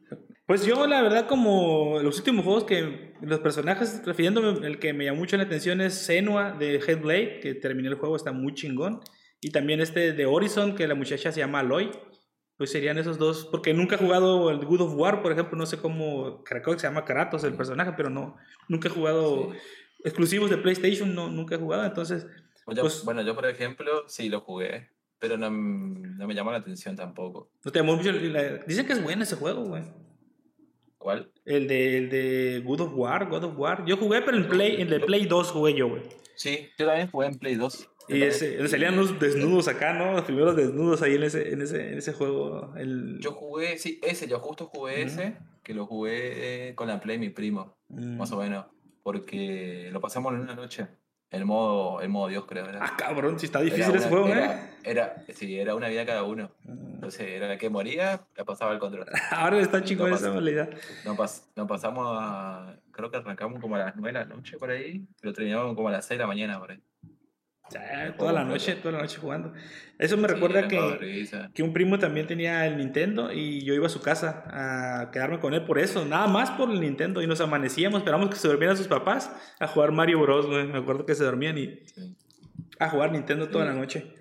Pues 0.45 0.65
yo, 0.65 0.85
la 0.85 1.01
verdad, 1.01 1.27
como 1.27 1.99
los 2.01 2.17
últimos 2.17 2.43
juegos 2.45 2.65
que 2.65 3.13
los 3.21 3.39
personajes, 3.39 4.01
refiriéndome, 4.05 4.67
el 4.67 4.77
que 4.77 4.93
me 4.93 5.05
llamó 5.05 5.19
mucho 5.19 5.37
la 5.37 5.43
atención 5.43 5.81
es 5.81 5.95
Senua 5.95 6.51
de 6.51 6.75
Headblade, 6.75 7.39
que 7.39 7.55
terminé 7.55 7.87
el 7.87 7.95
juego, 7.95 8.15
está 8.15 8.31
muy 8.31 8.53
chingón. 8.53 8.99
Y 9.41 9.51
también 9.51 9.81
este 9.81 10.13
de 10.13 10.25
Horizon, 10.25 10.75
que 10.75 10.87
la 10.87 10.95
muchacha 10.95 11.31
se 11.31 11.39
llama 11.39 11.59
Aloy. 11.59 11.91
Pues 12.57 12.71
serían 12.71 12.97
esos 12.97 13.17
dos, 13.17 13.47
porque 13.51 13.73
nunca 13.73 13.95
he 13.95 13.97
jugado 13.97 14.49
el 14.49 14.63
Good 14.63 14.81
of 14.81 14.93
War, 14.95 15.21
por 15.21 15.33
ejemplo, 15.33 15.57
no 15.57 15.65
sé 15.65 15.77
cómo, 15.77 16.41
creo 16.45 16.63
que 16.63 16.79
se 16.79 16.87
llama 16.87 17.03
Kratos 17.03 17.43
el 17.43 17.53
personaje, 17.53 17.91
pero 17.97 18.09
no, 18.09 18.37
nunca 18.69 18.87
he 18.87 18.91
jugado 18.91 19.51
exclusivos 20.05 20.49
de 20.49 20.57
PlayStation, 20.57 21.13
no, 21.13 21.29
nunca 21.29 21.55
he 21.55 21.57
jugado, 21.57 21.85
entonces... 21.85 22.25
Pues, 22.65 23.03
bueno, 23.05 23.21
yo 23.21 23.35
por 23.35 23.45
ejemplo, 23.45 24.05
sí 24.07 24.27
lo 24.27 24.41
jugué, 24.41 24.89
pero 25.19 25.37
no, 25.37 25.49
no, 25.49 26.27
me 26.27 26.33
llamó 26.33 26.51
la 26.51 26.57
atención 26.57 26.95
tampoco. 26.95 27.51
No 27.63 27.71
te 27.71 27.81
mucho. 27.83 28.11
Dicen 28.11 28.87
que 28.87 28.93
es 28.93 29.03
bueno 29.03 29.23
ese 29.23 29.35
juego, 29.35 29.63
güey. 29.63 29.83
¿Cuál? 30.97 31.31
El 31.45 31.67
de, 31.67 31.97
el 31.97 32.09
de 32.09 32.63
God 32.65 32.81
of 32.81 32.91
War, 32.95 33.29
God 33.29 33.43
of 33.43 33.57
War. 33.57 33.85
Yo 33.85 33.97
jugué, 33.97 34.23
pero 34.23 34.37
en 34.37 34.49
Play, 34.49 34.81
en 34.81 34.91
el 34.91 35.01
Play 35.01 35.25
2 35.27 35.51
jugué 35.51 35.75
yo, 35.75 35.89
güey. 35.89 36.01
Sí, 36.35 36.69
yo 36.77 36.87
también 36.87 37.09
jugué 37.11 37.27
en 37.27 37.37
Play 37.37 37.55
2. 37.55 37.89
Y 38.07 38.21
ese, 38.21 38.67
salían 38.67 38.95
los 38.95 39.19
desnudos 39.19 39.67
acá, 39.67 39.93
¿no? 39.93 40.13
Los 40.13 40.23
primeros 40.23 40.55
desnudos 40.55 41.01
ahí 41.01 41.15
en 41.15 41.23
ese, 41.23 41.53
en 41.53 41.61
ese, 41.61 41.89
en 41.89 41.97
ese 41.97 42.13
juego. 42.13 42.73
El... 42.75 43.19
Yo 43.19 43.31
jugué, 43.31 43.77
sí, 43.77 43.99
ese, 44.03 44.27
yo 44.27 44.39
justo 44.39 44.65
jugué 44.65 45.03
ese, 45.03 45.37
que 45.63 45.73
lo 45.73 45.85
jugué 45.85 46.73
con 46.75 46.87
la 46.87 46.99
Play 46.99 47.17
mi 47.17 47.29
primo, 47.29 47.75
mm. 47.89 48.17
más 48.17 48.31
o 48.31 48.37
menos, 48.37 48.65
porque 49.01 49.89
lo 49.91 50.01
pasamos 50.01 50.33
en 50.33 50.41
una 50.41 50.55
noche. 50.55 50.87
El 51.35 51.45
modo, 51.45 52.01
el 52.01 52.09
modo 52.09 52.29
Dios, 52.29 52.45
creo. 52.45 52.65
Era. 52.65 52.79
Ah, 52.81 52.93
cabrón, 52.97 53.39
si 53.39 53.47
está 53.47 53.59
difícil 53.59 53.93
ese 53.93 54.07
juego, 54.07 54.27
era, 54.27 54.55
¿eh? 54.55 54.69
Era, 54.83 55.25
sí, 55.33 55.59
era 55.59 55.75
una 55.75 55.89
vida 55.89 56.05
cada 56.05 56.23
uno. 56.23 56.49
Mm. 56.63 56.93
Entonces, 56.95 57.27
era 57.27 57.47
la 57.47 57.57
que 57.57 57.69
moría, 57.69 58.21
la 58.35 58.45
pasaba 58.45 58.71
el 58.71 58.79
control. 58.79 59.05
Ahora 59.31 59.59
está 59.59 59.83
chingón 59.83 60.13
esa 60.13 60.29
modalidad. 60.29 60.69
Nos, 61.03 61.17
pas, 61.17 61.51
pasamos 61.67 62.07
a. 62.09 62.77
Creo 62.91 63.11
que 63.11 63.17
arrancamos 63.17 63.59
como 63.59 63.75
a 63.75 63.79
las 63.79 63.95
9 63.95 64.17
de 64.17 64.25
la 64.25 64.33
noche 64.33 64.57
por 64.57 64.69
ahí, 64.69 65.05
pero 65.19 65.33
terminamos 65.33 65.75
como 65.75 65.89
a 65.89 65.91
las 65.91 66.05
6 66.05 66.17
de 66.17 66.23
la 66.23 66.27
mañana 66.27 66.59
por 66.59 66.71
ahí 66.71 66.81
toda 68.17 68.33
la 68.33 68.43
noche, 68.43 68.75
toda 68.75 68.93
la 68.93 69.01
noche 69.01 69.17
jugando. 69.17 69.53
Eso 69.97 70.17
me 70.17 70.27
recuerda 70.27 70.67
que, 70.67 71.27
que 71.53 71.63
un 71.63 71.73
primo 71.73 71.97
también 71.97 72.27
tenía 72.27 72.65
el 72.67 72.77
Nintendo 72.77 73.31
y 73.31 73.63
yo 73.63 73.73
iba 73.73 73.87
a 73.87 73.89
su 73.89 74.01
casa 74.01 74.43
a 74.49 75.11
quedarme 75.11 75.39
con 75.39 75.53
él 75.53 75.63
por 75.63 75.79
eso, 75.79 76.05
nada 76.05 76.27
más 76.27 76.51
por 76.51 76.69
el 76.69 76.81
Nintendo 76.81 77.21
y 77.21 77.27
nos 77.27 77.39
amanecíamos, 77.41 77.99
esperamos 77.99 78.29
que 78.29 78.35
se 78.35 78.47
durmieran 78.47 78.75
sus 78.75 78.87
papás 78.87 79.33
a 79.59 79.67
jugar 79.67 79.91
Mario 79.91 80.19
Bros, 80.19 80.47
Me 80.47 80.77
acuerdo 80.77 81.05
que 81.05 81.15
se 81.15 81.23
dormían 81.23 81.57
y 81.57 81.79
a 82.79 82.89
jugar 82.89 83.11
Nintendo 83.11 83.47
toda 83.47 83.65
la 83.65 83.73
noche. 83.73 84.13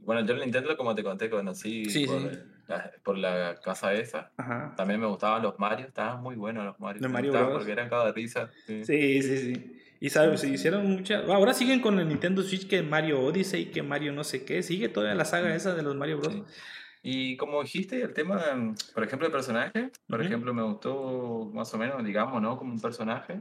Bueno, 0.00 0.24
yo 0.24 0.34
el 0.34 0.40
Nintendo, 0.40 0.76
como 0.76 0.94
te 0.94 1.02
conté, 1.02 1.28
conocí 1.28 2.06
por, 2.06 2.20
La, 2.68 2.92
por, 3.02 3.18
La, 3.18 3.56
casa 3.56 3.92
esa. 3.94 4.30
También 4.76 5.00
me 5.00 5.06
gustaban 5.06 5.42
los 5.42 5.58
Mario, 5.58 5.86
estaban 5.86 6.22
muy 6.22 6.36
buenos 6.36 6.64
los 6.64 6.78
Mario. 6.78 7.02
Los 7.02 7.10
Mario 7.10 7.32
Bros. 7.32 7.52
Porque 7.54 7.72
eran 7.72 7.88
cada 7.88 8.12
risa. 8.12 8.50
Sí, 8.66 8.84
sí, 8.84 9.22
sí. 9.22 9.82
Y 10.06 10.10
sabes, 10.10 10.40
se 10.40 10.48
hicieron 10.48 10.86
muchas. 10.86 11.28
Ahora 11.28 11.52
siguen 11.52 11.80
con 11.80 11.98
el 11.98 12.06
Nintendo 12.06 12.40
Switch 12.40 12.68
que 12.68 12.80
Mario 12.80 13.20
Odyssey, 13.22 13.72
que 13.72 13.82
Mario 13.82 14.12
no 14.12 14.22
sé 14.22 14.44
qué. 14.44 14.62
Sigue 14.62 14.88
toda 14.88 15.12
la 15.16 15.24
saga 15.24 15.52
esa 15.52 15.74
de 15.74 15.82
los 15.82 15.96
Mario 15.96 16.18
Bros. 16.18 16.42
Y 17.02 17.36
como 17.36 17.60
dijiste, 17.60 18.00
el 18.02 18.14
tema, 18.14 18.40
por 18.94 19.02
ejemplo, 19.02 19.26
el 19.26 19.32
personaje, 19.32 19.90
por 20.08 20.22
ejemplo, 20.22 20.54
me 20.54 20.62
gustó 20.62 21.50
más 21.52 21.74
o 21.74 21.78
menos, 21.78 22.04
digamos, 22.04 22.40
¿no? 22.40 22.56
Como 22.56 22.72
un 22.72 22.80
personaje. 22.80 23.40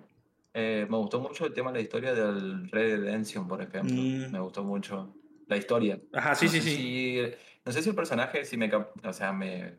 Eh, 0.55 0.87
me 0.89 0.97
gustó 0.97 1.19
mucho 1.19 1.45
el 1.45 1.53
tema 1.53 1.71
de 1.71 1.77
la 1.77 1.83
historia 1.83 2.15
del 2.15 2.67
Red 2.71 3.01
Redemption, 3.01 3.47
por 3.47 3.61
ejemplo. 3.61 3.95
Mm. 3.95 4.31
Me 4.31 4.39
gustó 4.39 4.63
mucho 4.63 5.13
la 5.45 5.57
historia. 5.57 5.99
Ajá, 6.13 6.33
sí, 6.33 6.49
sí, 6.49 6.61
sí. 6.61 7.21
no 7.63 7.71
sé 7.71 7.83
si 7.83 7.89
el 7.89 7.95
personaje 7.95 8.43
sí 8.43 8.57
me, 8.57 8.71
o 8.73 9.13
sea, 9.13 9.31
me, 9.31 9.77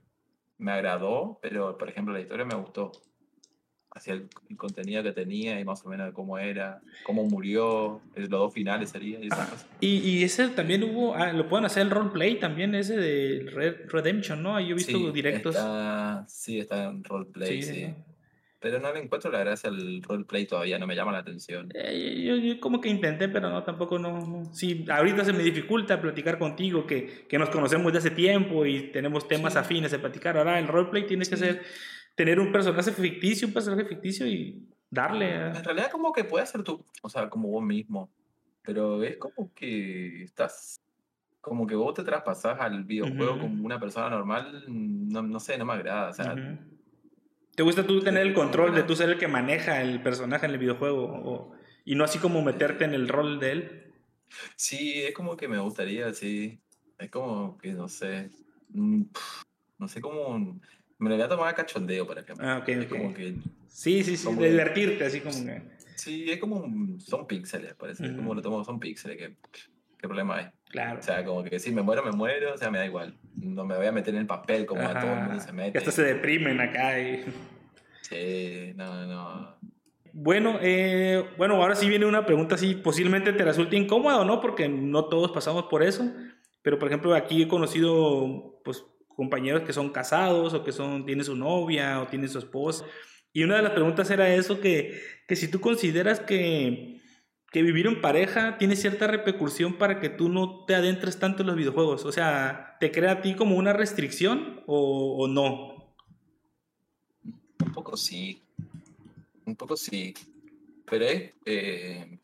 me 0.58 0.70
agradó, 0.70 1.40
pero 1.42 1.76
por 1.76 1.88
ejemplo 1.88 2.14
la 2.14 2.20
historia 2.20 2.44
me 2.44 2.54
gustó 2.54 2.92
hacia 3.96 4.12
el, 4.12 4.28
contenido 4.56 5.02
que 5.02 5.12
tenía 5.12 5.58
y 5.58 5.64
más 5.64 5.84
o 5.84 5.88
menos 5.88 6.06
de 6.06 6.12
cómo 6.12 6.38
era, 6.38 6.80
cómo 7.02 7.24
murió, 7.24 8.00
los 8.14 8.28
dos 8.28 8.52
finales 8.52 8.90
sería 8.90 9.18
y 9.18 9.28
Y, 9.80 9.98
y, 9.98 10.22
ese 10.22 10.48
también 10.48 10.84
hubo, 10.84 11.14
ah, 11.14 11.32
lo 11.32 11.48
pueden 11.48 11.64
hacer 11.64 11.82
el 11.82 11.90
roleplay 11.90 12.38
también, 12.38 12.74
ese 12.74 12.96
de 12.96 13.50
Red 13.50 13.88
Redemption, 13.88 14.42
¿no? 14.42 14.60
Yo 14.60 14.70
he 14.70 14.74
visto 14.74 15.10
directos. 15.12 15.56
sí, 16.28 16.60
está 16.60 16.84
en 16.84 17.02
roleplay, 17.02 17.62
sí. 17.62 17.94
Pero 18.58 18.80
no 18.80 18.92
le 18.92 19.00
encuentro 19.00 19.30
la 19.30 19.40
gracia 19.40 19.68
al 19.68 20.02
roleplay 20.02 20.46
todavía, 20.46 20.78
no 20.78 20.86
me 20.86 20.96
llama 20.96 21.12
la 21.12 21.18
atención. 21.18 21.68
Eh, 21.74 22.24
yo, 22.26 22.36
yo, 22.36 22.58
como 22.58 22.80
que 22.80 22.88
intenté, 22.88 23.28
pero 23.28 23.50
no, 23.50 23.62
tampoco 23.62 23.98
no, 23.98 24.50
Sí, 24.52 24.84
ahorita 24.90 25.24
se 25.24 25.32
me 25.32 25.42
dificulta 25.42 26.00
platicar 26.00 26.38
contigo, 26.38 26.86
que, 26.86 27.26
que 27.28 27.38
nos 27.38 27.50
conocemos 27.50 27.92
de 27.92 27.98
hace 27.98 28.10
tiempo 28.10 28.66
y 28.66 28.90
tenemos 28.90 29.28
temas 29.28 29.56
afines 29.56 29.92
de 29.92 29.98
platicar. 29.98 30.36
Ahora 30.36 30.58
el 30.58 30.66
roleplay 30.66 31.06
tiene 31.06 31.24
que 31.26 31.36
ser 31.36 31.62
tener 32.16 32.40
un 32.40 32.50
personaje 32.50 32.90
ficticio, 32.90 33.46
un 33.46 33.54
personaje 33.54 33.84
ficticio 33.84 34.26
y 34.26 34.66
darle. 34.90 35.34
En 35.34 35.64
realidad, 35.64 35.90
como 35.92 36.12
que 36.12 36.24
puede 36.24 36.44
ser 36.46 36.64
tú, 36.64 36.84
o 37.02 37.08
sea, 37.08 37.30
como 37.30 37.48
vos 37.48 37.62
mismo. 37.62 38.10
Pero 38.62 39.04
es 39.04 39.16
como 39.18 39.54
que 39.54 40.24
estás. 40.24 40.80
Como 41.40 41.64
que 41.64 41.76
vos 41.76 41.94
te 41.94 42.02
traspasás 42.02 42.58
al 42.58 42.82
videojuego 42.82 43.38
como 43.38 43.64
una 43.64 43.78
persona 43.78 44.10
normal, 44.10 44.64
no, 44.66 45.22
no, 45.22 45.38
sé, 45.38 45.56
no 45.56 45.64
me 45.64 45.74
agrada. 45.74 46.08
O 46.08 46.12
sea, 46.12 46.34
¿Te 47.54 47.62
gusta 47.62 47.86
tú 47.86 48.00
tener 48.00 48.26
el 48.26 48.34
control 48.34 48.74
de 48.74 48.82
tú 48.82 48.96
ser 48.96 49.10
el 49.10 49.18
que 49.18 49.28
maneja 49.28 49.80
el 49.80 50.02
personaje 50.02 50.44
en 50.44 50.52
el 50.52 50.58
videojuego? 50.58 51.04
O, 51.04 51.52
y 51.84 51.94
no 51.94 52.02
así 52.02 52.18
como 52.18 52.42
meterte 52.42 52.84
en 52.84 52.94
el 52.94 53.08
rol 53.08 53.38
de 53.38 53.52
él. 53.52 53.94
Sí, 54.56 55.02
es 55.02 55.14
como 55.14 55.36
que 55.36 55.46
me 55.46 55.58
gustaría, 55.58 56.12
sí. 56.12 56.58
Es 56.98 57.10
como 57.10 57.56
que, 57.58 57.72
no 57.72 57.88
sé. 57.88 58.30
Mm, 58.70 59.04
no 59.78 59.88
sé 59.88 60.00
cómo. 60.00 60.58
Me 60.98 61.10
lo 61.10 61.16
voy 61.16 61.24
a 61.24 61.28
tomar 61.28 61.48
a 61.48 61.54
cachondeo, 61.54 62.06
por 62.06 62.18
ejemplo. 62.18 62.46
Ah, 62.46 62.58
ok, 62.58 62.68
es 62.68 62.86
como 62.86 63.12
que. 63.12 63.36
Sí, 63.68 64.02
sí, 64.02 64.16
sí, 64.16 64.28
divertirte, 64.30 65.04
así 65.04 65.20
como 65.20 65.44
que. 65.44 65.62
Sí, 65.96 66.30
es 66.30 66.38
como. 66.38 66.98
Son 67.00 67.26
píxeles, 67.26 67.74
parece. 67.74 68.06
Es 68.06 68.12
como 68.12 68.34
lo 68.34 68.42
tomo, 68.42 68.64
son 68.64 68.80
píxeles. 68.80 69.18
¿Qué, 69.18 69.36
¿Qué 69.98 70.08
problema 70.08 70.36
hay? 70.36 70.46
Claro. 70.68 70.98
O 70.98 71.02
sea, 71.02 71.24
como 71.24 71.44
que 71.44 71.58
si 71.58 71.70
me 71.72 71.82
muero, 71.82 72.02
me 72.02 72.12
muero, 72.12 72.54
o 72.54 72.58
sea, 72.58 72.70
me 72.70 72.78
da 72.78 72.86
igual. 72.86 73.16
No 73.34 73.64
me 73.64 73.76
voy 73.76 73.86
a 73.86 73.92
meter 73.92 74.14
en 74.14 74.20
el 74.20 74.26
papel 74.26 74.66
como 74.66 74.82
a 74.82 74.98
todo 74.98 75.12
el 75.12 75.20
mundo 75.20 75.40
se 75.40 75.52
mete. 75.52 75.78
Hasta 75.78 75.92
se 75.92 76.02
deprimen 76.02 76.60
acá 76.60 76.98
y. 77.00 77.24
Sí, 78.02 78.72
no, 78.76 79.06
no. 79.06 79.56
Bueno, 80.12 80.58
eh, 80.62 81.24
bueno, 81.36 81.56
ahora 81.56 81.74
sí 81.74 81.88
viene 81.88 82.06
una 82.06 82.24
pregunta 82.24 82.54
así, 82.54 82.74
posiblemente 82.74 83.34
te 83.34 83.44
resulte 83.44 83.76
incómoda 83.76 84.18
o 84.18 84.24
no, 84.24 84.40
porque 84.40 84.66
no 84.66 85.06
todos 85.06 85.30
pasamos 85.30 85.64
por 85.64 85.82
eso. 85.82 86.10
Pero, 86.62 86.78
por 86.78 86.88
ejemplo, 86.88 87.14
aquí 87.14 87.42
he 87.42 87.48
conocido, 87.48 88.60
pues, 88.64 88.84
compañeros 89.16 89.62
que 89.62 89.72
son 89.72 89.90
casados 89.90 90.54
o 90.54 90.62
que 90.62 90.72
son, 90.72 91.04
tienen 91.06 91.24
su 91.24 91.34
novia 91.34 92.00
o 92.00 92.06
tienen 92.06 92.28
su 92.28 92.38
esposa. 92.38 92.84
Y 93.32 93.42
una 93.42 93.56
de 93.56 93.62
las 93.62 93.72
preguntas 93.72 94.10
era 94.10 94.32
eso, 94.32 94.60
que, 94.60 95.00
que 95.26 95.36
si 95.36 95.48
tú 95.48 95.60
consideras 95.60 96.20
que, 96.20 97.00
que 97.50 97.62
vivir 97.62 97.86
en 97.86 98.00
pareja 98.00 98.58
tiene 98.58 98.76
cierta 98.76 99.06
repercusión 99.06 99.78
para 99.78 100.00
que 100.00 100.08
tú 100.10 100.28
no 100.28 100.64
te 100.64 100.74
adentres 100.74 101.18
tanto 101.18 101.42
en 101.42 101.48
los 101.48 101.56
videojuegos. 101.56 102.04
O 102.04 102.12
sea, 102.12 102.76
¿te 102.80 102.90
crea 102.90 103.12
a 103.12 103.20
ti 103.22 103.34
como 103.34 103.56
una 103.56 103.72
restricción 103.72 104.62
o, 104.66 105.16
o 105.18 105.28
no? 105.28 105.94
Un 107.64 107.72
poco 107.72 107.96
sí. 107.96 108.42
Un 109.44 109.56
poco 109.56 109.76
sí. 109.76 110.14
Pero 110.84 111.04
es... 111.04 111.32
Eh, 111.44 112.18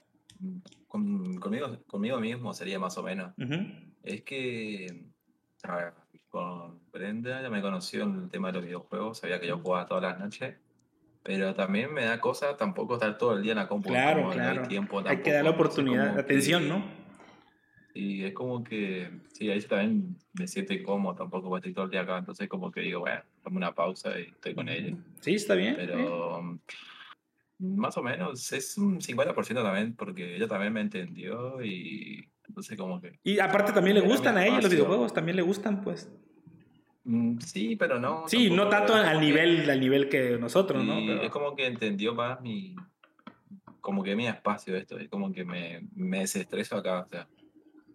conmigo, 0.88 1.78
conmigo 1.86 2.20
mismo 2.20 2.52
sería 2.52 2.78
más 2.78 2.96
o 2.98 3.02
menos. 3.02 3.32
Es 4.02 4.22
que... 4.22 5.06
A 5.62 5.76
ver, 5.76 5.92
con 6.32 6.80
Brenda, 6.90 7.42
ya 7.42 7.50
me 7.50 7.60
conoció 7.60 8.04
en 8.04 8.22
el 8.24 8.30
tema 8.30 8.48
de 8.48 8.54
los 8.54 8.64
videojuegos, 8.64 9.18
sabía 9.18 9.38
que 9.38 9.46
yo 9.46 9.58
jugaba 9.58 9.86
todas 9.86 10.02
las 10.02 10.18
noches, 10.18 10.56
pero 11.22 11.54
también 11.54 11.92
me 11.92 12.06
da 12.06 12.20
cosa 12.20 12.56
tampoco 12.56 12.94
estar 12.94 13.16
todo 13.18 13.36
el 13.36 13.42
día 13.42 13.52
en 13.52 13.58
la 13.58 13.68
computadora. 13.68 14.32
Claro, 14.32 14.66
claro. 14.66 15.08
hay 15.08 15.18
que 15.18 15.32
dar 15.32 15.44
la 15.44 15.50
oportunidad, 15.50 16.18
atención, 16.18 16.68
¿no? 16.68 16.82
Y 17.94 18.24
es 18.24 18.32
como 18.32 18.64
que, 18.64 19.10
sí, 19.34 19.50
ahí 19.50 19.60
también 19.60 20.16
me 20.32 20.48
siento 20.48 20.72
incómodo, 20.72 21.14
tampoco 21.14 21.50
voy 21.50 21.58
a 21.58 21.60
estar 21.60 21.74
todo 21.74 21.84
el 21.84 21.90
día 21.90 22.00
acá, 22.00 22.16
entonces 22.16 22.48
como 22.48 22.72
que 22.72 22.80
digo, 22.80 23.00
bueno, 23.00 23.20
tomo 23.44 23.58
una 23.58 23.74
pausa 23.74 24.18
y 24.18 24.22
estoy 24.22 24.54
con 24.54 24.70
ella. 24.70 24.96
Sí, 25.20 25.34
está 25.34 25.54
bien. 25.54 25.76
Pero 25.76 26.58
más 27.58 27.96
o 27.98 28.02
menos 28.02 28.50
es 28.52 28.78
un 28.78 29.00
50% 29.00 29.62
también, 29.62 29.94
porque 29.94 30.36
ella 30.36 30.48
también 30.48 30.72
me 30.72 30.80
entendió 30.80 31.62
y 31.62 32.26
entonces 32.48 32.78
como 32.78 33.00
que... 33.00 33.18
Y 33.22 33.38
aparte 33.38 33.72
también 33.72 33.96
le 33.96 34.02
gustan 34.02 34.38
a 34.38 34.46
ella 34.46 34.62
los 34.62 34.70
videojuegos, 34.70 35.12
también 35.12 35.36
le 35.36 35.42
gustan, 35.42 35.82
pues. 35.82 36.10
Mm, 37.04 37.38
sí, 37.38 37.76
pero 37.76 37.98
no. 37.98 38.24
Sí, 38.28 38.50
no 38.50 38.68
tanto 38.68 38.94
al 38.94 39.20
nivel, 39.20 39.68
al 39.68 39.80
nivel 39.80 40.08
que 40.08 40.38
nosotros, 40.38 40.84
¿no? 40.84 40.98
Es 41.22 41.30
como 41.30 41.56
que 41.56 41.66
entendió 41.66 42.14
más 42.14 42.40
mi. 42.40 42.76
Como 43.80 44.04
que 44.04 44.14
mi 44.14 44.28
espacio 44.28 44.76
esto, 44.76 44.98
es 44.98 45.08
como 45.08 45.32
que 45.32 45.44
me, 45.44 45.82
me 45.94 46.20
desestreso 46.20 46.76
acá, 46.76 47.00
o 47.00 47.08
sea. 47.08 47.28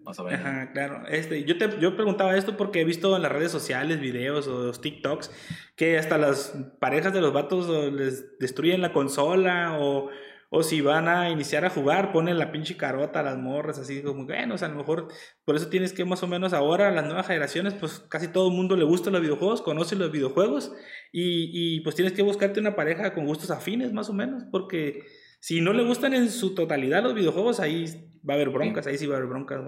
Más 0.03 0.19
o 0.19 0.23
menos. 0.23 0.39
Ajá, 0.39 0.71
claro. 0.71 1.05
Este, 1.07 1.43
yo, 1.43 1.57
te, 1.57 1.79
yo 1.81 1.95
preguntaba 1.95 2.37
esto 2.37 2.55
porque 2.55 2.79
he 2.79 2.85
visto 2.85 3.13
en 3.15 3.21
las 3.21 3.31
redes 3.31 3.51
sociales 3.51 3.99
videos 3.99 4.47
o 4.47 4.67
los 4.67 4.79
TikToks 4.79 5.31
que 5.75 5.97
hasta 5.97 6.17
las 6.17 6.57
parejas 6.79 7.11
de 7.13 7.19
los 7.19 7.33
vatos 7.33 7.67
les 7.93 8.37
destruyen 8.39 8.81
la 8.81 8.93
consola 8.93 9.77
o 9.81 10.09
o 10.49 10.63
si 10.63 10.81
van 10.81 11.07
a 11.07 11.29
iniciar 11.29 11.65
a 11.65 11.69
jugar, 11.69 12.11
ponen 12.11 12.37
la 12.37 12.51
pinche 12.51 12.77
carota 12.77 13.19
a 13.19 13.23
las 13.23 13.37
morras, 13.37 13.79
así 13.79 14.01
como, 14.01 14.25
bueno, 14.25 14.55
o 14.55 14.57
sea, 14.57 14.67
a 14.67 14.71
lo 14.71 14.77
mejor 14.77 15.09
por 15.43 15.55
eso 15.55 15.67
tienes 15.67 15.93
que 15.93 16.05
más 16.05 16.23
o 16.23 16.27
menos 16.27 16.53
ahora, 16.53 16.91
las 16.91 17.05
nuevas 17.05 17.27
generaciones, 17.27 17.73
pues 17.73 17.99
casi 18.09 18.29
todo 18.29 18.49
el 18.49 18.55
mundo 18.55 18.75
le 18.75 18.85
gusta 18.85 19.09
los 19.09 19.21
videojuegos, 19.21 19.61
conoce 19.61 19.95
los 19.95 20.11
videojuegos, 20.11 20.73
y, 21.11 21.49
y 21.51 21.81
pues 21.81 21.95
tienes 21.95 22.13
que 22.13 22.21
buscarte 22.21 22.59
una 22.59 22.75
pareja 22.75 23.13
con 23.13 23.25
gustos 23.25 23.51
afines, 23.51 23.91
más 23.91 24.09
o 24.09 24.13
menos, 24.13 24.43
porque 24.51 25.03
si 25.39 25.61
no 25.61 25.73
le 25.73 25.83
gustan 25.83 26.13
en 26.13 26.29
su 26.29 26.55
totalidad 26.55 27.03
los 27.03 27.13
videojuegos, 27.13 27.59
ahí 27.59 27.85
va 28.27 28.33
a 28.33 28.35
haber 28.35 28.49
broncas, 28.49 28.87
ahí 28.87 28.97
sí 28.97 29.05
va 29.05 29.15
a 29.15 29.17
haber 29.17 29.29
broncas. 29.29 29.61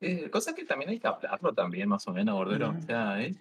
Eh, 0.00 0.30
cosa 0.30 0.54
que 0.54 0.64
también 0.64 0.90
hay 0.90 1.00
que 1.00 1.08
hablarlo 1.08 1.52
también, 1.52 1.88
más 1.88 2.06
o 2.06 2.12
menos, 2.12 2.34
gordero. 2.34 2.70
Ujú. 2.70 2.78
O 2.78 2.82
sea, 2.82 3.20
es 3.20 3.36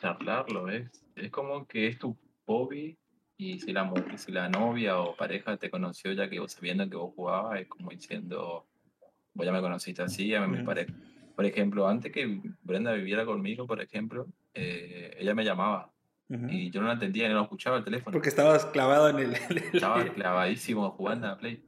charlarlo, 0.00 0.64
¿ves? 0.64 0.90
Es 1.16 1.30
como 1.30 1.66
que 1.66 1.86
es 1.86 1.98
tu 1.98 2.16
hobby 2.44 2.98
y 3.38 3.58
si 3.58 3.72
la, 3.72 3.92
si 4.16 4.32
la 4.32 4.48
novia 4.48 4.98
o 4.98 5.14
pareja 5.16 5.56
te 5.56 5.70
conoció 5.70 6.12
ya 6.12 6.28
que 6.28 6.40
vos 6.40 6.52
sabiendo 6.52 6.88
que 6.88 6.96
vos 6.96 7.12
jugabas, 7.14 7.60
es 7.60 7.68
como 7.68 7.90
diciendo, 7.90 8.66
vos 9.34 9.46
ya 9.46 9.52
me 9.52 9.60
conociste 9.60 10.02
así, 10.02 10.28
ya 10.28 10.40
me 10.46 10.62
parezco. 10.64 10.94
Por 11.34 11.44
ejemplo, 11.44 11.86
antes 11.86 12.10
que 12.12 12.40
Brenda 12.62 12.92
viviera 12.94 13.26
conmigo, 13.26 13.66
por 13.66 13.80
ejemplo, 13.82 14.26
eh, 14.54 15.14
ella 15.18 15.34
me 15.34 15.44
llamaba 15.44 15.92
y 16.50 16.70
yo 16.70 16.80
no 16.80 16.86
la 16.88 16.94
entendía, 16.94 17.28
no 17.28 17.42
escuchaba 17.42 17.76
el 17.78 17.84
teléfono. 17.84 18.12
Porque 18.12 18.30
estabas 18.30 18.64
clavado 18.66 19.08
en 19.10 19.18
el... 19.18 19.34
Estaba 19.74 20.02
clavadísimo 20.12 20.90
jugando 20.92 21.26
a 21.26 21.30
la 21.32 21.36
Play. 21.38 21.62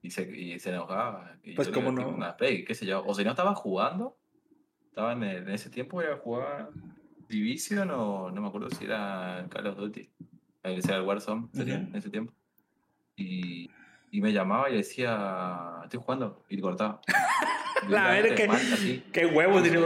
Y 0.00 0.10
se, 0.10 0.22
y 0.22 0.58
se 0.58 0.70
enojaba. 0.70 1.36
Y 1.42 1.54
Pues, 1.54 1.68
yo 1.68 1.72
le 1.74 1.78
digo, 1.80 1.90
¿cómo 1.90 1.98
"Tipo, 1.98 2.10
no? 2.10 2.16
una 2.16 2.36
Play, 2.36 2.64
qué 2.64 2.74
sé 2.74 2.86
yo. 2.86 3.04
O 3.04 3.14
si 3.14 3.24
no 3.24 3.30
estaba 3.30 3.54
jugando, 3.54 4.16
estaba 4.88 5.12
en, 5.12 5.22
el- 5.22 5.42
en 5.42 5.50
ese 5.50 5.68
tiempo 5.70 6.00
ya 6.02 6.16
jugaba 6.16 6.70
Division 7.28 7.90
o 7.90 8.30
no 8.30 8.40
me 8.40 8.48
acuerdo 8.48 8.70
si 8.70 8.84
era 8.86 9.46
Call 9.50 9.66
of 9.66 9.76
Duty. 9.76 10.10
Era 10.70 10.96
el 10.96 11.02
Warzone, 11.02 11.48
en 11.54 11.94
ese 11.94 12.10
tiempo. 12.10 12.32
Y, 13.16 13.68
y 14.10 14.20
me 14.20 14.32
llamaba 14.32 14.70
y 14.70 14.76
decía, 14.76 15.80
estoy 15.84 16.00
jugando. 16.02 16.44
Y 16.48 16.60
cortaba. 16.60 17.00
La 17.88 18.10
verga, 18.10 18.46
mal, 18.46 18.56
así. 18.56 19.02
qué 19.12 19.26
huevos, 19.26 19.62
diría. 19.62 19.80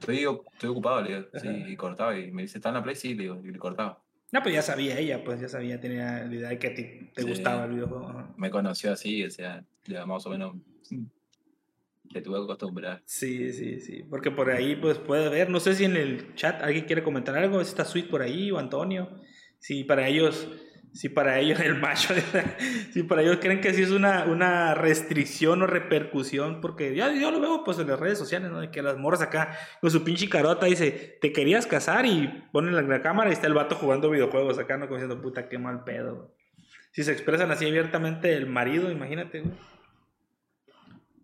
Estoy, 0.00 0.18
estoy 0.54 0.70
ocupado, 0.70 1.02
le 1.02 1.16
digo. 1.16 1.28
Sí, 1.34 1.48
y 1.68 1.76
cortaba. 1.76 2.16
Y 2.18 2.30
me 2.30 2.42
dice, 2.42 2.58
¿está 2.58 2.68
en 2.70 2.76
la 2.76 2.82
Play? 2.82 2.94
Sí, 2.96 3.14
le 3.14 3.24
digo. 3.24 3.40
Y 3.44 3.50
le 3.50 3.58
cortaba. 3.58 4.02
No, 4.32 4.42
pues 4.42 4.54
ya 4.54 4.62
sabía 4.62 4.96
ella, 4.98 5.24
pues 5.24 5.40
ya 5.40 5.48
sabía, 5.48 5.80
tenía 5.80 6.24
la 6.24 6.32
idea 6.34 6.48
de 6.50 6.58
que 6.60 6.68
a 6.68 6.74
ti 6.74 7.10
te 7.14 7.22
Sí. 7.22 7.28
gustaba 7.28 7.64
el 7.64 7.72
videojuego. 7.72 8.08
ajá. 8.08 8.28
Me 8.36 8.48
conoció 8.50 8.92
así, 8.92 9.24
o 9.24 9.30
sea, 9.30 9.64
ya 9.86 10.06
más 10.06 10.24
o 10.24 10.30
menos 10.30 10.54
te 12.12 12.22
tuve 12.22 12.38
que 12.38 12.44
acostumbrar. 12.44 13.02
Sí, 13.04 13.52
sí, 13.52 13.80
sí. 13.80 14.04
Porque 14.08 14.30
por 14.30 14.50
ahí, 14.50 14.76
pues 14.76 14.98
puede 14.98 15.28
ver. 15.28 15.50
No 15.50 15.58
sé 15.60 15.74
si 15.74 15.84
en 15.84 15.96
el 15.96 16.34
chat 16.36 16.62
alguien 16.62 16.84
quiere 16.84 17.02
comentar 17.02 17.36
algo. 17.36 17.62
Si 17.64 17.70
está 17.70 17.84
Sweet 17.84 18.08
por 18.08 18.22
ahí 18.22 18.50
o 18.52 18.58
Antonio. 18.58 19.10
Si 19.60 19.84
para 19.84 20.08
ellos, 20.08 20.48
si 20.92 21.08
para 21.08 21.38
ellos 21.38 21.60
el 21.60 21.78
macho, 21.78 22.14
si 22.92 23.02
para 23.04 23.22
ellos 23.22 23.38
creen 23.40 23.60
que 23.60 23.72
sí 23.72 23.82
es 23.82 23.90
una, 23.90 24.24
una 24.24 24.74
restricción 24.74 25.62
o 25.62 25.66
repercusión. 25.66 26.60
Porque 26.60 26.96
yo, 26.96 27.10
yo 27.12 27.30
lo 27.30 27.40
veo 27.40 27.62
pues 27.62 27.78
en 27.78 27.88
las 27.88 28.00
redes 28.00 28.18
sociales, 28.18 28.50
¿no? 28.50 28.60
De 28.60 28.70
que 28.70 28.82
las 28.82 28.96
morras 28.96 29.22
acá 29.22 29.56
con 29.80 29.90
su 29.90 30.02
pinche 30.02 30.28
carota 30.28 30.66
dice, 30.66 31.18
te 31.20 31.32
querías 31.32 31.66
casar 31.66 32.06
y 32.06 32.26
ponen 32.52 32.74
la, 32.74 32.82
la 32.82 33.02
cámara 33.02 33.30
y 33.30 33.34
está 33.34 33.46
el 33.46 33.54
vato 33.54 33.76
jugando 33.76 34.10
videojuegos 34.10 34.58
acá, 34.58 34.76
¿no? 34.76 34.86
Como 34.86 34.96
diciendo, 34.96 35.22
puta, 35.22 35.48
qué 35.48 35.58
mal 35.58 35.84
pedo. 35.84 36.16
güey". 36.16 36.28
Si 36.92 37.04
se 37.04 37.12
expresan 37.12 37.50
así 37.50 37.66
abiertamente 37.66 38.34
el 38.34 38.46
marido, 38.46 38.90
imagínate, 38.90 39.42
güey. 39.42 39.54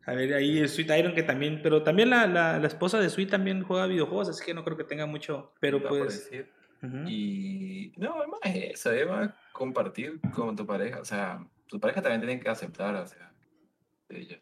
A 0.04 0.12
ver, 0.12 0.34
ahí 0.34 0.60
el 0.60 0.68
Sweet 0.68 0.90
Iron 0.98 1.14
que 1.14 1.24
también, 1.24 1.60
pero 1.64 1.82
también 1.82 2.10
la, 2.10 2.28
la, 2.28 2.60
la 2.60 2.66
esposa 2.68 3.00
de 3.00 3.10
Sweet 3.10 3.28
también 3.28 3.64
juega 3.64 3.88
videojuegos, 3.88 4.28
así 4.28 4.44
que 4.44 4.54
no 4.54 4.62
creo 4.62 4.76
que 4.76 4.84
tenga 4.84 5.06
mucho, 5.06 5.52
pero 5.58 5.82
por 5.82 5.88
pues... 5.88 6.30
ujú. 6.82 7.08
Y 7.08 7.92
no, 7.96 8.22
es 8.22 8.28
más 8.28 8.40
eso, 8.44 8.92
es 8.92 9.06
más 9.06 9.30
compartir 9.52 10.20
con 10.34 10.54
tu 10.56 10.66
pareja. 10.66 11.00
O 11.00 11.04
sea, 11.04 11.46
tu 11.66 11.78
pareja 11.80 12.02
también 12.02 12.20
tiene 12.20 12.40
que 12.40 12.48
aceptar, 12.48 12.94
o 12.96 13.06
sea, 13.06 13.32
ella. 14.08 14.38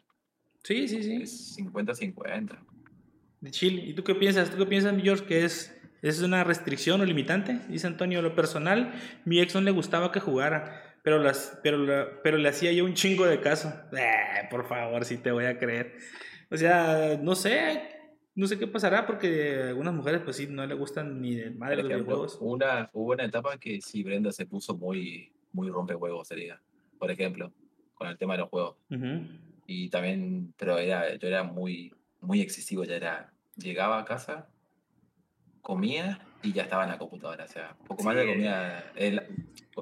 Sí, 0.63 0.87
sí, 0.87 1.03
sí, 1.03 1.21
Es 1.21 1.57
50-50. 1.57 2.57
de 3.41 3.51
chill. 3.51 3.87
¿Y 3.87 3.93
tú 3.93 4.03
qué 4.03 4.15
piensas? 4.15 4.49
¿Tú 4.49 4.57
qué 4.57 4.65
piensas, 4.65 4.95
George, 5.01 5.25
que 5.25 5.45
es, 5.45 5.75
es 6.01 6.21
una 6.21 6.43
restricción 6.43 7.01
o 7.01 7.05
limitante? 7.05 7.59
Dice 7.69 7.87
Antonio, 7.87 8.21
lo 8.21 8.35
personal, 8.35 8.93
mi 9.25 9.39
ex 9.39 9.53
no 9.53 9.61
le 9.61 9.71
gustaba 9.71 10.11
que 10.11 10.19
jugara, 10.19 10.95
pero, 11.03 11.19
las, 11.19 11.59
pero, 11.61 11.77
la- 11.77 12.07
pero 12.23 12.37
le 12.37 12.49
hacía 12.49 12.71
yo 12.71 12.83
un 12.85 12.95
chingo 12.95 13.25
de 13.27 13.39
caso. 13.41 13.71
Eh, 13.95 14.47
por 14.49 14.67
favor, 14.67 15.05
sí 15.05 15.17
te 15.17 15.31
voy 15.31 15.45
a 15.45 15.59
creer. 15.59 15.97
O 16.49 16.57
sea, 16.57 17.17
no 17.21 17.35
sé, 17.35 17.94
no 18.35 18.47
sé 18.47 18.59
qué 18.59 18.67
pasará 18.67 19.05
porque 19.07 19.61
a 19.63 19.67
algunas 19.69 19.93
mujeres 19.93 20.21
pues 20.23 20.35
sí, 20.37 20.47
no 20.47 20.65
le 20.65 20.75
gustan 20.75 21.21
ni 21.21 21.35
de 21.35 21.51
madre 21.51 21.77
Por 21.77 21.83
los 21.85 21.91
ejemplo, 21.93 22.15
videojuegos. 22.15 22.37
una, 22.41 22.89
hubo 22.93 23.13
una 23.13 23.23
etapa 23.25 23.57
que 23.57 23.79
sí 23.81 24.03
Brenda 24.03 24.31
se 24.31 24.45
puso 24.45 24.75
muy, 24.77 25.31
muy 25.53 25.69
rompehuevos, 25.69 26.27
sería. 26.27 26.61
Por 26.99 27.09
ejemplo, 27.11 27.51
con 27.93 28.07
el 28.07 28.17
tema 28.17 28.33
de 28.33 28.39
los 28.39 28.49
juegos. 28.49 28.77
Ujú. 28.89 29.21
Y 29.67 29.89
también, 29.89 30.53
pero 30.57 30.77
era, 30.77 31.15
yo 31.15 31.27
era 31.27 31.43
muy, 31.43 31.93
muy 32.21 32.41
excesivo, 32.41 32.83
ya 32.83 32.95
era, 32.97 33.33
llegaba 33.55 33.99
a 33.99 34.05
casa, 34.05 34.47
comía 35.61 36.19
y 36.43 36.53
ya 36.53 36.63
estaba 36.63 36.83
en 36.83 36.91
la 36.91 36.97
computadora, 36.97 37.45
o 37.45 37.47
sea, 37.47 37.75
poco 37.87 38.03
más 38.03 38.15
de 38.15 38.23
Sí. 38.23 38.27
comida, 38.29 38.91
en 38.95 39.15
la- 39.15 39.23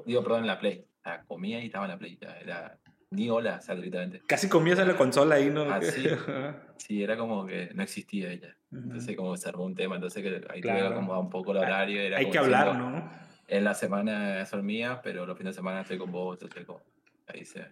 digo, 0.06 0.22
perdón, 0.22 0.40
en 0.42 0.46
la 0.46 0.58
Play, 0.58 0.86
o 1.00 1.02
sea, 1.02 1.22
comía 1.24 1.60
y 1.62 1.66
estaba 1.66 1.84
en 1.84 1.90
la 1.90 1.98
Play, 1.98 2.16
ya 2.20 2.38
era, 2.38 2.78
ni 3.14 3.30
hola, 3.30 3.56
o 3.58 3.62
sea, 3.62 3.74
directamente. 3.74 4.22
Casi 4.26 4.48
comías 4.48 4.78
a 4.78 4.84
la 4.84 4.96
consola 4.96 5.36
ahí, 5.36 5.50
¿no? 5.50 5.62
Ah, 5.62 5.80
sí. 6.78 7.02
Era 7.02 7.16
como 7.16 7.46
que 7.46 7.70
no 7.74 7.82
existía 7.82 8.30
ella, 8.30 8.56
entonces 8.72 9.16
como 9.16 9.36
se 9.36 9.48
armó 9.48 9.64
un 9.64 9.74
tema, 9.74 9.94
entonces 9.96 10.22
que 10.22 10.28
ahí 10.50 10.60
tuve 10.60 10.72
Claro. 10.72 10.88
que 10.88 10.92
acomodar 10.94 11.20
un 11.20 11.30
poco 11.30 11.52
el 11.52 11.58
horario, 11.58 12.00
era 12.00 12.18
Hay 12.18 12.30
que 12.30 12.38
hablar, 12.38 12.66
diciendo, 12.72 12.90
¿no? 12.90 13.10
En 13.48 13.64
la 13.64 13.74
semana 13.74 14.44
son 14.46 14.64
mías, 14.64 15.00
pero 15.02 15.26
los 15.26 15.36
fines 15.36 15.54
de 15.54 15.58
semana 15.58 15.82
estoy 15.82 15.98
con 15.98 16.10
vos, 16.10 16.34
entonces 16.40 16.64
como, 16.66 16.82
ahí 17.26 17.44
se, 17.44 17.66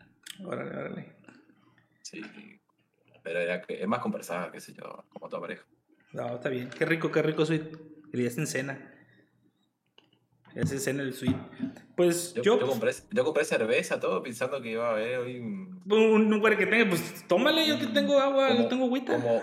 Órale, 0.44 0.76
órale. 0.76 1.12
sí, 2.02 2.22
pero 3.22 3.38
era 3.38 3.60
que, 3.62 3.80
es 3.82 3.86
más 3.88 4.00
conversada, 4.00 4.50
qué 4.50 4.60
sé 4.60 4.72
yo, 4.74 5.04
como 5.10 5.28
toda 5.28 5.42
pareja. 5.42 5.64
No, 6.12 6.34
está 6.34 6.48
bien. 6.50 6.68
Qué 6.70 6.84
rico, 6.84 7.10
qué 7.10 7.22
rico 7.22 7.46
sweet. 7.46 7.62
El 8.12 8.18
día 8.20 8.28
es 8.28 8.36
en 8.36 8.46
cena. 8.46 8.91
Es 10.54 10.70
en 10.72 10.80
cena 10.80 11.02
el 11.02 11.14
sweet. 11.14 11.36
Pues 11.96 12.34
Yo, 12.34 12.42
yo, 12.42 12.60
yo 12.60 12.66
compré, 12.66 12.92
yo 13.10 13.24
compré 13.24 13.44
cerveza, 13.44 13.98
todo 14.00 14.22
pensando 14.22 14.60
que 14.60 14.70
iba 14.72 14.88
a 14.88 14.92
haber 14.92 15.18
hoy 15.18 15.38
un- 15.40 15.82
un 15.90 16.30
lugar 16.30 16.56
que 16.58 16.66
tenga, 16.66 16.88
pues 16.88 17.26
tómale, 17.26 17.66
yo 17.66 17.78
que 17.78 17.86
tengo 17.86 18.18
agua, 18.20 18.50
yo 18.50 18.56
como- 18.56 18.68
tengo 18.68 18.84
agüita. 18.86 19.14
como, 19.14 19.42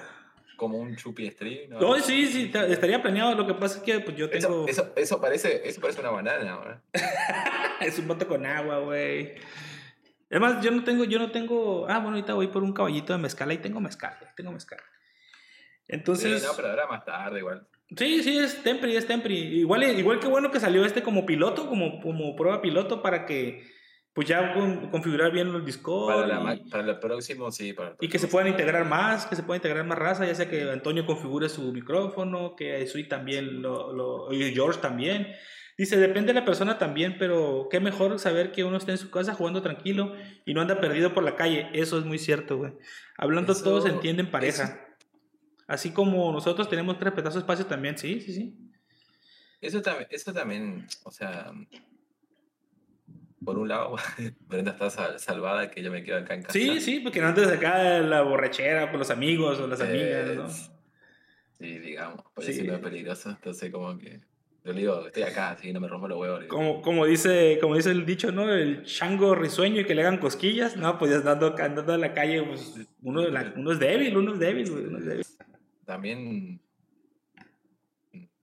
como 0.55 0.77
un 0.77 0.95
chupi 0.95 1.29
stream. 1.31 1.69
¿no? 1.71 1.79
No, 1.79 1.99
sí, 1.99 2.27
sí, 2.27 2.47
ta- 2.49 2.65
estaría 2.67 3.01
planeado. 3.01 3.33
Lo 3.35 3.47
que 3.47 3.53
pasa 3.55 3.77
es 3.77 3.83
que 3.83 3.99
pues 4.01 4.15
yo 4.17 4.29
tengo. 4.29 4.67
Eso, 4.67 4.83
eso, 4.83 4.93
eso 4.95 5.21
parece, 5.21 5.67
eso 5.67 5.79
parece 5.81 5.99
una 6.01 6.09
banana, 6.11 6.81
es 7.81 7.97
un 7.99 8.07
bote 8.07 8.25
con 8.25 8.45
agua, 8.45 8.79
güey. 8.79 9.33
Además, 10.31 10.63
yo 10.63 10.69
no 10.69 10.83
tengo, 10.83 11.05
yo 11.05 11.17
no 11.17 11.31
tengo. 11.31 11.87
Ah, 11.89 11.95
bueno, 11.99 12.09
ahorita 12.17 12.33
voy 12.35 12.47
por 12.47 12.61
un 12.63 12.73
caballito 12.73 13.13
de 13.13 13.19
mezcal. 13.19 13.49
Ahí 13.49 13.57
tengo 13.57 13.79
mezcal, 13.79 14.15
güey, 14.19 14.31
tengo 14.35 14.51
mezcal. 14.51 14.79
Entonces. 15.87 16.39
Sí, 16.41 16.45
no, 16.47 16.53
pero 16.55 16.69
ahora 16.69 16.85
más 16.87 17.03
tarde 17.03 17.39
igual. 17.39 17.67
Sí, 17.97 18.21
sí, 18.23 18.37
es 18.37 18.61
Tempri, 18.63 18.95
es 18.95 19.07
Tempri. 19.07 19.35
Igual, 19.59 19.83
igual 19.97 20.19
que 20.19 20.27
bueno 20.27 20.51
que 20.51 20.59
salió 20.59 20.85
este 20.85 21.01
como 21.01 21.25
piloto, 21.25 21.67
como, 21.67 21.99
como 22.01 22.35
prueba 22.35 22.61
piloto 22.61 23.01
para 23.01 23.25
que 23.25 23.63
pues 24.13 24.27
ya 24.27 24.53
con- 24.53 24.89
configurar 24.89 25.31
bien 25.31 25.47
el 25.47 25.63
Discord 25.63 26.13
Para, 26.27 26.55
y, 26.55 26.69
para 26.69 26.83
el 26.83 26.99
próximo, 26.99 27.51
sí. 27.51 27.73
Para 27.73 27.89
el 27.89 27.95
y 28.01 28.07
que 28.09 28.17
se 28.19 28.27
próximo, 28.27 28.31
puedan 28.31 28.47
integrar 28.49 28.85
más, 28.85 29.25
que 29.27 29.35
se 29.35 29.43
pueda 29.43 29.57
integrar 29.57 29.85
más 29.85 29.97
raza, 29.97 30.25
ya 30.25 30.35
sea 30.35 30.49
que 30.49 30.63
Antonio 30.69 31.05
configure 31.05 31.47
su 31.47 31.71
micrófono, 31.71 32.55
que 32.55 32.85
Sweet 32.85 33.07
también 33.07 33.61
lo, 33.61 33.93
lo 33.93 34.33
y 34.33 34.53
George 34.53 34.79
también. 34.81 35.27
Dice, 35.77 35.95
depende 35.97 36.33
de 36.33 36.39
la 36.41 36.45
persona 36.45 36.77
también, 36.77 37.15
pero 37.17 37.69
qué 37.71 37.79
mejor 37.79 38.19
saber 38.19 38.51
que 38.51 38.65
uno 38.65 38.75
está 38.77 38.91
en 38.91 38.97
su 38.97 39.09
casa 39.09 39.33
jugando 39.33 39.61
tranquilo 39.61 40.13
y 40.45 40.53
no 40.53 40.59
anda 40.61 40.81
perdido 40.81 41.13
por 41.13 41.23
la 41.23 41.35
calle. 41.37 41.69
Eso 41.73 41.97
es 41.97 42.03
muy 42.03 42.17
cierto, 42.17 42.57
güey. 42.57 42.73
Hablando 43.17 43.53
Eso- 43.53 43.63
todos 43.63 43.85
entienden 43.85 44.29
pareja. 44.29 44.63
eso- 44.63 44.73
Así 45.69 45.91
como 45.91 46.31
nosotros 46.33 46.67
tenemos 46.67 46.97
que 46.97 47.05
respetar 47.05 47.31
su 47.31 47.37
espacio 47.37 47.65
también, 47.67 47.95
sí, 47.97 48.19
sí, 48.21 48.33
sí. 48.33 48.57
Eso 49.61 49.81
también, 49.81 50.07
eso 50.09 50.33
también, 50.33 50.87
o 51.03 51.11
sea, 51.11 51.51
por 53.45 53.57
un 53.59 53.67
lado, 53.69 53.95
Brenda 54.47 54.71
está 54.71 54.89
sal- 54.89 55.19
salvada 55.19 55.69
que 55.69 55.83
yo 55.83 55.91
me 55.91 56.03
quedo 56.03 56.17
acá 56.17 56.33
en 56.33 56.41
casa. 56.41 56.53
Sí, 56.53 56.81
sí, 56.81 56.99
porque 57.01 57.21
no 57.21 57.27
antes 57.27 57.47
acá 57.47 57.99
la 57.99 58.21
borrachera 58.23 58.89
con 58.89 58.99
los 58.99 59.11
amigos 59.11 59.59
o 59.59 59.67
las 59.67 59.79
amigas, 59.81 60.35
¿no? 60.35 60.49
Sí, 61.59 61.77
digamos, 61.77 62.23
por 62.33 62.43
Sí. 62.43 62.51
eso 62.51 62.63
no 62.63 62.73
es 62.75 62.79
peligroso. 62.79 63.29
Entonces, 63.29 63.71
como 63.71 63.97
que. 63.97 64.21
Yo 64.63 64.73
le 64.73 64.81
digo, 64.81 65.05
estoy 65.07 65.23
acá, 65.23 65.51
así 65.51 65.67
que 65.67 65.73
no 65.73 65.79
me 65.79 65.87
rompo 65.87 66.07
los 66.07 66.17
huevos. 66.19 66.45
Como, 66.45 66.81
como, 66.81 67.05
dice, 67.05 67.57
como 67.61 67.75
dice 67.75 67.91
el 67.91 68.05
dicho, 68.05 68.31
¿no? 68.31 68.51
El 68.53 68.83
chango 68.83 69.35
risueño 69.35 69.81
y 69.81 69.85
que 69.85 69.93
le 69.95 70.01
hagan 70.01 70.17
cosquillas. 70.17 70.75
No, 70.77 70.97
pues 70.97 71.11
ya 71.11 71.17
andando, 71.17 71.55
andando 71.59 71.93
en 71.95 72.01
la 72.01 72.13
calle, 72.13 72.43
pues 72.43 72.75
uno, 73.01 73.27
la- 73.27 73.53
uno 73.55 73.71
es 73.71 73.79
débil, 73.79 74.17
uno 74.17 74.33
es 74.33 74.39
débil, 74.39 74.69
uno 74.71 74.97
es 74.99 75.05
débil. 75.05 75.25
También 75.89 76.61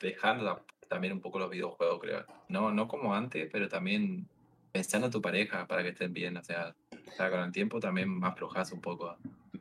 dejando 0.00 0.44
la- 0.44 0.62
también 0.88 1.12
un 1.12 1.20
poco 1.20 1.38
los 1.38 1.48
videojuegos, 1.48 2.00
creo. 2.00 2.24
No, 2.48 2.72
no 2.72 2.88
como 2.88 3.14
antes, 3.14 3.48
pero 3.52 3.68
también 3.68 4.26
pensando 4.72 5.06
en 5.06 5.12
tu 5.12 5.22
pareja 5.22 5.64
para 5.68 5.84
que 5.84 5.90
estén 5.90 6.12
bien. 6.12 6.36
O 6.36 6.42
sea, 6.42 6.74
o 7.06 7.10
sea, 7.12 7.30
con 7.30 7.38
el 7.40 7.52
tiempo 7.52 7.78
también 7.78 8.08
más 8.08 8.36
flojas 8.36 8.72
un 8.72 8.80
poco. 8.80 9.16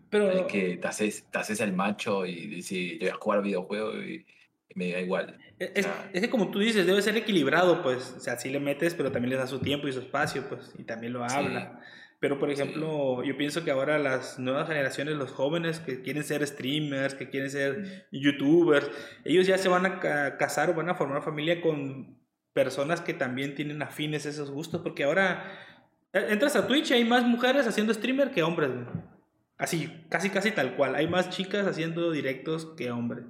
Pero, 0.09 0.31
Es 0.31 0.41
que 0.51 0.77
te 0.77 0.87
haces, 0.87 1.25
te 1.31 1.37
haces 1.37 1.59
el 1.59 1.73
macho 1.73 2.25
y 2.25 2.47
dices, 2.47 2.93
yo 2.93 2.99
voy 3.01 3.09
a 3.09 3.15
jugar 3.15 3.41
videojuegos 3.43 3.97
y, 4.03 4.25
y 4.69 4.73
me 4.73 4.91
da 4.91 4.99
igual. 5.01 5.37
es, 5.59 5.85
Ah. 5.85 6.09
es 6.11 6.21
que 6.21 6.29
como 6.31 6.49
tú 6.49 6.57
dices, 6.59 6.87
debe 6.87 7.03
ser 7.03 7.15
equilibrado, 7.17 7.83
pues. 7.83 8.15
O 8.17 8.19
sea, 8.19 8.37
sí 8.39 8.49
le 8.49 8.59
metes, 8.59 8.95
pero 8.95 9.11
también 9.11 9.29
le 9.29 9.35
das 9.37 9.51
su 9.51 9.59
tiempo 9.59 9.87
y 9.87 9.93
su 9.93 9.99
espacio, 9.99 10.49
pues. 10.49 10.73
Y 10.79 10.83
también 10.85 11.13
lo 11.13 11.19
Sí. 11.29 11.35
Pero, 12.19 12.39
por 12.39 12.49
Sí. 12.49 12.53
ejemplo, 12.61 13.23
yo 13.23 13.37
pienso 13.37 13.63
que 13.63 13.71
ahora 13.71 13.99
las 13.99 14.39
nuevas 14.39 14.67
generaciones, 14.67 15.15
los 15.15 15.31
jóvenes 15.31 15.79
que 15.79 16.01
quieren 16.01 16.23
ser 16.23 16.45
streamers, 16.47 17.13
que 17.13 17.29
quieren 17.29 17.49
ser 17.51 18.07
youtubers, 18.11 18.89
ellos 19.25 19.45
ya 19.47 19.57
se 19.57 19.67
van 19.69 19.85
a 19.85 19.99
ca- 19.99 20.37
casar 20.37 20.69
o 20.69 20.73
van 20.73 20.89
a 20.89 20.95
formar 20.95 21.21
familia 21.21 21.61
con 21.61 22.17
personas 22.53 23.01
que 23.01 23.13
también 23.13 23.53
tienen 23.53 23.81
afines 23.81 24.25
a 24.25 24.29
esos 24.29 24.49
gustos, 24.49 24.81
porque 24.81 25.03
ahora 25.03 25.43
eh, 26.13 26.27
entras 26.29 26.55
a 26.55 26.65
Twitch 26.67 26.91
y 26.91 26.93
hay 26.93 27.03
más 27.03 27.23
mujeres 27.25 27.67
haciendo 27.67 27.93
streamer 27.93 28.31
que 28.31 28.43
hombres, 28.43 28.71
güey. 28.71 28.85
Así, 29.57 29.89
casi, 30.09 30.29
casi 30.29 30.51
tal 30.51 30.75
cual. 30.75 30.95
Hay 30.95 31.07
más 31.07 31.29
chicas 31.29 31.67
haciendo 31.67 32.11
directos 32.11 32.65
que 32.77 32.91
hombres. 32.91 33.25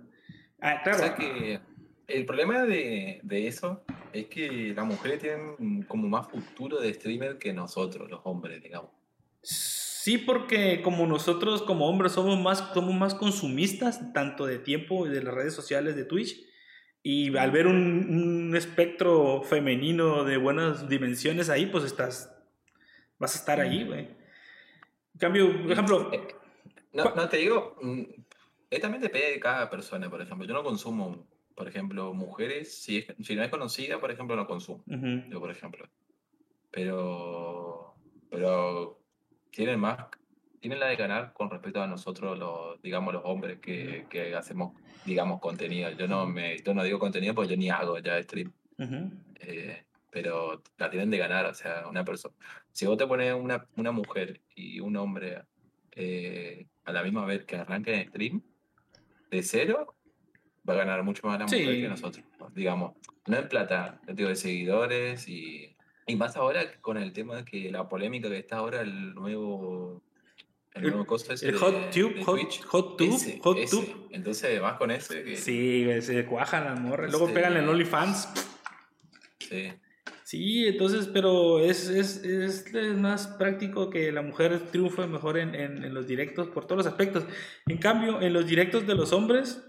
Ah, 0.61 0.81
claro. 0.83 0.97
O 0.97 1.01
sea 1.01 1.15
que 1.15 1.59
el 2.07 2.25
problema 2.25 2.63
de, 2.63 3.19
de 3.23 3.47
eso 3.47 3.83
es 4.13 4.27
que 4.27 4.73
las 4.75 4.85
mujeres 4.85 5.19
tienen 5.19 5.83
como 5.83 6.07
más 6.07 6.27
futuro 6.27 6.79
de 6.79 6.93
streamer 6.93 7.37
que 7.37 7.53
nosotros, 7.53 8.09
los 8.09 8.21
hombres, 8.23 8.61
digamos. 8.61 8.91
Sí, 9.41 10.17
porque 10.17 10.81
como 10.81 11.07
nosotros 11.07 11.61
como 11.61 11.87
hombres 11.87 12.13
somos 12.13 12.39
más, 12.39 12.69
somos 12.73 12.95
más 12.95 13.15
consumistas, 13.15 14.13
tanto 14.13 14.45
de 14.45 14.59
tiempo 14.59 15.07
y 15.07 15.09
de 15.09 15.23
las 15.23 15.33
redes 15.33 15.53
sociales 15.53 15.95
de 15.95 16.05
Twitch, 16.05 16.45
y 17.01 17.35
al 17.37 17.51
ver 17.51 17.67
un, 17.67 18.47
un 18.47 18.55
espectro 18.55 19.41
femenino 19.43 20.23
de 20.23 20.37
buenas 20.37 20.89
dimensiones 20.89 21.49
ahí, 21.49 21.67
pues 21.67 21.83
estás, 21.83 22.35
vas 23.19 23.35
a 23.35 23.39
estar 23.39 23.59
ahí, 23.59 23.83
güey. 23.83 23.99
En 24.01 25.19
cambio, 25.19 25.61
por 25.61 25.71
ejemplo... 25.71 26.13
Eh, 26.13 26.27
no, 26.93 27.13
no, 27.13 27.29
te 27.29 27.37
digo, 27.37 27.75
mm, 27.81 28.01
es 28.69 28.81
también 28.81 29.01
depende 29.01 29.31
de 29.31 29.39
cada 29.39 29.69
persona, 29.69 30.09
por 30.09 30.21
ejemplo. 30.21 30.47
Yo 30.47 30.53
no 30.53 30.63
consumo, 30.63 31.27
por 31.55 31.67
ejemplo, 31.67 32.13
mujeres, 32.13 32.81
si, 32.83 32.97
es, 32.97 33.07
si 33.21 33.35
no 33.35 33.43
es 33.43 33.49
conocida, 33.49 33.99
por 33.99 34.11
ejemplo, 34.11 34.35
no 34.35 34.45
consumo. 34.45 34.83
ujú. 34.87 35.29
Yo, 35.29 35.39
por 35.39 35.49
ejemplo. 35.51 35.87
Pero, 36.69 37.95
pero 38.29 38.99
tienen 39.49 39.79
más, 39.79 39.97
tienen 40.59 40.79
la 40.79 40.87
de 40.87 40.97
ganar 40.97 41.33
con 41.33 41.49
respecto 41.49 41.81
a 41.81 41.87
nosotros, 41.87 42.37
los, 42.37 42.81
digamos, 42.81 43.13
los 43.13 43.23
hombres 43.25 43.59
que, 43.59 44.05
que 44.09 44.35
hacemos, 44.35 44.73
digamos, 45.05 45.39
contenido. 45.39 45.89
Yo 45.91 46.07
no, 46.07 46.25
me, 46.25 46.57
yo 46.61 46.73
no 46.73 46.83
digo 46.83 46.99
contenido 46.99 47.33
porque 47.33 47.51
yo 47.51 47.57
ni 47.57 47.69
hago 47.69 47.97
ya 47.99 48.21
stream. 48.21 48.51
Ujú. 48.77 49.09
eh, 49.39 49.85
pero 50.11 50.61
la 50.77 50.89
tienen 50.89 51.09
de 51.09 51.17
ganar, 51.17 51.45
o 51.45 51.53
sea, 51.53 51.87
una 51.89 52.05
persona. 52.05 52.33
Si 52.71 52.85
vos 52.85 52.97
te 52.97 53.05
pones 53.05 53.33
una, 53.33 53.67
una 53.75 53.91
mujer 53.91 54.41
y 54.55 54.79
un 54.79 54.95
hombre 54.95 55.43
eh, 55.91 56.67
a 56.85 56.93
la 56.93 57.03
misma 57.03 57.25
vez 57.25 57.43
que 57.43 57.57
arranquen 57.57 57.95
en 57.95 58.07
stream, 58.09 58.41
de 59.29 59.43
cero, 59.43 59.95
va 60.67 60.73
a 60.73 60.77
ganar 60.77 61.03
mucho 61.03 61.27
más 61.27 61.39
la 61.39 61.45
mujer 61.45 61.75
Sí. 61.75 61.81
que 61.81 61.87
nosotros. 61.87 62.25
Digamos, 62.53 62.93
no 63.27 63.37
en 63.37 63.47
plata, 63.49 63.99
digo 64.07 64.29
de 64.29 64.35
seguidores 64.35 65.27
y, 65.27 65.75
y 66.07 66.15
más 66.15 66.35
ahora 66.37 66.79
con 66.81 66.97
el 66.97 67.13
tema 67.13 67.35
de 67.37 67.45
que 67.45 67.71
la 67.71 67.87
polémica 67.89 68.29
que 68.29 68.37
está 68.39 68.57
ahora, 68.57 68.81
el 68.81 69.13
nuevo. 69.15 70.01
El 70.73 70.83
El- 70.83 70.89
nuevo 70.89 71.05
costo 71.05 71.31
ese 71.33 71.45
El 71.47 71.53
de- 71.53 71.57
hot 71.59 71.89
tube, 71.91 72.23
hot, 72.25 72.39
hot 72.65 72.97
tube, 72.97 73.15
Ese, 73.15 73.39
hot 73.41 73.57
ese. 73.57 73.75
tube. 73.77 73.95
Entonces, 74.11 74.61
más 74.61 74.73
con 74.77 74.91
ese. 74.91 75.23
Que, 75.23 75.37
Sí, 75.37 75.87
se 76.01 76.25
cuajan 76.25 76.65
las 76.65 76.79
morras. 76.79 77.11
Luego 77.11 77.27
Sí. 77.27 77.33
pegan 77.33 77.55
en 77.57 77.69
OnlyFans. 77.69 78.27
sí. 79.39 79.71
Sí, 80.23 80.65
entonces, 80.67 81.07
pero 81.13 81.59
es, 81.59 81.87
es, 81.87 82.17
es, 82.23 82.65
es 82.73 82.97
más 82.97 83.27
práctico 83.27 83.91
que 83.91 84.11
la 84.11 84.23
mujer 84.23 84.59
triunfe 84.71 85.05
mejor 85.05 85.37
en, 85.37 85.53
en, 85.53 85.83
en 85.83 85.93
los 85.93 86.07
directos 86.07 86.47
por 86.47 86.65
todos 86.65 86.77
los 86.79 86.87
aspectos. 86.87 87.25
En 87.67 87.77
cambio, 87.77 88.19
en 88.19 88.33
los 88.33 88.47
directos 88.47 88.87
de 88.87 88.95
los 88.95 89.13
hombres, 89.13 89.63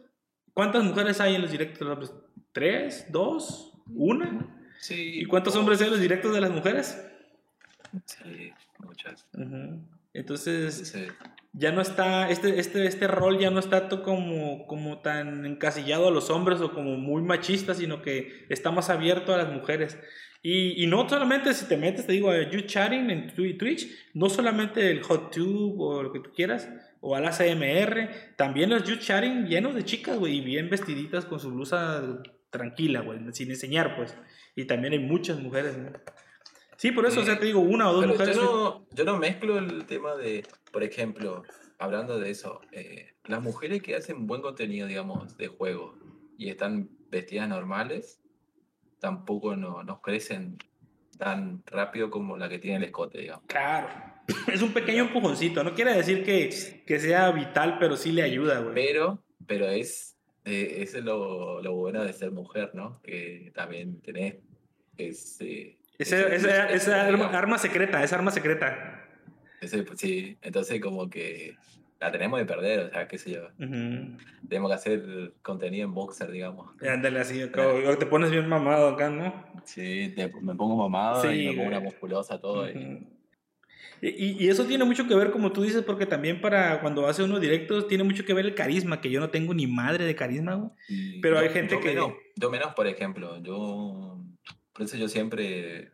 ¿cuántas 0.56 0.82
mujeres 0.82 1.20
hay 1.20 1.34
en 1.34 1.42
los 1.42 1.50
directos 1.50 1.78
de 1.78 1.84
los 1.84 1.92
hombres? 2.10 2.12
¿Tres? 2.52 3.06
¿Dos? 3.12 3.74
¿Una? 3.94 4.72
Sí, 4.80 5.20
¿Y 5.20 5.24
cuántos 5.26 5.54
o- 5.54 5.60
hombres 5.60 5.78
hay 5.80 5.88
en 5.88 5.92
los 5.92 6.00
directos 6.00 6.32
de 6.34 6.40
las 6.40 6.50
mujeres? 6.50 6.98
Sí, 8.06 8.50
muchas. 8.78 9.26
Ujú. 9.34 9.80
Entonces, 10.14 10.88
Sí. 10.88 11.06
ya 11.52 11.72
no 11.72 11.82
está, 11.82 12.30
este, 12.30 12.58
este, 12.58 12.86
este 12.86 13.06
rol 13.06 13.38
ya 13.38 13.50
no 13.50 13.58
está 13.58 13.88
como, 14.02 14.66
como 14.66 15.00
tan 15.00 15.44
encasillado 15.44 16.08
a 16.08 16.10
los 16.10 16.30
hombres 16.30 16.60
o 16.62 16.72
como 16.72 16.96
muy 16.96 17.22
machista, 17.22 17.74
sino 17.74 18.00
que 18.00 18.46
está 18.48 18.70
más 18.70 18.88
abierto 18.88 19.34
a 19.34 19.38
las 19.38 19.52
mujeres. 19.52 19.98
Y, 20.42 20.82
y 20.82 20.86
no 20.86 21.06
solamente 21.08 21.52
si 21.52 21.66
te 21.66 21.76
metes, 21.76 22.06
te 22.06 22.12
digo, 22.12 22.30
a 22.30 22.48
You 22.50 22.62
Chatting 22.62 23.10
en 23.10 23.34
Twi- 23.34 23.58
Twitch, 23.58 23.88
no 24.14 24.30
solamente 24.30 24.90
el 24.90 25.02
Hot 25.02 25.30
Tube 25.34 25.74
o 25.78 26.02
lo 26.02 26.12
que 26.12 26.20
tú 26.20 26.30
quieras, 26.34 26.68
o 27.08 27.14
al 27.14 27.24
ACMR, 27.24 28.34
también 28.34 28.68
los 28.68 28.82
You 28.82 28.96
Chatting 28.96 29.46
llenos 29.46 29.76
de 29.76 29.84
chicas, 29.84 30.18
güey, 30.18 30.38
y 30.38 30.40
bien 30.40 30.68
vestiditas 30.68 31.24
con 31.24 31.38
su 31.38 31.52
blusa 31.52 32.02
tranquila, 32.50 33.00
güey, 33.02 33.20
sin 33.32 33.48
enseñar, 33.48 33.94
pues. 33.94 34.16
Y 34.56 34.64
también 34.64 34.92
hay 34.92 34.98
muchas 34.98 35.38
mujeres, 35.38 35.78
¿no? 35.78 35.92
Sí, 36.76 36.90
por 36.90 37.06
eso, 37.06 37.20
o 37.20 37.24
sea, 37.24 37.38
te 37.38 37.46
digo, 37.46 37.60
una 37.60 37.88
o 37.88 37.92
dos 37.92 38.00
Pero 38.00 38.12
mujeres. 38.14 38.34
yo 38.34 38.42
no, 38.42 38.88
yo 38.90 39.04
no 39.04 39.18
mezclo 39.18 39.56
el 39.58 39.86
tema 39.86 40.16
de, 40.16 40.44
por 40.72 40.82
ejemplo, 40.82 41.44
hablando 41.78 42.18
de 42.18 42.28
eso, 42.28 42.60
eh, 42.72 43.14
las 43.24 43.40
mujeres 43.40 43.82
que 43.82 43.94
hacen 43.94 44.26
buen 44.26 44.42
contenido, 44.42 44.88
digamos, 44.88 45.36
de 45.36 45.46
juego 45.46 45.96
y 46.36 46.50
están 46.50 46.90
vestidas 47.08 47.48
normales, 47.48 48.20
tampoco 48.98 49.54
no, 49.54 49.84
nos 49.84 50.00
crecen 50.00 50.58
tan 51.16 51.62
rápido 51.66 52.10
como 52.10 52.36
la 52.36 52.48
que 52.48 52.58
tiene 52.58 52.78
el 52.78 52.84
escote, 52.84 53.18
digamos. 53.18 53.44
Claro. 53.46 54.15
Es 54.52 54.62
un 54.62 54.72
pequeño 54.72 55.04
empujoncito. 55.04 55.62
No 55.64 55.74
quiere 55.74 55.94
decir 55.94 56.24
que, 56.24 56.50
que 56.86 56.98
sea 57.00 57.30
vital, 57.32 57.76
pero 57.78 57.96
sí 57.96 58.12
le 58.12 58.22
ayuda, 58.22 58.60
güey. 58.60 58.74
Pero, 58.74 59.22
pero 59.46 59.68
es, 59.68 60.16
eh, 60.44 60.78
eso 60.80 60.98
es 60.98 61.04
lo, 61.04 61.62
lo 61.62 61.74
bueno 61.74 62.04
de 62.04 62.12
ser 62.12 62.30
mujer, 62.32 62.70
¿no? 62.74 63.00
Que 63.02 63.52
también 63.54 64.00
tenés 64.00 64.36
ese... 64.96 65.78
Ese- 65.98 66.34
esa, 66.34 66.66
ese, 66.68 66.74
esa 66.76 67.06
arma, 67.06 67.26
arma 67.26 67.58
secreta, 67.58 68.02
esa 68.04 68.16
arma 68.16 68.30
secreta. 68.30 69.02
Ese, 69.62 69.82
pues, 69.82 69.98
sí, 69.98 70.36
entonces 70.42 70.78
como 70.80 71.08
que 71.08 71.56
la 71.98 72.12
tenemos 72.12 72.38
de 72.38 72.44
perder, 72.44 72.80
o 72.80 72.90
sea, 72.90 73.08
qué 73.08 73.16
sé 73.16 73.30
yo. 73.30 73.46
Ujú. 73.58 74.18
Tenemos 74.46 74.70
que 74.70 74.74
hacer 74.74 75.32
contenido 75.40 75.86
en 75.86 75.94
boxer, 75.94 76.30
digamos. 76.30 76.70
Y 76.82 76.88
Ándale 76.88 77.20
así, 77.20 77.42
o 77.42 77.96
te 77.96 78.04
pones 78.06 78.30
bien 78.30 78.46
mamado 78.46 78.88
acá, 78.88 79.08
¿no? 79.08 79.46
Sí, 79.64 80.12
te- 80.14 80.30
me 80.42 80.54
pongo 80.54 80.76
mamado 80.76 81.22
Sí, 81.22 81.28
y 81.28 81.46
me 81.48 81.54
pongo 81.54 81.68
una 81.68 81.80
musculosa, 81.80 82.38
todo. 82.38 82.68
y- 82.68 82.72
Ujú. 82.72 82.80
Y, 82.80 83.08
y- 84.02 84.44
y 84.44 84.48
eso 84.48 84.64
tiene 84.64 84.84
mucho 84.84 85.06
que 85.06 85.14
ver, 85.14 85.30
como 85.30 85.52
tú 85.52 85.62
dices, 85.62 85.82
porque 85.82 86.06
también 86.06 86.40
para 86.40 86.80
cuando 86.80 87.06
hace 87.06 87.22
unos 87.22 87.40
directos 87.40 87.88
tiene 87.88 88.04
mucho 88.04 88.24
que 88.24 88.34
ver 88.34 88.46
el 88.46 88.54
carisma, 88.54 89.00
que 89.00 89.10
yo 89.10 89.20
no 89.20 89.30
tengo 89.30 89.54
ni 89.54 89.66
madre 89.66 90.04
de 90.04 90.14
carisma, 90.14 90.54
güey. 90.54 90.70
y 90.88 91.20
Pero 91.20 91.38
hay 91.38 91.48
gente 91.50 91.74
yo 91.74 91.80
que- 91.80 91.88
Menos, 91.94 92.12
yo 92.36 92.50
menos, 92.50 92.74
por 92.74 92.86
ejemplo, 92.86 93.42
yo... 93.42 94.18
Por 94.72 94.82
eso 94.84 94.96
yo 94.96 95.08
siempre... 95.08 95.90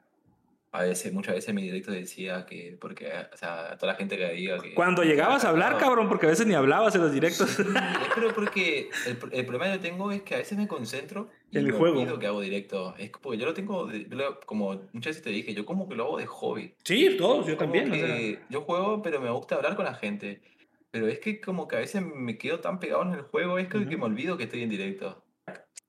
A 0.75 0.85
veces, 0.85 1.13
muchas 1.13 1.35
veces 1.35 1.51
en 1.51 1.57
mi 1.57 1.63
directo 1.63 1.93
decía 1.93 2.47
que... 2.47 2.79
Porque, 2.81 3.07
o 3.33 3.37
sea, 3.37 3.73
a 3.73 3.77
toda 3.77 3.93
la 3.93 3.99
gente 3.99 4.17
que 4.17 4.27
diga 4.33 4.59
que... 4.59 4.73
Cuando 4.73 5.05
llegabas 5.05 5.45
a 5.45 5.51
hablar, 5.51 5.77
cabrón, 5.77 6.09
porque 6.09 6.25
a 6.25 6.31
veces 6.31 6.47
ni 6.47 6.55
hablabas 6.55 6.95
en 6.95 7.03
los 7.03 7.13
directos. 7.13 7.51
Sí, 7.51 7.63
pero 8.15 8.33
porque 8.35 8.89
el, 9.07 9.19
el 9.33 9.45
problema 9.47 9.71
que 9.75 9.79
tengo 9.81 10.11
es 10.11 10.23
que 10.23 10.35
a 10.35 10.39
veces 10.39 10.57
me 10.57 10.67
concentro 10.67 11.29
el 11.59 11.67
me 11.67 11.73
juego. 11.73 12.19
que 12.19 12.27
hago 12.27 12.41
directo. 12.41 12.95
Es 12.99 13.11
porque 13.11 13.39
yo 13.39 13.47
lo 13.47 13.55
tengo, 13.55 13.89
lo- 14.11 14.41
como 14.41 14.75
muchas 14.93 15.11
veces 15.11 15.23
te 15.23 15.31
dije, 15.31 15.55
yo 15.55 15.65
como 15.67 15.89
que 15.89 15.95
lo 15.95 16.05
hago 16.05 16.19
de 16.19 16.27
hobby. 16.27 16.75
sí, 16.85 17.17
todos, 17.19 17.47
yo 17.47 17.57
Como 17.57 17.73
también. 17.73 17.93
o 17.93 17.95
sea. 17.95 18.07
que 18.07 18.39
yo 18.49 18.63
juego, 18.63 19.03
pero 19.03 19.21
me 19.21 19.31
gusta 19.31 19.57
hablar 19.57 19.77
con 19.77 19.85
la 19.85 19.95
gente. 19.95 20.41
Pero 20.91 21.09
es 21.09 21.21
que 21.21 21.41
como 21.41 21.67
que 21.69 21.77
a 21.77 21.79
veces 21.81 22.03
me 22.03 22.37
quedo 22.37 22.61
tan 22.61 22.79
pegado 22.79 23.03
en 23.03 23.13
el 23.15 23.23
juego, 23.23 23.59
es 23.59 23.67
que, 23.69 23.79
que 23.79 23.95
Ujú. 23.97 23.99
me 23.99 24.05
olvido 24.05 24.37
que 24.37 24.45
estoy 24.45 24.63
en 24.63 24.69
directo. 24.69 25.25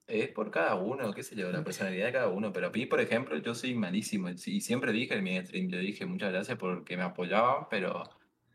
Es 0.07 0.28
por 0.30 0.51
cada 0.51 0.76
uno, 0.76 1.14
qué 1.14 1.24
sé 1.24 1.36
yo, 1.36 1.51
la 1.51 1.64
personalidad 1.64 2.05
de 2.07 2.11
cada 2.14 2.28
uno. 2.30 2.51
Pero 2.53 2.68
a 2.68 2.70
mí, 2.70 2.86
por 2.86 2.99
ejemplo, 2.99 3.38
yo 3.38 3.55
soy 3.55 3.74
malísimo. 3.74 4.30
Y 4.30 4.61
siempre 4.61 4.91
dije 4.91 5.16
en 5.16 5.24
mi 5.24 5.38
stream, 5.41 5.70
yo 5.70 5.78
dije 5.80 6.05
muchas 6.05 6.32
gracias 6.32 6.57
porque 6.57 6.97
me 6.97 7.03
apoyaban, 7.03 7.68
pero 7.70 8.03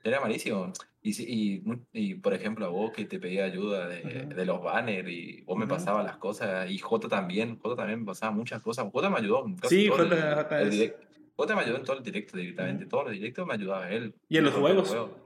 yo 0.05 0.11
era 0.11 0.21
malísimo. 0.21 0.73
Y, 1.01 1.23
y, 1.23 1.63
y, 1.93 2.15
por 2.17 2.35
ejemplo, 2.35 2.67
a 2.67 2.69
vos 2.69 2.93
que 2.93 3.05
te 3.05 3.21
pedía 3.21 3.45
ayuda 3.45 3.87
de, 3.89 4.45
los 4.45 4.63
banners 4.63 5.09
y 5.09 5.43
vos 5.43 5.57
me 5.57 5.67
pasabas 5.67 6.05
las 6.05 6.17
cosas. 6.17 6.69
Y 6.71 6.79
Jota 6.79 7.09
también, 7.09 7.59
Jota 7.59 7.77
también 7.77 8.01
me 8.01 8.07
pasaba 8.07 8.33
muchas 8.33 8.61
cosas. 8.61 8.87
Jota 8.93 9.09
me 9.09 9.19
ayudó. 9.19 9.47
Sí, 9.69 9.89
Jota- 9.89 11.55
me 11.55 11.63
ayudó 11.63 11.77
en 11.77 11.85
todo 11.85 11.99
el 11.99 12.03
directo 12.03 12.37
directamente. 12.37 12.87
Todos 12.87 13.05
los 13.05 13.13
directos 13.13 13.47
me 13.47 13.55
ayudaba 13.55 13.91
él. 13.91 14.15
Y 14.29 14.39
en 14.39 14.45
los 14.45 14.55
juegos. 14.55 14.89
juego. 14.89 15.17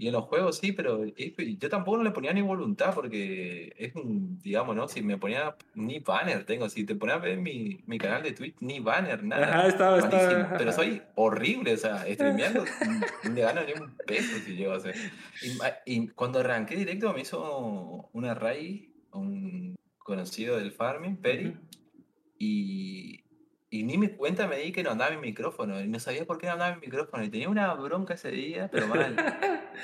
Y 0.00 0.06
en 0.06 0.14
los 0.14 0.24
juegos 0.24 0.56
sí, 0.56 0.72
pero 0.72 1.04
yo 1.04 1.68
tampoco 1.68 1.98
no 1.98 2.04
le 2.04 2.10
ponía 2.10 2.32
ni 2.32 2.40
voluntad 2.40 2.94
porque 2.94 3.74
es 3.76 3.94
un, 3.94 4.40
digamos, 4.40 4.74
¿no? 4.74 4.88
Si 4.88 5.02
me 5.02 5.18
ponía 5.18 5.54
ni 5.74 5.98
banner 5.98 6.44
tengo, 6.46 6.70
si 6.70 6.84
te 6.84 6.94
ponías 6.94 7.18
a 7.18 7.20
ver 7.20 7.36
mi, 7.36 7.82
mi 7.84 7.98
canal 7.98 8.22
de 8.22 8.32
Twitch, 8.32 8.56
ni 8.60 8.80
banner, 8.80 9.22
nada. 9.22 9.48
Ajá, 9.48 9.68
estaba, 9.68 9.98
estaba. 9.98 10.56
Pero 10.56 10.72
soy 10.72 11.02
horrible, 11.16 11.74
o 11.74 11.76
sea, 11.76 12.06
streameando 12.10 12.64
no 13.24 13.30
le 13.30 13.42
gano 13.42 13.60
ni 13.62 13.72
un 13.74 13.94
peso 14.06 14.38
si 14.42 14.56
llego 14.56 14.72
a 14.72 14.76
hacer. 14.76 14.94
Y, 15.84 16.08
cuando 16.08 16.38
arranqué 16.38 16.76
directo 16.76 17.12
me 17.12 17.20
hizo 17.20 18.08
una 18.14 18.32
raíz, 18.32 18.88
un 19.12 19.76
conocido 19.98 20.56
del 20.56 20.72
farming, 20.72 21.18
Peri, 21.18 21.58
y, 22.38 23.22
y 23.70 23.84
ni 23.84 23.96
me 23.98 24.10
cuenta 24.16 24.46
me 24.48 24.56
di 24.58 24.72
que 24.72 24.82
no 24.82 24.90
andaba 24.90 25.12
mi 25.12 25.18
micrófono 25.28 25.80
y 25.80 25.86
no 25.88 25.98
sabía 26.00 26.24
por 26.26 26.38
qué 26.38 26.46
no 26.46 26.54
andaba 26.54 26.74
mi 26.74 26.80
micrófono 26.82 27.22
y 27.24 27.28
tenía 27.30 27.48
una 27.48 27.72
bronca 27.74 28.14
ese 28.14 28.30
día, 28.32 28.68
pero 28.72 28.86
mal. 28.88 29.14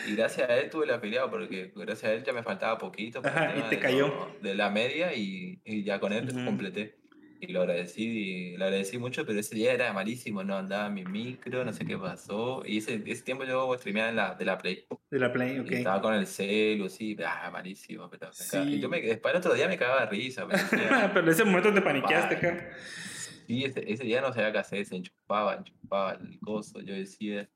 Y 0.08 0.14
gracias 0.16 0.48
a 0.50 0.56
él 0.58 0.70
tuve 0.70 0.86
la 0.86 0.96
afiliado 0.96 1.30
porque 1.30 1.72
gracias 1.74 2.04
a 2.10 2.12
él 2.14 2.24
ya 2.24 2.32
me 2.32 2.42
faltaba 2.42 2.78
poquito 2.78 3.20
Ajá, 3.24 3.54
y 3.56 3.62
te 3.70 3.76
de 3.76 3.80
cayó. 3.80 4.12
de 4.42 4.54
la 4.54 4.70
media 4.70 5.14
y, 5.14 5.60
y 5.64 5.84
ya 5.84 6.00
con 6.00 6.12
él 6.12 6.28
Ujú. 6.28 6.44
completé. 6.44 6.98
Y 7.38 7.52
lo 7.52 7.60
agradecí, 7.60 8.02
y 8.02 8.56
lo 8.56 8.64
agradecí 8.64 8.96
mucho, 8.96 9.26
pero 9.26 9.38
ese 9.38 9.54
día 9.54 9.74
era 9.74 9.92
malísimo, 9.92 10.42
no 10.42 10.56
andaba 10.56 10.88
mi 10.88 11.04
micro, 11.04 11.66
no 11.66 11.72
sé 11.74 11.84
qué 11.84 11.98
pasó. 11.98 12.62
Y 12.64 12.78
ese, 12.78 13.02
ese 13.04 13.22
tiempo 13.24 13.44
yo 13.44 13.72
streameaba 13.76 14.08
en 14.08 14.16
la, 14.16 14.34
de 14.34 14.44
la 14.46 14.56
Play. 14.56 14.86
De 15.10 15.18
la 15.18 15.30
Play, 15.30 15.58
ok. 15.58 15.70
Y 15.70 15.74
estaba 15.74 16.00
con 16.00 16.14
el 16.14 16.26
celu, 16.26 16.88
sí, 16.88 17.14
ah, 17.26 17.50
malísimo. 17.52 18.08
Pero, 18.08 18.32
Sí. 18.32 18.56
y 18.76 18.80
yo 18.80 18.88
me, 18.88 19.02
después 19.02 19.34
el 19.34 19.38
otro 19.38 19.52
día 19.52 19.68
me 19.68 19.76
cagaba 19.76 20.06
de 20.06 20.10
risa. 20.12 20.46
decía, 20.46 21.10
Pero 21.12 21.26
en 21.26 21.28
ese 21.28 21.44
momento 21.44 21.74
te 21.74 21.82
paniqueaste 21.82 22.36
acá. 22.36 22.70
Sí, 23.46 23.64
ese, 23.64 23.84
ese 23.90 24.04
día 24.04 24.20
no 24.20 24.32
sabía 24.32 24.52
qué 24.52 24.58
hacer, 24.58 24.84
se 24.84 24.96
enchufaba, 24.96 25.54
enchufaba 25.56 26.12
el 26.20 26.38
coso. 26.40 26.80
Yo 26.80 26.94
decía, 26.94 27.48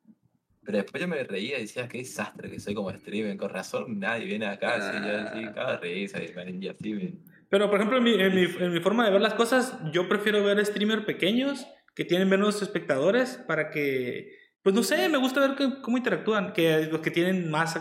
Pero 0.63 0.77
después 0.77 1.01
yo 1.01 1.09
me 1.09 1.25
reía 1.25 1.59
y 1.59 1.63
decía, 1.63 1.89
qué 1.89 1.99
desastre 1.99 2.51
que 2.51 2.61
soy 2.61 2.75
como 2.75 2.91
streamer, 2.93 3.37
con 3.39 3.49
razón 3.49 3.99
nadie 3.99 4.27
viene 4.27 4.47
acá, 4.47 4.75
así, 4.77 5.09
yo 5.09 5.17
así, 5.19 5.45
Ah. 5.49 5.53
cada 5.55 5.77
risa, 5.79 6.19
y 6.23 6.65
y 6.65 6.69
así, 6.69 6.93
me- 6.93 7.15
Pero, 7.49 7.71
por 7.71 7.81
ejemplo, 7.81 7.97
en 7.99 8.05
mi, 8.05 8.13
en, 8.15 8.35
mi, 8.35 8.43
en 8.43 8.73
mi 8.73 8.81
forma 8.81 9.05
de 9.07 9.11
ver 9.11 9.23
las 9.23 9.33
cosas, 9.35 9.77
yo 9.91 10.07
prefiero 10.07 10.45
ver 10.45 10.65
streamers 10.65 11.05
pequeños 11.07 11.67
que 11.95 12.05
tienen 12.05 12.29
menos 12.29 12.61
espectadores 12.63 13.39
para 13.49 13.71
que, 13.71 14.37
pues 14.63 14.75
no 14.75 14.83
sé, 14.83 15.09
me 15.09 15.17
gusta 15.19 15.41
ver 15.41 15.57
que- 15.57 15.81
cómo 15.81 15.97
interactúan, 15.97 16.53
que 16.53 16.87
los 16.93 17.01
que 17.01 17.11
tienen 17.11 17.51
más 17.51 17.77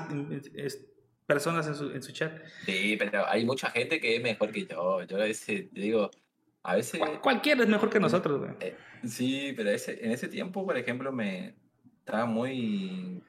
es- 0.55 0.85
personas 1.27 1.67
en 1.67 1.75
su, 1.75 1.91
en 1.91 2.01
su 2.01 2.11
chat. 2.13 2.33
Sí, 2.65 2.95
pero 2.97 3.27
hay 3.27 3.45
mucha 3.45 3.69
gente 3.69 3.99
que 3.99 4.15
es 4.15 4.23
mejor 4.23 4.51
que 4.51 4.65
yo, 4.65 5.03
yo 5.03 5.17
a 5.17 5.25
veces, 5.25 5.69
te 5.71 5.79
digo, 5.81 6.09
a 6.63 6.75
veces... 6.75 6.99
Cual- 6.99 7.21
cualquiera 7.21 7.63
es 7.63 7.69
mejor 7.69 7.89
que 7.89 7.99
nosotros, 7.99 8.39
güey. 8.39 8.51
Eh, 8.59 8.75
sí, 9.05 9.53
pero 9.55 9.69
ese, 9.71 10.03
en 10.03 10.11
ese 10.11 10.27
tiempo, 10.27 10.65
por 10.65 10.77
ejemplo, 10.77 11.11
me 11.11 11.55
estaba 11.99 12.25
muy... 12.25 13.21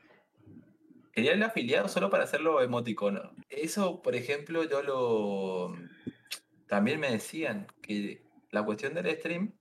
Quería 1.13 1.33
el 1.33 1.43
afiliado 1.43 1.89
solo 1.89 2.09
para 2.09 2.25
hacerlo 2.25 2.63
emoticono. 2.63 3.33
Eso, 3.49 4.01
por 4.03 4.15
ejemplo, 4.15 4.65
yo 4.65 4.83
lo... 4.83 5.75
También 6.67 7.01
me 7.01 7.11
decían 7.11 7.67
que 7.83 8.23
la 8.51 8.63
cuestión 8.65 8.95
del 8.95 9.11
stream 9.17 9.53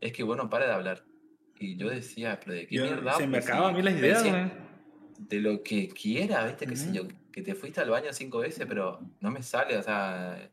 es 0.00 0.12
que, 0.12 0.22
bueno, 0.22 0.48
para 0.48 0.66
de 0.66 0.72
hablar. 0.72 1.04
Y 1.58 1.76
yo 1.76 1.88
decía, 1.90 2.38
pero 2.40 2.54
de 2.54 2.66
qué 2.66 2.76
Yo- 2.76 2.84
mierda. 2.84 3.12
se 3.16 3.26
me 3.26 3.38
hablo? 3.38 3.48
acaban 3.48 3.74
a 3.74 3.76
mí 3.76 3.82
las 3.82 3.94
ideas, 3.94 4.24
güey. 4.28 4.50
De 5.18 5.40
lo 5.40 5.62
que 5.62 5.88
quiera, 5.88 6.44
¿viste? 6.46 6.66
Qué 6.66 6.76
sé 6.76 6.86
Ujú. 6.86 6.94
yo, 6.94 7.08
que 7.32 7.42
te 7.42 7.54
fuiste 7.54 7.80
al 7.80 7.90
baño 7.90 8.12
cinco 8.12 8.38
veces, 8.38 8.64
pero 8.68 9.00
no 9.20 9.30
me 9.30 9.42
sale, 9.42 9.76
o 9.76 9.82
sea... 9.82 10.50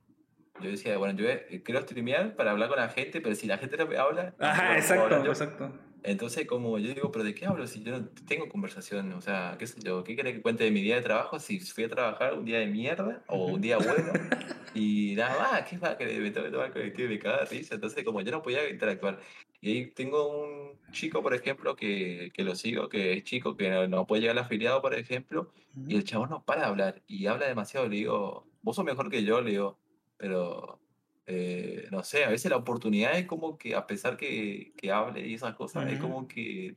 Yo 0.61 0.69
decía, 0.69 0.97
bueno, 0.97 1.17
yo 1.17 1.27
eh, 1.27 1.61
quiero 1.63 1.81
streamear 1.81 2.35
para 2.35 2.51
hablar 2.51 2.69
con 2.69 2.77
la 2.77 2.89
gente, 2.89 3.21
pero 3.21 3.35
si 3.35 3.47
la 3.47 3.57
gente 3.57 3.77
no 3.77 3.87
me 3.87 3.97
habla... 3.97 4.33
Ajá, 4.39 4.77
exacto, 4.77 5.23
yo. 5.23 5.31
exacto. 5.31 5.71
Entonces, 6.03 6.47
como 6.47 6.77
yo 6.79 6.93
digo, 6.93 7.11
pero 7.11 7.25
¿de 7.25 7.35
qué 7.35 7.45
hablo 7.45 7.67
si 7.67 7.83
yo 7.83 7.91
no 7.91 8.07
tengo 8.27 8.47
conversación? 8.47 9.11
O 9.13 9.21
sea, 9.21 9.55
qué 9.59 9.67
sé 9.67 9.81
yo, 9.81 10.03
¿qué 10.03 10.15
querés 10.15 10.35
que 10.35 10.41
cuente 10.41 10.63
de 10.63 10.71
mi 10.71 10.81
día 10.81 10.95
de 10.95 11.01
trabajo 11.01 11.39
si 11.39 11.59
fui 11.59 11.83
a 11.83 11.89
trabajar 11.89 12.35
un 12.35 12.45
día 12.45 12.59
de 12.59 12.67
mierda 12.67 13.23
o 13.27 13.47
un 13.47 13.61
día 13.61 13.77
bueno? 13.77 14.13
Y 14.73 15.15
nada 15.15 15.39
más, 15.39 15.63
¿qué 15.67 15.77
va 15.77 15.97
querer? 15.97 16.21
Me 16.21 16.31
tengo 16.31 16.45
que 16.45 16.51
tomar 16.51 16.67
el 16.67 16.73
colectivo 16.73 17.11
y 17.11 17.17
me 17.17 17.45
risa. 17.45 17.75
Entonces, 17.75 18.03
como 18.03 18.21
yo 18.21 18.31
no 18.31 18.43
podía 18.43 18.69
interactuar. 18.69 19.19
Y 19.61 19.71
ahí 19.71 19.85
tengo 19.87 20.27
un 20.27 20.79
chico, 20.91 21.21
por 21.21 21.33
ejemplo, 21.33 21.75
que, 21.75 22.31
que 22.33 22.43
lo 22.43 22.55
sigo, 22.55 22.87
que 22.87 23.13
es 23.13 23.23
chico, 23.23 23.57
que 23.57 23.69
no, 23.69 23.87
no 23.87 24.07
puede 24.07 24.21
llegar 24.21 24.37
al 24.37 24.45
afiliado, 24.45 24.81
por 24.81 24.93
ejemplo, 24.93 25.51
y 25.87 25.95
el 25.95 26.03
chabón 26.03 26.29
no 26.29 26.43
para 26.43 26.61
de 26.61 26.67
hablar 26.67 27.01
y 27.07 27.25
habla 27.25 27.47
demasiado. 27.47 27.87
Le 27.87 27.97
digo, 27.97 28.47
vos 28.61 28.75
sos 28.75 28.85
mejor 28.85 29.09
que 29.09 29.23
yo, 29.23 29.41
le 29.41 29.51
digo, 29.51 29.77
pero 30.19 30.79
eh, 31.25 31.87
no 31.91 32.03
sé, 32.03 32.25
a 32.25 32.29
veces 32.29 32.51
la 32.51 32.57
oportunidad 32.57 33.17
es 33.17 33.25
como 33.25 33.57
que, 33.57 33.73
a 33.73 33.87
pesar 33.87 34.17
que, 34.17 34.73
que 34.75 34.91
hable 34.91 35.25
y 35.25 35.35
esas 35.35 35.55
cosas, 35.55 35.87
es 35.87 35.97
Ujú. 35.97 36.07
como 36.09 36.27
que 36.27 36.75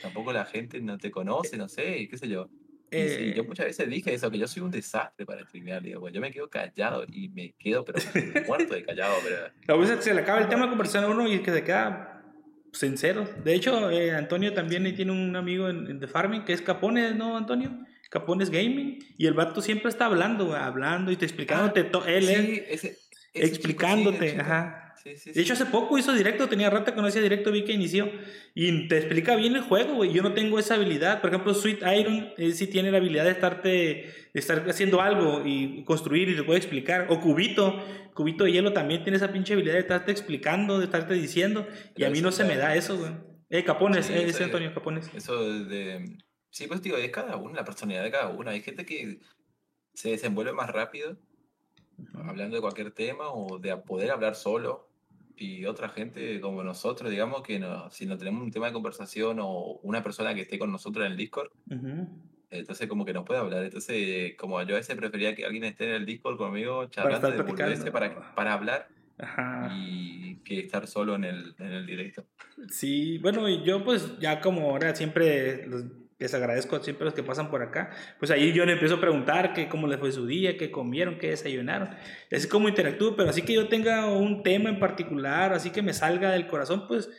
tampoco 0.00 0.32
la 0.32 0.44
gente 0.44 0.80
no 0.80 0.98
te 0.98 1.10
conoce, 1.10 1.56
no 1.56 1.68
sé, 1.68 1.98
y 1.98 2.08
qué 2.08 2.18
sé 2.18 2.28
yo. 2.28 2.48
Y 2.90 3.08
sí, 3.08 3.32
yo 3.32 3.42
Eh, 3.42 3.46
muchas 3.46 3.66
veces 3.66 3.88
dije 3.88 4.12
eso, 4.12 4.30
que 4.30 4.38
yo 4.38 4.46
soy 4.46 4.62
un 4.62 4.70
desastre 4.70 5.24
para 5.24 5.42
streamear, 5.46 5.82
digo, 5.82 6.00
pues 6.00 6.12
yo 6.12 6.20
me 6.20 6.30
quedo 6.30 6.50
callado 6.50 7.04
y 7.08 7.30
me 7.30 7.54
quedo, 7.58 7.84
pero 7.84 8.00
muerto 8.46 8.74
de 8.74 8.82
callado, 8.86 9.14
pero 9.24 9.46
a 9.68 9.76
veces 9.80 10.04
se 10.04 10.12
le 10.12 10.20
acaba 10.20 10.40
el 10.40 10.48
tema 10.48 10.64
de 10.64 10.68
conversación 10.68 11.04
a 11.04 11.08
uno 11.08 11.26
y 11.26 11.40
que 11.40 11.52
se 11.52 11.64
queda 11.64 12.22
sincero. 12.72 13.26
De 13.44 13.54
hecho, 13.54 13.90
eh, 13.90 14.14
Antonio 14.14 14.52
también 14.52 14.94
tiene 14.94 15.12
un 15.12 15.34
amigo 15.36 15.68
en, 15.68 15.88
en 15.90 16.00
The 16.00 16.08
Farming 16.08 16.44
que 16.44 16.52
es 16.52 16.60
Capones, 16.60 17.14
¿no, 17.14 17.36
Antonio? 17.36 17.70
Capones 18.12 18.50
Gaming. 18.50 18.98
Y 19.16 19.26
el 19.26 19.32
vato 19.34 19.62
siempre 19.62 19.88
está 19.88 20.04
hablando, 20.06 20.44
güey, 20.46 20.60
hablando 20.60 21.10
y 21.10 21.16
te 21.16 21.24
explicándote. 21.24 21.84
to- 21.84 22.04
él, 22.06 22.26
sí, 22.26 22.62
ese, 22.68 22.68
ese 22.68 22.88
chico, 22.90 22.98
sí, 23.32 23.38
el 23.40 23.48
explicándote, 23.48 24.30
chico. 24.30 24.42
ajá. 24.42 24.78
Sí, 25.02 25.16
sí, 25.16 25.32
De 25.32 25.40
hecho, 25.40 25.54
hace 25.54 25.66
poco 25.66 25.98
hizo 25.98 26.12
directo, 26.12 26.48
tenía 26.48 26.70
rato 26.70 26.94
que 26.94 27.00
no 27.00 27.08
hacía 27.08 27.22
directo, 27.22 27.50
vi 27.50 27.64
que 27.64 27.72
inició. 27.72 28.08
Y 28.54 28.86
te 28.86 28.98
explica 28.98 29.34
bien 29.34 29.56
el 29.56 29.62
juego, 29.62 29.94
güey. 29.94 30.12
Yo 30.12 30.22
no 30.22 30.32
tengo 30.32 30.60
esa 30.60 30.74
habilidad. 30.74 31.20
Por 31.20 31.30
ejemplo, 31.30 31.54
Sweet 31.54 31.80
Iron, 31.98 32.28
él 32.36 32.54
sí 32.54 32.68
tiene 32.68 32.92
la 32.92 32.98
habilidad 32.98 33.24
de 33.24 33.30
estarte, 33.32 33.68
de 33.68 34.38
estar 34.40 34.64
haciendo 34.70 35.00
algo 35.00 35.42
y 35.44 35.82
construir 35.84 36.28
y 36.28 36.36
te 36.36 36.44
puede 36.44 36.58
explicar. 36.58 37.06
O 37.08 37.18
Cubito, 37.20 37.82
Cubito 38.14 38.44
de 38.44 38.52
Hielo 38.52 38.72
también 38.74 39.02
tiene 39.02 39.16
esa 39.16 39.32
pinche 39.32 39.54
habilidad 39.54 39.74
de 39.74 39.80
estarte 39.80 40.12
explicando, 40.12 40.78
de 40.78 40.84
estarte 40.84 41.14
diciendo. 41.14 41.66
Y 41.72 41.94
Pero 41.96 42.06
a 42.06 42.10
mí 42.10 42.20
no 42.20 42.30
se 42.30 42.44
me 42.44 42.56
da 42.56 42.76
eso, 42.76 42.96
güey. 42.96 43.10
Eh, 43.50 43.64
Capones, 43.64 44.08
eh, 44.08 44.26
ese 44.28 44.44
Antonio 44.44 44.72
Capones. 44.72 45.10
Eso 45.16 45.64
de... 45.64 46.16
Sí, 46.52 46.66
pues 46.66 46.82
digo, 46.82 46.98
es 46.98 47.10
cada 47.10 47.36
uno, 47.36 47.54
la 47.54 47.64
personalidad 47.64 48.04
de 48.04 48.10
cada 48.10 48.28
uno. 48.28 48.50
Hay 48.50 48.60
gente 48.60 48.84
que 48.84 49.20
se 49.94 50.10
desenvuelve 50.10 50.52
más 50.52 50.68
rápido 50.70 51.16
hablando 52.14 52.56
de 52.56 52.60
cualquier 52.60 52.90
tema 52.90 53.30
o 53.32 53.58
de 53.58 53.74
poder 53.78 54.10
hablar 54.10 54.34
solo. 54.34 54.86
Y 55.34 55.64
otra 55.64 55.88
gente 55.88 56.42
como 56.42 56.62
nosotros, 56.62 57.10
digamos, 57.10 57.42
que 57.42 57.58
no, 57.58 57.90
si 57.90 58.04
no 58.04 58.18
tenemos 58.18 58.42
un 58.42 58.50
tema 58.50 58.66
de 58.66 58.74
conversación 58.74 59.38
o 59.40 59.80
una 59.82 60.02
persona 60.02 60.34
que 60.34 60.42
esté 60.42 60.58
con 60.58 60.70
nosotros 60.70 61.06
en 61.06 61.12
el 61.12 61.16
Discord, 61.18 61.50
entonces 62.50 62.86
como 62.86 63.06
que 63.06 63.14
nos 63.14 63.24
puede 63.24 63.40
hablar. 63.40 63.64
Entonces, 63.64 64.34
como 64.36 64.60
yo 64.62 64.74
a 64.74 64.78
veces 64.78 64.94
prefería 64.94 65.34
que 65.34 65.46
alguien 65.46 65.64
esté 65.64 65.88
en 65.88 65.94
el 65.94 66.04
Discord 66.06 66.36
conmigo 66.36 66.84
charlando 66.90 67.28
estar 67.28 67.78
de 67.84 67.90
para, 67.90 68.34
para 68.34 68.52
hablar 68.52 68.88
Ajá. 69.16 69.70
y 69.74 70.36
que 70.44 70.60
estar 70.60 70.86
solo 70.86 71.14
en 71.14 71.24
el, 71.24 71.54
en 71.58 71.72
el 71.72 71.86
directo. 71.86 72.26
Sí, 72.68 73.16
bueno, 73.16 73.48
y 73.48 73.64
yo 73.64 73.82
pues 73.82 74.18
ya 74.18 74.38
como 74.42 74.70
ahora 74.70 74.94
siempre 74.94 75.66
los- 75.66 76.01
les 76.22 76.34
agradezco 76.34 76.82
siempre 76.82 77.04
a 77.04 77.06
los 77.06 77.14
que 77.14 77.22
pasan 77.22 77.50
por 77.50 77.62
acá, 77.62 77.90
pues 78.18 78.30
ahí 78.30 78.52
yo 78.52 78.64
le 78.64 78.72
empiezo 78.72 78.94
a 78.96 79.00
preguntar 79.00 79.52
que 79.54 79.68
cómo 79.68 79.86
les 79.86 79.98
fue 80.00 80.12
su 80.12 80.26
día, 80.26 80.56
qué 80.56 80.70
comieron, 80.70 81.18
qué 81.18 81.28
desayunaron, 81.30 81.90
así 82.30 82.48
como 82.48 82.68
interactúo, 82.68 83.14
pero 83.16 83.30
así 83.30 83.42
que 83.42 83.54
yo 83.54 83.68
tenga 83.68 84.06
un 84.06 84.42
tema 84.42 84.70
en 84.70 84.78
particular, 84.78 85.52
así 85.52 85.70
que 85.70 85.82
me 85.82 85.92
salga 85.92 86.30
del 86.30 86.46
corazón, 86.46 86.86
pues 86.88 87.10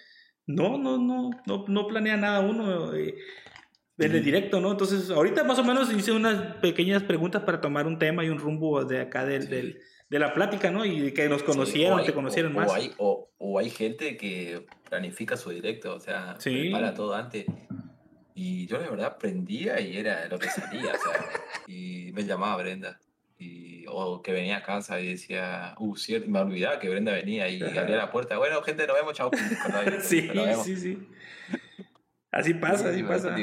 no, 0.47 0.77
no, 0.77 0.97
no, 0.97 1.29
no, 1.45 1.65
no 1.67 1.87
planea 1.87 2.17
nada 2.17 2.39
uno 2.39 2.93
eh, 2.93 3.15
el 3.97 4.15
Ujú. 4.15 4.23
directo, 4.23 4.59
¿no? 4.59 4.71
Entonces 4.71 5.09
ahorita 5.09 5.43
más 5.43 5.59
o 5.59 5.63
menos 5.63 5.93
hice 5.93 6.11
unas 6.11 6.55
pequeñas 6.57 7.03
preguntas 7.03 7.43
para 7.43 7.61
tomar 7.61 7.85
un 7.87 7.99
tema 7.99 8.25
y 8.25 8.29
un 8.29 8.39
rumbo 8.39 8.83
de 8.85 9.01
acá 9.01 9.25
del, 9.25 9.43
Sí. 9.43 9.47
del- 9.49 9.79
de 10.09 10.19
la 10.19 10.33
plática, 10.33 10.69
¿no? 10.69 10.85
Y 10.85 11.11
que 11.11 11.27
nos 11.27 11.39
Sí, 11.41 11.45
conocieron, 11.47 11.93
o 11.97 12.01
hay- 12.01 12.05
te 12.05 12.13
conocieron 12.13 12.51
o- 12.51 12.55
más. 12.59 12.69
O 12.69 12.73
hay, 12.75 12.91
o, 12.97 13.31
o 13.37 13.57
hay 13.59 13.69
gente 13.71 14.15
que 14.17 14.65
planifica 14.87 15.35
su 15.37 15.49
directo, 15.49 15.95
o 15.95 15.99
sea, 15.99 16.35
Sí. 16.39 16.51
prepara 16.69 16.93
todo 16.93 17.15
antes. 17.15 17.45
Y 18.35 18.65
yo 18.65 18.79
la 18.79 18.89
verdad 18.89 19.17
prendía 19.17 19.79
y 19.79 19.97
era 19.97 20.27
lo 20.27 20.39
que 20.39 20.49
salía, 20.49 20.93
o 20.93 21.69
y 21.69 22.11
me 22.13 22.23
llamaba 22.23 22.61
Brenda. 22.63 22.99
Y, 23.37 23.85
o 23.87 24.21
que 24.21 24.31
venía 24.31 24.57
a 24.57 24.63
casa 24.63 24.99
y 24.99 25.09
decía, 25.09 25.75
uh, 25.77 25.95
cierto, 25.95 26.29
me 26.29 26.39
olvidaba 26.39 26.79
que 26.79 26.89
Brenda 26.89 27.11
venía 27.11 27.49
y 27.49 27.61
Ajá. 27.61 27.81
abría 27.81 27.97
la 27.97 28.11
puerta. 28.11 28.37
Bueno, 28.37 28.61
gente, 28.63 28.87
nos 28.87 28.95
vemos, 28.95 29.13
chao. 29.13 29.29
Sí, 30.01 30.21
vemos. 30.21 30.65
sí, 30.65 30.77
sí. 30.77 31.07
Así 32.31 32.53
pasa, 32.55 32.89
así 32.89 33.03
pasa. 33.03 33.35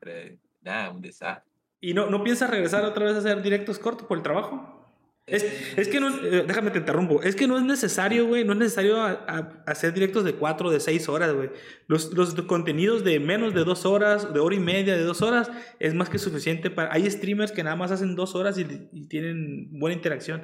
pero, 0.00 0.36
nada, 0.62 0.90
un 0.90 1.00
desastre. 1.00 1.50
¿Y 1.80 1.92
no, 1.94 2.06
no 2.08 2.22
piensas 2.22 2.48
regresar 2.48 2.84
otra 2.84 3.04
vez 3.04 3.14
a 3.16 3.18
hacer 3.18 3.42
directos 3.42 3.78
cortos 3.78 4.06
por 4.06 4.16
el 4.16 4.22
trabajo? 4.22 4.83
Es, 5.26 5.42
es 5.78 5.88
que 5.88 6.00
no, 6.00 6.08
eh, 6.22 6.44
déjame 6.46 6.70
te 6.70 6.78
interrumpo, 6.80 7.22
es 7.22 7.34
que 7.34 7.46
no 7.46 7.56
es 7.56 7.62
necesario, 7.64 8.26
güey, 8.26 8.44
no 8.44 8.52
es 8.52 8.58
necesario 8.58 9.00
a- 9.00 9.24
a- 9.26 9.62
hacer 9.66 9.94
directos 9.94 10.22
de 10.22 10.34
4 10.34 10.68
o 10.68 10.70
de 10.70 10.80
6 10.80 11.08
horas, 11.08 11.32
güey. 11.32 11.50
Los, 11.86 12.12
los 12.12 12.34
contenidos 12.42 13.04
de 13.04 13.18
menos 13.20 13.54
de 13.54 13.64
2 13.64 13.86
horas, 13.86 14.34
de 14.34 14.40
hora 14.40 14.54
y 14.54 14.60
media, 14.60 14.94
de 14.94 15.02
2 15.02 15.22
horas, 15.22 15.50
es 15.80 15.94
más 15.94 16.10
que 16.10 16.18
suficiente 16.18 16.68
para... 16.70 16.92
Hay 16.92 17.10
streamers 17.10 17.52
que 17.52 17.62
nada 17.64 17.74
más 17.74 17.90
hacen 17.90 18.14
2 18.14 18.34
horas 18.34 18.58
y, 18.58 18.66
y 18.92 19.06
tienen 19.06 19.68
buena 19.78 19.94
interacción. 19.96 20.42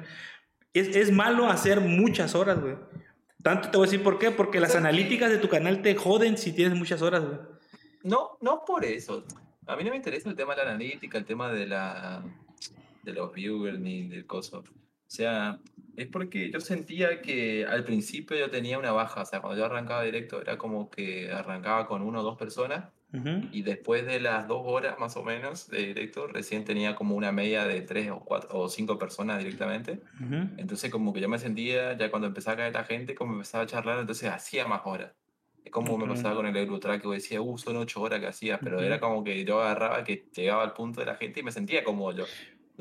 Es, 0.73 0.95
es 0.95 1.11
malo 1.11 1.47
hacer 1.47 1.79
muchas 1.79 2.33
horas, 2.33 2.59
güey. 2.59 2.75
Tanto 3.43 3.69
te 3.69 3.77
voy 3.77 3.85
a 3.85 3.89
decir 3.91 4.03
por 4.03 4.17
qué, 4.17 4.31
porque 4.31 4.59
las 4.59 4.75
analíticas 4.75 5.29
de 5.29 5.37
tu 5.37 5.47
canal 5.47 5.83
te 5.83 5.93
joden 5.95 6.37
si 6.39 6.53
tienes 6.53 6.75
muchas 6.75 7.03
horas, 7.03 7.23
güey. 7.23 7.37
No, 8.03 8.37
no 8.41 8.63
por 8.65 8.83
eso. 8.83 9.25
A 9.67 9.75
mí 9.75 9.83
no 9.83 9.91
me 9.91 9.97
interesa 9.97 10.27
el 10.27 10.35
tema 10.35 10.55
de 10.55 10.63
la 10.65 10.71
analítica, 10.71 11.19
el 11.19 11.25
tema 11.25 11.51
de 11.51 11.67
la 11.67 12.23
de 13.03 13.13
los 13.13 13.33
viewers 13.33 13.79
ni 13.79 14.07
del 14.07 14.25
coso. 14.25 14.59
O 14.59 15.13
sea, 15.13 15.59
es 15.97 16.07
porque 16.07 16.51
yo 16.51 16.61
sentía 16.61 17.21
que 17.21 17.65
al 17.65 17.83
principio 17.83 18.37
yo 18.37 18.49
tenía 18.49 18.79
una 18.79 18.91
baja. 18.91 19.21
O 19.21 19.25
sea, 19.25 19.41
cuando 19.41 19.59
yo 19.59 19.65
arrancaba 19.65 20.03
directo 20.03 20.41
era 20.41 20.57
como 20.57 20.89
que 20.89 21.31
arrancaba 21.31 21.87
con 21.87 22.01
una 22.01 22.21
o 22.21 22.23
dos 22.23 22.37
personas 22.37 22.85
y 23.51 23.63
después 23.63 24.05
de 24.05 24.21
las 24.21 24.47
dos 24.47 24.61
horas 24.63 24.97
más 24.97 25.17
o 25.17 25.23
menos 25.23 25.69
de 25.69 25.87
directo 25.87 26.27
recién 26.27 26.63
tenía 26.63 26.95
como 26.95 27.15
una 27.15 27.33
media 27.33 27.65
de 27.65 27.81
tres 27.81 28.09
o 28.09 28.21
cuatro 28.21 28.57
o 28.57 28.69
cinco 28.69 28.97
personas 28.97 29.39
directamente. 29.39 29.99
Entonces 30.55 30.89
como 30.89 31.11
que 31.11 31.19
yo 31.19 31.27
me 31.27 31.37
sentía, 31.37 31.97
ya 31.97 32.09
cuando 32.09 32.27
empezaba 32.29 32.53
a 32.53 32.57
caer 32.57 32.73
la 32.73 32.85
gente, 32.85 33.13
como 33.13 33.33
empezaba 33.33 33.65
a 33.65 33.67
charlar, 33.67 33.99
entonces 33.99 34.29
hacía 34.29 34.65
más 34.65 34.81
horas. 34.85 35.11
Es 35.65 35.71
como 35.71 35.97
me 35.97 36.07
pasaba 36.07 36.35
con 36.35 36.47
el 36.47 36.55
Eurotrack, 36.55 37.01
que 37.01 37.07
decía, 37.09 37.41
uh, 37.41 37.57
son 37.57 37.77
ocho 37.77 38.01
horas 38.01 38.19
que 38.19 38.27
hacía, 38.27 38.59
pero 38.59 38.81
era 38.81 38.99
como 38.99 39.23
que 39.23 39.43
yo 39.43 39.61
agarraba 39.61 40.03
que 40.03 40.25
llegaba 40.33 40.63
al 40.63 40.73
punto 40.73 41.01
de 41.01 41.05
la 41.05 41.15
gente 41.15 41.41
y 41.41 41.43
me 41.43 41.51
sentía 41.51 41.83
como 41.83 42.11
yo. 42.13 42.25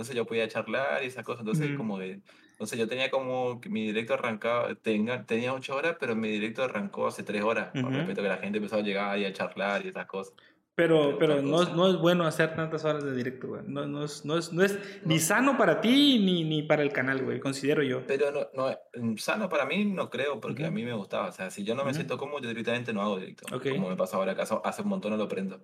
Entonces 0.00 0.16
yo 0.16 0.24
podía 0.24 0.48
charlar 0.48 1.02
y 1.04 1.08
esas 1.08 1.22
cosas, 1.24 1.40
entonces 1.40 1.68
Ujú. 1.68 1.76
como 1.76 1.98
que, 1.98 2.20
entonces 2.52 2.78
yo 2.78 2.88
tenía 2.88 3.10
como 3.10 3.60
que 3.60 3.68
mi 3.68 3.84
directo 3.84 4.14
arrancaba, 4.14 4.74
tenga, 4.76 5.26
tenía 5.26 5.52
ocho 5.52 5.76
horas, 5.76 5.96
pero 6.00 6.16
mi 6.16 6.28
directo 6.28 6.62
arrancó 6.64 7.06
hace 7.06 7.22
tres 7.22 7.42
horas, 7.42 7.68
con 7.72 7.84
Ujú. 7.84 7.96
respecto 7.96 8.22
a 8.22 8.24
que 8.24 8.28
la 8.30 8.38
gente 8.38 8.56
empezó 8.56 8.76
a 8.76 8.80
llegar 8.80 9.18
y 9.18 9.26
a 9.26 9.32
charlar 9.34 9.84
y 9.84 9.88
esas 9.88 10.06
cosas. 10.06 10.32
Pero, 10.74 11.18
Pero 11.18 11.42
no, 11.42 11.62
es- 11.64 11.72
no 11.74 11.86
es 11.90 11.98
bueno 11.98 12.24
hacer 12.24 12.54
tantas 12.56 12.82
horas 12.86 13.04
de 13.04 13.14
directo, 13.14 13.48
güey. 13.48 13.60
No, 13.66 13.84
no, 13.86 14.04
es, 14.04 14.24
no, 14.24 14.38
es, 14.38 14.50
no 14.54 14.62
es 14.64 14.78
ni 15.04 15.18
sano 15.18 15.58
para 15.58 15.82
ti 15.82 16.18
ni, 16.18 16.44
ni 16.44 16.62
para 16.62 16.82
el 16.82 16.94
canal, 16.94 17.22
güey. 17.22 17.38
Considero 17.38 17.82
yo. 17.82 18.06
Pero 18.06 18.30
no, 18.30 18.46
no, 18.54 18.74
mm, 18.94 19.16
sano 19.18 19.50
para 19.50 19.66
mí 19.66 19.84
no 19.84 20.08
creo, 20.08 20.40
porque 20.40 20.64
a 20.64 20.68
Ujú. 20.68 20.76
mí 20.76 20.84
me 20.86 20.94
gustaba. 20.94 21.28
O 21.28 21.32
sea, 21.32 21.50
si 21.50 21.62
yo 21.62 21.74
no 21.74 21.82
me 21.84 21.90
Ujú. 21.90 21.96
siento 21.96 22.16
cómodo, 22.16 22.40
yo 22.40 22.48
directamente 22.48 22.94
no 22.94 23.02
hago 23.02 23.18
directo. 23.18 23.54
Ok. 23.54 23.66
Como 23.74 23.90
me 23.90 23.96
pasa 23.96 24.16
ahora, 24.16 24.34
que 24.34 24.40
hace 24.40 24.80
un 24.82 24.88
montón 24.88 25.10
no 25.10 25.18
lo 25.18 25.28
prendo. 25.28 25.60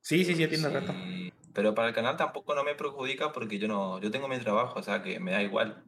Sí, 0.00 0.24
sí, 0.24 0.34
sí, 0.34 0.48
tiene 0.48 0.68
rato. 0.68 0.92
Pero 1.52 1.74
para 1.74 1.88
el 1.88 1.94
canal 1.94 2.16
tampoco 2.16 2.54
no 2.54 2.64
me 2.64 2.74
perjudica 2.74 3.32
porque 3.32 3.58
yo 3.58 3.68
no, 3.68 4.00
yo 4.00 4.10
tengo 4.10 4.28
mi 4.28 4.38
trabajo, 4.38 4.78
o 4.78 4.82
sea 4.82 5.02
que 5.02 5.20
me 5.20 5.32
da 5.32 5.42
igual. 5.42 5.82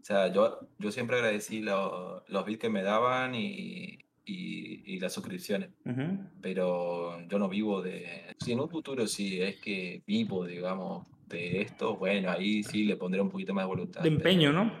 O 0.00 0.04
sea, 0.04 0.32
yo, 0.32 0.60
yo 0.78 0.90
siempre 0.92 1.16
agradecí 1.16 1.62
los 1.62 2.44
bits 2.46 2.60
que 2.60 2.68
me 2.68 2.82
daban 2.82 3.34
y, 3.34 3.98
y, 4.24 4.98
las 5.00 5.12
suscripciones. 5.12 5.70
Pero 6.40 7.20
yo 7.28 7.38
no 7.38 7.48
vivo 7.48 7.82
de... 7.82 8.34
Si 8.38 8.52
en 8.52 8.60
un 8.60 8.68
futuro 8.68 9.06
sí 9.06 9.40
es 9.40 9.56
que 9.56 10.02
vivo, 10.06 10.44
digamos, 10.44 11.06
de 11.28 11.60
esto, 11.60 11.96
bueno, 11.96 12.30
ahí 12.30 12.62
sí 12.62 12.84
le 12.84 12.96
pondré 12.96 13.20
un 13.20 13.30
poquito 13.30 13.52
más 13.52 13.64
de 13.64 13.68
voluntad. 13.68 14.02
De 14.02 14.08
empeño, 14.08 14.52
¿no? 14.52 14.72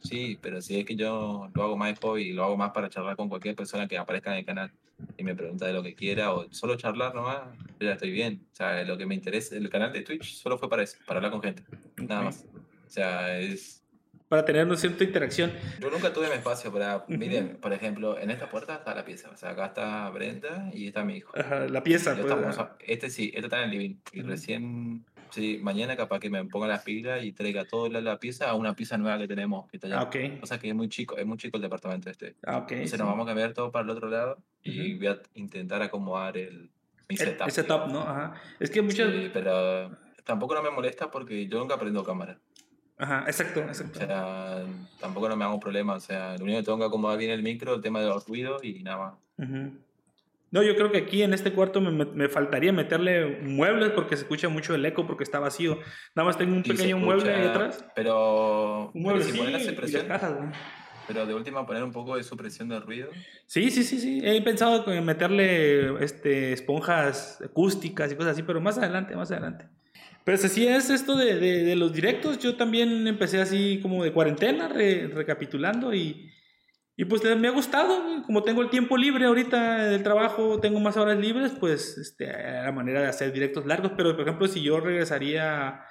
sí, 0.00 0.38
pero 0.40 0.60
si 0.60 0.80
es 0.80 0.84
que 0.84 0.96
yo 0.96 1.48
lo 1.54 1.62
hago 1.62 1.76
más 1.76 1.90
de 1.90 2.06
hobby 2.06 2.22
y 2.22 2.32
lo 2.32 2.44
hago 2.44 2.56
más 2.56 2.72
para 2.72 2.88
charlar 2.88 3.16
con 3.16 3.28
cualquier 3.28 3.54
persona 3.54 3.86
que 3.86 3.98
aparezca 3.98 4.32
en 4.32 4.38
el 4.38 4.44
canal 4.44 4.72
y 5.16 5.22
me 5.24 5.34
pregunta 5.34 5.66
de 5.66 5.72
lo 5.72 5.82
que 5.82 5.94
quiera 5.94 6.32
o 6.32 6.52
solo 6.52 6.76
charlar 6.76 7.14
nomás, 7.14 7.42
yo 7.80 7.86
ya 7.86 7.92
estoy 7.92 8.10
bien. 8.10 8.46
O 8.52 8.56
sea, 8.56 8.82
lo 8.84 8.96
que 8.96 9.06
me 9.06 9.14
interesa, 9.14 9.56
el 9.56 9.68
canal 9.70 9.92
de 9.92 10.02
Twitch 10.02 10.34
solo 10.34 10.58
fue 10.58 10.68
para 10.68 10.82
eso, 10.82 10.98
para 11.06 11.18
hablar 11.18 11.32
con 11.32 11.42
gente, 11.42 11.62
nada 11.96 12.22
más. 12.22 12.44
O 12.86 12.90
sea, 12.90 13.38
es 13.38 13.82
para 14.28 14.44
tener 14.44 14.66
una 14.66 14.76
cierta 14.76 15.04
interacción. 15.04 15.52
Yo 15.80 15.88
nunca 15.88 16.12
tuve 16.12 16.26
mi 16.26 16.34
espacio 16.34 16.72
para, 16.72 17.04
miren, 17.06 17.58
por 17.60 17.72
ejemplo, 17.72 18.18
en 18.18 18.32
esta 18.32 18.48
puerta 18.48 18.74
está 18.74 18.92
la 18.92 19.04
pieza, 19.04 19.30
o 19.30 19.36
sea, 19.36 19.50
acá 19.50 19.66
está 19.66 20.10
Brenda 20.10 20.68
y 20.72 20.88
está 20.88 21.04
mi 21.04 21.18
hijo. 21.18 21.32
la 21.68 21.82
pieza. 21.84 22.16
Pues, 22.16 22.56
este 22.80 23.08
sí, 23.08 23.30
este 23.34 23.46
está 23.46 23.62
en 23.62 23.70
el 23.70 23.70
living. 23.70 23.96
Y 24.12 24.22
recién, 24.22 25.04
sí, 25.30 25.60
mañana 25.62 25.96
capaz 25.96 26.18
que 26.18 26.28
me 26.28 26.44
ponga 26.44 26.66
las 26.66 26.82
pilas 26.82 27.22
y 27.24 27.32
traiga 27.32 27.66
toda 27.66 28.00
la, 28.00 28.18
pieza 28.18 28.50
a 28.50 28.54
una 28.54 28.74
pieza 28.74 28.98
nueva 28.98 29.16
que 29.16 29.28
tenemos. 29.28 29.70
Que 29.70 29.76
está 29.76 29.86
allá. 29.86 30.00
Ah, 30.00 30.38
O 30.42 30.46
sea 30.46 30.58
que 30.58 30.70
es 30.70 30.74
muy 30.74 30.88
chico, 30.88 31.16
es 31.16 31.24
muy 31.24 31.36
chico 31.36 31.56
el 31.58 31.62
departamento 31.62 32.10
este. 32.10 32.34
Ah, 32.44 32.58
okay, 32.58 32.78
Entonces 32.78 32.98
nos 32.98 33.06
vamos 33.06 33.26
a 33.26 33.28
cambiar 33.28 33.52
todo 33.52 33.70
para 33.70 33.84
el 33.84 33.90
otro 33.90 34.08
lado 34.10 34.38
y 34.66 34.94
voy 34.94 35.06
a 35.06 35.20
intentar 35.34 35.82
acomodar 35.82 36.36
el, 36.36 36.70
mi 37.08 37.16
setup. 37.16 37.46
El, 37.46 37.52
setup, 37.52 37.86
¿no? 37.88 38.00
Ajá. 38.00 38.34
Es 38.58 38.70
que 38.70 38.82
muchas... 38.82 39.12
Sí, 39.12 39.30
pero 39.32 39.90
tampoco 40.24 40.54
no 40.54 40.62
me 40.62 40.70
molesta 40.70 41.10
porque 41.10 41.46
yo 41.46 41.58
nunca 41.58 41.74
aprendo 41.74 42.04
cámara. 42.04 42.38
Ajá, 42.98 43.24
exacto, 43.26 43.60
exacto. 43.60 43.98
O 43.98 44.06
sea, 44.06 44.64
tampoco 45.00 45.28
no 45.28 45.36
me 45.36 45.44
hago 45.44 45.60
problema. 45.60 45.94
O 45.94 46.00
sea, 46.00 46.36
lo 46.36 46.44
único 46.44 46.58
que 46.58 46.64
tengo 46.64 46.78
que 46.78 46.84
acomodar 46.84 47.18
bien 47.18 47.30
el 47.30 47.42
micro, 47.42 47.74
el 47.74 47.82
tema 47.82 48.00
de 48.00 48.06
los 48.06 48.26
ruidos 48.26 48.64
y 48.64 48.82
nada 48.82 49.18
más. 49.36 49.78
No, 50.50 50.62
yo 50.62 50.74
creo 50.76 50.90
que 50.90 50.98
aquí 50.98 51.22
en 51.22 51.34
este 51.34 51.52
cuarto 51.52 51.80
me, 51.80 52.04
me, 52.04 52.28
faltaría 52.28 52.72
meterle 52.72 53.40
muebles 53.42 53.90
porque 53.90 54.16
se 54.16 54.22
escucha 54.22 54.48
mucho 54.48 54.74
el 54.74 54.86
eco 54.86 55.06
porque 55.06 55.24
está 55.24 55.38
vacío. 55.38 55.78
Nada 56.14 56.26
más 56.26 56.38
tengo 56.38 56.54
un 56.54 56.62
pequeño 56.62 56.98
mueble 56.98 57.34
ahí 57.34 57.46
atrás. 57.46 57.84
Pero, 57.94 58.90
un 58.94 59.02
mueble 59.02 59.24
si 59.24 59.36
la 59.38 59.60
supresión, 59.60 60.06
pero 61.06 61.26
de 61.26 61.34
última 61.34 61.66
poner 61.66 61.82
un 61.82 61.92
poco 61.92 62.16
de 62.16 62.22
supresión 62.22 62.68
de 62.68 62.80
ruido. 62.80 63.08
Sí, 63.46 63.70
sí, 63.70 63.82
sí, 63.82 64.00
sí. 64.00 64.20
He 64.22 64.40
pensado 64.42 64.90
en 64.92 65.04
meterle 65.04 66.02
este, 66.04 66.52
esponjas 66.52 67.40
acústicas 67.42 68.12
y 68.12 68.16
cosas 68.16 68.32
así, 68.32 68.42
pero 68.42 68.60
más 68.60 68.78
adelante, 68.78 69.16
más 69.16 69.30
adelante. 69.30 69.68
Pero 70.26 70.38
si 70.38 70.66
es 70.66 70.90
esto 70.90 71.16
de, 71.16 71.36
de, 71.36 71.76
los 71.76 71.92
directos. 71.92 72.40
Yo 72.40 72.56
también 72.56 73.06
empecé 73.06 73.40
así 73.40 73.78
como 73.80 74.02
de 74.02 74.12
cuarentena, 74.12 74.66
recapitulando 74.66 75.94
y, 75.94 76.32
y 76.96 77.04
pues 77.04 77.22
me 77.36 77.46
ha 77.46 77.52
gustado. 77.52 78.24
Como 78.26 78.42
tengo 78.42 78.60
el 78.60 78.68
tiempo 78.68 78.96
libre 78.96 79.26
ahorita 79.26 79.86
del 79.86 80.02
trabajo, 80.02 80.58
tengo 80.58 80.80
más 80.80 80.96
horas 80.96 81.18
libres, 81.18 81.52
pues 81.60 81.96
este, 81.96 82.26
la 82.26 82.72
manera 82.72 83.02
de 83.02 83.06
hacer 83.06 83.32
directos 83.32 83.66
largos. 83.66 83.92
Pero 83.96 84.16
por 84.16 84.22
ejemplo, 84.22 84.48
si 84.48 84.62
yo 84.62 84.80
regresaría 84.80 85.84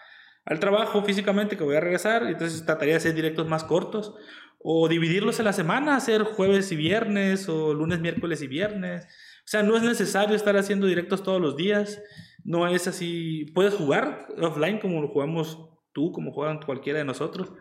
al 0.45 0.59
trabajo 0.59 1.03
físicamente, 1.03 1.57
que 1.57 1.63
voy 1.63 1.75
a 1.75 1.81
regresar, 1.81 2.23
entonces 2.27 2.65
trataría 2.65 2.93
de 2.93 2.97
hacer 2.97 3.13
directos 3.13 3.47
más 3.47 3.63
cortos 3.63 4.13
o 4.59 4.87
dividirlos 4.87 5.39
en 5.39 5.45
la 5.45 5.53
semana, 5.53 5.95
hacer 5.95 6.23
jueves 6.23 6.71
y 6.71 6.75
viernes 6.75 7.49
o 7.49 7.73
lunes, 7.73 7.99
miércoles 7.99 8.41
y 8.41 8.47
viernes. 8.47 9.05
O 9.05 9.47
sea, 9.47 9.63
no 9.63 9.75
es 9.75 9.83
necesario 9.83 10.35
estar 10.35 10.57
haciendo 10.57 10.87
directos 10.87 11.23
todos 11.23 11.41
los 11.41 11.55
días 11.55 12.01
no 12.45 12.67
es 12.67 12.87
así. 12.87 13.51
Puedes 13.53 13.73
jugar 13.73 14.27
offline 14.39 14.79
como 14.79 15.05
jugamos 15.07 15.59
tú, 15.91 16.11
como 16.11 16.31
juegan 16.31 16.61
cualquiera 16.61 16.99
de 16.99 17.05
nosotros. 17.05 17.51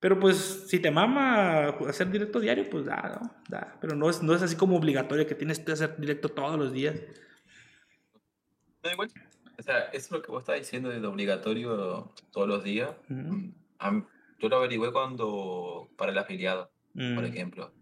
Pero 0.00 0.18
pues 0.18 0.66
si 0.66 0.80
te 0.80 0.90
mama 0.90 1.68
hacer 1.88 2.10
directo 2.10 2.40
diario, 2.40 2.68
pues 2.68 2.86
da, 2.86 3.20
¿no? 3.20 3.34
Da. 3.48 3.78
Pero 3.80 3.94
no 3.94 4.10
es, 4.10 4.22
no 4.22 4.34
es 4.34 4.42
así 4.42 4.56
como 4.56 4.76
obligatorio 4.76 5.26
que 5.26 5.34
tienes 5.34 5.58
que 5.58 5.72
hacer 5.72 5.96
directo 5.98 6.30
todos 6.30 6.58
los 6.58 6.72
días. 6.72 6.96
Sea, 9.64 9.84
eso 9.92 9.96
es 9.96 10.10
lo 10.10 10.22
que 10.22 10.30
vos 10.30 10.42
estás 10.42 10.58
diciendo 10.58 10.90
de 10.90 11.06
obligatorio 11.06 12.12
todos 12.30 12.48
los 12.48 12.62
días. 12.62 12.90
Mm, 13.08 13.50
yo 14.38 14.48
lo 14.48 14.56
averigüé 14.56 14.92
cuando, 14.92 15.88
para 15.96 16.12
el 16.12 16.18
afiliado, 16.18 16.70
por 16.92 17.22
mm. 17.22 17.24
ejemplo. 17.24 17.72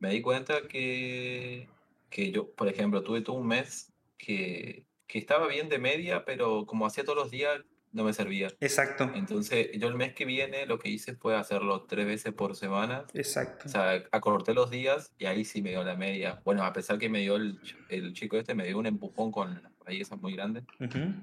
Me 0.00 0.10
di 0.10 0.20
cuenta 0.20 0.68
que, 0.68 1.68
que 2.10 2.30
yo, 2.30 2.50
por 2.52 2.68
ejemplo, 2.68 3.02
tuve 3.02 3.22
todo 3.22 3.36
un 3.36 3.46
mes 3.46 3.92
que 4.16 4.86
que 5.08 5.18
estaba 5.18 5.48
bien 5.48 5.68
de 5.68 5.78
media, 5.78 6.24
pero 6.24 6.66
como 6.66 6.86
hacía 6.86 7.02
todos 7.02 7.18
los 7.18 7.30
días, 7.30 7.62
no 7.90 8.04
me 8.04 8.12
servía. 8.12 8.48
Exacto. 8.60 9.10
Entonces, 9.14 9.70
yo 9.72 9.88
el 9.88 9.94
mes 9.94 10.12
que 10.12 10.26
viene 10.26 10.66
lo 10.66 10.78
que 10.78 10.90
hice 10.90 11.14
fue 11.14 11.34
hacerlo 11.34 11.84
tres 11.84 12.06
veces 12.06 12.34
por 12.34 12.54
semana. 12.54 13.06
Exacto. 13.14 13.64
O 13.66 13.68
sea, 13.70 14.04
acorté 14.12 14.52
los 14.52 14.70
días 14.70 15.14
y 15.18 15.24
ahí 15.24 15.46
sí 15.46 15.62
me 15.62 15.70
dio 15.70 15.82
la 15.82 15.96
media. 15.96 16.42
Bueno, 16.44 16.62
a 16.64 16.74
pesar 16.74 16.98
que 16.98 17.08
me 17.08 17.20
dio 17.20 17.36
el, 17.36 17.58
el 17.88 18.12
chico 18.12 18.36
este, 18.36 18.54
me 18.54 18.66
dio 18.66 18.78
un 18.78 18.86
empujón 18.86 19.32
con 19.32 19.62
ahí 19.88 20.00
esa 20.00 20.16
muy 20.16 20.34
grande. 20.34 20.62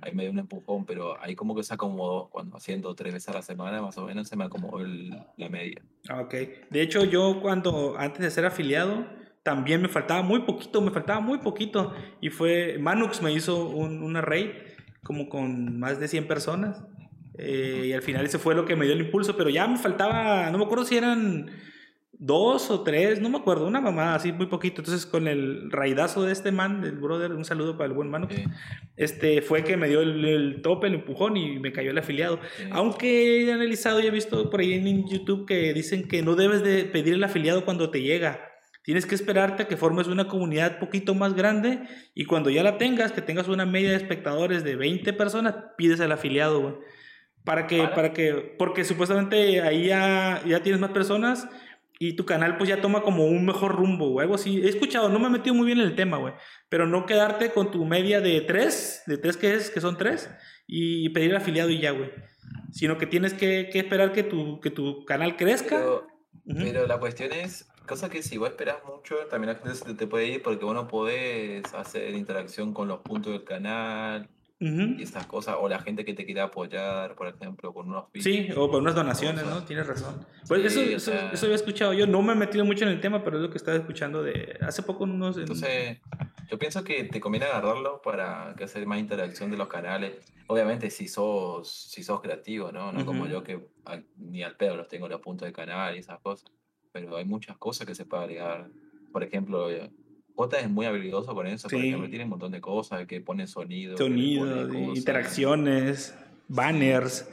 Ahí 0.02 0.14
me 0.14 0.24
dio 0.24 0.32
un 0.32 0.40
empujón, 0.40 0.86
pero 0.86 1.22
ahí 1.22 1.36
como 1.36 1.56
que 1.56 1.64
se 1.64 1.74
acomodó. 1.74 2.30
Cuando 2.30 2.58
haciendo 2.58 2.94
tres 2.96 3.14
veces 3.14 3.30
a 3.30 3.34
la 3.34 3.42
semana, 3.42 3.82
más 3.82 3.98
o 3.98 4.06
menos, 4.06 4.28
se 4.28 4.36
me 4.36 4.44
acomodó 4.44 4.86
la 5.38 5.50
media. 5.50 5.82
Ah, 6.10 6.22
ok. 6.22 6.34
De 6.70 6.82
hecho, 6.82 7.04
yo 7.06 7.40
cuando, 7.42 7.96
antes 7.98 8.22
de 8.22 8.32
ser 8.32 8.46
afiliado, 8.46 9.06
también 9.44 9.82
me 9.82 9.88
faltaba 9.88 10.22
muy 10.22 10.42
poquito, 10.42 10.82
me 10.82 10.92
faltaba 10.92 11.20
muy 11.20 11.38
poquito. 11.38 11.94
Y 12.22 12.30
fue, 12.30 12.78
Manux 12.80 13.22
me 13.22 13.32
hizo 13.32 13.68
un, 13.68 14.02
una 14.02 14.22
raid 14.22 14.50
como 15.04 15.30
con 15.30 15.80
más 15.80 16.00
de 16.00 16.08
100 16.08 16.28
personas. 16.28 16.84
Eh, 17.38 17.84
y 17.88 17.94
al 17.94 18.02
final 18.02 18.26
ese 18.26 18.40
fue 18.40 18.56
lo 18.56 18.66
que 18.66 18.76
me 18.76 18.86
dio 18.86 18.94
el 18.94 19.02
impulso, 19.02 19.36
pero 19.36 19.50
ya 19.50 19.68
me 19.68 19.78
faltaba, 19.78 20.50
no 20.52 20.58
me 20.58 20.64
acuerdo 20.64 20.86
si 20.86 20.98
eran 20.98 21.52
dos 22.20 22.72
o 22.72 22.82
tres, 22.84 23.22
no 23.22 23.30
me 23.30 23.38
acuerdo, 23.38 23.68
una 23.68 23.82
mamada 23.82 24.16
así 24.16 24.32
muy 24.32 24.48
poquito. 24.48 24.82
Entonces 24.82 25.06
con 25.06 25.28
el 25.28 25.72
raidazo 25.72 26.24
de 26.24 26.32
este 26.32 26.52
man, 26.52 26.82
del 26.82 26.98
brother, 26.98 27.32
un 27.34 27.46
saludo 27.46 27.78
para 27.78 27.88
el 27.88 27.94
buen 27.94 28.10
Manux, 28.10 28.36
este 28.96 29.42
fue 29.42 29.64
que 29.64 29.78
me 29.78 29.88
dio 29.88 30.02
el, 30.02 30.62
tope, 30.62 30.88
el 30.88 30.96
empujón 30.96 31.38
y 31.38 31.60
me 31.60 31.72
cayó 31.72 31.92
el 31.92 31.98
afiliado. 31.98 32.40
Aunque 32.72 33.44
he 33.44 33.52
analizado 33.52 34.00
y 34.00 34.08
he 34.08 34.12
visto 34.12 34.50
por 34.50 34.60
ahí 34.60 34.74
en 34.74 35.08
YouTube 35.08 35.46
que 35.46 35.74
dicen 35.74 36.08
que 36.08 36.22
no 36.22 36.36
debes 36.36 36.64
de 36.64 36.86
pedir 36.86 37.14
el 37.16 37.24
afiliado 37.24 37.66
cuando 37.66 37.90
te 37.90 38.02
llega 38.02 38.52
Tienes 38.86 39.08
que 39.08 39.16
esperarte 39.16 39.64
a 39.64 39.68
que 39.68 39.78
formes 39.78 40.06
una 40.06 40.28
comunidad 40.28 40.78
poquito 40.78 41.16
más 41.16 41.34
grande 41.34 41.82
y 42.14 42.26
cuando 42.26 42.52
ya 42.52 42.62
la 42.62 42.78
tengas, 42.78 43.12
que 43.12 43.24
tengas 43.24 43.48
una 43.48 43.66
media 43.66 43.90
de 43.90 43.96
espectadores 43.96 44.64
de 44.64 44.76
20 44.76 45.12
personas, 45.14 45.56
pides 45.76 46.00
al 46.02 46.12
afiliado, 46.12 46.62
güey. 46.62 46.76
Para 47.44 47.66
que, 47.66 47.88
para 47.96 48.14
que, 48.14 48.56
porque 48.60 48.84
supuestamente 48.84 49.62
ahí 49.62 49.88
ya, 49.88 50.44
ya 50.46 50.62
tienes 50.62 50.80
más 50.80 50.92
personas 50.92 51.48
y 52.00 52.16
tu 52.16 52.26
canal 52.26 52.58
pues 52.58 52.70
ya 52.70 52.82
toma 52.82 53.02
como 53.02 53.26
un 53.26 53.46
mejor 53.46 53.76
rumbo 53.76 54.08
o 54.08 54.20
algo 54.20 54.36
así. 54.36 54.62
He 54.62 54.70
escuchado, 54.70 55.10
no 55.10 55.20
me 55.20 55.28
he 55.28 55.30
metido 55.32 55.56
muy 55.56 55.66
bien 55.66 55.80
en 55.80 55.88
el 55.88 55.96
tema, 55.96 56.18
güey. 56.18 56.34
Pero 56.70 56.88
no 56.88 57.06
quedarte 57.06 57.52
con 57.52 57.72
tu 57.72 57.86
media 57.86 58.22
de 58.22 58.42
3, 58.42 59.04
de 59.08 59.18
3 59.18 59.38
que 59.38 59.54
es, 59.56 59.70
que 59.70 59.82
son 59.82 59.98
3, 59.98 60.30
y 60.68 61.10
pedir 61.10 61.32
el 61.32 61.38
afiliado 61.38 61.70
y 61.70 61.80
ya, 61.80 61.92
güey. 61.92 62.12
Sino 62.72 62.98
que 62.98 63.08
tienes 63.08 63.34
que, 63.34 63.70
que 63.72 63.80
esperar 63.80 64.12
que 64.12 64.24
tu, 64.24 64.60
que 64.60 64.72
tu 64.72 65.06
canal 65.06 65.38
crezca. 65.38 65.84
pero 66.46 66.88
la 66.88 67.00
cuestión 67.00 67.32
es, 67.32 67.68
Cosa 67.88 68.10
que 68.10 68.24
si 68.24 68.40
vos 68.40 68.50
esperas 68.50 68.78
mucho, 68.84 69.16
también 69.30 69.54
la 69.54 69.60
gente 69.60 69.76
se 69.76 69.94
te 69.94 70.08
puede 70.08 70.26
ir 70.26 70.42
porque 70.42 70.66
vos 70.66 70.74
no 70.74 70.88
podés 70.88 71.72
hacer 71.76 72.16
interacción 72.16 72.74
con 72.74 72.88
los 72.88 73.02
puntos 73.02 73.32
del 73.32 73.44
canal 73.44 74.28
y 74.66 75.04
esas 75.04 75.28
cosas, 75.28 75.56
o 75.60 75.70
la 75.70 75.80
gente 75.80 76.04
que 76.04 76.14
te 76.14 76.26
quiere 76.26 76.42
apoyar, 76.42 77.16
por 77.16 77.28
ejemplo, 77.28 77.74
con 77.74 77.90
unos 77.90 78.06
Sí, 78.16 78.50
o 78.56 78.70
con 78.70 78.82
unas 78.82 78.96
donaciones, 78.96 79.46
¿no? 79.46 79.64
Tienes 79.64 79.88
razón. 79.88 80.26
Pues 80.48 80.66
eso, 80.66 80.82
eso, 80.82 81.14
eso, 81.32 81.46
había 81.46 81.56
escuchado 81.56 81.94
yo, 81.94 82.08
no 82.08 82.22
me 82.22 82.34
he 82.34 82.36
metido 82.36 82.66
mucho 82.66 82.86
en 82.86 82.92
el 82.92 83.02
tema, 83.02 83.24
pero 83.24 83.38
es 83.38 83.44
lo 83.44 83.50
que 83.50 83.58
estaba 83.58 83.78
escuchando 83.78 84.24
de 84.24 84.58
hace 84.62 84.84
poco 84.84 85.04
unos... 85.04 85.38
Entonces, 85.38 86.00
yo 86.50 86.60
pienso 86.60 86.84
que 86.84 87.04
te 87.06 87.20
conviene 87.20 87.46
agarrarlo 87.46 88.02
para 88.02 88.54
que 88.58 88.64
hacer 88.64 88.86
más 88.86 89.00
interacción 89.00 89.52
de 89.52 89.58
los 89.58 89.68
canales. 89.68 90.14
Obviamente 90.48 90.90
si 90.90 91.08
sos, 91.08 91.70
si 91.70 92.04
sos 92.04 92.22
creativo, 92.22 92.72
¿no? 92.72 92.92
No 92.92 93.06
como 93.06 93.28
yo 93.28 93.44
que 93.44 93.68
ni 94.18 94.44
al 94.44 94.56
pedo 94.56 94.76
los 94.76 94.88
tengo 94.88 95.08
los 95.08 95.22
puntos 95.22 95.48
de 95.48 95.54
canal 95.54 95.96
y 95.96 96.00
esas 96.00 96.20
cosas 96.20 96.52
pero 96.96 97.18
hay 97.18 97.26
muchas 97.26 97.58
cosas 97.58 97.86
que 97.86 97.94
se 97.94 98.06
puede 98.06 98.24
agregar. 98.24 98.70
Por 99.12 99.22
ejemplo, 99.22 99.68
Jota 100.36 100.60
es 100.60 100.70
muy 100.70 100.86
habilidoso 100.86 101.34
con 101.34 101.48
eso, 101.48 101.70
por 101.70 101.80
ejemplo, 101.80 102.10
tiene 102.10 102.26
un 102.26 102.32
montón 102.32 102.52
de 102.52 102.62
cosas 102.62 103.06
que 103.08 103.22
pone 103.22 103.48
sonido. 103.48 103.98
Sonido, 103.98 104.94
interacciones, 104.94 106.16
banners. 106.48 107.28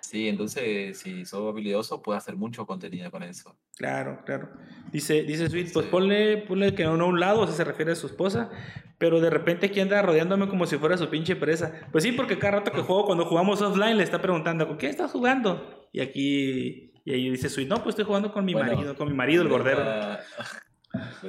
Sí, 0.00 0.28
entonces 0.28 0.98
si 0.98 1.24
sos 1.24 1.52
habilidoso 1.52 2.02
puedes 2.02 2.22
hacer 2.22 2.36
mucho 2.36 2.66
contenido 2.66 3.10
con 3.10 3.22
eso. 3.22 3.56
Claro, 3.76 4.20
claro. 4.24 4.50
Dice, 4.92 5.22
dice 5.22 5.48
Sweet, 5.48 5.72
pues 5.72 5.86
ponle, 5.86 6.36
ponle 6.38 6.74
que 6.74 6.84
no 6.84 6.92
a 6.92 7.04
un 7.04 7.18
lado, 7.18 7.40
o 7.40 7.46
sea, 7.46 7.56
se 7.56 7.64
refiere 7.64 7.92
a 7.92 7.96
su 7.96 8.06
esposa, 8.06 8.50
pero 8.98 9.20
de 9.20 9.30
repente 9.30 9.66
aquí 9.66 9.80
anda 9.80 10.00
rodeándome 10.02 10.48
como 10.48 10.66
si 10.66 10.76
fuera 10.76 10.96
su 10.96 11.08
pinche 11.08 11.34
presa. 11.34 11.88
Pues 11.90 12.04
sí, 12.04 12.12
porque 12.12 12.38
cada 12.38 12.58
rato 12.58 12.70
que 12.70 12.82
juego, 12.82 13.06
cuando 13.06 13.24
jugamos 13.24 13.60
offline, 13.62 13.96
le 13.96 14.04
está 14.04 14.22
preguntando, 14.22 14.68
¿con 14.68 14.78
qué 14.78 14.88
estás 14.88 15.10
jugando? 15.10 15.88
Y 15.92 16.00
aquí 16.00 16.92
y 17.06 17.12
ahí 17.12 17.30
dice 17.30 17.48
Sweet, 17.48 17.68
no, 17.68 17.76
pues 17.76 17.90
estoy 17.90 18.04
jugando 18.04 18.32
con 18.32 18.44
mi 18.44 18.52
marido, 18.52 18.96
con 18.96 19.08
mi 19.08 19.14
marido, 19.14 19.42
el 19.42 19.48
gordero. 19.48 19.80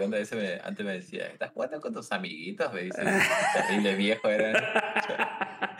Veces 0.10 0.38
me- 0.38 0.60
antes 0.64 0.86
me 0.86 0.94
decía, 0.94 1.28
¿estás 1.28 1.52
jugando 1.52 1.80
con 1.82 1.94
tus 1.94 2.12
amiguitos? 2.12 2.72
Me 2.74 2.84
dice, 2.84 3.02
terrible 3.54 3.96
viejo 3.96 4.30
era. 4.30 5.78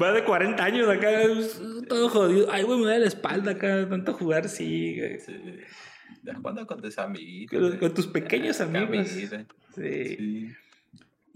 Va 0.00 0.12
de 0.12 0.24
40 0.24 0.64
años 0.64 0.88
acá, 0.88 1.10
todo 1.88 2.08
jodido. 2.08 2.48
Ay, 2.50 2.64
güey, 2.64 2.80
me 2.80 2.86
da 2.90 2.98
la 2.98 3.06
espalda 3.06 3.52
acá, 3.52 3.88
tanto 3.88 4.12
jugar, 4.14 4.48
sí. 4.48 5.00
Sí. 5.24 5.36
¿Estás 6.18 6.36
jugando 6.36 6.66
con 6.66 6.80
tus 6.80 6.98
amiguitos? 6.98 7.60
Con, 7.70 7.78
con 7.78 7.94
tus 7.94 8.06
pequeños 8.06 8.60
amigos. 8.60 9.08
Sí. 9.08 9.28
Sí. 9.74 10.52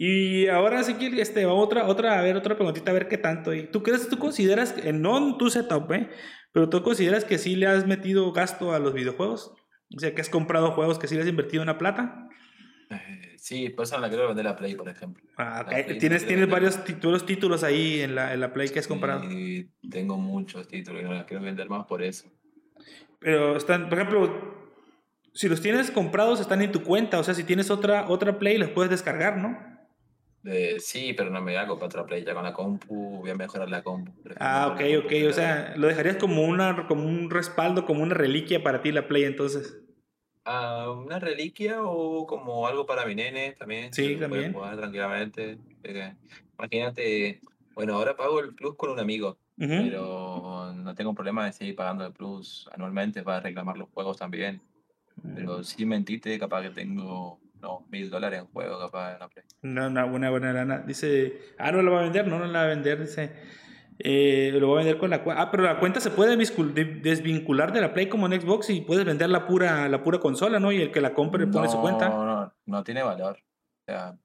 Y 0.03 0.49
ahora 0.49 0.83
sí 0.83 0.95
que 0.95 1.21
este, 1.21 1.45
otra, 1.45 1.87
otra, 1.87 2.19
a 2.19 2.23
ver, 2.23 2.35
otra 2.35 2.57
preguntita, 2.57 2.91
a 2.91 2.95
ver 2.95 3.07
qué 3.07 3.19
tanto. 3.19 3.53
¿Y 3.53 3.65
¿Tú 3.65 3.83
crees, 3.83 4.09
tú 4.09 4.19
consideras, 4.19 4.75
no 4.95 5.19
en 5.19 5.37
tu 5.39 5.51
setup, 5.51 5.93
eh? 5.93 6.09
Pero 6.53 6.69
tú 6.71 6.83
consideras 6.83 7.25
que 7.25 7.37
sí 7.39 7.55
le 7.55 7.67
has 7.67 7.87
metido 7.87 8.33
gasto 8.33 8.73
a 8.73 8.79
los 8.79 8.95
videojuegos? 8.95 9.53
O 9.97 10.01
sea, 10.01 10.15
que 10.15 10.21
has 10.21 10.31
comprado 10.31 10.73
juegos 10.73 10.99
que 10.99 11.09
sí 11.09 11.15
le 11.15 11.23
has 11.23 11.29
invertido 11.29 11.63
una 11.63 11.79
plata. 11.79 12.29
Eh, 12.91 13.31
Sí, 13.41 13.71
por 13.71 13.85
eso 13.85 13.99
la 13.99 14.11
quiero 14.11 14.29
vender 14.29 14.45
la 14.45 14.55
Play, 14.55 14.75
por 14.75 14.87
ejemplo. 14.87 15.25
Ah, 15.39 15.65
Play 15.67 15.99
Tienes, 15.99 16.27
tienes 16.27 16.47
varios 16.47 16.85
títulos, 16.85 17.25
títulos 17.25 17.65
ahí 17.65 18.01
en 18.01 18.15
la, 18.15 18.35
en 18.35 18.41
la 18.41 18.53
Play 18.53 18.69
que 18.69 18.81
has 18.81 18.87
comprado. 18.87 19.25
Y 19.25 19.71
tengo 19.91 20.19
muchos 20.19 20.69
títulos 20.69 21.01
y 21.01 21.05
no 21.05 21.15
las 21.15 21.25
quiero 21.25 21.43
vender 21.43 21.67
más 21.71 21.87
por 21.87 22.03
eso. 22.03 22.29
Pero 23.19 23.57
están, 23.57 23.89
por 23.89 23.99
ejemplo, 23.99 24.69
si 25.33 25.49
los 25.49 25.63
tienes 25.63 25.91
comprados, 25.91 26.39
están 26.39 26.61
en 26.61 26.71
tu 26.71 26.83
cuenta. 26.83 27.19
O 27.19 27.25
sea, 27.25 27.33
si 27.33 27.43
tienes 27.43 27.71
otra, 27.71 28.11
otra 28.11 28.39
Play, 28.39 28.59
los 28.59 28.69
puedes 28.69 28.91
descargar, 28.91 29.39
¿no? 29.39 29.59
Eh, 30.45 30.77
sí, 30.81 31.13
pero 31.15 31.31
no 31.31 31.41
me 31.43 31.57
hago 31.59 31.75
para 31.77 31.87
otra 31.87 32.07
Play. 32.07 32.25
Ya 32.25 32.35
con 32.35 32.45
la 32.45 32.53
compu 32.53 33.19
voy 33.21 33.31
a 33.31 33.35
mejorar 33.35 33.69
la 33.69 33.83
compu. 33.83 34.13
Ah, 34.39 34.69
ok, 34.69 34.81
ok. 35.05 35.11
compu, 35.13 35.29
O 35.29 35.33
sea, 35.33 35.75
lo 35.77 35.87
dejarías 35.89 36.17
como, 36.17 36.43
una, 36.45 36.87
como 36.87 37.05
un 37.07 37.31
respaldo, 37.31 37.85
como 37.85 38.03
una 38.03 38.15
reliquia 38.15 38.63
para 38.63 38.83
ti 38.83 38.93
la 38.93 39.07
Play, 39.07 39.25
entonces. 39.25 39.77
Ah, 40.45 40.91
una 40.91 41.19
reliquia 41.19 41.83
o 41.83 42.27
como 42.27 42.67
algo 42.67 42.87
para 42.87 43.05
mi 43.05 43.15
nene 43.15 43.53
también. 43.53 43.93
Sí, 43.93 44.17
también. 44.17 44.53
jugar 44.53 44.77
tranquilamente. 44.77 45.59
Imagínate, 46.59 47.41
bueno, 47.75 47.95
ahora 47.95 48.17
pago 48.17 48.41
el 48.41 48.55
plus 48.55 48.75
con 48.77 48.91
un 48.91 48.99
amigo, 48.99 49.39
Ujú. 49.59 49.69
pero 49.69 50.73
no 50.75 50.95
tengo 50.95 51.15
problema 51.15 51.45
de 51.45 51.53
seguir 51.53 51.77
pagando 51.77 52.07
el 52.07 52.13
plus 52.13 52.69
anualmente 52.73 53.23
para 53.23 53.41
reclamar 53.41 53.77
los 53.77 53.91
juegos 53.91 54.17
también. 54.17 54.63
Pero 55.35 55.63
sin 55.63 55.89
mentirte, 55.89 56.39
capaz 56.39 56.63
que 56.63 56.71
tengo 56.71 57.39
unos 57.63 57.89
mil 57.91 58.11
dólares 58.11 58.41
en 58.41 58.47
juego, 58.47 58.79
capaz 58.79 59.15
en 59.15 59.19
la 59.21 59.29
Play. 59.29 59.45
Una, 59.63 59.87
una 59.87 60.05
buena, 60.05 60.31
buena 60.31 60.53
lana. 60.53 60.79
Dice, 60.87 61.41
ah, 61.59 61.71
no 61.73 61.83
la 61.83 61.91
va 61.91 62.01
a 62.01 62.03
vender, 62.03 62.27
no, 62.27 62.39
no 62.39 62.47
la 62.47 62.61
va 62.61 62.65
a 62.65 62.69
vender. 62.69 63.01
Dice, 63.01 63.33
eh, 63.99 64.51
lo 64.59 64.71
va 64.71 64.75
a 64.75 64.79
vender 64.79 64.99
con 64.99 65.11
la 65.11 65.23
cuenta. 65.23 65.43
Ah, 65.43 65.51
pero 65.51 65.65
la 65.65 65.79
cuenta 65.79 66.01
se 66.01 66.11
puede 66.11 66.37
desvincular 66.37 67.73
de 67.73 67.81
la 67.81 67.93
Play 67.93 68.09
como 68.09 68.27
en 68.27 68.41
Xbox 68.41 68.71
y 68.71 68.81
puedes 68.81 69.05
vender 69.05 69.29
la 69.29 69.47
pura, 69.47 69.89
la 69.89 70.03
pura 70.03 70.19
consola, 70.19 70.59
¿no? 70.59 70.73
Y 70.73 70.81
el 70.81 70.91
que 70.91 71.01
la 71.01 71.15
compre 71.15 71.47
pone 71.47 71.69
su 71.69 71.81
cuenta. 71.81 72.09
No, 72.09 72.25
no, 72.25 72.53
no 72.67 72.85
tiene 72.85 73.03
valor. 73.03 73.37
O 73.37 73.85
sea, 73.85 74.17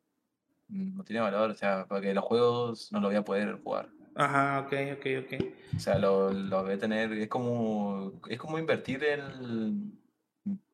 no 0.69 1.03
tiene 1.03 1.21
valor, 1.21 1.51
o 1.51 1.55
sea, 1.55 1.85
porque 1.87 2.13
los 2.13 2.23
juegos 2.23 2.91
no 2.91 2.99
los 2.99 3.09
voy 3.09 3.17
a 3.17 3.23
poder 3.23 3.59
jugar. 3.63 3.89
Ajá, 4.15 4.61
ok, 4.61 4.73
ok, 4.93 5.05
ok. 5.25 5.45
O 5.75 5.79
sea, 5.79 5.99
lo, 5.99 6.31
lo 6.31 6.63
voy 6.63 6.73
a 6.73 6.79
tener, 6.79 7.11
es 7.11 7.27
como, 7.27 8.13
es 8.29 8.39
como 8.39 8.57
invertir 8.57 9.03
en, 9.03 9.99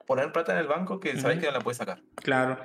poner 0.05 0.31
plata 0.31 0.53
en 0.53 0.59
el 0.59 0.67
banco 0.67 0.99
que 0.99 1.15
sabes 1.17 1.37
Ujú. 1.37 1.41
que 1.45 1.51
no 1.51 1.57
la 1.57 1.63
puedes 1.63 1.77
sacar. 1.77 2.01
Claro. 2.15 2.57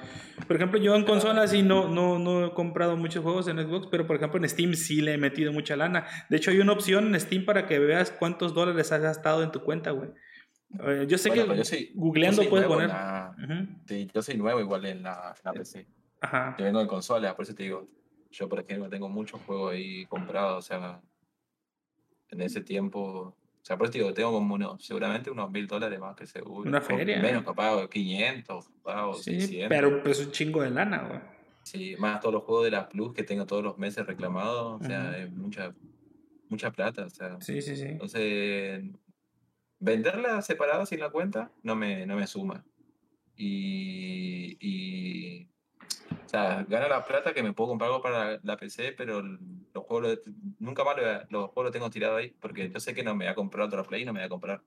Por 0.46 0.56
ejemplo, 0.56 0.78
yo 0.80 0.94
en 0.94 1.04
consolas 1.04 1.50
sí 1.50 1.62
no, 1.62 1.88
no, 1.88 2.18
no 2.18 2.46
he 2.46 2.52
comprado 2.54 2.96
muchos 2.96 3.22
juegos 3.22 3.46
en 3.48 3.58
Xbox, 3.58 3.88
pero 3.90 4.06
por 4.06 4.16
ejemplo 4.16 4.38
en 4.40 4.48
Steam 4.48 4.74
sí 4.74 5.00
le 5.00 5.14
he 5.14 5.18
metido 5.18 5.52
mucha 5.52 5.76
lana. 5.76 6.06
De 6.28 6.36
hecho, 6.38 6.50
hay 6.50 6.58
una 6.60 6.72
opción 6.72 7.06
en 7.14 7.20
Steam 7.20 7.44
para 7.44 7.66
que 7.66 7.78
veas 7.78 8.10
cuántos 8.10 8.54
dólares 8.54 8.90
has 8.92 9.00
gastado 9.00 9.42
en 9.42 9.50
tu 9.52 9.62
cuenta, 9.62 9.90
güey. 9.92 10.10
Eh, 10.80 11.06
yo 11.08 11.16
sé 11.18 11.28
Bueno, 11.28 11.52
que 11.52 11.58
yo 11.58 11.64
soy- 11.64 11.92
googleando 11.94 12.42
yo 12.42 12.50
puedes 12.50 12.66
poner. 12.66 12.88
la- 12.88 13.34
Ujú. 13.42 13.66
sí, 13.86 14.08
yo 14.12 14.22
soy 14.22 14.36
nuevo 14.36 14.58
igual 14.60 14.84
en 14.86 15.02
la, 15.04 15.34
en 15.36 15.42
la 15.44 15.52
PC. 15.52 15.86
Ajá. 16.20 16.56
Yo 16.58 16.64
vengo 16.64 16.80
de 16.80 16.86
consolas, 16.88 17.34
por 17.34 17.44
eso 17.44 17.54
te 17.54 17.62
digo, 17.62 17.86
yo 18.32 18.48
por 18.48 18.58
ejemplo 18.60 18.88
tengo 18.88 19.08
muchos 19.08 19.40
juegos 19.42 19.72
ahí 19.74 20.04
comprados, 20.06 20.64
o 20.64 20.66
sea, 20.66 21.00
en 22.30 22.40
ese 22.40 22.60
tiempo, 22.62 23.36
sea, 23.66 23.76
por 23.76 23.88
eso 23.88 23.94
digo, 23.98 24.14
tengo 24.14 24.30
como 24.30 24.54
unos, 24.54 24.80
seguramente 24.84 25.28
unos 25.28 25.50
mil 25.50 25.66
dólares 25.66 25.98
más 25.98 26.14
que 26.14 26.24
seguro. 26.24 26.68
Una 26.68 26.78
o 26.78 26.82
feria. 26.82 27.20
Menos, 27.20 27.42
capaz, 27.42 27.88
500, 27.88 28.68
capaz, 28.68 29.06
o 29.06 29.14
Sí, 29.14 29.40
600. 29.40 29.68
pero 29.68 30.02
pues 30.04 30.20
un 30.24 30.30
chingo 30.30 30.62
de 30.62 30.70
lana, 30.70 31.02
güey. 31.08 31.20
Sí, 31.64 31.96
más 31.98 32.20
todos 32.20 32.32
los 32.34 32.44
juegos 32.44 32.64
de 32.66 32.70
la 32.70 32.88
Plus 32.88 33.12
que 33.12 33.24
tengo 33.24 33.44
todos 33.44 33.64
los 33.64 33.76
meses 33.76 34.06
reclamados, 34.06 34.80
o 34.80 34.84
sea, 34.84 35.18
es 35.18 35.32
mucha, 35.32 35.74
mucha 36.48 36.70
plata, 36.70 37.06
o 37.06 37.10
sea. 37.10 37.40
Sí, 37.40 37.60
sí, 37.60 37.74
sí. 37.74 37.86
Entonces, 37.86 38.84
venderla 39.80 40.42
separada 40.42 40.86
sin 40.86 41.00
la 41.00 41.10
cuenta 41.10 41.50
no 41.64 41.74
me, 41.74 42.06
no 42.06 42.14
me 42.14 42.28
suma. 42.28 42.64
Y, 43.36 44.56
y, 44.60 45.48
o 46.24 46.28
sea, 46.28 46.64
gana 46.68 46.88
la 46.88 47.04
plata 47.04 47.32
que 47.32 47.42
me 47.42 47.52
puedo 47.52 47.70
comprar 47.70 47.90
algo 47.90 48.02
para 48.02 48.38
la 48.42 48.56
PC, 48.56 48.92
pero 48.92 49.22
los 49.22 49.84
juegos, 49.84 50.20
nunca 50.58 50.84
más 50.84 50.96
lo- 50.96 51.20
los 51.30 51.50
juegos 51.50 51.64
los 51.64 51.72
tengo 51.72 51.90
tirados 51.90 52.18
ahí, 52.18 52.34
porque 52.40 52.70
yo 52.70 52.80
sé 52.80 52.94
que 52.94 53.02
no 53.02 53.14
me 53.14 53.24
voy 53.24 53.32
a 53.32 53.34
comprar 53.34 53.66
otra 53.66 53.82
Play, 53.84 54.04
no 54.04 54.12
me 54.12 54.20
voy 54.20 54.26
a 54.26 54.30
comprar. 54.30 54.62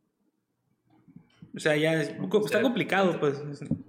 O 1.56 1.60
sea, 1.60 1.76
ya 1.76 1.94
es, 2.02 2.10
está 2.10 2.48
sea, 2.48 2.62
complicado, 2.62 3.20
pues. 3.20 3.42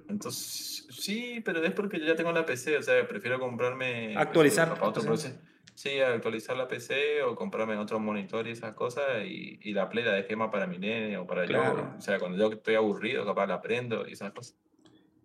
Entonces, 0.09 0.87
sí, 0.91 1.41
pero 1.45 1.62
es 1.64 1.72
porque 1.72 2.01
yo 2.01 2.07
ya 2.07 2.16
tengo 2.16 2.33
la 2.33 2.45
PC, 2.47 2.78
o 2.78 2.83
sea, 2.83 3.07
prefiero 3.07 3.39
comprarme... 3.39 4.16
Actualizar 4.16 4.68
capaz 4.70 4.87
otro. 4.89 5.16
Sí, 5.74 5.99
actualizar 6.01 6.57
la 6.57 6.68
PC 6.68 7.22
o 7.22 7.35
comprarme 7.35 7.76
otro 7.76 7.99
monitor 8.01 8.47
y 8.47 8.51
esas 8.51 8.74
cosas 8.74 9.24
y, 9.24 9.59
y 9.62 9.72
la 9.72 9.89
Play 9.89 10.05
la 10.05 10.12
dejé 10.12 10.37
más 10.37 10.51
para 10.51 10.66
mi 10.66 10.78
nene 10.78 11.16
o 11.16 11.26
para 11.26 11.47
Claro. 11.47 11.78
yo. 11.93 11.97
O 11.97 12.01
sea, 12.01 12.18
cuando 12.18 12.37
yo 12.37 12.53
estoy 12.55 12.74
aburrido, 12.74 13.24
capaz 13.24 13.47
la 13.47 13.62
prendo 13.62 14.07
y 14.07 14.12
esas 14.12 14.33
cosas. 14.33 14.57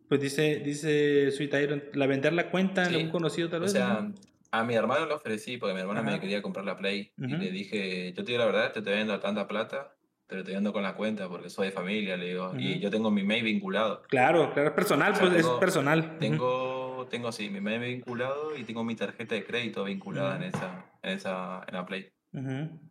Pues 0.09 0.21
dice, 0.21 0.61
dice 0.63 1.31
Sweet 1.31 1.53
Iron, 1.63 1.83
la 1.93 2.05
vender 2.07 2.33
la 2.33 2.49
cuenta 2.51 2.83
en 2.83 2.89
Sí. 2.89 2.95
algún 2.95 3.11
conocido 3.11 3.49
tal 3.49 3.59
O 3.59 3.63
vez. 3.63 3.71
sea, 3.71 4.01
¿no? 4.01 4.13
a 4.51 4.63
mi 4.63 4.73
hermano 4.75 5.05
le 5.05 5.13
ofrecí 5.13 5.57
porque 5.57 5.73
mi 5.73 5.81
hermano 5.81 5.99
Ajá. 6.01 6.11
me 6.11 6.19
quería 6.19 6.41
comprar 6.41 6.63
la 6.65 6.77
Play 6.77 7.11
y 7.17 7.27
le 7.27 7.51
dije, 7.51 8.13
yo 8.13 8.23
te 8.23 8.31
digo 8.31 8.39
la 8.39 8.45
verdad, 8.45 8.71
te 8.71 8.79
estoy 8.79 8.93
viendo 8.93 9.19
tanta 9.19 9.47
plata, 9.47 9.95
pero 10.27 10.43
te 10.45 10.53
vendo 10.53 10.71
con 10.71 10.81
la 10.83 10.95
cuenta 10.95 11.27
porque 11.27 11.49
soy 11.49 11.67
de 11.67 11.71
familia, 11.73 12.15
le 12.15 12.27
digo, 12.29 12.53
y 12.57 12.79
yo 12.79 12.89
tengo 12.89 13.11
mi 13.11 13.23
mail 13.23 13.43
vinculado. 13.43 14.03
Claro, 14.07 14.53
claro, 14.53 14.69
es 14.69 14.75
personal, 14.75 15.11
O 15.11 15.15
sea, 15.15 15.25
pues 15.25 15.35
es 15.39 15.41
tengo- 15.45 15.59
personal. 15.59 16.17
Tengo, 16.19 17.07
tengo 17.09 17.31
sí, 17.33 17.49
mi 17.49 17.59
mail 17.59 17.81
vinculado 17.81 18.55
y 18.55 18.63
tengo 18.63 18.83
mi 18.85 18.95
tarjeta 18.95 19.35
de 19.35 19.43
crédito 19.43 19.83
vinculada 19.83 20.37
en 20.37 20.43
esa, 20.43 20.85
en 21.03 21.11
esa, 21.11 21.63
en 21.67 21.73
la 21.75 21.85
Play. 21.85 22.09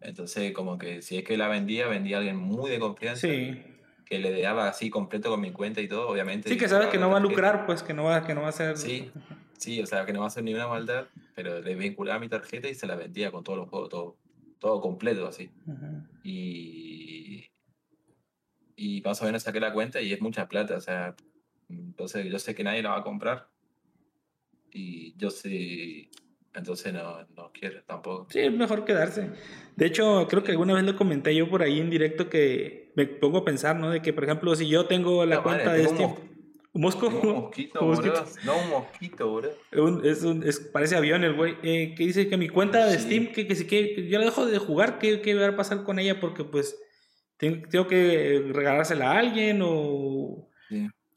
Entonces, 0.00 0.52
como 0.52 0.76
que 0.78 1.00
si 1.02 1.16
es 1.18 1.24
que 1.24 1.36
la 1.36 1.48
vendía, 1.48 1.86
vendía 1.86 2.16
a 2.16 2.18
alguien 2.20 2.36
muy 2.36 2.70
de 2.70 2.78
confianza, 2.78 3.26
Sí. 3.26 3.62
Que 4.04 4.18
le 4.18 4.40
daba 4.40 4.68
así 4.68 4.90
completo 4.90 5.30
con 5.30 5.40
mi 5.40 5.52
cuenta 5.52 5.80
y 5.80 5.88
todo, 5.88 6.08
obviamente. 6.08 6.48
Sí, 6.48 6.56
que 6.56 6.64
dije, 6.64 6.68
sabe 6.68 6.86
"Ah, 6.86 6.90
que 6.90 6.98
no 6.98 7.08
va 7.10 7.18
a 7.18 7.20
tarjeta". 7.20 7.30
lucrar, 7.30 7.66
pues 7.66 7.82
que 7.82 7.94
no 7.94 8.04
va, 8.04 8.26
que 8.26 8.34
no 8.34 8.42
va 8.42 8.48
a 8.48 8.52
ser. 8.52 8.76
Sí, 8.76 9.10
sí, 9.58 9.80
o 9.80 9.86
sea, 9.86 10.04
que 10.04 10.12
no 10.12 10.20
va 10.20 10.26
a 10.26 10.28
hacer 10.28 10.44
ni 10.44 10.52
una 10.54 10.68
maldad, 10.68 11.06
pero 11.34 11.60
le 11.60 11.74
vinculaba 11.74 12.18
mi 12.20 12.28
tarjeta 12.28 12.68
y 12.68 12.74
se 12.74 12.86
la 12.86 12.96
vendía 12.96 13.30
con 13.32 13.42
todos 13.44 13.58
los 13.58 13.68
juegos, 13.68 13.88
todo, 13.88 14.16
todo 14.58 14.80
completo 14.80 15.26
así. 15.26 15.50
Ujú. 15.66 16.02
Y, 16.22 17.46
y 18.76 19.00
más 19.02 19.20
o 19.22 19.24
menos 19.24 19.42
saqué 19.42 19.60
la 19.60 19.72
cuenta 19.72 20.00
y 20.00 20.12
es 20.12 20.20
mucha 20.20 20.48
plata, 20.48 20.76
o 20.76 20.80
sea, 20.80 21.14
entonces 21.68 22.26
yo 22.30 22.38
sé 22.38 22.54
que 22.54 22.64
nadie 22.64 22.82
la 22.82 22.90
va 22.90 22.98
a 22.98 23.02
comprar. 23.04 23.48
Y 24.72 25.16
yo 25.16 25.30
sé, 25.30 26.10
entonces 26.54 26.92
no, 26.92 27.26
no 27.36 27.50
quiero 27.52 27.82
tampoco. 27.84 28.26
Sí, 28.30 28.40
es 28.40 28.52
mejor 28.52 28.84
quedarse. 28.84 29.30
De 29.76 29.86
hecho, 29.86 30.26
creo 30.28 30.42
que 30.44 30.52
alguna 30.52 30.74
vez 30.74 30.84
lo 30.84 30.96
comenté 30.96 31.34
yo 31.34 31.48
por 31.48 31.62
ahí 31.62 31.80
en 31.80 31.90
directo 31.90 32.28
que 32.30 32.92
me 32.94 33.06
pongo 33.06 33.38
a 33.38 33.44
pensar, 33.44 33.76
¿no? 33.76 33.90
De 33.90 34.00
que, 34.02 34.12
por 34.12 34.24
ejemplo, 34.24 34.54
si 34.54 34.68
yo 34.68 34.86
tengo 34.86 35.24
la 35.26 35.36
No, 35.36 35.42
madre, 35.42 35.64
cuenta 35.64 35.72
de 35.74 35.86
tengo 35.86 35.90
un 35.90 35.96
Steam. 36.14 36.34
¿Un 36.72 36.82
mosco? 36.82 37.06
Un 37.08 37.28
mosquito, 37.42 37.80
Un 37.82 37.88
mosquito. 37.88 38.24
No, 38.44 38.56
un 38.58 38.70
mosquito. 38.70 39.42
Un- 39.76 40.04
es 40.04 40.22
un, 40.24 40.42
es, 40.42 40.58
parece 40.60 40.96
avión 40.96 41.22
el 41.22 41.34
güey. 41.34 41.56
eh, 41.62 41.94
que 41.96 42.04
dice 42.06 42.28
que 42.28 42.36
mi 42.36 42.48
cuenta 42.48 42.86
de 42.86 42.98
Sí. 42.98 43.04
Steam, 43.04 43.32
que, 43.32 43.46
que 43.46 43.54
si 43.54 43.66
que, 43.66 43.94
que 43.94 44.08
yo 44.08 44.18
la 44.18 44.24
dejo 44.24 44.44
de 44.46 44.58
jugar, 44.58 44.98
¿qué, 44.98 45.20
qué 45.20 45.34
va 45.34 45.46
a 45.48 45.56
pasar 45.56 45.84
con 45.84 45.98
ella? 46.00 46.18
Porque 46.20 46.42
pues 46.44 46.76
tengo, 47.36 47.68
tengo 47.68 47.86
que 47.86 48.44
regalársela 48.52 49.12
a 49.12 49.18
alguien 49.18 49.60
o. 49.62 50.48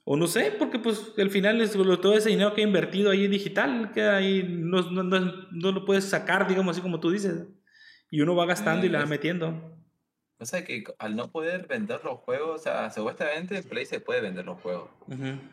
o 0.10 0.16
no 0.16 0.28
sé, 0.28 0.56
porque 0.58 0.80
pues 0.80 1.12
al 1.18 1.30
final 1.30 1.60
es 1.60 1.74
todo 1.74 2.14
ese 2.14 2.30
dinero 2.30 2.54
que 2.54 2.62
he 2.62 2.64
invertido 2.64 3.12
ahí 3.12 3.26
en 3.26 3.32
digital, 3.32 3.92
queda 3.94 4.16
ahí, 4.16 4.42
no, 4.42 4.90
no, 4.90 5.04
no, 5.04 5.20
no 5.52 5.72
lo 5.74 5.84
puedes 5.84 6.06
sacar, 6.06 6.48
digamos 6.48 6.72
así 6.72 6.82
como 6.82 7.02
tú 7.02 7.12
dices. 7.12 7.44
Y 8.10 8.22
uno 8.22 8.34
va 8.34 8.46
gastando 8.46 8.86
y 8.86 8.90
Eh, 8.90 8.92
la 8.94 9.00
va 9.00 9.06
metiendo. 9.06 9.78
O 10.40 10.46
sea 10.46 10.64
que 10.64 10.86
al 10.98 11.18
no 11.18 11.30
poder 11.30 11.68
vender 11.68 12.00
los 12.06 12.20
juegos, 12.20 12.62
o 12.62 12.64
sea, 12.64 12.90
supuestamente 12.90 13.58
en 13.58 13.64
Play 13.66 13.86
se 13.86 14.00
puede 14.00 14.22
vender 14.22 14.46
los 14.46 14.62
juegos, 14.62 14.90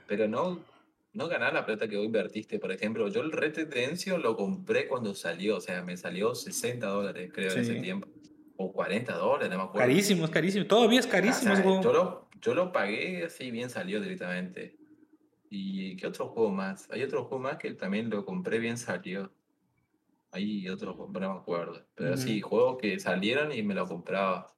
pero 0.07 0.29
no, 0.29 0.65
no 1.13 1.27
ganar 1.27 1.53
la 1.53 1.67
plata 1.67 1.89
que 1.89 1.97
vos 1.97 2.07
invertiste. 2.07 2.61
Por 2.61 2.71
ejemplo, 2.71 3.09
yo 3.09 3.23
el 3.23 3.33
Red 3.33 3.57
Dead 3.57 3.69
Redemption 3.69 4.23
lo 4.23 4.37
compré 4.37 4.87
cuando 4.87 5.17
salió, 5.17 5.57
o 5.57 5.61
sea, 5.61 5.83
me 5.83 5.97
salió 5.97 6.33
60 6.33 6.87
dólares, 6.87 7.33
creo, 7.35 7.51
en 7.51 7.59
ese 7.59 7.75
tiempo. 7.81 8.07
O 8.57 8.73
40 8.73 9.15
dólares, 9.17 9.51
no 9.51 9.57
me 9.59 9.63
acuerdo. 9.65 9.89
Carísimo, 9.89 10.25
es 10.25 10.31
carísimo. 10.31 10.67
Todavía 10.67 11.01
es 11.01 11.07
O 11.07 11.11
carísimo 11.11 11.55
sea, 11.55 11.55
ese 11.55 11.63
juego. 11.63 11.83
yo, 11.83 11.93
lo, 11.93 12.29
yo 12.41 12.55
lo 12.55 12.73
pagué 12.73 13.25
así 13.25 13.51
bien 13.51 13.69
salió 13.71 14.01
directamente. 14.01 14.77
¿Y 15.51 15.97
qué 15.97 16.07
otro 16.07 16.29
juego 16.29 16.51
más? 16.51 16.89
Hay 16.91 17.03
otro 17.03 17.25
juego 17.25 17.43
más 17.43 17.57
que 17.59 17.73
también 17.75 18.11
lo 18.11 18.25
compré 18.25 18.59
bien 18.59 18.77
salió. 18.79 19.33
Hay 20.31 20.69
otro 20.69 20.95
juego, 20.95 21.13
no 21.21 21.35
me 21.35 21.41
acuerdo. 21.41 21.87
Pero 21.95 22.17
sí, 22.17 22.41
Ujú. 22.41 22.49
juegos 22.49 22.79
que 22.81 22.99
salieron 22.99 23.53
y 23.53 23.63
me 23.63 23.75
lo 23.75 23.87
compraba 23.87 24.55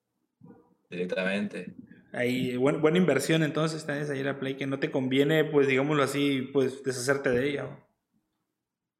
directamente. 0.90 1.74
Ahí, 2.12 2.56
buen- 2.56 2.80
buena 2.80 2.98
inversión 2.98 3.42
entonces 3.42 3.84
tienes 3.84 4.08
ahí 4.10 4.22
la 4.22 4.38
Play 4.38 4.56
que 4.56 4.66
no 4.66 4.78
te 4.78 4.90
conviene, 4.90 5.44
pues 5.44 5.66
digámoslo 5.68 6.02
así, 6.02 6.42
pues 6.52 6.82
deshacerte 6.82 7.30
de 7.30 7.48
ella. 7.50 7.85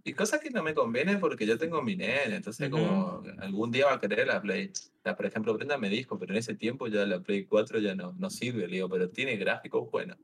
Y 0.07 0.13
cosa 0.13 0.39
que 0.39 0.51
no 0.51 0.63
me 0.63 0.73
conviene 0.73 1.17
porque 1.17 1.47
yo 1.47 1.59
tengo 1.59 1.83
mi 1.83 1.97
nene, 1.97 2.37
entonces 2.37 2.71
como 2.71 3.25
algún 3.39 3.73
día 3.73 3.87
va 3.87 3.95
a 3.95 4.01
querer 4.01 4.29
la 4.29 4.41
Play. 4.41 4.71
La, 5.03 5.17
por 5.17 5.27
ejemplo, 5.27 5.53
Brenda 5.53 5.79
me 5.79 5.89
dijo, 5.89 6.17
pero 6.17 6.33
en 6.33 6.39
ese 6.39 6.55
tiempo 6.55 6.87
ya 6.87 7.05
la 7.05 7.19
Play 7.19 7.45
4 7.45 7.81
ya 7.81 7.97
no, 7.97 8.15
no 8.17 8.31
sirve, 8.31 8.69
le 8.69 8.77
digo, 8.77 8.89
pero 8.89 9.11
tiene 9.11 9.37
gráficos 9.37 9.91
buenos, 9.91 10.17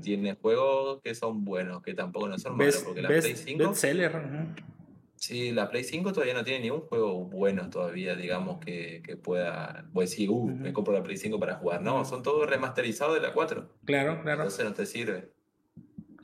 tiene 0.00 0.34
juegos 0.36 1.02
que 1.02 1.14
son 1.14 1.44
buenos, 1.44 1.82
que 1.82 1.92
tampoco 1.92 2.26
no 2.26 2.38
son 2.38 2.56
malos, 2.56 2.74
Best, 2.74 2.86
porque 2.86 3.02
la 3.02 3.08
Play 3.08 3.20
best, 3.20 3.44
5, 3.44 3.68
bestseller. 3.68 4.16
ujú. 4.16 4.62
sí, 5.16 5.52
la 5.52 5.68
Play 5.68 5.84
5 5.84 6.10
todavía 6.14 6.32
no 6.32 6.42
tiene 6.42 6.60
ningún 6.60 6.80
juego 6.80 7.26
bueno 7.26 7.68
todavía, 7.68 8.16
digamos, 8.16 8.60
que, 8.64 9.02
que 9.04 9.18
pueda, 9.18 9.80
a 9.80 9.84
decir, 9.92 10.30
uh, 10.30 10.46
me 10.46 10.72
compro 10.72 10.94
la 10.94 11.02
Play 11.02 11.18
5 11.18 11.38
para 11.38 11.56
jugar. 11.56 11.82
No, 11.82 12.06
son 12.06 12.22
todos 12.22 12.48
remasterizados 12.48 13.14
de 13.14 13.20
la 13.20 13.34
4. 13.34 13.68
Claro, 13.84 14.22
claro. 14.22 14.44
Entonces 14.44 14.64
no 14.64 14.72
te 14.72 14.86
sirve. 14.86 15.30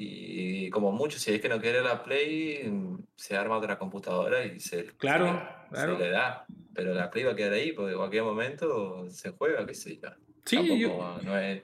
Y 0.01 0.71
como 0.71 0.93
mucho, 0.93 1.19
si 1.19 1.35
es 1.35 1.41
que 1.41 1.49
no 1.49 1.61
quiere 1.61 1.83
la 1.83 2.05
Play, 2.05 2.69
mm, 2.71 2.99
se 3.17 3.37
arma 3.37 3.57
otra 3.59 3.79
computadora 3.79 4.45
y 4.45 4.61
se, 4.61 4.85
Claro, 4.97 5.43
se, 5.65 5.75
claro. 5.75 5.99
se 5.99 6.05
le 6.05 6.11
da. 6.11 6.47
Pero 6.73 6.95
la 6.95 7.11
Play 7.11 7.25
va 7.25 7.33
a 7.33 7.37
quedar 7.37 7.55
ahí, 7.55 7.73
porque 7.73 7.93
en 7.93 7.99
cualquier 7.99 8.23
momento 8.23 9.11
se 9.11 9.31
juega, 9.31 9.67
qué 9.67 9.75
sé 9.75 9.97
yo. 10.01 10.09
Sí, 10.45 10.57
Tampoco 10.57 10.77
yo, 10.79 11.21
no 11.25 11.37
es... 11.37 11.63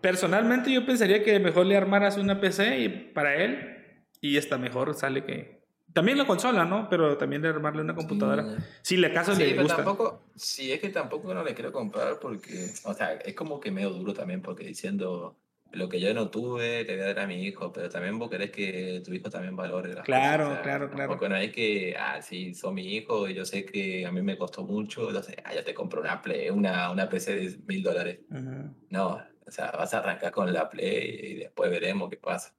personalmente 0.00 0.70
yo 0.70 0.84
pensaría 0.84 1.22
que 1.24 1.40
mejor 1.40 1.64
le 1.66 1.76
armaras 1.76 2.18
una 2.18 2.40
PC 2.40 2.78
y 2.80 2.88
para 2.88 3.34
él 3.36 4.04
y 4.20 4.36
está 4.36 4.58
mejor 4.58 4.94
sale 4.94 5.24
que... 5.24 5.62
También 5.92 6.16
la 6.16 6.26
consola, 6.26 6.64
¿no? 6.64 6.88
Pero 6.88 7.18
también 7.18 7.42
de 7.42 7.48
armarle 7.48 7.82
una 7.82 7.94
computadora. 7.94 8.46
Si 8.80 8.96
le 8.96 9.08
acaso 9.08 9.34
Sí, 9.34 9.44
le 9.44 9.60
gusta. 9.62 9.76
tampoco, 9.76 10.22
sí, 10.36 10.72
es 10.72 10.80
que 10.80 10.88
tampoco 10.88 11.34
no 11.34 11.42
le 11.44 11.52
quiero 11.54 11.70
comprar 11.72 12.18
porque, 12.20 12.66
o 12.84 12.94
sea, 12.94 13.14
es 13.14 13.34
como 13.34 13.60
que 13.60 13.70
medio 13.70 13.90
duro 13.90 14.14
también 14.14 14.40
porque 14.40 14.64
diciendo 14.64 15.36
lo 15.72 15.88
que 15.88 16.00
yo 16.00 16.12
no 16.14 16.30
tuve, 16.30 16.84
le 16.84 16.94
voy 16.96 17.02
a 17.04 17.06
dar 17.08 17.20
a 17.20 17.26
mi 17.26 17.44
hijo, 17.44 17.72
pero 17.72 17.88
también 17.88 18.18
vos 18.18 18.30
querés 18.30 18.50
que 18.50 19.02
tu 19.04 19.12
hijo 19.12 19.30
también 19.30 19.56
valore 19.56 19.94
las 19.94 20.04
Claro, 20.04 20.44
cosas. 20.44 20.52
o 20.52 20.54
sea, 20.54 20.62
claro, 20.62 20.90
claro. 20.90 21.08
Tampoco 21.10 21.28
no 21.28 21.36
es 21.36 21.52
que, 21.52 21.96
ah, 21.98 22.20
sí, 22.22 22.54
son 22.54 22.74
mi 22.74 22.94
hijo 22.94 23.28
y 23.28 23.34
yo 23.34 23.44
sé 23.44 23.64
que 23.64 24.04
a 24.06 24.12
mí 24.12 24.22
me 24.22 24.36
costó 24.38 24.64
mucho, 24.64 25.08
entonces, 25.08 25.36
ah, 25.44 25.54
ya 25.54 25.64
te 25.64 25.74
compro 25.74 26.00
una 26.00 26.20
Play, 26.22 26.50
una, 26.50 26.90
una 26.90 27.08
PC 27.08 27.34
de 27.36 27.58
mil 27.66 27.82
dólares. 27.82 28.20
Ujú. 28.30 28.74
No, 28.90 29.22
o 29.46 29.50
sea, 29.50 29.70
vas 29.72 29.92
a 29.94 29.98
arrancar 29.98 30.30
con 30.32 30.52
la 30.52 30.68
Play 30.68 31.20
y 31.22 31.34
después 31.34 31.70
veremos 31.70 32.08
qué 32.10 32.16
pasa. 32.16 32.54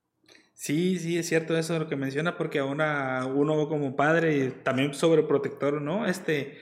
Sí, 0.54 1.00
sí, 1.00 1.18
es 1.18 1.28
cierto 1.28 1.58
eso 1.58 1.78
lo 1.80 1.88
que 1.88 1.96
menciona, 1.96 2.38
porque 2.38 2.60
ahora 2.60 3.26
uno 3.26 3.68
como 3.68 3.96
padre 3.96 4.52
también 4.64 4.94
sobreprotector, 4.94 5.82
¿no? 5.82 6.06
Este, 6.06 6.58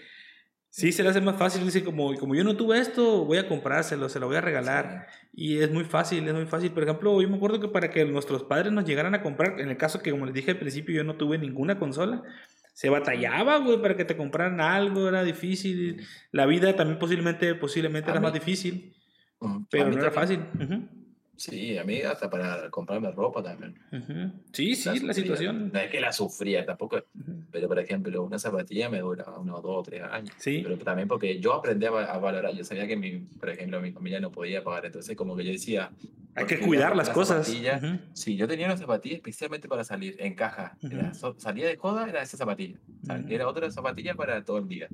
sí 0.72 0.92
se 0.94 1.04
le 1.04 1.10
hace 1.10 1.20
más 1.22 1.36
fácil, 1.38 1.64
dice 1.66 1.84
como, 1.84 2.16
como 2.16 2.34
yo 2.34 2.44
no 2.44 2.56
tuve 2.56 2.80
esto, 2.80 3.26
voy 3.26 3.38
a 3.38 3.48
comprárselo, 3.48 4.10
se 4.10 4.20
lo 4.20 4.28
voy 4.28 4.38
a 4.38 4.42
regalar. 4.42 5.06
Y 5.34 5.58
es 5.60 5.70
muy 5.72 5.84
fácil, 5.84 6.28
es 6.28 6.34
muy 6.34 6.46
fácil. 6.46 6.72
Por 6.72 6.84
ejemplo, 6.84 7.22
yo 7.22 7.30
me 7.30 7.36
acuerdo 7.36 7.60
que 7.60 7.68
para 7.68 7.90
que 7.92 8.04
nuestros 8.06 8.44
padres 8.44 8.72
nos 8.72 8.86
llegaran 8.86 9.14
a 9.14 9.22
comprar, 9.22 9.60
en 9.60 9.70
el 9.70 9.78
caso 9.78 10.02
que 10.02 10.12
como 10.12 10.26
les 10.26 10.34
dije 10.34 10.52
al 10.52 10.58
principio, 10.60 10.96
yo 10.96 11.04
no 11.04 11.16
tuve 11.16 11.38
ninguna 11.38 11.78
consola, 11.78 12.24
se 12.74 12.90
batallaba, 12.90 13.58
güey, 13.58 13.82
para 13.82 13.98
que 13.98 14.06
te 14.06 14.16
compraran 14.18 14.62
algo, 14.62 15.08
era 15.10 15.24
difícil. 15.24 16.08
La 16.32 16.46
vida 16.46 16.74
también 16.76 16.98
posiblemente, 17.00 17.54
posiblemente 17.56 18.10
A 18.10 18.14
era 18.14 18.22
más 18.22 18.32
mí- 18.34 18.40
difícil, 18.40 18.96
Mm, 19.42 19.64
a 19.64 19.68
pero 19.70 19.86
no 19.92 20.00
era 20.00 20.12
también. 20.12 20.46
fácil. 20.50 20.68
Ujú, 20.78 20.88
Sí, 21.42 21.78
a 21.78 21.84
mí 21.84 22.02
hasta 22.02 22.30
para 22.30 22.70
comprarme 22.70 23.12
ropa 23.12 23.42
también. 23.42 23.76
ujú. 23.92 24.32
Sí, 24.54 24.76
sí, 24.76 24.89
la 24.89 24.96
sufría. 24.96 25.14
situación. 25.14 25.72
No 25.74 25.80
es 25.80 25.89
que 25.89 26.00
la 26.00 26.12
sufría, 26.14 26.66
tampoco 26.66 26.98
Ujú. 26.98 27.44
Pero, 27.52 27.68
por 27.68 27.80
ejemplo, 27.80 28.24
una 28.24 28.38
zapatilla 28.38 28.89
me 28.89 29.00
dura 29.00 29.26
unos 29.38 29.62
dos 29.64 29.78
o 29.80 29.84
tres 29.84 30.04
años. 30.04 30.34
Sí. 30.38 30.62
Pero 30.64 30.78
también 30.78 31.08
porque 31.08 31.39
yo 31.39 31.54
aprendí 31.54 31.86
a, 31.88 31.89
a 31.89 32.18
valorar. 32.20 32.54
Yo 32.54 32.64
sabía 32.64 32.86
que, 32.88 32.96
mi, 32.96 33.20
por 33.39 33.50
ejemplo, 33.50 33.82
mi 33.82 33.92
familia 33.92 34.20
no 34.20 34.32
podía 34.32 34.64
pagar. 34.64 34.86
Entonces, 34.86 35.16
como 35.16 35.36
que 35.36 35.44
yo 35.46 35.52
decía... 35.52 35.92
Hay 36.34 36.46
¿por 36.46 36.48
que 36.48 36.60
cuidar 36.60 36.96
las 36.96 37.10
cosas. 37.10 37.46
zapatilla? 37.48 37.78
Ujú. 37.78 38.00
Sí, 38.14 38.38
yo 38.38 38.48
tenía 38.48 38.68
una 38.68 38.78
zapatilla 38.78 39.16
especialmente 39.16 39.68
para 39.68 39.84
salir 39.84 40.16
en 40.20 40.34
caja. 40.36 40.78
Era 40.82 41.14
salía 41.38 41.68
de 41.68 41.76
joda, 41.76 42.08
era 42.08 42.22
esa 42.22 42.38
zapatilla. 42.38 42.78
O 43.04 43.06
sea, 43.06 43.16
Ujú. 43.18 43.34
Era 43.34 43.48
otra 43.48 43.70
zapatilla 43.72 44.14
para 44.16 44.44
todo 44.46 44.60
el 44.60 44.68
día. 44.68 44.88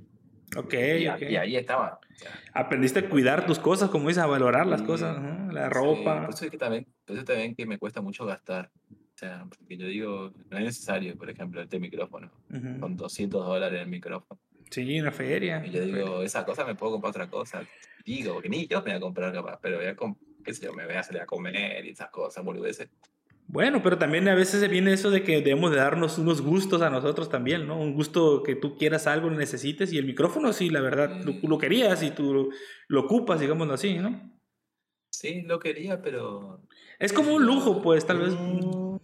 Ok, 0.55 0.73
y, 0.73 1.07
a- 1.07 1.15
ok. 1.15 1.21
y 1.23 1.35
ahí 1.35 1.55
estaba. 1.57 1.99
O 2.01 2.15
sea, 2.19 2.31
Aprendiste 2.53 2.99
a 2.99 3.09
cuidar 3.09 3.45
tus 3.45 3.59
cosas, 3.59 3.89
como 3.89 4.07
dices, 4.07 4.23
a 4.23 4.27
valorar 4.27 4.65
las 4.65 4.81
Sí, 4.81 4.87
cosas, 4.87 5.17
ujú, 5.17 5.51
la 5.51 5.67
sí, 5.67 5.73
ropa. 5.73 6.21
por 6.25 6.33
eso 6.33 6.45
es 6.45 6.51
que 6.51 6.57
también, 6.57 6.87
por 7.05 7.15
eso 7.15 7.25
también 7.25 7.55
que 7.55 7.65
me 7.65 7.77
cuesta 7.77 8.01
mucho 8.01 8.25
gastar. 8.25 8.71
O 8.89 9.19
sea, 9.19 9.45
porque 9.49 9.77
yo 9.77 9.87
digo, 9.87 10.31
no 10.49 10.57
es 10.57 10.63
necesario, 10.63 11.17
por 11.17 11.29
ejemplo, 11.29 11.61
este 11.61 11.79
micrófono. 11.79 12.31
Con 12.79 12.95
200 12.95 13.45
dólares 13.45 13.81
el 13.81 13.87
micrófono. 13.87 14.39
Sí, 14.69 14.99
una 14.99 15.11
feria. 15.11 15.63
Y 15.65 15.71
yo 15.71 15.79
una 15.79 15.87
feria. 15.87 15.95
digo, 16.05 16.21
esa 16.23 16.45
cosa 16.45 16.65
me 16.65 16.75
puedo 16.75 16.93
comprar 16.93 17.09
otra 17.11 17.27
cosa. 17.29 17.63
Digo, 18.05 18.33
porque 18.33 18.49
ni 18.49 18.67
yo 18.67 18.77
me 18.79 18.91
voy 18.91 18.97
a 18.97 18.99
comprar 18.99 19.33
capaz, 19.33 19.59
pero 19.61 19.77
voy 19.77 19.87
a, 19.87 19.95
qué 20.43 20.53
sé 20.53 20.65
yo, 20.65 20.73
me 20.73 20.85
voy 20.85 20.95
a 20.95 21.03
salir 21.03 21.21
a 21.21 21.25
comer 21.25 21.85
y 21.85 21.89
esas 21.89 22.09
cosas, 22.09 22.43
boludeces. 22.43 22.89
Bueno, 23.49 23.81
pero 23.81 23.97
también 23.97 24.27
a 24.27 24.35
veces 24.35 24.59
se 24.59 24.67
viene 24.67 24.91
eso 24.91 25.09
de 25.09 25.23
que 25.23 25.37
debemos 25.41 25.71
de 25.71 25.77
darnos 25.77 26.17
unos 26.17 26.41
gustos 26.41 26.81
a 26.81 26.89
nosotros 26.89 27.29
también, 27.29 27.65
¿no? 27.65 27.79
Un 27.79 27.93
gusto 27.93 28.43
que 28.43 28.55
tú 28.55 28.77
quieras 28.77 29.07
algo, 29.07 29.29
lo 29.29 29.37
necesites, 29.37 29.93
y 29.93 29.97
el 29.97 30.05
micrófono, 30.05 30.51
sí, 30.51 30.69
la 30.69 30.81
verdad, 30.81 31.21
lo, 31.23 31.31
Sí. 31.31 31.39
lo 31.47 31.57
querías 31.57 32.03
y 32.03 32.11
tú 32.11 32.33
lo, 32.33 32.49
lo 32.89 32.99
ocupas, 33.01 33.39
digámoslo 33.39 33.73
así, 33.73 33.95
¿no? 33.95 34.37
Sí, 35.09 35.43
lo 35.43 35.59
quería, 35.59 36.01
pero... 36.01 36.59
Es 36.99 37.13
como 37.13 37.33
un 37.33 37.45
lujo, 37.45 37.81
pues, 37.81 38.05
tal 38.05 38.19
vez. 38.19 38.33
Mm, 38.37 38.97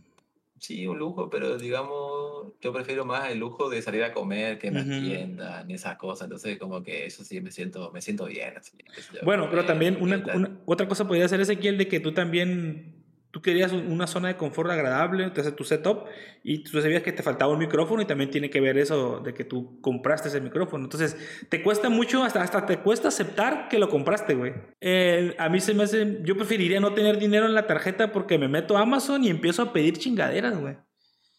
Sí, 0.59 0.87
un 0.87 0.97
lujo, 0.97 1.29
pero 1.29 1.57
digamos, 1.57 2.53
yo 2.61 2.71
prefiero 2.71 3.03
más 3.03 3.29
el 3.29 3.39
lujo 3.39 3.69
de 3.69 3.81
salir 3.81 4.01
a 4.05 4.13
comer 4.13 4.59
que 4.59 4.71
me 4.71 4.79
Ujú. 4.81 4.93
atiendan 4.93 5.69
y 5.69 5.73
esas 5.73 5.97
cosas. 5.97 6.23
Entonces, 6.27 6.57
como 6.57 6.81
que 6.81 7.05
eso 7.05 7.25
sí 7.25 7.41
me 7.41 7.51
siento, 7.51 7.91
me 7.91 8.01
siento 8.01 8.25
bien. 8.27 8.55
Así, 8.55 8.77
Bueno, 9.23 9.49
pero 9.49 9.63
comer, 9.63 9.65
también 9.65 9.97
una- 9.99 10.61
otra 10.65 10.87
cosa 10.87 11.05
podría 11.05 11.27
ser, 11.27 11.41
Ezequiel, 11.41 11.77
de 11.77 11.89
que 11.89 11.99
tú 11.99 12.13
también, 12.13 12.92
tú 13.33 13.41
querías 13.41 13.71
un- 13.71 13.91
una 13.91 14.05
zona 14.05 14.27
de 14.27 14.37
confort 14.37 14.69
agradable, 14.69 15.23
entonces 15.23 15.55
tu 15.55 15.63
setup, 15.63 16.05
y 16.43 16.59
tú 16.59 16.79
sabías 16.79 17.01
que 17.01 17.11
te 17.11 17.23
faltaba 17.23 17.51
un 17.51 17.57
micrófono 17.57 17.99
y 18.03 18.05
también 18.05 18.29
tiene 18.29 18.51
que 18.51 18.61
ver 18.61 18.77
eso 18.77 19.21
de 19.21 19.33
que 19.33 19.43
tú 19.43 19.81
compraste 19.81 20.27
ese 20.27 20.39
micrófono. 20.39 20.83
Entonces, 20.83 21.17
te 21.49 21.63
cuesta 21.63 21.89
mucho, 21.89 22.23
hasta, 22.23 22.43
hasta 22.43 22.63
te 22.67 22.77
cuesta 22.77 23.07
aceptar 23.07 23.69
que 23.69 23.79
lo 23.79 23.89
compraste, 23.89 24.35
güey. 24.35 24.53
Eh, 24.79 25.35
a 25.39 25.49
mí 25.49 25.59
se 25.59 25.73
me 25.73 25.81
hace, 25.85 26.19
yo 26.21 26.37
preferiría 26.37 26.79
no 26.79 26.93
tener 26.93 27.17
dinero 27.17 27.47
en 27.47 27.55
la 27.55 27.65
tarjeta 27.65 28.11
porque 28.11 28.37
me 28.37 28.47
meto 28.47 28.77
a 28.77 28.81
Amazon 28.81 29.23
y 29.23 29.29
empiezo 29.31 29.63
a 29.63 29.73
pedir 29.73 29.97
chingaderas, 29.97 30.55
güey. 30.55 30.77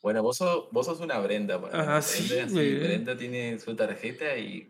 Bueno, 0.02 0.20
vos 0.20 0.36
sos, 0.38 0.64
vos 0.72 0.86
sos 0.86 0.98
una 0.98 1.20
Brenda. 1.20 1.60
Ajá, 1.72 2.02
sí, 2.02 2.26
Brenda, 2.28 2.48
sí, 2.48 2.54
güey. 2.54 2.74
Brenda 2.80 3.16
tiene 3.16 3.56
su 3.60 3.76
tarjeta 3.76 4.36
y 4.36 4.68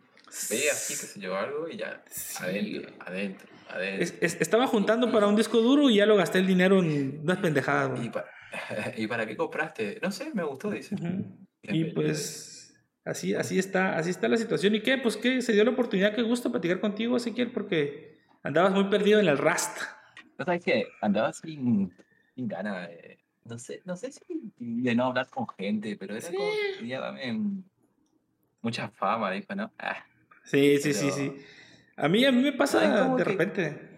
ve 0.50 0.70
así, 0.70 0.92
que 0.92 1.06
se 1.06 1.18
llevó 1.20 1.36
algo 1.36 1.68
y 1.70 1.78
ya, 1.78 2.04
Sí. 2.10 2.36
adentro, 2.44 2.92
adentro, 3.00 3.48
adentro. 3.74 4.02
Es- 4.04 4.14
es- 4.20 4.40
estaba 4.40 4.66
juntando 4.66 5.10
para 5.12 5.26
un 5.26 5.36
disco 5.36 5.60
duro 5.60 5.90
y 5.90 5.96
ya 5.96 6.06
lo 6.06 6.16
gasté 6.16 6.38
el 6.38 6.46
dinero 6.46 6.80
en 6.80 7.20
unas 7.22 7.38
pendejadas, 7.38 7.90
güey. 7.90 8.06
¿Y, 8.06 8.10
pa- 8.10 8.24
¿Y 8.96 9.06
para 9.06 9.26
qué 9.26 9.36
compraste? 9.36 9.98
No 10.02 10.10
sé, 10.10 10.30
me 10.34 10.42
gustó, 10.44 10.70
dice. 10.70 10.94
Ujú. 10.94 11.36
Qué 11.62 11.76
Y 11.76 11.84
pues 11.92 12.74
así, 13.04 13.34
así 13.34 13.58
está, 13.58 13.96
así 13.96 14.10
está 14.10 14.28
la 14.28 14.36
situación. 14.36 14.74
¿Y 14.74 14.80
qué? 14.82 14.98
Pues 14.98 15.16
que 15.16 15.42
se 15.42 15.52
dio 15.52 15.64
la 15.64 15.70
oportunidad, 15.70 16.14
qué 16.14 16.22
gusto 16.22 16.50
platicar 16.50 16.80
contigo, 16.80 17.16
Ezequiel, 17.16 17.50
porque 17.52 18.18
andabas 18.42 18.72
muy 18.72 18.84
perdido 18.84 19.20
en 19.20 19.28
el 19.28 19.38
Rust. 19.38 19.78
¿No 20.38 20.44
sabes 20.44 20.64
que 20.64 20.86
andaba 21.00 21.32
sin, 21.32 21.92
sin 22.34 22.48
ganas 22.48 22.88
de, 22.88 23.18
no 23.44 23.58
sé, 23.58 23.82
no 23.84 23.96
sé 23.96 24.10
si 24.12 24.22
de 24.58 24.94
no 24.94 25.04
hablar 25.04 25.28
con 25.28 25.46
gente, 25.48 25.96
pero 25.96 26.14
era 26.16 26.26
Sí. 26.26 26.34
como, 26.34 27.62
mucha 28.62 28.88
fama, 28.90 29.30
dijo, 29.30 29.54
¿no? 29.54 29.72
Ah, 29.78 30.04
Sí, 30.44 30.76
sí, 30.78 30.92
sí, 30.92 31.06
Pero- 31.14 31.16
sí. 31.16 31.44
A 31.96 32.08
mí, 32.08 32.24
a 32.24 32.32
mí 32.32 32.42
me 32.42 32.52
pasa 32.52 33.02
como 33.04 33.16
de 33.16 33.24
que- 33.24 33.30
repente. 33.30 33.90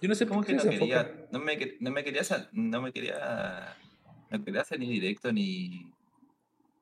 Yo 0.00 0.08
no 0.08 0.14
sé 0.14 0.26
por 0.26 0.40
que 0.44 0.48
qué 0.48 0.56
no 0.56 0.62
se 0.62 0.68
enfoca. 0.74 1.04
quería, 1.06 1.26
no 1.32 1.38
me, 1.38 1.56
que- 1.56 1.76
no 1.80 1.90
me 1.90 2.04
quería, 2.04 2.22
sal- 2.24 2.48
no 2.52 2.82
me 2.82 2.92
quería, 2.92 3.76
no 4.30 4.44
quería 4.44 4.60
hacer 4.60 4.78
ni 4.78 4.88
directo 4.90 5.32
ni, 5.32 5.90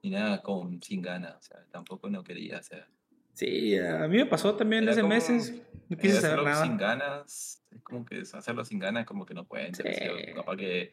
ni 0.03 0.11
nada 0.11 0.43
con, 0.43 0.82
sin 0.82 1.01
ganas, 1.01 1.36
o 1.36 1.43
sea, 1.43 1.65
tampoco 1.70 2.11
no 2.11 2.24
quería, 2.24 2.59
o 2.59 2.62
sea, 2.62 2.86
Sí, 3.35 3.77
a 3.78 4.07
mí 4.07 4.16
me 4.19 4.27
pasó 4.27 4.55
también 4.55 4.89
hace 4.89 5.01
como- 5.01 5.12
meses. 5.15 5.61
No 5.89 5.97
quise 5.97 6.20
saber 6.20 6.39
hacerlo 6.49 6.62
sin 6.62 6.77
nada. 6.77 6.89
ganas, 6.97 7.65
es 7.70 7.82
como 7.82 8.05
que 8.05 8.20
hacerlo 8.20 8.65
sin 8.65 8.78
ganas 8.78 9.03
es 9.03 9.07
como 9.07 9.27
que 9.27 9.35
no 9.35 9.45
yo, 9.45 9.82
Sí. 9.82 10.32
Capaz 10.35 10.57
que 10.57 10.93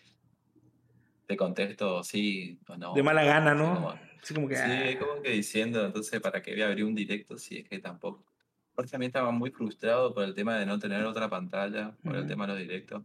te 1.27 1.37
contesto 1.37 2.03
sí 2.03 2.59
o 2.67 2.75
no. 2.77 2.93
De 2.93 3.03
mala 3.03 3.23
gana, 3.23 3.53
¿no? 3.53 3.75
como- 3.75 3.89
Así 4.21 4.33
como 4.35 4.47
que. 4.47 4.55
Sí, 4.55 4.61
ah, 4.65 4.89
es 4.89 4.97
como 4.97 5.21
que 5.21 5.29
diciendo, 5.31 5.85
entonces, 5.85 6.19
¿para 6.19 6.41
qué 6.41 6.51
voy 6.51 6.61
a 6.61 6.67
abrir 6.67 6.85
un 6.85 6.93
directo 6.95 7.37
si 7.37 7.59
es 7.59 7.67
que 7.69 7.79
tampoco? 7.79 8.23
Porque 8.75 8.89
también 8.91 9.09
estaba 9.09 9.31
muy 9.31 9.51
frustrado 9.51 10.13
por 10.13 10.23
el 10.23 10.33
tema 10.33 10.57
de 10.57 10.65
no 10.65 10.79
tener 10.79 11.03
otra 11.05 11.29
pantalla, 11.29 11.91
por 12.03 12.15
el 12.15 12.25
tema 12.27 12.45
de 12.47 12.53
los 12.53 12.61
directos. 12.61 13.03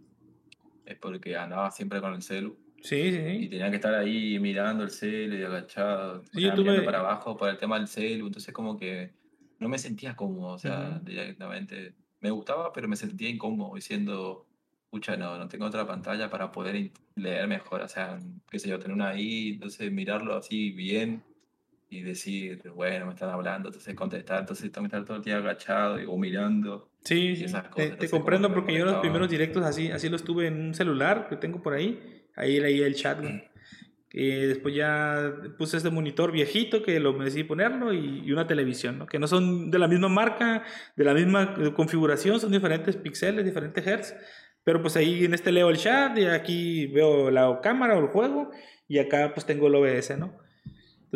Es 0.84 0.96
porque 0.98 1.36
andaba 1.36 1.70
siempre 1.70 2.00
con 2.00 2.14
el 2.14 2.22
celu 2.22 2.56
Sí, 2.82 3.10
sí, 3.10 3.18
y 3.44 3.48
tenía 3.48 3.68
que 3.70 3.76
estar 3.76 3.94
ahí 3.94 4.38
mirando 4.38 4.84
el 4.84 4.90
celu 4.90 5.36
y 5.36 5.42
agachado, 5.42 6.22
Sí, 6.32 6.42
yo 6.42 6.54
tuve- 6.54 6.82
para 6.84 7.00
abajo 7.00 7.36
por 7.36 7.48
el 7.48 7.56
tema 7.58 7.78
del 7.78 7.88
celu, 7.88 8.26
entonces 8.28 8.54
como 8.54 8.76
que 8.76 9.12
no 9.58 9.68
me 9.68 9.78
sentía 9.78 10.14
cómodo, 10.14 10.52
o 10.54 10.58
sea, 10.58 11.00
directamente. 11.02 11.94
Me 12.20 12.30
gustaba, 12.30 12.72
pero 12.72 12.86
me 12.86 12.94
sentía 12.96 13.28
incómodo 13.28 13.74
diciendo, 13.74 14.46
pucha, 14.90 15.16
no, 15.16 15.36
no 15.36 15.48
tengo 15.48 15.64
otra 15.66 15.86
pantalla 15.86 16.30
para 16.30 16.52
poder 16.52 16.92
leer 17.16 17.48
mejor, 17.48 17.80
o 17.82 17.88
sea, 17.88 18.18
qué 18.50 18.58
sé 18.60 18.68
yo, 18.68 18.78
tener 18.78 18.94
una 18.94 19.08
ahí, 19.08 19.54
entonces 19.54 19.90
mirarlo 19.90 20.36
así 20.36 20.70
bien, 20.70 21.24
y 21.88 22.02
decir, 22.02 22.62
bueno, 22.74 23.06
me 23.06 23.12
están 23.12 23.30
hablando, 23.30 23.68
entonces 23.68 23.94
contestar, 23.94 24.40
entonces 24.40 24.70
tengo 24.72 24.84
que 24.84 24.96
estar 24.96 25.04
todo 25.04 25.18
el 25.18 25.22
día 25.22 25.36
agachado 25.36 26.00
y, 26.00 26.04
o 26.06 26.16
mirando. 26.16 26.90
Sí, 27.04 27.32
esas 27.32 27.64
te, 27.64 27.70
cosas, 27.70 27.74
te 27.74 27.84
entonces 27.84 28.10
comprendo 28.10 28.52
porque 28.52 28.74
yo 28.74 28.84
los 28.84 28.96
primeros 28.96 29.28
directos 29.28 29.64
así, 29.64 29.90
así 29.90 30.08
los 30.08 30.24
tuve 30.24 30.48
en 30.48 30.60
un 30.60 30.74
celular 30.74 31.28
que 31.28 31.36
tengo 31.36 31.62
por 31.62 31.74
ahí, 31.74 32.24
ahí 32.34 32.58
leí 32.58 32.82
el 32.82 32.94
chat, 32.94 33.20
güey. 33.20 33.44
Eh, 34.18 34.46
después 34.46 34.74
ya 34.74 35.34
puse 35.58 35.76
este 35.76 35.90
monitor 35.90 36.32
viejito 36.32 36.82
que 36.82 36.98
lo 37.00 37.12
me 37.12 37.26
decidí 37.26 37.44
ponerlo 37.44 37.92
y, 37.92 38.22
y 38.24 38.32
una 38.32 38.46
televisión, 38.46 38.96
¿no? 38.96 39.04
Que 39.04 39.18
no 39.18 39.26
son 39.26 39.70
de 39.70 39.78
la 39.78 39.88
misma 39.88 40.08
marca, 40.08 40.62
de 40.96 41.04
la 41.04 41.12
misma 41.12 41.54
eh, 41.58 41.74
configuración, 41.74 42.40
son 42.40 42.50
diferentes 42.50 42.96
píxeles, 42.96 43.44
diferentes 43.44 43.86
hertz, 43.86 44.14
pero 44.64 44.80
pues 44.80 44.96
ahí 44.96 45.26
en 45.26 45.34
este 45.34 45.52
leo 45.52 45.68
el 45.68 45.76
chat 45.76 46.16
y 46.16 46.24
aquí 46.24 46.86
veo 46.86 47.30
la 47.30 47.60
cámara 47.62 47.98
o 47.98 48.00
el 48.00 48.06
juego 48.06 48.52
y 48.88 49.00
acá 49.00 49.32
pues 49.34 49.44
tengo 49.44 49.66
el 49.66 49.74
OBS, 49.74 50.16
¿no? 50.18 50.45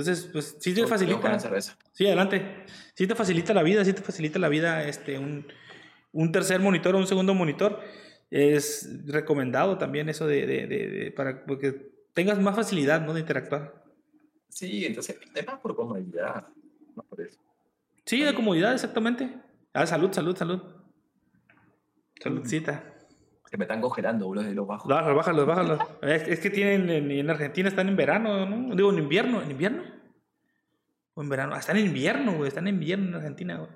Entonces, 0.00 0.28
pues 0.32 0.56
sí 0.58 0.74
te 0.74 0.86
facilita. 0.86 1.38
Sí, 1.92 2.06
adelante. 2.06 2.64
Sí 2.94 3.06
te 3.06 3.14
facilita 3.14 3.52
la 3.54 3.62
vida, 3.62 3.84
sí 3.84 3.92
te 3.92 4.02
facilita 4.02 4.38
la 4.38 4.48
vida 4.48 4.84
este, 4.84 5.18
un, 5.18 5.46
un 6.12 6.32
tercer 6.32 6.60
monitor 6.60 6.94
o 6.94 6.98
un 6.98 7.06
segundo 7.06 7.34
monitor. 7.34 7.80
Es 8.30 8.88
recomendado 9.06 9.76
también 9.78 10.08
eso 10.08 10.26
de, 10.26 10.46
de, 10.46 10.66
de- 10.66 10.88
de- 10.88 11.10
para 11.12 11.44
que 11.44 11.90
tengas 12.14 12.38
más 12.40 12.54
facilidad 12.56 13.00
¿no? 13.04 13.12
de 13.14 13.20
interactuar. 13.20 13.84
Sí, 14.48 14.84
entonces 14.86 15.16
es 15.34 15.46
más 15.46 15.58
por 15.60 15.76
comodidad, 15.76 16.46
no 16.96 17.02
por 17.02 17.20
eso. 17.20 17.38
Sí, 18.04 18.22
de 18.22 18.34
comodidad, 18.34 18.72
exactamente. 18.74 19.28
Ah, 19.72 19.86
salud, 19.86 20.12
salud, 20.12 20.36
salud. 20.36 20.62
Saludcita. 22.22 22.84
Que 23.50 23.56
me 23.56 23.64
están 23.64 23.80
congelando, 23.80 24.26
boludo, 24.26 24.44
de 24.44 24.54
los 24.54 24.66
bajos. 24.66 24.88
Bájalo, 24.88 25.16
bájalo, 25.16 25.46
bájalo. 25.46 25.78
Es, 26.02 26.28
es 26.28 26.40
que 26.40 26.50
tienen 26.50 26.88
en, 26.88 27.10
en 27.10 27.30
Argentina 27.30 27.68
están 27.68 27.88
en 27.88 27.96
verano, 27.96 28.46
¿no? 28.46 28.76
Digo, 28.76 28.92
en 28.92 28.98
invierno. 28.98 29.42
¿En 29.42 29.50
invierno? 29.50 29.82
¿O 31.14 31.22
en 31.22 31.28
verano? 31.28 31.54
Ah, 31.54 31.58
están 31.58 31.76
en 31.76 31.86
invierno, 31.86 32.34
güey. 32.36 32.46
Están 32.46 32.68
en 32.68 32.74
invierno 32.74 33.08
en 33.08 33.14
Argentina. 33.16 33.68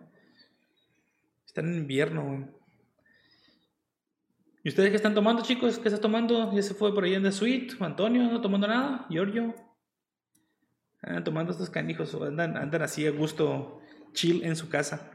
Están 1.45 1.67
en 1.67 1.75
invierno, 1.75 2.25
güey. 2.25 2.45
¿Y 4.63 4.69
ustedes 4.69 4.91
qué 4.91 4.97
están 4.97 5.15
tomando, 5.15 5.43
chicos? 5.43 5.79
¿Qué 5.79 5.89
estás 5.89 6.01
tomando? 6.01 6.53
¿Ya 6.55 6.63
se 6.63 6.73
fue 6.73 6.95
por 6.95 7.05
ahí 7.05 7.15
en 7.15 7.25
The 7.25 7.33
Suite? 7.33 7.75
¿Antonio? 7.81 8.23
¿No 8.23 8.41
tomando 8.41 8.67
nada? 8.67 9.07
¿Giorgio? 9.11 9.55
Andan 11.03 11.25
tomando 11.25 11.53
estos 11.53 11.69
canijos. 11.69 12.15
Andan, 12.15 12.57
andan 12.57 12.81
así 12.81 13.07
a 13.07 13.11
gusto, 13.11 13.81
chill 14.13 14.43
en 14.45 14.57
su 14.57 14.69
casa. 14.69 15.14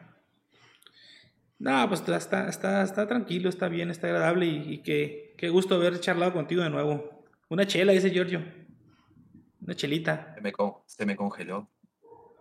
No, 1.60 1.88
pues 1.90 2.02
está, 2.07 2.48
está, 2.48 2.81
está, 2.84 3.07
tranquilo, 3.07 3.49
está 3.49 3.68
bien, 3.68 3.91
está 3.91 4.07
agradable 4.07 4.45
y, 4.45 4.73
y 4.76 4.77
qué, 4.81 5.34
qué 5.38 5.49
gusto 5.49 5.76
haber 5.76 5.99
charlado 5.99 6.31
contigo 6.34 6.64
de 6.64 6.69
nuevo. 6.69 7.26
Una 7.49 7.68
chela, 7.68 7.91
dice 7.91 8.11
Giorgio. 8.11 8.41
Una 9.61 9.76
chelita. 9.76 10.34
Se 10.36 10.41
me, 10.41 10.52
con- 10.53 10.76
se 10.86 11.06
me 11.06 11.15
congeló. 11.15 11.69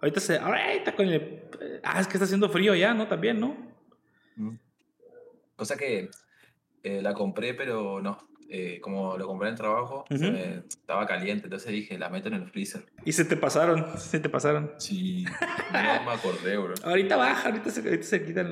Ahorita 0.01 0.21
se. 0.21 0.39
Ahorita 0.39 0.95
con 0.95 1.09
el. 1.09 1.43
Ah, 1.83 2.01
es 2.01 2.07
que 2.07 2.13
está 2.15 2.25
haciendo 2.27 2.49
frío 2.49 2.75
ya, 2.77 2.95
¿no? 2.95 3.09
También, 3.09 3.41
¿no? 3.41 3.57
Mm. 4.37 4.55
Cosa 5.57 5.77
que 5.77 6.09
eh, 6.85 7.03
la 7.03 7.13
compré, 7.15 7.55
pero 7.55 8.01
no. 8.01 8.29
eh, 8.49 8.79
como 8.81 9.19
lo 9.19 9.27
compré 9.27 9.49
en 9.49 9.55
el 9.55 9.59
trabajo, 9.59 10.05
se 10.09 10.15
Ujú. 10.15 10.25
me- 10.27 10.63
estaba 10.69 11.07
caliente, 11.09 11.45
entonces 11.47 11.73
dije, 11.73 11.99
la 11.99 12.09
meto 12.09 12.29
en 12.29 12.35
el 12.35 12.49
freezer. 12.49 12.87
Y 13.05 13.13
se 13.13 13.25
te 13.25 13.37
pasaron, 13.37 13.99
se 13.99 14.21
te 14.21 14.29
pasaron. 14.29 14.73
Sí, 14.79 15.25
no 15.73 16.05
me 16.05 16.13
acordé, 16.13 16.57
bro. 16.57 16.75
Ahorita 16.85 17.17
baja, 17.17 17.49
ahorita 17.49 17.69
se, 17.71 17.81
ahorita 17.81 18.05
se 18.05 18.25
quitan. 18.25 18.51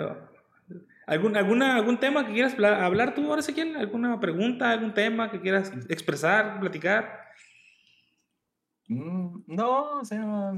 ¿Algún, 1.07 1.37
alguna, 1.37 1.77
¿Algún 1.77 1.99
tema 1.99 2.27
que 2.27 2.33
quieras 2.33 2.59
hablar 2.59 3.15
tú 3.15 3.25
ahora, 3.29 3.41
Ezequiel? 3.41 3.77
¿Alguna 3.77 4.19
pregunta, 4.19 4.71
algún 4.71 4.93
tema 4.93 5.31
que 5.31 5.41
quieras 5.41 5.73
expresar, 5.89 6.59
platicar? 6.59 7.27
Mm, 8.89 9.43
no, 9.47 10.01
o 10.01 10.05
sea, 10.05 10.53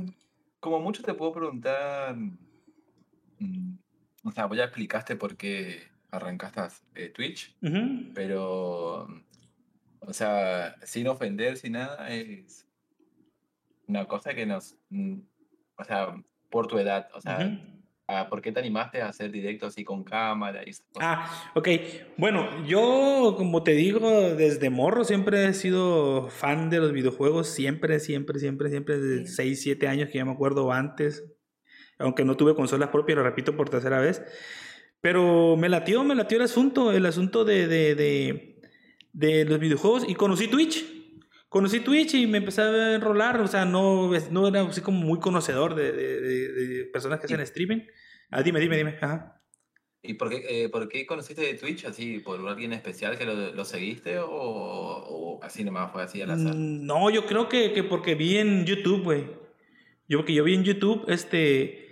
como 0.58 0.80
mucho 0.80 1.02
te 1.02 1.12
puedo 1.14 1.32
preguntar. 1.32 2.16
mm, 2.16 3.78
o 4.24 4.32
sea, 4.32 4.48
ya 4.54 4.64
explicaste 4.64 5.16
por 5.16 5.36
qué 5.36 5.82
arrancaste 6.10 6.62
eh, 6.94 7.10
Twitch, 7.10 7.54
pero. 8.14 9.06
O 10.00 10.12
sea, 10.12 10.76
sin 10.84 11.08
ofender, 11.08 11.58
sin 11.58 11.72
nada, 11.72 12.08
es 12.10 12.66
una 13.86 14.06
cosa 14.06 14.32
que 14.32 14.46
nos. 14.46 14.78
mm, 14.88 15.18
O 15.76 15.84
sea, 15.84 16.14
por 16.50 16.66
tu 16.66 16.78
edad, 16.78 17.08
o 17.14 17.20
sea. 17.20 17.60
Ah, 18.08 18.28
¿por 18.28 18.42
qué 18.42 18.50
te 18.52 18.60
animaste 18.60 19.00
a 19.00 19.08
hacer 19.08 19.30
directo 19.30 19.66
así 19.66 19.84
con 19.84 20.02
cámara 20.02 20.62
y 20.66 20.70
esas 20.70 20.86
cosas? 20.92 21.08
Ah, 21.08 21.52
ok. 21.54 21.68
Bueno, 22.16 22.66
yo, 22.66 23.34
como 23.36 23.62
te 23.62 23.72
digo, 23.72 24.34
desde 24.34 24.70
morro 24.70 25.04
siempre 25.04 25.46
he 25.46 25.54
sido 25.54 26.28
fan 26.28 26.70
de 26.70 26.78
los 26.78 26.92
videojuegos. 26.92 27.48
Siempre, 27.48 28.00
siempre, 28.00 28.40
siempre, 28.40 28.70
siempre. 28.70 28.98
Desde 28.98 29.26
Sí. 29.26 29.34
6, 29.34 29.62
7 29.62 29.88
años 29.88 30.08
que 30.10 30.18
ya 30.18 30.24
me 30.24 30.32
acuerdo 30.32 30.72
antes. 30.72 31.24
Aunque 31.98 32.24
no 32.24 32.36
tuve 32.36 32.54
consolas 32.54 32.88
propias, 32.90 33.16
lo 33.16 33.24
repito 33.24 33.56
por 33.56 33.68
tercera 33.70 34.00
vez. 34.00 34.22
Pero 35.00 35.56
me 35.56 35.68
latió, 35.68 36.02
me 36.02 36.14
latió 36.14 36.38
el 36.38 36.44
asunto, 36.44 36.92
el 36.92 37.06
asunto 37.06 37.44
de, 37.44 37.68
de, 37.68 37.94
de, 37.94 38.60
de 39.12 39.44
los 39.44 39.58
videojuegos. 39.60 40.04
Y 40.08 40.14
conocí 40.14 40.48
Twitch. 40.48 40.97
Conocí 41.48 41.80
Twitch 41.80 42.14
y 42.14 42.26
me 42.26 42.38
empecé 42.38 42.62
a 42.62 42.94
enrolar. 42.94 43.40
O 43.40 43.46
sea, 43.48 43.64
no, 43.64 44.10
no 44.30 44.48
era 44.48 44.62
así 44.62 44.80
como 44.80 44.98
muy 45.00 45.18
conocedor 45.18 45.74
de, 45.74 45.92
de, 45.92 46.20
de- 46.52 46.84
personas 46.86 47.20
que 47.20 47.26
hacen 47.26 47.40
streaming. 47.40 47.80
Ah, 48.30 48.42
dime, 48.42 48.60
dime, 48.60 48.76
dime. 48.76 48.96
Ajá. 49.00 49.34
¿Y 50.02 50.14
por 50.14 50.30
qué, 50.30 50.64
eh, 50.64 50.68
por 50.68 50.88
qué 50.88 51.06
conociste 51.06 51.42
de 51.42 51.54
Twitch 51.54 51.84
así? 51.86 52.20
¿Por 52.20 52.46
alguien 52.46 52.72
especial 52.72 53.18
que 53.18 53.24
lo, 53.24 53.52
lo 53.52 53.64
seguiste 53.64 54.18
o, 54.18 54.28
o 54.30 55.42
así 55.42 55.64
nomás 55.64 55.90
fue 55.90 56.02
así 56.02 56.22
al 56.22 56.30
azar? 56.30 56.54
Mm, 56.54 56.86
No, 56.86 57.10
yo 57.10 57.26
creo 57.26 57.48
que, 57.48 57.72
que 57.72 57.82
porque 57.82 58.14
vi 58.14 58.36
en 58.38 58.64
YouTube, 58.64 59.02
güey. 59.02 59.24
Yo 60.06 60.18
porque 60.18 60.34
yo 60.34 60.44
vi 60.44 60.54
en 60.54 60.64
YouTube, 60.64 61.04
este, 61.08 61.87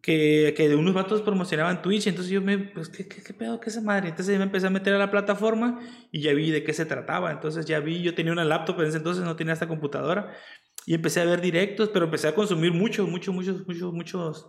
que, 0.00 0.54
que 0.56 0.74
unos 0.74 0.94
vatos 0.94 1.22
promocionaban 1.22 1.82
Twitch, 1.82 2.06
entonces 2.06 2.32
yo 2.32 2.40
me, 2.40 2.58
pues, 2.58 2.88
¿qué, 2.88 3.06
qué, 3.06 3.22
qué 3.22 3.34
pedo, 3.34 3.60
qué 3.60 3.68
es 3.68 3.76
esa 3.76 3.84
madre? 3.84 4.08
Entonces 4.08 4.36
me 4.38 4.44
empecé 4.44 4.66
a 4.66 4.70
meter 4.70 4.94
a 4.94 4.98
la 4.98 5.10
plataforma 5.10 5.80
y 6.10 6.22
ya 6.22 6.32
vi 6.32 6.50
de 6.50 6.64
qué 6.64 6.72
se 6.72 6.86
trataba. 6.86 7.30
Entonces 7.32 7.66
ya 7.66 7.80
vi, 7.80 8.02
yo 8.02 8.14
tenía 8.14 8.32
una 8.32 8.44
laptop, 8.44 8.80
en 8.80 8.88
ese 8.88 8.98
entonces 8.98 9.24
no 9.24 9.36
tenía 9.36 9.52
esta 9.52 9.68
computadora, 9.68 10.32
y 10.86 10.94
empecé 10.94 11.20
a 11.20 11.24
ver 11.24 11.40
directos, 11.40 11.90
pero 11.92 12.06
empecé 12.06 12.28
a 12.28 12.34
consumir 12.34 12.72
muchos, 12.72 13.08
muchos, 13.08 13.34
muchos, 13.34 13.66
muchos, 13.66 13.92
muchos, 13.92 14.46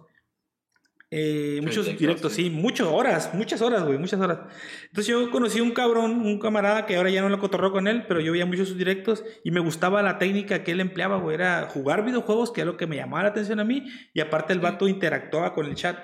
eh, 1.13 1.59
muchos 1.61 1.85
Directos, 1.85 1.99
directos, 1.99 2.33
sí. 2.33 2.43
sí, 2.45 2.49
muchas 2.49 2.88
horas, 2.88 3.31
muchas 3.33 3.61
horas, 3.61 3.83
güey, 3.83 3.97
muchas 3.97 4.19
horas. 4.21 4.39
Entonces 4.85 5.07
yo 5.07 5.29
conocí 5.29 5.59
un 5.59 5.71
cabrón, 5.71 6.21
un 6.21 6.39
camarada 6.39 6.85
que 6.85 6.95
ahora 6.95 7.09
ya 7.09 7.21
no 7.21 7.27
lo 7.27 7.38
cotorreo 7.38 7.71
con 7.73 7.88
él, 7.88 8.05
pero 8.07 8.21
yo 8.21 8.31
veía 8.31 8.45
muchos 8.45 8.69
sus 8.69 8.77
directos 8.77 9.23
y 9.43 9.51
me 9.51 9.59
gustaba 9.59 10.01
la 10.01 10.17
técnica 10.17 10.63
que 10.63 10.71
él 10.71 10.79
empleaba, 10.79 11.17
güey, 11.17 11.35
era 11.35 11.67
jugar 11.69 12.05
videojuegos, 12.05 12.51
que 12.51 12.61
era 12.61 12.71
lo 12.71 12.77
que 12.77 12.88
me 12.88 12.95
llamaba 12.95 13.23
la 13.23 13.29
atención 13.29 13.59
a 13.59 13.65
mí, 13.65 13.85
y 14.13 14.21
aparte 14.21 14.53
el 14.53 14.59
Sí. 14.59 14.63
vato 14.63 14.88
interactuaba 14.88 15.53
con 15.53 15.65
el 15.65 15.75
chat. 15.75 15.99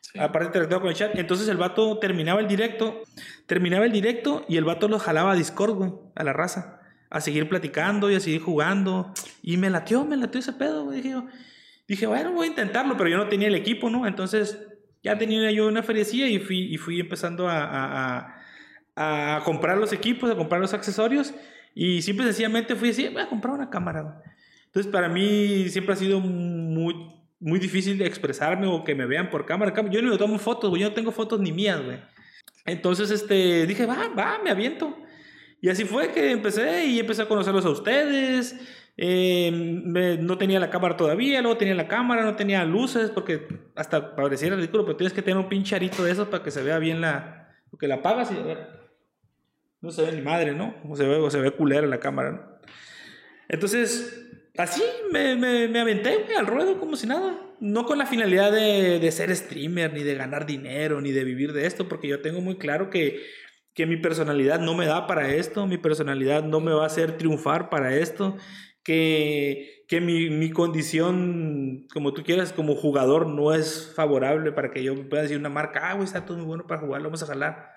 Sí. 0.00 0.18
Aparte 0.18 0.46
interactuaba 0.48 0.82
con 0.82 0.90
el 0.90 0.96
chat. 0.96 1.16
Entonces 1.16 1.48
el 1.48 1.56
vato 1.56 1.98
terminaba 1.98 2.40
el 2.40 2.48
directo, 2.48 3.02
terminaba 3.46 3.86
el 3.86 3.92
directo 3.92 4.44
y 4.48 4.56
el 4.56 4.64
vato 4.64 4.88
lo 4.88 4.98
jalaba 4.98 5.32
a 5.32 5.34
Discord, 5.36 5.74
güey, 5.76 5.92
a 6.16 6.24
la 6.24 6.32
raza, 6.32 6.80
a 7.08 7.20
seguir 7.20 7.48
platicando 7.48 8.10
y 8.10 8.16
a 8.16 8.20
seguir 8.20 8.42
jugando. 8.42 9.14
Y 9.42 9.56
me 9.58 9.70
latió, 9.70 10.04
me 10.04 10.16
latió 10.16 10.40
ese 10.40 10.52
pedo, 10.52 10.84
güey. 10.84 10.96
Dije 10.98 11.10
yo, 11.10 11.26
dije, 11.88 12.06
bueno, 12.06 12.32
voy 12.32 12.46
a 12.46 12.50
intentarlo, 12.50 12.96
pero 12.96 13.10
yo 13.10 13.16
no 13.16 13.28
tenía 13.28 13.48
el 13.48 13.54
equipo, 13.54 13.90
¿no? 13.90 14.06
Entonces 14.06 14.58
ya 15.02 15.18
tenía 15.18 15.50
yo 15.50 15.66
una 15.68 15.82
feriecilla 15.82 16.26
y 16.28 16.38
fui, 16.38 16.72
y 16.74 16.78
fui 16.78 17.00
empezando 17.00 17.48
a, 17.48 17.62
a- 17.64 18.40
a- 18.96 19.36
a 19.36 19.44
comprar 19.44 19.76
los 19.78 19.92
equipos, 19.92 20.30
a 20.30 20.36
comprar 20.36 20.60
los 20.60 20.72
accesorios. 20.74 21.34
Y 21.74 22.02
simple 22.02 22.24
sencillamente 22.26 22.76
fui 22.76 22.90
así, 22.90 23.08
voy 23.08 23.22
a 23.22 23.28
comprar 23.28 23.54
una 23.54 23.68
cámara. 23.70 24.02
güey". 24.02 24.14
Entonces 24.66 24.90
para 24.90 25.08
mí 25.08 25.68
siempre 25.68 25.92
ha 25.94 25.96
sido 25.96 26.20
muy, 26.20 26.94
muy 27.40 27.58
difícil 27.58 27.98
de 27.98 28.06
expresarme 28.06 28.66
o 28.66 28.84
que 28.84 28.94
me 28.94 29.06
vean 29.06 29.30
por 29.30 29.44
cámara. 29.46 29.74
Yo 29.90 30.00
no 30.02 30.10
le 30.10 30.16
tomo 30.18 30.38
fotos. 30.38 30.72
Yo 30.78 30.88
no 30.88 30.94
tengo 30.94 31.10
fotos 31.12 31.40
ni 31.40 31.52
mías, 31.52 31.82
güey. 31.84 31.98
Entonces 32.64 33.10
este, 33.10 33.66
dije, 33.66 33.86
va, 33.86 34.08
va, 34.16 34.38
me 34.42 34.50
aviento. 34.50 34.96
Y 35.60 35.68
así 35.68 35.84
fue 35.84 36.12
que 36.12 36.30
empecé 36.30 36.86
y 36.86 36.98
empecé 37.00 37.22
a 37.22 37.28
conocerlos 37.28 37.64
a 37.64 37.70
ustedes. 37.70 38.56
Eh, 38.96 39.50
no 40.20 40.38
tenía 40.38 40.60
la 40.60 40.70
cámara 40.70 40.96
todavía, 40.96 41.42
luego 41.42 41.56
tenía 41.56 41.74
la 41.74 41.88
cámara, 41.88 42.22
no 42.22 42.36
tenía 42.36 42.64
luces, 42.64 43.10
porque 43.10 43.48
hasta 43.74 44.14
pareciera 44.14 44.56
ridículo, 44.56 44.84
pero 44.84 44.96
tienes 44.96 45.12
que 45.12 45.22
tener 45.22 45.38
un 45.38 45.48
pinche 45.48 45.74
arito 45.74 46.04
de 46.04 46.12
esos 46.12 46.28
para 46.28 46.44
que 46.44 46.50
se 46.50 46.62
vea 46.62 46.78
bien 46.78 47.00
la. 47.00 47.56
Porque 47.70 47.88
la 47.88 47.96
apagas 47.96 48.30
y 48.30 48.36
a 48.36 48.42
ver. 48.42 48.84
No 49.80 49.90
se 49.90 50.02
ve 50.02 50.12
ni 50.12 50.22
madre, 50.22 50.54
¿no? 50.54 50.74
O 50.88 50.96
se 50.96 51.06
ve, 51.06 51.16
o 51.16 51.30
se 51.30 51.40
ve 51.40 51.50
culera 51.50 51.86
la 51.86 52.00
cámara, 52.00 52.30
¿no? 52.30 52.54
Entonces, 53.48 54.30
así 54.56 54.82
me, 55.12 55.36
me, 55.36 55.78
aventé 55.78 56.24
al 56.36 56.46
ruedo 56.46 56.78
como 56.78 56.96
si 56.96 57.06
nada. 57.06 57.38
No 57.60 57.84
con 57.84 57.98
la 57.98 58.06
finalidad 58.06 58.52
de, 58.52 58.98
de 58.98 59.12
ser 59.12 59.34
streamer, 59.34 59.92
ni 59.92 60.02
de 60.02 60.14
ganar 60.14 60.46
dinero, 60.46 61.00
ni 61.00 61.12
de 61.12 61.24
vivir 61.24 61.52
de 61.52 61.66
esto, 61.66 61.88
porque 61.88 62.08
yo 62.08 62.20
tengo 62.20 62.40
muy 62.40 62.56
claro 62.56 62.90
que, 62.90 63.22
que 63.74 63.86
mi 63.86 63.96
personalidad 63.96 64.60
no 64.60 64.74
me 64.74 64.86
da 64.86 65.06
para 65.06 65.34
esto, 65.34 65.66
mi 65.66 65.78
personalidad 65.78 66.44
no 66.44 66.60
me 66.60 66.72
va 66.72 66.84
a 66.84 66.86
hacer 66.86 67.16
triunfar 67.16 67.68
para 67.70 67.94
esto, 67.94 68.36
que, 68.84 69.84
que 69.88 70.00
mi, 70.00 70.30
mi 70.30 70.50
condición, 70.50 71.86
como 71.92 72.12
tú 72.12 72.22
quieras, 72.22 72.52
como 72.52 72.76
jugador, 72.76 73.26
no 73.26 73.54
es 73.54 73.92
favorable 73.96 74.52
para 74.52 74.70
que 74.70 74.84
yo 74.84 75.08
pueda 75.08 75.22
decir 75.22 75.38
una 75.38 75.48
marca, 75.48 75.90
ah, 75.90 75.94
güey, 75.94 76.04
está 76.04 76.24
todo 76.26 76.36
muy 76.36 76.46
bueno 76.46 76.66
para 76.66 76.80
jugar, 76.82 77.00
lo 77.00 77.08
vamos 77.08 77.22
a 77.22 77.26
jalar. 77.26 77.74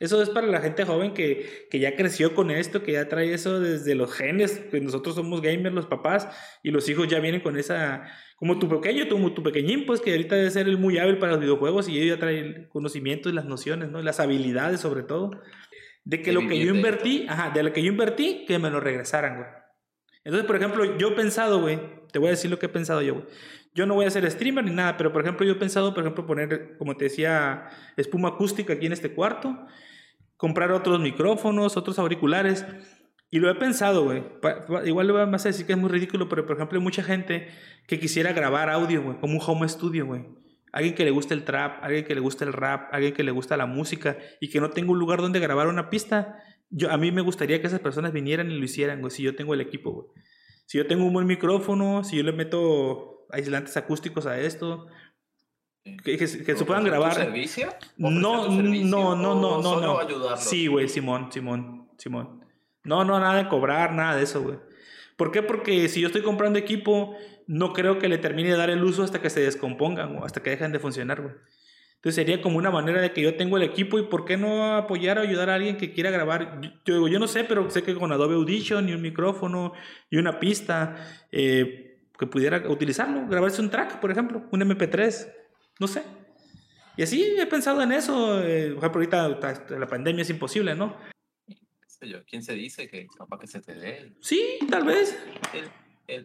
Eso 0.00 0.20
es 0.20 0.30
para 0.30 0.48
la 0.48 0.60
gente 0.60 0.84
joven 0.84 1.14
que, 1.14 1.68
que, 1.70 1.78
ya 1.78 1.94
creció 1.94 2.34
con 2.34 2.50
esto, 2.50 2.82
que 2.82 2.92
ya 2.92 3.08
trae 3.08 3.32
eso 3.32 3.60
desde 3.60 3.94
los 3.94 4.12
genes, 4.12 4.58
que 4.58 4.80
nosotros 4.80 5.14
somos 5.14 5.42
gamers, 5.42 5.74
los 5.74 5.86
papás, 5.86 6.28
y 6.64 6.72
los 6.72 6.88
hijos 6.88 7.06
ya 7.06 7.20
vienen 7.20 7.40
con 7.40 7.56
esa, 7.56 8.10
como 8.34 8.58
tu 8.58 8.68
pequeño, 8.68 9.06
tu, 9.06 9.30
tu 9.30 9.44
pequeñín, 9.44 9.86
pues 9.86 10.00
que 10.00 10.10
ahorita 10.10 10.34
debe 10.34 10.50
ser 10.50 10.66
el 10.66 10.76
muy 10.76 10.98
hábil 10.98 11.18
para 11.18 11.32
los 11.32 11.40
videojuegos 11.40 11.88
y 11.88 11.98
ellos 11.98 12.16
ya 12.16 12.20
trae 12.20 12.40
el 12.40 12.68
conocimiento 12.68 13.28
y 13.28 13.32
las 13.32 13.44
nociones, 13.44 13.90
¿no? 13.90 14.02
las 14.02 14.18
habilidades 14.18 14.80
sobre 14.80 15.04
todo, 15.04 15.30
de 16.04 16.20
que 16.20 16.32
lo 16.32 16.48
que 16.48 16.58
yo 16.58 16.74
invertí, 16.74 17.26
ajá, 17.28 17.50
de 17.50 17.62
lo 17.62 17.72
que 17.72 17.82
yo 17.82 17.92
invertí, 17.92 18.44
que 18.44 18.58
me 18.58 18.70
lo 18.70 18.80
regresaran, 18.80 19.36
güey. 19.36 19.61
Entonces, 20.24 20.46
por 20.46 20.56
ejemplo, 20.56 20.96
yo 20.98 21.08
he 21.08 21.12
pensado, 21.12 21.60
güey, 21.60 21.80
te 22.12 22.18
voy 22.18 22.28
a 22.28 22.32
decir 22.32 22.50
lo 22.50 22.58
que 22.58 22.66
he 22.66 22.68
pensado 22.68 23.02
yo, 23.02 23.14
güey. 23.14 23.26
Yo 23.74 23.86
no 23.86 23.94
voy 23.94 24.04
a 24.04 24.10
ser 24.10 24.30
streamer 24.30 24.64
ni 24.64 24.70
nada, 24.70 24.96
pero 24.96 25.12
por 25.12 25.22
ejemplo, 25.22 25.46
yo 25.46 25.52
he 25.52 25.56
pensado, 25.56 25.94
por 25.94 26.02
ejemplo, 26.02 26.26
poner, 26.26 26.76
como 26.76 26.96
te 26.96 27.04
decía, 27.04 27.70
espuma 27.96 28.28
acústica 28.30 28.74
aquí 28.74 28.86
en 28.86 28.92
este 28.92 29.14
cuarto, 29.14 29.66
comprar 30.36 30.72
otros 30.72 31.00
micrófonos, 31.00 31.76
otros 31.76 31.98
auriculares. 31.98 32.66
Y 33.30 33.38
lo 33.38 33.50
he 33.50 33.54
pensado, 33.54 34.04
güey. 34.04 34.24
Igual 34.84 35.06
le 35.06 35.12
vas 35.14 35.46
a 35.46 35.48
decir 35.48 35.64
que 35.64 35.72
es 35.72 35.78
muy 35.78 35.88
ridículo, 35.88 36.28
pero 36.28 36.44
por 36.44 36.56
ejemplo, 36.56 36.78
hay 36.78 36.84
mucha 36.84 37.02
gente 37.02 37.48
que 37.86 37.98
quisiera 37.98 38.34
grabar 38.34 38.68
audio, 38.68 39.02
güey, 39.02 39.16
como 39.18 39.34
un 39.34 39.40
home 39.44 39.66
studio, 39.66 40.04
güey. 40.04 40.26
Alguien 40.70 40.94
que 40.94 41.04
le 41.04 41.10
guste 41.10 41.32
el 41.32 41.44
trap, 41.44 41.82
alguien 41.82 42.04
que 42.04 42.14
le 42.14 42.20
guste 42.20 42.44
el 42.44 42.52
rap, 42.52 42.88
alguien 42.92 43.14
que 43.14 43.22
le 43.22 43.30
gusta 43.30 43.56
la 43.56 43.66
música 43.66 44.18
y 44.40 44.50
que 44.50 44.60
no 44.60 44.70
tenga 44.70 44.92
un 44.92 44.98
lugar 44.98 45.20
donde 45.20 45.38
grabar 45.38 45.68
una 45.68 45.88
pista. 45.88 46.42
Yo, 46.74 46.90
a 46.90 46.96
mí 46.96 47.12
me 47.12 47.20
gustaría 47.20 47.60
que 47.60 47.66
esas 47.68 47.80
personas 47.80 48.12
vinieran 48.12 48.50
y 48.50 48.58
lo 48.58 48.64
hicieran, 48.64 49.00
güey, 49.00 49.10
si 49.10 49.22
yo 49.22 49.36
tengo 49.36 49.54
el 49.54 49.60
equipo, 49.60 49.92
güey. 49.92 50.06
Si 50.66 50.78
yo 50.78 50.86
tengo 50.86 51.04
un 51.04 51.12
buen 51.12 51.26
micrófono, 51.26 52.02
si 52.02 52.16
yo 52.16 52.22
le 52.22 52.32
meto 52.32 53.26
aislantes 53.30 53.76
acústicos 53.76 54.26
a 54.26 54.40
esto. 54.40 54.86
Que, 55.84 56.16
que, 56.16 56.26
se 56.26 56.64
puedan 56.64 56.84
grabar. 56.84 57.14
servicio? 57.14 57.68
No, 57.96 58.10
no, 58.10 58.48
no, 58.48 59.16
no, 59.16 59.62
no, 59.62 59.80
no. 59.80 60.36
Sí, 60.36 60.68
güey, 60.68 60.88
Simón, 60.88 61.30
Simón, 61.30 61.90
Simón. 61.98 62.44
No, 62.84 63.04
no, 63.04 63.20
nada 63.20 63.42
de 63.42 63.48
cobrar, 63.48 63.92
nada 63.92 64.16
de 64.16 64.22
eso, 64.22 64.42
güey. 64.42 64.58
¿Por 65.16 65.30
qué? 65.30 65.42
Porque 65.42 65.88
si 65.88 66.00
yo 66.00 66.06
estoy 66.06 66.22
comprando 66.22 66.58
equipo, 66.58 67.16
no 67.46 67.72
creo 67.72 67.98
que 67.98 68.08
le 68.08 68.18
termine 68.18 68.50
de 68.50 68.56
dar 68.56 68.70
el 68.70 68.82
uso 68.82 69.02
hasta 69.02 69.20
que 69.20 69.30
se 69.30 69.40
descompongan 69.40 70.16
o 70.16 70.24
hasta 70.24 70.42
que 70.42 70.50
dejen 70.50 70.72
de 70.72 70.78
funcionar, 70.78 71.20
güey. 71.20 71.34
Entonces 72.02 72.16
sería 72.16 72.42
como 72.42 72.58
una 72.58 72.72
manera 72.72 73.00
de 73.00 73.12
que 73.12 73.22
yo 73.22 73.36
tengo 73.36 73.56
el 73.56 73.62
equipo 73.62 73.96
y 73.96 74.02
por 74.02 74.24
qué 74.24 74.36
no 74.36 74.74
apoyar 74.74 75.18
o 75.18 75.20
ayudar 75.20 75.50
a 75.50 75.54
alguien 75.54 75.76
que 75.76 75.92
quiera 75.92 76.10
grabar. 76.10 76.60
Yo, 76.84 76.94
digo, 76.94 77.06
yo 77.06 77.20
no 77.20 77.28
sé, 77.28 77.44
pero 77.44 77.70
sé 77.70 77.84
que 77.84 77.94
con 77.94 78.10
Adobe 78.10 78.34
Audition 78.34 78.88
y 78.88 78.92
un 78.92 79.00
micrófono 79.00 79.72
y 80.10 80.16
una 80.16 80.40
pista, 80.40 80.96
eh, 81.30 82.00
que 82.18 82.26
pudiera 82.26 82.68
utilizarlo, 82.68 83.28
grabarse 83.28 83.62
un 83.62 83.70
track, 83.70 84.00
por 84.00 84.10
ejemplo, 84.10 84.48
un 84.50 84.60
MP3, 84.62 85.32
no 85.78 85.86
sé. 85.86 86.02
Y 86.96 87.04
así 87.04 87.36
he 87.38 87.46
pensado 87.46 87.80
en 87.82 87.92
eso. 87.92 88.42
Eh, 88.42 88.74
por 88.74 88.96
ahorita 88.96 89.28
la 89.70 89.86
pandemia 89.86 90.22
es 90.22 90.30
imposible, 90.30 90.74
¿no? 90.74 90.96
¿Quién 92.28 92.42
se 92.42 92.54
dice 92.54 92.88
que 92.88 93.06
capaz 93.16 93.38
que 93.38 93.46
se 93.46 93.60
te 93.60 93.74
dé? 93.74 94.12
Sí, 94.20 94.58
tal 94.68 94.84
vez. 94.84 95.16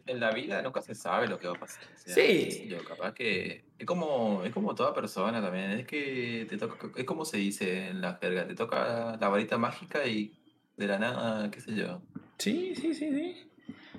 En 0.05 0.19
la 0.19 0.31
vida 0.31 0.61
nunca 0.61 0.81
se 0.81 0.95
sabe 0.95 1.27
lo 1.27 1.37
que 1.39 1.47
va 1.47 1.53
a 1.53 1.59
pasar. 1.59 1.83
sí. 1.95 2.67
Yo, 2.69 2.83
capaz 2.83 3.13
que 3.13 3.65
es 3.77 3.85
como, 3.85 4.43
es 4.43 4.51
como 4.51 4.75
toda 4.75 4.93
persona 4.93 5.41
también. 5.41 5.71
Es 5.71 5.87
que 5.87 6.45
te 6.49 6.57
toca, 6.57 6.89
es 6.95 7.05
como 7.05 7.25
se 7.25 7.37
dice 7.37 7.87
en 7.89 8.01
la 8.01 8.15
jerga, 8.15 8.47
te 8.47 8.55
toca 8.55 9.17
la 9.19 9.29
varita 9.29 9.57
mágica 9.57 10.05
y 10.05 10.37
de 10.75 10.87
la 10.87 10.99
nada, 10.99 11.49
qué 11.51 11.59
sé 11.59 11.75
yo. 11.75 12.01
Sí, 12.37 12.75
sí, 12.75 12.93
sí, 12.93 13.11
sí. 13.11 13.51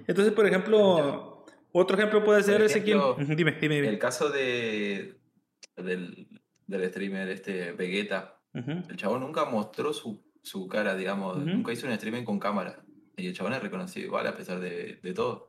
Entonces, 0.06 0.32
por 0.32 0.46
ejemplo, 0.46 1.44
otro 1.72 1.96
ejemplo 1.96 2.24
puede 2.24 2.42
ser 2.42 2.62
ese 2.62 2.82
quien. 2.82 2.98
Dime, 3.18 3.52
dime, 3.60 3.76
dime. 3.76 3.88
El 3.88 3.98
caso 3.98 4.30
de, 4.30 5.18
del, 5.76 6.28
del 6.66 6.88
streamer 6.90 7.28
este 7.28 7.72
Vegeta. 7.72 8.40
El 8.54 8.96
chabón 8.96 9.20
nunca 9.20 9.44
mostró 9.44 9.92
su, 9.92 10.24
su 10.42 10.66
cara, 10.66 10.96
digamos. 10.96 11.38
Nunca 11.38 11.72
hizo 11.72 11.86
un 11.86 11.92
streaming 11.92 12.24
con 12.24 12.38
cámara. 12.38 12.82
Y 13.16 13.26
el 13.26 13.34
chabón 13.34 13.52
es 13.52 13.62
reconocido 13.62 14.06
igual 14.06 14.26
a 14.26 14.36
pesar 14.36 14.60
de, 14.60 14.98
de 15.02 15.12
todo. 15.12 15.47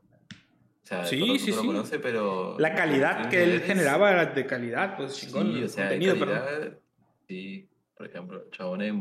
O 0.84 0.88
sea, 0.88 1.06
sí, 1.06 1.20
todo 1.20 1.34
sí, 1.34 1.40
sí. 1.40 1.52
Lo 1.52 1.66
conoce, 1.66 2.00
pero. 2.00 2.56
La 2.58 2.74
calidad 2.74 3.30
que 3.30 3.44
él 3.44 3.62
generaba 3.62 4.12
era 4.12 4.26
de 4.28 4.46
calidad, 4.46 4.98
pues 4.98 5.16
chingón. 5.18 5.54
Sí, 5.54 5.64
o 5.64 5.68
sea, 5.68 5.90
contenido, 5.90 6.20
calidad, 6.20 6.78
Sí, 7.28 7.70
por 7.96 8.08
ejemplo, 8.08 8.44
el 8.44 8.50
chabón 8.52 8.82
es 8.82 8.94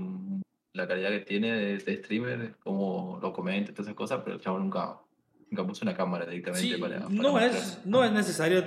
la 0.75 0.87
calidad 0.87 1.11
que 1.11 1.21
tiene 1.21 1.53
de, 1.53 1.79
de 1.79 1.97
streamer, 1.97 2.57
como 2.59 3.19
lo 3.23 3.33
comenta, 3.33 3.73
todas 3.73 3.87
esas 3.87 3.97
cosas, 3.97 4.21
pero 4.23 4.37
el 4.37 4.43
chabón 4.43 4.65
nunca 4.65 4.99
Pongamos 5.49 5.81
una 5.81 5.97
cámara 5.97 6.27
directamente 6.27 6.79
para, 6.79 6.99
no, 7.09 7.41
es, 7.41 7.81
no 7.87 8.05
es 8.05 8.13
necesario 8.13 8.65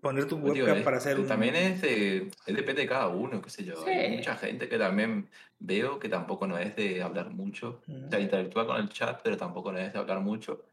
poner 0.00 0.24
tu 0.26 0.36
webcam 0.36 0.82
para 0.82 0.96
hacer 0.96 1.20
un... 1.20 1.26
También 1.26 1.54
es, 1.56 1.82
de, 1.82 2.30
depende 2.46 2.82
de 2.82 2.88
cada 2.88 3.08
uno, 3.08 3.42
qué 3.42 3.50
sé 3.50 3.64
yo. 3.64 3.74
Hay 3.86 4.16
mucha 4.16 4.34
gente 4.36 4.68
que 4.68 4.78
también 4.78 5.28
veo 5.58 5.98
que 5.98 6.08
tampoco 6.08 6.46
no 6.46 6.56
es 6.56 6.74
de 6.74 7.02
hablar 7.02 7.30
mucho. 7.30 7.82
O 7.86 8.10
sea, 8.10 8.18
interactúa 8.18 8.66
con 8.66 8.76
el 8.80 8.88
chat, 8.88 9.20
pero 9.22 9.36
tampoco 9.36 9.72
no 9.72 9.78
es 9.78 9.92
de 9.92 9.98
hablar 9.98 10.20
mucho. 10.20 10.64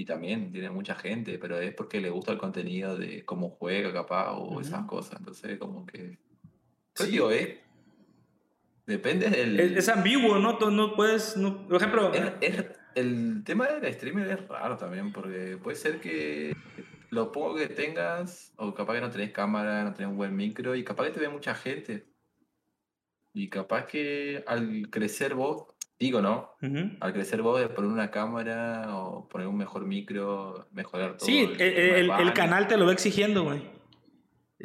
Y 0.00 0.06
también 0.06 0.50
tiene 0.50 0.70
mucha 0.70 0.94
gente, 0.94 1.38
pero 1.38 1.58
es 1.58 1.74
porque 1.74 2.00
le 2.00 2.08
gusta 2.08 2.32
el 2.32 2.38
contenido 2.38 2.96
de 2.96 3.22
cómo 3.26 3.50
juega, 3.50 3.92
capaz, 3.92 4.32
o 4.32 4.58
esas 4.58 4.86
cosas. 4.86 5.18
Entonces, 5.18 5.58
como 5.58 5.84
que... 5.84 6.18
Sí. 6.94 7.12
Yo, 7.12 7.30
¿eh? 7.30 7.60
Depende 8.86 9.28
del... 9.28 9.60
Es, 9.60 9.90
ambiguo, 9.90 10.38
¿no? 10.38 10.56
Tú 10.56 10.70
no 10.70 10.96
puedes... 10.96 11.36
No... 11.36 11.68
Por 11.68 11.76
ejemplo... 11.76 12.14
es, 12.14 12.64
el 12.94 13.44
tema 13.44 13.66
del 13.66 13.92
streamer 13.92 14.26
es 14.28 14.48
raro 14.48 14.78
también, 14.78 15.12
porque 15.12 15.58
puede 15.62 15.76
ser 15.76 16.00
que 16.00 16.56
lo 17.10 17.30
poco 17.30 17.56
que 17.56 17.68
tengas, 17.68 18.54
o 18.56 18.72
capaz 18.72 18.94
que 18.94 19.00
no 19.02 19.10
tenés 19.10 19.32
cámara, 19.32 19.84
no 19.84 19.92
tenés 19.92 20.12
un 20.12 20.16
buen 20.16 20.34
micro, 20.34 20.74
y 20.76 20.82
capaz 20.82 21.08
que 21.08 21.10
te 21.10 21.20
ve 21.20 21.28
mucha 21.28 21.54
gente. 21.54 22.06
Y 23.34 23.50
capaz 23.50 23.84
que 23.84 24.44
al 24.46 24.88
crecer 24.88 25.34
vos, 25.34 25.66
digo, 26.00 26.22
¿no? 26.22 26.56
Al 27.00 27.12
crecer 27.12 27.42
vos 27.42 27.62
poner 27.68 27.90
una 27.90 28.10
cámara 28.10 28.96
o 28.96 29.28
poner 29.28 29.46
un 29.46 29.56
mejor 29.56 29.86
micro, 29.86 30.66
mejorar 30.72 31.18
todo. 31.18 31.26
Sí, 31.26 31.48
el, 31.58 32.10
el 32.10 32.32
canal 32.32 32.66
te 32.66 32.76
lo 32.78 32.86
va 32.86 32.92
exigiendo, 32.92 33.44
güey. 33.44 33.62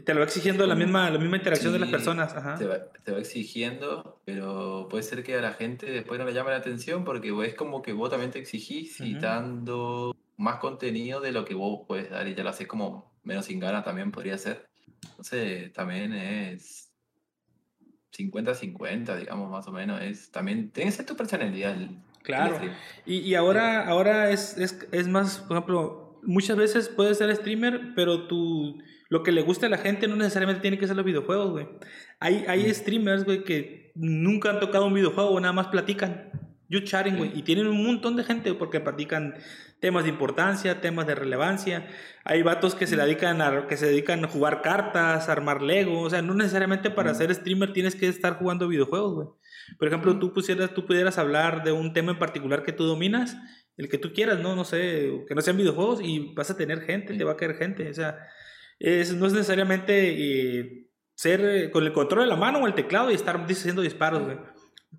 Te 0.04 0.14
lo 0.14 0.20
va 0.20 0.26
exigiendo 0.26 0.66
la 0.66 0.76
misma, 0.76 1.10
la 1.10 1.20
misma 1.20 1.38
interacción 1.38 1.72
de 1.72 1.80
las 1.80 1.90
personas. 1.90 2.34
Te, 2.58 3.12
va, 3.12 3.20
exigiendo, 3.20 4.22
pero 4.26 4.88
puede 4.90 5.04
ser 5.04 5.24
que 5.24 5.36
a 5.36 5.42
la 5.42 5.54
gente 5.54 5.86
después 5.86 6.20
no 6.20 6.26
le 6.26 6.34
llame 6.34 6.52
la 6.52 6.58
atención 6.58 7.06
porque 7.06 7.34
es 7.46 7.54
como 7.54 7.82
que 7.82 7.94
vos 7.94 8.10
también 8.10 8.32
te 8.32 8.40
exigís 8.40 9.00
y 9.00 9.16
dando 9.16 10.16
más 10.38 10.58
contenido 10.58 11.22
de 11.22 11.32
lo 11.32 11.46
que 11.46 11.54
vos 11.54 11.86
puedes 11.88 12.10
dar 12.10 12.28
y 12.28 12.36
ya 12.36 12.44
lo 12.44 12.50
haces 12.50 12.68
como 12.68 13.14
menos 13.24 13.46
sin 13.46 13.60
ganas 13.60 13.86
también 13.86 14.12
podría 14.12 14.38
ser. 14.38 14.68
Entonces 15.12 15.72
también 15.72 16.12
es 16.14 16.85
50-50, 18.18 19.18
digamos, 19.18 19.50
más 19.52 19.68
o 19.68 19.72
menos. 19.72 20.02
Es, 20.02 20.32
también 20.32 20.72
tiene 20.72 20.92
que 20.92 20.98
ser 20.98 21.06
tu 21.06 21.16
personalidad. 21.16 21.76
claro. 22.24 22.60
y, 23.06 23.18
y, 23.18 23.36
ahora, 23.36 23.88
ahora 23.88 24.32
es, 24.32 24.58
es, 24.58 24.88
es 24.92 25.08
más, 25.08 25.40
por 25.40 25.58
ejemplo, 25.58 26.20
muchas 26.24 26.58
veces 26.58 26.90
puedes 26.90 27.18
ser 27.18 27.36
streamer, 27.36 27.94
pero 27.96 28.28
tu 28.28 28.80
lo 29.10 29.24
que 29.24 29.32
le 29.32 29.44
gusta 29.44 29.68
a 29.68 29.70
la 29.70 29.78
gente 29.78 30.08
no 30.08 30.16
necesariamente 30.16 30.62
tiene 30.62 30.78
que 30.80 30.88
ser 30.88 30.96
los 30.96 31.06
videojuegos, 31.06 31.52
güey. 31.52 31.68
Hay, 32.20 32.46
hay 32.48 32.74
streamers, 32.74 33.24
güey, 33.24 33.44
que 33.44 33.92
nunca 33.96 34.50
han 34.50 34.60
tocado 34.60 34.88
un 34.88 34.94
videojuego, 34.94 35.40
nada 35.40 35.54
más 35.54 35.68
platican. 35.68 36.32
You 36.68 36.80
chatting, 36.82 37.18
güey. 37.18 37.32
Y 37.38 37.44
tienen 37.44 37.68
un 37.68 37.86
montón 37.86 38.16
de 38.16 38.24
gente 38.24 38.54
porque 38.54 38.80
platican 38.80 39.36
temas 39.80 40.04
de 40.04 40.10
importancia, 40.10 40.82
temas 40.82 41.06
de 41.06 41.16
relevancia. 41.16 41.88
Hay 42.24 42.42
vatos 42.42 42.74
que 42.74 42.88
se 42.88 42.96
dedican 42.96 43.42
a, 43.42 43.68
que 43.68 43.78
se 43.78 43.86
dedican 43.88 44.26
a 44.26 44.28
jugar 44.28 44.62
cartas, 44.62 45.30
a 45.30 45.32
armar 45.32 45.62
Lego. 45.62 46.02
O 46.02 46.10
sea, 46.10 46.22
no 46.22 46.34
necesariamente 46.34 46.90
para 46.90 47.14
ser 47.14 47.34
streamer 47.34 47.72
tienes 47.72 47.96
que 47.96 48.08
estar 48.08 48.38
jugando 48.38 48.68
videojuegos, 48.68 49.14
güey. 49.14 49.28
Por 49.78 49.88
ejemplo, 49.88 50.18
tú, 50.20 50.34
pusieras, 50.34 50.74
tú 50.74 50.86
pudieras 50.86 51.18
hablar 51.18 51.64
de 51.64 51.72
un 51.72 51.94
tema 51.94 52.12
en 52.12 52.20
particular 52.20 52.64
que 52.64 52.72
tú 52.72 52.86
dominas, 52.86 53.38
el 53.78 53.90
que 53.90 53.98
tú 53.98 54.14
quieras, 54.14 54.40
¿no? 54.40 54.56
No 54.56 54.64
sé, 54.64 55.24
que 55.28 55.36
no 55.36 55.42
sean 55.42 55.58
videojuegos 55.58 56.02
y 56.02 56.34
vas 56.34 56.50
a 56.50 56.58
tener 56.58 56.82
gente, 56.82 57.16
te 57.16 57.24
va 57.24 57.34
a 57.34 57.38
caer 57.38 57.56
gente. 57.56 57.90
O 57.90 57.94
sea, 57.94 58.18
es, 58.80 59.14
no 59.14 59.26
es 59.28 59.34
necesariamente 59.34 60.60
eh, 60.60 60.88
ser 61.16 61.42
eh, 61.42 61.72
con 61.72 61.84
el 61.84 61.94
control 61.94 62.22
de 62.22 62.28
la 62.28 62.36
mano 62.36 62.60
o 62.60 62.68
el 62.68 62.74
teclado 62.74 63.12
y 63.12 63.16
estar 63.16 63.38
haciendo 63.38 63.82
disparos, 63.82 64.24
güey. 64.24 64.38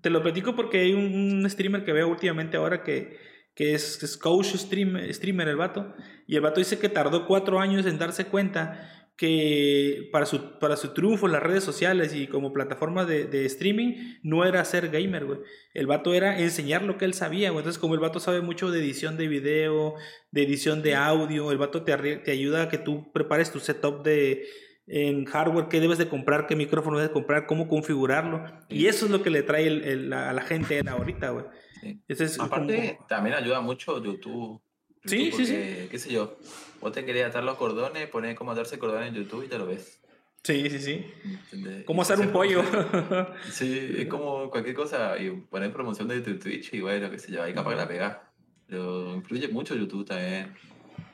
Te 0.01 0.09
lo 0.09 0.21
platico 0.21 0.55
porque 0.55 0.79
hay 0.79 0.93
un, 0.93 1.47
streamer 1.49 1.83
que 1.83 1.93
veo 1.93 2.07
últimamente 2.07 2.57
ahora 2.57 2.83
que, 2.83 3.17
que 3.55 3.73
es, 3.73 4.17
coach 4.17 4.55
stream, 4.55 4.97
streamer 5.11 5.47
el 5.47 5.55
vato. 5.55 5.93
Y 6.27 6.35
el 6.35 6.41
vato 6.41 6.59
dice 6.59 6.79
que 6.79 6.89
tardó 6.89 7.25
cuatro 7.25 7.59
años 7.59 7.85
en 7.85 7.97
darse 7.97 8.25
cuenta 8.25 9.07
que 9.17 10.09
para 10.11 10.27
su, 10.27 10.59
para 10.59 10.77
su 10.77 10.93
triunfo 10.93 11.25
en 11.25 11.31
las 11.31 11.41
redes 11.41 11.63
sociales 11.63 12.13
y 12.13 12.27
como 12.27 12.53
plataforma 12.53 13.03
de, 13.03 13.25
de 13.25 13.47
streaming 13.47 14.19
no 14.21 14.45
era 14.45 14.63
ser 14.63 14.89
gamer, 14.89 15.25
güey. 15.25 15.39
El 15.73 15.87
vato 15.87 16.13
era 16.13 16.39
enseñar 16.39 16.83
lo 16.83 16.99
que 16.99 17.05
él 17.05 17.15
sabía, 17.15 17.49
güey. 17.49 17.61
Entonces, 17.61 17.79
como 17.79 17.95
el 17.95 17.99
vato 17.99 18.19
sabe 18.19 18.41
mucho 18.41 18.69
de 18.69 18.79
edición 18.79 19.17
de 19.17 19.27
video, 19.27 19.95
de 20.29 20.43
edición 20.43 20.83
de 20.83 20.93
audio, 20.93 21.51
el 21.51 21.57
vato 21.57 21.83
te, 21.83 21.97
te 22.17 22.31
ayuda 22.31 22.63
a 22.63 22.69
que 22.69 22.77
tú 22.77 23.11
prepares 23.11 23.51
tu 23.51 23.59
setup 23.59 24.03
de 24.03 24.45
en 24.87 25.25
hardware, 25.25 25.67
qué 25.67 25.81
debes 25.81 25.97
de 25.97 26.07
comprar, 26.07 26.47
qué 26.47 26.55
micrófono 26.55 26.97
debes 26.97 27.09
de 27.09 27.13
comprar, 27.13 27.45
cómo 27.45 27.67
configurarlo. 27.67 28.45
Y 28.69 28.87
eso 28.87 29.05
es 29.05 29.11
lo 29.11 29.21
que 29.21 29.29
le 29.29 29.43
trae 29.43 29.67
el, 29.67 30.11
a 30.13 30.33
la 30.33 30.41
gente 30.41 30.81
ahorita, 30.87 31.29
güey. 31.31 31.45
Aparte, 32.39 32.97
también 33.07 33.35
ayuda 33.35 33.61
mucho 33.61 34.01
YouTube. 34.03 34.61
Sí, 35.05 35.31
sí, 35.31 35.45
sí. 35.45 35.87
¿Qué 35.89 35.99
sé 35.99 36.11
yo? 36.11 36.37
Vos 36.81 36.91
te 36.91 37.05
querías 37.05 37.29
atar 37.29 37.43
los 37.43 37.57
cordones, 37.57 38.07
poner 38.07 38.35
cómo 38.35 38.51
atarse 38.51 38.79
cordones 38.79 39.09
en 39.09 39.15
YouTube 39.15 39.43
y 39.43 39.47
te 39.47 39.57
lo 39.57 39.65
ves. 39.65 40.01
Sí, 40.43 40.69
sí, 40.69 40.79
sí. 40.79 41.83
Como 41.85 42.01
hacer 42.01 42.19
un 42.19 42.31
pollo. 42.31 42.63
sí, 43.51 43.95
es 43.97 44.07
como 44.07 44.49
cualquier 44.49 44.75
cosa. 44.75 45.17
Y 45.17 45.31
poner 45.31 45.73
promoción 45.73 46.07
de 46.07 46.21
tu 46.21 46.39
Twitch 46.39 46.73
y 46.73 46.81
bueno, 46.81 47.09
qué 47.09 47.19
sé 47.19 47.31
yo, 47.31 47.43
ahí 47.43 47.53
capaz 47.53 47.71
que 47.71 47.75
la 47.75 47.87
pegas. 47.87 48.17
Pero 48.67 49.15
influye 49.15 49.47
mucho 49.49 49.75
YouTube 49.75 50.05
también. 50.05 50.53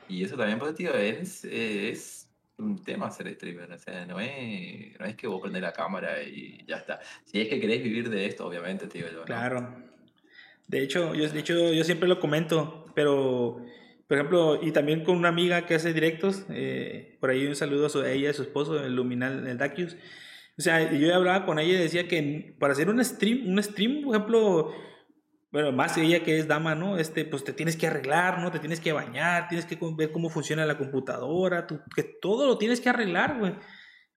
Y 0.08 0.22
eso 0.22 0.36
también, 0.36 0.60
tío, 0.74 0.94
es, 0.94 1.44
es 1.44 2.23
un 2.58 2.82
tema 2.82 3.10
ser 3.10 3.32
streamer. 3.34 3.72
O 3.72 3.78
sea, 3.78 4.06
no 4.06 4.20
es, 4.20 4.98
no 4.98 5.06
es 5.06 5.16
que 5.16 5.26
vos 5.26 5.40
prendés 5.40 5.62
la 5.62 5.72
cámara 5.72 6.22
y 6.22 6.64
ya 6.66 6.76
está. 6.76 7.00
Si 7.24 7.40
es 7.40 7.48
que 7.48 7.60
querés 7.60 7.82
vivir 7.82 8.10
de 8.10 8.26
esto, 8.26 8.46
obviamente, 8.46 8.86
tío. 8.86 9.10
Yo, 9.10 9.24
claro. 9.24 9.74
De 10.66 10.82
hecho, 10.82 11.14
yo, 11.14 11.28
de 11.28 11.40
hecho, 11.40 11.72
yo 11.72 11.84
siempre 11.84 12.08
lo 12.08 12.20
comento, 12.20 12.86
pero 12.94 13.64
por 14.06 14.18
ejemplo, 14.18 14.58
y 14.62 14.70
también 14.72 15.02
con 15.02 15.16
una 15.16 15.28
amiga 15.28 15.66
que 15.66 15.74
hace 15.74 15.92
directos, 15.92 16.44
eh, 16.50 17.16
por 17.20 17.30
ahí 17.30 17.46
un 17.46 17.56
saludo 17.56 17.88
a, 18.02 18.10
ella 18.10 18.30
a 18.30 18.34
su 18.34 18.42
esposo, 18.42 18.84
el 18.84 18.94
Luminal, 18.94 19.46
el 19.46 19.56
Dacius. 19.56 19.96
O 20.58 20.62
sea, 20.62 20.92
yo 20.92 21.14
hablaba 21.14 21.46
con 21.46 21.58
ella 21.58 21.74
y 21.74 21.82
decía 21.82 22.06
que 22.06 22.54
para 22.58 22.74
hacer 22.74 22.88
un 22.88 23.02
stream, 23.04 23.48
un 23.48 23.62
stream, 23.62 24.02
por 24.02 24.14
ejemplo, 24.14 24.74
bueno, 25.54 25.70
más 25.70 25.96
ella 25.98 26.24
que 26.24 26.36
es 26.36 26.48
dama, 26.48 26.74
¿no? 26.74 26.98
Este, 26.98 27.24
pues 27.24 27.44
te 27.44 27.52
tienes 27.52 27.76
que 27.76 27.86
arreglar, 27.86 28.40
¿no? 28.40 28.50
Te 28.50 28.58
tienes 28.58 28.80
que 28.80 28.92
bañar, 28.92 29.46
tienes 29.46 29.64
que 29.64 29.78
ver 29.96 30.10
cómo 30.10 30.28
funciona 30.28 30.66
la 30.66 30.76
computadora, 30.76 31.68
tú, 31.68 31.78
que 31.94 32.02
todo 32.02 32.48
lo 32.48 32.58
tienes 32.58 32.80
que 32.80 32.88
arreglar, 32.88 33.38
güey. 33.38 33.54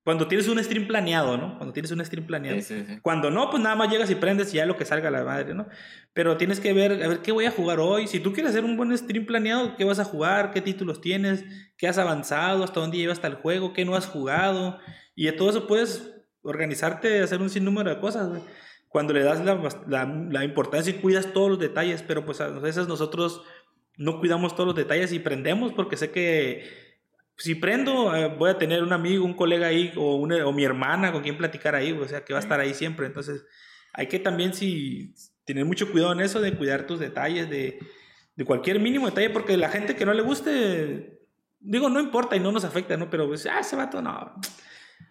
Cuando 0.03 0.27
tienes 0.27 0.47
un 0.47 0.57
stream 0.63 0.87
planeado, 0.87 1.37
¿no? 1.37 1.55
Cuando 1.57 1.73
tienes 1.73 1.91
un 1.91 2.03
stream 2.03 2.25
planeado. 2.25 2.59
Cuando 3.03 3.29
no, 3.29 3.51
pues 3.51 3.61
nada 3.61 3.75
más 3.75 3.91
llegas 3.91 4.09
y 4.09 4.15
prendes 4.15 4.51
y 4.51 4.57
ya 4.57 4.65
lo 4.65 4.77
que 4.77 4.85
salga 4.85 5.11
la 5.11 5.23
madre, 5.23 5.53
¿no? 5.53 5.67
Pero 6.13 6.37
tienes 6.37 6.59
que 6.59 6.73
ver, 6.73 7.03
a 7.03 7.07
ver, 7.07 7.19
¿qué 7.19 7.31
voy 7.31 7.45
a 7.45 7.51
jugar 7.51 7.79
hoy? 7.79 8.07
Si 8.07 8.19
tú 8.19 8.33
quieres 8.33 8.53
hacer 8.53 8.65
un 8.65 8.75
buen 8.75 8.97
stream 8.97 9.27
planeado, 9.27 9.75
¿qué 9.75 9.83
vas 9.83 9.99
a 9.99 10.05
jugar? 10.05 10.49
¿Qué 10.49 10.61
títulos 10.61 11.01
tienes? 11.01 11.45
¿Qué 11.77 11.87
has 11.87 11.99
avanzado? 11.99 12.63
¿Hasta 12.63 12.79
dónde 12.79 12.97
llevas 12.97 13.19
hasta 13.19 13.27
el 13.27 13.35
juego? 13.35 13.73
¿Qué 13.73 13.85
no 13.85 13.95
has 13.95 14.07
jugado? 14.07 14.79
Y 15.13 15.25
de 15.25 15.33
todo 15.33 15.51
eso 15.51 15.67
puedes 15.67 16.15
organizarte, 16.41 17.21
hacer 17.21 17.41
un 17.43 17.51
sinnúmero 17.51 17.91
de 17.91 17.99
cosas, 17.99 18.27
güey. 18.27 18.41
Cuando 18.97 19.13
le 19.13 19.21
das 19.21 19.45
la, 19.45 19.61
la, 19.85 20.05
la, 20.31 20.43
importancia 20.43 20.89
y 20.91 20.95
cuidas 20.95 21.31
todos 21.31 21.51
los 21.51 21.59
detalles, 21.59 22.01
pero 22.01 22.25
pues 22.25 22.41
a 22.41 22.47
veces 22.47 22.87
nosotros 22.87 23.43
no 23.95 24.19
cuidamos 24.19 24.55
todos 24.55 24.65
los 24.65 24.75
detalles 24.75 25.13
y 25.13 25.19
prendemos 25.19 25.71
porque 25.71 25.97
sé 25.97 26.09
que 26.09 26.63
si 27.35 27.53
prendo, 27.53 28.15
eh, 28.15 28.33
voy 28.35 28.49
a 28.49 28.57
tener 28.57 28.81
un 28.81 28.91
amigo, 28.93 29.23
un 29.23 29.35
colega 29.35 29.67
ahí, 29.67 29.93
o, 29.97 30.15
una, 30.15 30.47
o 30.47 30.51
mi 30.51 30.63
hermana 30.63 31.11
con 31.11 31.21
quien 31.21 31.37
platicar 31.37 31.75
ahí, 31.75 31.91
o 31.91 32.07
sea, 32.07 32.25
que 32.25 32.33
va 32.33 32.39
a 32.39 32.41
estar 32.41 32.59
ahí 32.59 32.73
siempre. 32.73 33.05
Entonces, 33.05 33.45
hay 33.93 34.07
que 34.07 34.17
también 34.17 34.55
si, 34.55 35.13
tener 35.45 35.63
mucho 35.63 35.91
cuidado 35.91 36.13
en 36.13 36.21
eso, 36.21 36.41
de 36.41 36.55
cuidar 36.55 36.87
tus 36.87 36.97
detalles, 36.97 37.51
de, 37.51 37.77
de 38.35 38.45
cualquier 38.45 38.79
mínimo 38.79 39.05
detalle, 39.05 39.29
porque 39.29 39.57
la 39.57 39.69
gente 39.69 39.95
que 39.95 40.07
no 40.07 40.13
le 40.15 40.23
guste, 40.23 41.19
digo, 41.59 41.87
no 41.87 41.99
importa 41.99 42.35
y 42.35 42.39
no 42.39 42.51
nos 42.51 42.63
afecta, 42.63 42.97
¿no? 42.97 43.11
Pero, 43.11 43.27
pues, 43.27 43.45
ah, 43.45 43.59
ese 43.59 43.75
vato, 43.75 44.01
no. 44.01 44.33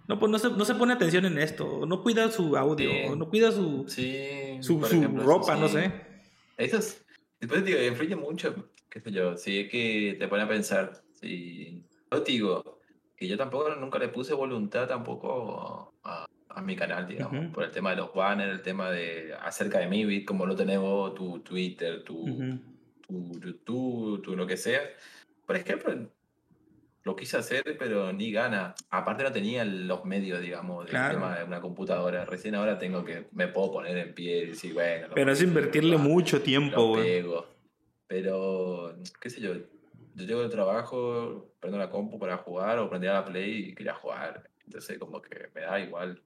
No, 0.08 0.18
pues 0.18 0.30
no 0.30 0.38
se, 0.38 0.50
no 0.50 0.64
se 0.64 0.74
pone 0.74 0.92
atención 0.92 1.24
en 1.26 1.38
esto, 1.38 1.84
no 1.86 2.02
cuida 2.02 2.30
su 2.30 2.56
audio, 2.56 3.16
no 3.16 3.28
cuida 3.28 3.50
su, 3.50 3.86
sí, 3.88 4.58
su, 4.60 4.80
ropa, 4.80 5.56
no 5.56 5.68
sé. 5.68 5.92
Eso 6.56 6.78
es, 6.78 7.04
después 7.40 7.64
digo, 7.64 7.82
influye 7.82 8.14
mucho, 8.14 8.70
qué 8.88 9.00
sé 9.00 9.10
yo, 9.10 9.36
si 9.36 9.60
es 9.60 9.70
que 9.70 10.16
te 10.18 10.28
pone 10.28 10.44
a 10.44 10.48
pensar, 10.48 11.02
si 11.12 11.84
yo 12.12 12.20
digo 12.20 12.80
que 13.16 13.26
yo 13.26 13.36
tampoco 13.36 13.74
nunca 13.74 13.98
le 13.98 14.08
puse 14.08 14.32
voluntad 14.32 14.86
tampoco 14.86 15.94
a, 16.04 16.26
a 16.56 16.62
mi 16.62 16.74
canal, 16.74 17.06
digamos, 17.06 17.52
por 17.52 17.64
el 17.64 17.70
tema 17.70 17.90
de 17.90 17.96
los 17.96 18.14
banners, 18.14 18.52
el 18.52 18.62
tema 18.62 18.90
de 18.90 19.34
acerca 19.42 19.78
de 19.78 19.88
mi 19.88 20.24
como 20.24 20.46
lo 20.46 20.56
tenemos 20.56 21.14
tu 21.14 21.40
Twitter, 21.40 22.02
tu, 22.02 22.24
tu 23.06 23.38
YouTube, 23.38 24.22
tu 24.22 24.34
lo 24.34 24.46
que 24.46 24.56
sea. 24.56 24.80
Por 25.44 25.56
ejemplo, 25.56 26.08
lo 27.06 27.14
quise 27.14 27.36
hacer, 27.36 27.76
pero 27.78 28.12
ni 28.12 28.32
gana. 28.32 28.74
Aparte 28.90 29.22
no 29.22 29.30
tenía 29.30 29.64
los 29.64 30.04
medios, 30.04 30.40
digamos, 30.40 30.86
del 30.86 31.08
tema 31.08 31.38
de 31.38 31.44
una 31.44 31.60
computadora. 31.60 32.24
Recién 32.24 32.56
ahora 32.56 32.80
tengo 32.80 33.04
que, 33.04 33.28
me 33.30 33.46
puedo 33.46 33.70
poner 33.70 33.96
en 33.96 34.12
pie 34.12 34.38
y 34.38 34.46
decir, 34.46 34.74
bueno. 34.74 35.06
Pero 35.14 35.30
es 35.30 35.40
invertirle 35.40 35.98
mucho 35.98 36.42
tiempo, 36.42 36.88
güey. 36.88 37.24
Pero, 38.08 38.96
qué 39.20 39.30
sé 39.30 39.40
yo, 39.40 39.54
yo 39.54 40.24
llego 40.24 40.40
del 40.40 40.50
trabajo, 40.50 41.52
prendo 41.60 41.78
la 41.78 41.90
compu 41.90 42.18
para 42.18 42.38
jugar 42.38 42.80
o 42.80 42.90
prendía 42.90 43.12
la 43.12 43.24
play 43.24 43.68
y 43.68 43.74
quería 43.76 43.94
jugar. 43.94 44.50
Entonces 44.64 44.98
como 44.98 45.22
que 45.22 45.48
me 45.54 45.60
da 45.60 45.78
igual. 45.78 46.20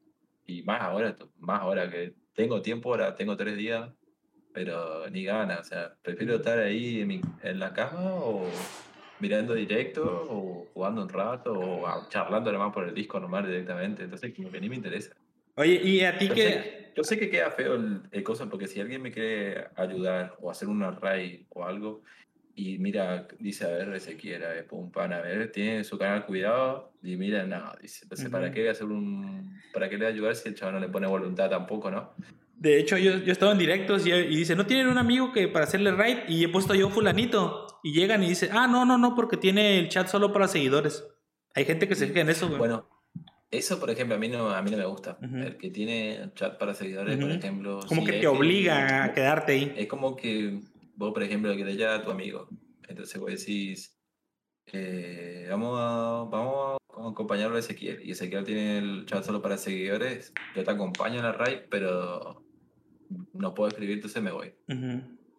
Y 0.47 0.63
más 0.63 0.81
ahora, 0.81 1.15
más 1.41 1.61
ahora 1.61 1.91
que 1.91 2.15
tengo 2.33 2.63
tiempo, 2.63 2.91
ahora 2.91 3.15
tengo 3.15 3.37
tres 3.37 3.55
días, 3.59 3.91
pero 4.55 5.11
ni 5.11 5.25
ganas. 5.25 5.61
O 5.61 5.65
sea, 5.65 5.95
prefiero 6.01 6.37
estar 6.37 6.59
ahí 6.59 7.03
en, 7.03 7.21
en 7.43 7.59
la 7.59 7.75
cama 7.75 8.15
o 8.15 8.49
mirando 9.21 9.55
directo 9.55 10.27
o 10.29 10.67
jugando 10.73 11.03
un 11.03 11.09
rato 11.09 11.53
o 11.53 12.09
charlando 12.09 12.51
además 12.51 12.73
por 12.73 12.89
el 12.89 12.95
disco 12.95 13.21
normal 13.21 13.47
directamente. 13.47 14.05
Entonces 14.05 14.33
como 14.35 14.51
que 14.51 14.61
ni 14.61 14.69
me 14.69 14.77
interesa. 14.77 15.15
Oye, 15.57 15.81
¿y 15.83 16.01
a 16.03 16.17
ti 16.17 16.29
qué? 16.29 16.93
yo 16.97 17.05
sé 17.05 17.19
que 17.19 17.31
queda 17.31 17.51
feo 17.51 17.75
el, 17.75 18.03
el, 18.11 18.23
cosa 18.23 18.47
porque 18.49 18.67
si 18.67 18.81
alguien 18.81 19.03
me 19.03 19.13
quiere 19.13 19.67
ayudar 19.77 20.37
o 20.41 20.51
hacer 20.51 20.69
un 20.69 20.83
array 20.83 21.47
o 21.51 21.65
algo, 21.65 22.03
y 22.55 22.79
mira, 22.79 23.27
dice, 23.39 23.65
a 23.65 23.69
ver, 23.69 23.95
Ezequiel, 23.95 24.43
es 24.43 24.67
un 24.71 24.91
pan, 24.91 25.13
a 25.13 25.21
ver, 25.21 25.51
tiene 25.51 25.85
su 25.85 25.97
canal 25.97 26.27
cuidado, 26.27 26.93
y 27.03 27.17
mira, 27.17 27.47
no, 27.47 27.73
dice, 27.81 28.01
entonces, 28.03 28.29
¿para 28.29 28.51
qué 28.51 28.69
hacer 28.69 28.87
un, 28.87 29.59
para 29.73 29.89
qué 29.89 29.97
le 29.97 30.07
ayudar 30.07 30.35
si 30.35 30.49
el 30.49 30.55
chaval 30.55 30.75
no 30.75 30.81
le 30.81 30.89
pone 30.89 31.07
voluntad 31.07 31.49
tampoco, 31.49 31.91
no? 31.91 32.13
De 32.57 32.79
hecho, 32.79 32.99
yo, 32.99 33.17
yo 33.19 33.29
he 33.29 33.33
estado 33.33 33.53
en 33.53 33.59
directos 33.59 34.07
y, 34.07 34.13
y, 34.13 34.37
dice, 34.37 34.55
¿no 34.55 34.67
tienen 34.67 34.89
un 34.89 34.99
amigo 34.99 35.33
que 35.33 35.49
para 35.49 35.65
hacerle 35.65 35.93
raid? 35.93 36.19
Y 36.29 36.45
he 36.45 36.49
puesto 36.49 36.75
yo 36.75 36.91
fulanito. 36.91 37.67
Y 37.83 37.93
llegan 37.93 38.23
y 38.23 38.29
dice, 38.29 38.51
ah, 38.53 38.67
no, 38.67 38.85
no, 38.85 38.99
no, 38.99 39.15
porque 39.15 39.37
tiene 39.37 39.79
el 39.79 39.89
chat 39.89 40.09
solo 40.09 40.33
para 40.33 40.49
seguidores. 40.49 41.05
Hay 41.55 41.65
gente 41.65 41.89
que 41.89 41.95
se 41.95 42.07
fija 42.07 42.21
en 42.21 42.31
eso, 42.31 42.47
güey. 42.47 42.59
Bueno, 42.59 42.89
eso, 43.51 43.81
por 43.81 43.91
ejemplo, 43.91 44.15
a 44.15 44.19
mí 44.19 44.29
no, 44.29 44.51
a 44.51 44.63
mí 44.63 44.71
no 44.71 44.77
me 44.77 44.85
gusta. 44.85 45.19
El 45.21 45.57
que 45.57 45.71
tiene 45.71 46.31
chat 46.35 46.59
para 46.59 46.75
seguidores, 46.75 47.17
por 47.17 47.31
ejemplo. 47.31 47.81
Como 47.89 48.05
que 48.05 48.13
te 48.13 48.27
obliga 48.27 49.05
a 49.05 49.13
quedarte 49.13 49.53
ahí. 49.53 49.75
Es 49.77 49.89
como 49.89 50.15
que 50.15 50.61
vos, 50.95 51.13
por 51.13 51.23
ejemplo, 51.23 51.55
querés 51.57 51.77
ya 51.77 51.95
a 51.95 52.03
tu 52.03 52.11
amigo. 52.11 52.49
Entonces 52.89 53.21
vos 53.21 53.31
decís, 53.31 53.99
eh, 54.67 55.47
vamos, 55.51 55.77
a, 55.81 56.29
vamos 56.31 56.79
a 56.89 57.09
acompañarlo 57.11 57.57
a 57.57 57.61
Ezequiel. 57.61 58.01
Y 58.05 58.13
Ezequiel 58.13 58.45
tiene 58.45 58.79
el 58.79 59.07
chat 59.07 59.25
solo 59.25 59.43
para 59.43 59.57
seguidores. 59.57 60.33
Yo 60.55 60.63
te 60.63 60.71
acompaño 60.71 61.17
en 61.17 61.25
la 61.25 61.33
raid, 61.33 61.63
pero 61.71 62.45
no 63.33 63.55
puedo 63.55 63.69
escribir, 63.69 63.97
entonces 63.97 64.23
me 64.23 64.31
voy. 64.31 64.55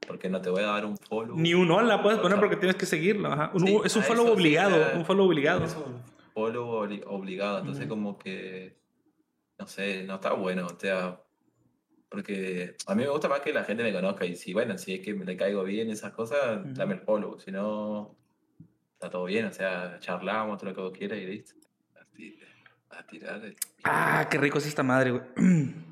Porque 0.08 0.30
no 0.30 0.42
te 0.42 0.50
voy 0.50 0.64
a 0.64 0.68
dar 0.68 0.86
un 0.86 0.98
follow. 0.98 1.38
Ni 1.38 1.54
un 1.54 1.70
hola 1.72 2.02
puedes 2.02 2.20
poner 2.20 2.40
porque 2.40 2.56
tienes 2.56 2.76
que 2.76 2.86
seguirlo. 2.86 3.30
es 3.84 3.96
un 3.96 4.04
follow 4.04 4.32
obligado. 4.32 4.98
un 4.98 5.06
follow 5.06 5.26
obligado. 5.26 5.64
Es 5.64 5.76
un 5.76 6.02
follow 6.34 6.88
obligado. 7.08 7.60
Entonces, 7.60 7.88
como 7.88 8.18
que. 8.18 8.78
No 9.60 9.68
sé, 9.68 10.04
no 10.04 10.16
está 10.16 10.34
bueno. 10.34 10.66
O 10.66 10.80
sea, 10.80 11.22
porque 12.12 12.76
a 12.88 12.94
mí 12.94 13.04
me 13.04 13.10
gusta 13.10 13.30
más 13.30 13.40
que 13.40 13.54
la 13.54 13.64
gente 13.64 13.84
me 13.84 13.94
conozca 13.94 14.26
y 14.26 14.36
si, 14.36 14.54
bueno, 14.54 14.78
si 14.78 14.96
es 14.96 15.00
que 15.00 15.14
me 15.14 15.24
le 15.24 15.38
caigo 15.38 15.64
bien 15.64 15.90
esas 15.90 16.12
cosas, 16.12 16.62
dame 16.76 16.96
el 16.96 17.00
follow. 17.00 17.40
Si 17.40 17.52
no, 17.52 18.18
está 18.94 19.10
todo 19.10 19.24
bien, 19.24 19.46
o 19.46 19.54
sea, 19.54 19.98
charlamos, 20.00 20.58
todo 20.58 20.72
lo 20.72 20.76
que 20.76 20.82
vos 20.82 20.92
quieras 20.92 21.20
y 21.20 21.26
listo. 21.26 21.56
A 22.90 23.08
tirar. 23.08 23.42
Ah, 23.86 24.28
qué 24.30 24.38
rico 24.38 24.58
es 24.58 24.68
esta 24.68 24.84
madre, 24.84 25.12
güey. 25.12 25.24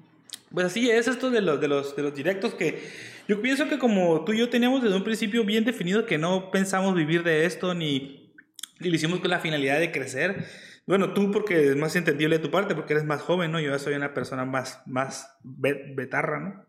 Pues 0.54 0.66
así 0.66 0.90
es 0.90 1.08
esto 1.08 1.30
de 1.30 1.42
los, 1.42 1.62
de, 1.62 1.68
los, 1.68 1.96
de 1.96 2.04
los 2.04 2.14
directos 2.14 2.54
que 2.56 2.82
yo 3.28 3.42
pienso 3.42 3.70
que 3.70 3.78
como 3.78 4.26
tú 4.26 4.34
y 4.34 4.40
yo 4.40 4.50
teníamos 4.50 4.82
desde 4.82 4.96
un 4.96 5.04
principio 5.04 5.44
bien 5.44 5.64
definido 5.64 6.06
que 6.06 6.18
no 6.18 6.50
pensamos 6.52 6.96
vivir 6.96 7.24
de 7.24 7.46
esto 7.46 7.76
ni, 7.76 8.34
ni 8.80 8.90
lo 8.90 8.96
hicimos 8.96 9.20
con 9.20 9.30
la 9.30 9.40
finalidad 9.40 9.80
de 9.80 9.92
crecer 9.92 10.46
bueno, 10.90 11.14
tú 11.14 11.30
porque 11.30 11.70
es 11.70 11.76
más 11.76 11.96
entendible 11.96 12.40
de 12.40 12.44
tu 12.44 12.50
parte, 12.50 12.74
porque 12.74 12.94
eres 12.94 13.06
más 13.06 13.22
joven, 13.22 13.52
¿no? 13.52 13.60
Yo 13.60 13.70
ya 13.70 13.78
soy 13.78 13.94
una 13.94 14.16
persona 14.16 14.44
más, 14.44 14.82
más 14.88 15.38
betarra, 15.44 16.40
¿no? 16.40 16.66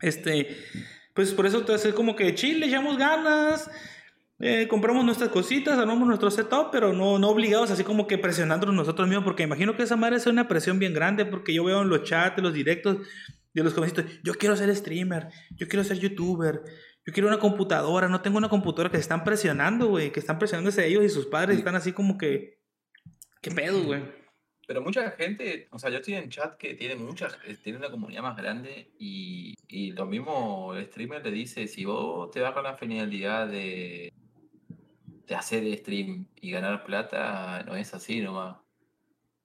Este, 0.00 0.56
pues 1.12 1.32
por 1.32 1.44
eso 1.44 1.58
entonces 1.58 1.92
como 1.92 2.16
que 2.16 2.34
chill, 2.34 2.60
le 2.60 2.68
echamos 2.68 2.96
ganas, 2.96 3.70
eh, 4.42 4.66
compramos 4.66 5.04
nuestras 5.04 5.30
cositas, 5.30 5.78
armamos 5.78 6.08
nuestro 6.08 6.30
setup, 6.30 6.70
pero 6.72 6.92
no, 6.92 7.18
no 7.18 7.28
obligados, 7.28 7.70
así 7.70 7.84
como 7.84 8.08
que 8.08 8.18
presionándonos 8.18 8.74
nosotros 8.74 9.06
mismos, 9.06 9.24
porque 9.24 9.44
imagino 9.44 9.76
que 9.76 9.84
esa 9.84 9.96
madre 9.96 10.16
es 10.16 10.26
una 10.26 10.48
presión 10.48 10.80
bien 10.80 10.92
grande, 10.92 11.24
porque 11.24 11.54
yo 11.54 11.62
veo 11.62 11.82
en 11.82 11.88
los 11.88 12.02
chats, 12.02 12.38
en 12.38 12.44
los 12.44 12.52
directos 12.52 12.98
de 13.54 13.62
los 13.62 13.72
jovencitos, 13.72 14.04
yo 14.24 14.34
quiero 14.34 14.56
ser 14.56 14.74
streamer, 14.74 15.28
yo 15.52 15.68
quiero 15.68 15.84
ser 15.84 16.00
youtuber, 16.00 16.62
yo 17.06 17.12
quiero 17.12 17.28
una 17.28 17.38
computadora, 17.38 18.08
no 18.08 18.20
tengo 18.20 18.36
una 18.36 18.48
computadora 18.48 18.90
que 18.90 18.96
se 18.96 19.02
están 19.02 19.22
presionando, 19.22 19.86
güey, 19.86 20.10
que 20.10 20.18
están 20.20 20.38
presionándose 20.38 20.86
ellos 20.86 21.04
y 21.04 21.08
sus 21.08 21.26
padres 21.26 21.56
están 21.56 21.76
así 21.76 21.92
como 21.92 22.18
que 22.18 22.62
¿Qué 23.40 23.50
pedo, 23.50 23.82
güey? 23.82 24.02
Pero 24.68 24.80
mucha 24.82 25.10
gente, 25.12 25.68
o 25.72 25.78
sea, 25.78 25.90
yo 25.90 25.96
estoy 25.98 26.14
en 26.14 26.30
chat 26.30 26.56
que 26.56 26.74
tiene 26.74 26.94
mucha, 26.94 27.28
eh, 27.44 27.56
tiene 27.62 27.78
una 27.78 27.90
comunidad 27.90 28.22
más 28.22 28.36
grande 28.36 28.92
y, 28.98 29.54
y 29.66 29.90
lo 29.90 30.06
mismo 30.06 30.74
el 30.74 30.86
streamer 30.86 31.24
le 31.24 31.32
dice, 31.32 31.66
si 31.66 31.84
vos 31.84 32.30
te 32.30 32.40
vas 32.40 32.52
con 32.52 32.62
la 32.62 32.76
finalidad 32.76 33.48
de 33.48 34.12
hacer 35.36 35.64
stream 35.78 36.26
y 36.40 36.50
ganar 36.50 36.84
plata, 36.84 37.62
no 37.66 37.74
es 37.76 37.92
así 37.94 38.20
nomás. 38.20 38.56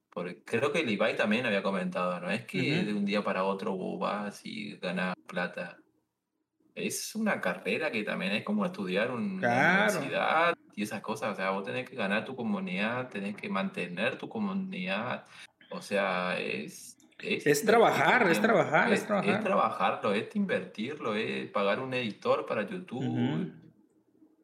Porque 0.10 0.42
creo 0.44 0.72
que 0.72 0.80
el 0.80 0.90
Ibai 0.90 1.16
también 1.16 1.46
había 1.46 1.62
comentado, 1.62 2.20
no 2.20 2.30
es 2.32 2.46
que 2.46 2.84
de 2.84 2.94
un 2.94 3.06
día 3.06 3.24
para 3.24 3.44
otro 3.44 3.76
vos 3.76 4.00
vas 4.00 4.42
y 4.46 4.78
ganas 4.78 5.14
plata. 5.28 5.78
es 6.76 7.16
una 7.16 7.42
carrera 7.42 7.90
que 7.92 8.04
también 8.04 8.34
es 8.34 8.44
como 8.44 8.64
estudiar 8.64 9.10
un- 9.12 9.40
una 9.40 9.88
universidad 9.88 10.56
y 10.76 10.84
esas 10.84 11.02
cosas. 11.02 11.34
O 11.34 11.36
sea, 11.36 11.50
vos 11.50 11.64
tenés 11.64 11.90
que 11.90 11.96
ganar 11.96 12.24
tu 12.24 12.36
comunidad, 12.36 13.10
tenés 13.10 13.36
que 13.36 13.50
mantener 13.50 14.18
tu 14.20 14.30
comunidad. 14.30 15.26
O 15.72 15.82
sea, 15.82 16.40
es... 16.40 16.96
Es, 17.20 17.66
trabajar, 17.66 18.30
es 18.30 18.40
trabajar, 18.40 18.94
es 18.94 19.00
Es, 19.00 19.02
es 19.02 19.08
trabajar. 19.08 19.44
trabajarlo, 19.44 20.14
es 20.14 20.36
invertirlo, 20.36 21.16
es 21.16 21.50
pagar 21.50 21.80
un 21.80 21.96
editor 21.96 22.46
para 22.46 22.62
YouTube. 22.68 23.52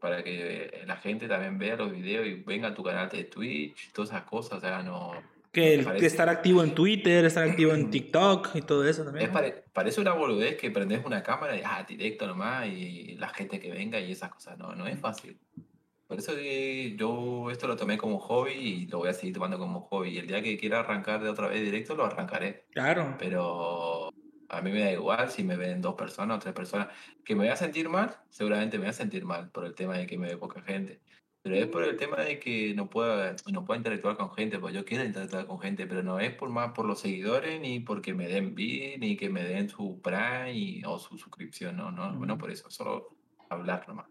Para 0.04 0.22
que 0.22 0.84
la 0.86 0.98
gente 0.98 1.30
también 1.30 1.58
vea 1.58 1.78
los 1.78 1.90
videos 1.90 2.28
y 2.28 2.34
venga 2.34 2.68
a 2.68 2.74
tu 2.76 2.84
canal 2.84 3.08
de 3.08 3.24
Twitch, 3.24 3.94
todas 3.94 4.10
esas 4.10 4.24
cosas. 4.24 4.58
O 4.58 4.60
sea, 4.60 4.84
no... 4.84 5.14
Que, 5.54 5.76
el- 5.76 5.94
que 5.96 6.08
estar 6.08 6.28
activo 6.28 6.62
en 6.62 6.76
Twitter, 6.76 7.24
estar 7.24 7.48
activo 7.48 7.72
en 7.72 7.90
TikTok 7.90 8.50
y 8.54 8.64
todo 8.64 8.86
eso 8.86 9.06
también. 9.06 9.28
Es 9.28 9.30
¿no? 9.32 9.34
pare- 9.40 9.64
parece 9.72 10.02
una 10.02 10.12
boludez 10.12 10.58
que 10.58 10.72
prendes 10.72 11.06
una 11.06 11.24
cámara 11.24 11.56
y 11.56 11.62
ah, 11.64 11.86
directo 11.88 12.28
nomás 12.28 12.68
y 12.68 13.16
la 13.18 13.30
gente 13.30 13.62
que 13.62 13.72
venga 13.72 13.98
y 13.98 14.12
esas 14.12 14.30
cosas. 14.30 14.58
No, 14.58 14.76
no 14.76 14.86
es 14.88 15.00
fácil. 15.00 15.38
Por 16.06 16.20
eso 16.20 16.36
que 16.36 16.98
yo 16.98 17.50
esto 17.50 17.66
lo 17.66 17.78
tomé 17.78 17.98
como 17.98 18.20
hobby 18.20 18.52
y 18.52 18.88
lo 18.88 18.98
voy 18.98 19.08
a 19.08 19.14
seguir 19.14 19.34
tomando 19.36 19.58
como 19.58 19.80
hobby. 19.84 20.10
Y 20.10 20.18
el 20.18 20.28
día 20.28 20.42
que 20.42 20.58
quiera 20.58 20.82
arrancar 20.82 21.24
de 21.24 21.30
otra 21.30 21.48
vez 21.48 21.62
directo, 21.64 21.96
lo 21.96 22.04
arrancaré. 22.04 22.66
Claro. 22.74 23.16
Pero 23.18 24.14
a 24.58 24.62
mí 24.62 24.72
me 24.72 24.82
da 24.82 24.92
igual 24.92 25.30
si 25.30 25.44
me 25.44 25.58
ven 25.58 25.82
dos 25.82 25.96
personas 25.96 26.38
o 26.38 26.40
tres 26.40 26.54
personas. 26.54 26.88
Que 27.26 27.36
me 27.36 27.42
voy 27.44 27.50
a 27.50 27.56
sentir 27.56 27.90
mal, 27.90 28.16
seguramente 28.30 28.78
me 28.78 28.84
voy 28.84 28.90
a 28.92 28.94
sentir 28.94 29.26
mal 29.26 29.50
por 29.50 29.66
el 29.66 29.74
tema 29.76 29.98
de 29.98 30.08
que 30.08 30.18
me 30.18 30.28
ve 30.28 30.38
poca 30.38 30.62
gente. 30.62 31.00
Pero 31.42 31.58
es 31.58 31.68
por 31.68 31.84
el 31.84 31.98
tema 31.98 32.18
de 32.18 32.40
que 32.40 32.74
no 32.74 32.90
pueda, 32.90 33.36
no 33.52 33.66
pueda 33.66 33.78
interactuar 33.78 34.16
con 34.16 34.34
gente, 34.34 34.60
pues 34.60 34.74
yo 34.74 34.86
quiero 34.86 35.04
interactuar 35.04 35.46
con 35.46 35.60
gente, 35.60 35.86
pero 35.86 36.02
no 36.02 36.20
es 36.20 36.34
por 36.34 36.50
más 36.50 36.72
por 36.72 36.86
los 36.86 37.02
seguidores, 37.02 37.60
ni 37.60 37.82
porque 37.82 38.14
me 38.14 38.30
den 38.30 38.56
bien, 38.56 39.02
ni 39.02 39.18
que 39.18 39.30
me 39.30 39.44
den 39.44 39.68
su 39.68 40.00
Prime 40.02 40.54
y- 40.54 40.84
o 40.86 40.98
su 41.00 41.18
suscripción, 41.18 41.76
no, 41.76 41.92
no, 41.92 42.14
no 42.14 42.38
por 42.38 42.50
eso, 42.50 42.70
solo 42.70 43.18
hablar 43.50 43.86
nomás. 43.90 44.08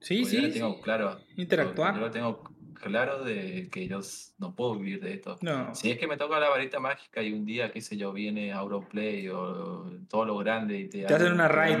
Sí, 0.00 0.24
yo 0.24 0.26
sí. 0.26 0.40
lo 0.42 0.52
tengo 0.52 0.74
sí. 0.74 0.80
claro. 0.82 1.18
Interactuar. 1.36 1.94
Yo, 1.94 2.00
yo 2.00 2.06
lo 2.06 2.12
tengo 2.12 2.42
claro 2.78 3.22
de 3.22 3.68
que 3.70 3.86
yo 3.86 4.00
no 4.38 4.54
puedo 4.54 4.76
vivir 4.76 5.00
de 5.00 5.14
esto. 5.14 5.36
No. 5.42 5.74
Si 5.74 5.90
es 5.90 5.98
que 5.98 6.06
me 6.06 6.16
toca 6.16 6.38
la 6.40 6.48
varita 6.48 6.80
mágica 6.80 7.22
y 7.22 7.32
un 7.32 7.44
día, 7.44 7.70
qué 7.70 7.80
sé 7.80 7.96
yo, 7.96 8.12
viene 8.12 8.52
Auroplay 8.52 9.28
o 9.28 9.90
todo 10.08 10.24
lo 10.24 10.36
grande 10.38 10.78
y 10.78 10.88
te, 10.88 11.04
Te 11.04 11.14
hacen 11.14 11.32
una 11.32 11.48
raid, 11.48 11.76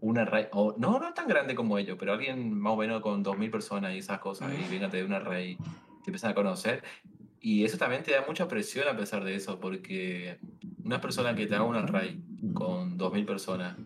una 0.00 0.24
raid, 0.24 0.46
o 0.52 0.74
no, 0.78 0.98
no 0.98 1.14
tan 1.14 1.28
grande 1.28 1.54
como 1.54 1.78
ellos, 1.78 1.96
pero 1.98 2.12
alguien 2.12 2.58
más 2.58 2.72
o 2.72 2.76
menos 2.76 3.00
con 3.00 3.24
2.000 3.24 3.50
personas 3.50 3.94
y 3.94 3.98
esas 3.98 4.18
cosas, 4.18 4.52
y 4.52 4.70
venga, 4.70 4.88
te 4.88 4.98
da 4.98 5.04
una 5.04 5.20
raid, 5.20 5.58
te 5.58 6.10
empiezan 6.10 6.32
a 6.32 6.34
conocer. 6.34 6.82
Y 7.40 7.64
eso 7.64 7.78
también 7.78 8.02
te 8.02 8.10
da 8.10 8.24
mucha 8.26 8.48
presión 8.48 8.88
a 8.88 8.96
pesar 8.96 9.24
de 9.24 9.36
eso, 9.36 9.60
porque 9.60 10.38
una 10.84 11.00
persona 11.00 11.34
que 11.34 11.46
te 11.46 11.54
haga 11.54 11.64
una 11.64 11.82
raid 11.82 12.18
con 12.52 12.98
2.000 12.98 13.26
personas, 13.26 13.76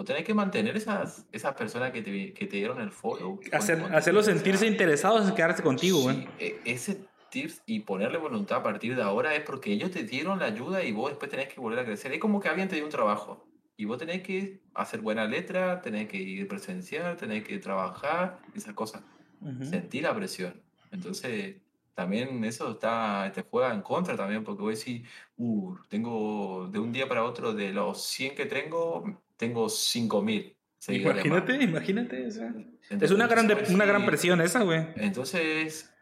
vos 0.00 0.06
tenés 0.06 0.24
que 0.24 0.32
mantener 0.32 0.74
esas, 0.78 1.26
esas 1.30 1.54
personas 1.54 1.92
que 1.92 2.00
te, 2.00 2.32
que 2.32 2.46
te 2.46 2.56
dieron 2.56 2.80
el 2.80 2.90
follow. 2.90 3.38
Hacer, 3.52 3.82
hacerlos 3.92 4.26
o 4.26 4.30
sentirse 4.32 4.66
interesados 4.66 5.28
en 5.28 5.34
quedarse 5.34 5.62
contigo, 5.62 6.10
Sí, 6.10 6.26
e- 6.38 6.58
ese 6.64 7.06
tips 7.28 7.62
y 7.66 7.80
ponerle 7.80 8.16
voluntad 8.16 8.60
a 8.60 8.62
partir 8.62 8.96
de 8.96 9.02
ahora 9.02 9.34
es 9.34 9.42
porque 9.42 9.72
ellos 9.72 9.90
te 9.90 10.04
dieron 10.04 10.38
la 10.38 10.46
ayuda 10.46 10.82
y 10.82 10.90
vos 10.92 11.10
después 11.10 11.30
tenés 11.30 11.48
que 11.48 11.60
volver 11.60 11.80
a 11.80 11.84
crecer. 11.84 12.14
Es 12.14 12.18
como 12.18 12.40
que 12.40 12.48
alguien 12.48 12.66
te 12.66 12.76
dio 12.76 12.84
un 12.84 12.90
trabajo 12.90 13.46
y 13.76 13.84
vos 13.84 13.98
tenés 13.98 14.22
que 14.22 14.62
hacer 14.72 15.02
buena 15.02 15.26
letra, 15.26 15.82
tenés 15.82 16.08
que 16.08 16.16
ir 16.16 16.48
presencial, 16.48 17.18
tenés 17.18 17.44
que 17.44 17.58
trabajar, 17.58 18.38
esas 18.54 18.72
cosas. 18.72 19.02
Ujú. 19.42 19.66
Sentir 19.66 20.04
la 20.04 20.14
presión. 20.14 20.62
Entonces, 20.90 21.56
también 21.92 22.42
eso 22.44 22.70
está, 22.70 23.30
te 23.34 23.42
juega 23.42 23.74
en 23.74 23.82
contra 23.82 24.16
también 24.16 24.44
porque 24.44 24.62
vos 24.62 24.78
decís, 24.78 25.06
uh, 25.36 25.76
tengo 25.90 26.68
de 26.72 26.78
un 26.78 26.90
día 26.90 27.06
para 27.06 27.22
otro, 27.22 27.52
de 27.52 27.70
los 27.70 28.02
100 28.02 28.34
que 28.34 28.46
tengo, 28.46 29.04
tengo 29.40 29.68
5000 29.68 30.54
seguidores 30.78 31.24
más. 31.26 31.38
Imagínate, 31.38 31.64
imagínate. 31.64 32.26
o 32.26 32.30
sea, 32.30 32.48
es 32.48 32.90
Entonces, 32.90 33.10
una 33.10 33.26
gran, 33.26 33.48
una 33.74 33.84
gran 33.84 34.06
presión 34.06 34.40
esa, 34.40 34.62
güey. 34.62 34.86
entonces, 34.96 35.92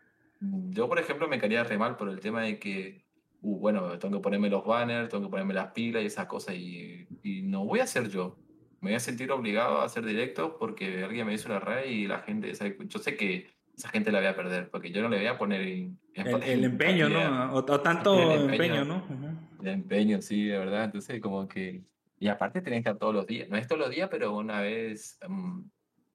yo 0.40 0.88
por 0.88 0.98
ejemplo 0.98 1.28
me 1.28 1.38
quería 1.38 1.64
re 1.64 1.78
mal 1.78 1.96
por 1.96 2.08
el 2.10 2.20
tema 2.20 2.42
de 2.42 2.58
que, 2.58 3.04
uh, 3.42 3.58
bueno, 3.58 3.98
tengo 3.98 4.18
que 4.18 4.22
ponerme 4.22 4.50
los 4.50 4.64
banners, 4.64 5.08
tengo 5.08 5.24
que 5.24 5.30
ponerme 5.30 5.54
las 5.54 5.72
pilas 5.72 6.02
y 6.02 6.06
esas 6.06 6.26
cosas 6.26 6.54
y, 6.56 7.06
y 7.22 7.42
no 7.42 7.64
voy 7.64 7.80
a 7.80 7.84
hacer 7.84 8.08
yo. 8.10 8.36
Me 8.80 8.90
voy 8.90 8.96
a 8.96 9.00
sentir 9.00 9.30
obligado 9.32 9.80
a 9.80 9.84
hacer 9.84 10.04
directos 10.04 10.52
porque 10.58 11.02
alguien 11.02 11.26
me 11.26 11.34
hizo 11.34 11.48
una 11.48 11.58
red 11.58 11.86
y 11.86 12.06
la 12.06 12.20
gente, 12.20 12.54
sabe- 12.54 12.76
yo 12.86 12.98
sé 13.00 13.16
que 13.16 13.50
esa 13.76 13.88
gente 13.88 14.12
la 14.12 14.18
voy 14.20 14.28
a 14.28 14.36
perder 14.36 14.70
porque 14.70 14.90
yo 14.92 15.02
no 15.02 15.08
le 15.08 15.16
voy 15.18 15.26
a 15.26 15.38
poner 15.38 15.62
en- 15.62 15.98
El, 16.14 16.42
el 16.44 16.64
empeño, 16.64 17.08
¿no? 17.08 17.52
O, 17.54 17.58
o 17.58 17.80
tanto 17.80 18.14
El 18.34 18.42
empeño, 18.50 18.74
empeño. 18.76 18.84
¿no? 18.84 18.96
Ujú. 18.98 19.62
De 19.64 19.72
empeño, 19.72 20.22
sí, 20.22 20.44
de 20.44 20.58
verdad. 20.58 20.84
Entonces, 20.84 21.20
como 21.20 21.48
que. 21.48 21.82
Y 22.20 22.28
aparte, 22.28 22.60
tenés 22.60 22.78
que 22.82 22.88
estar 22.90 22.98
todos 22.98 23.14
los 23.14 23.26
días. 23.26 23.48
No 23.48 23.56
es 23.56 23.66
todos 23.66 23.80
los 23.80 23.90
días, 23.90 24.08
pero 24.10 24.34
una 24.36 24.60
vez, 24.60 25.18
mm, 25.28 25.60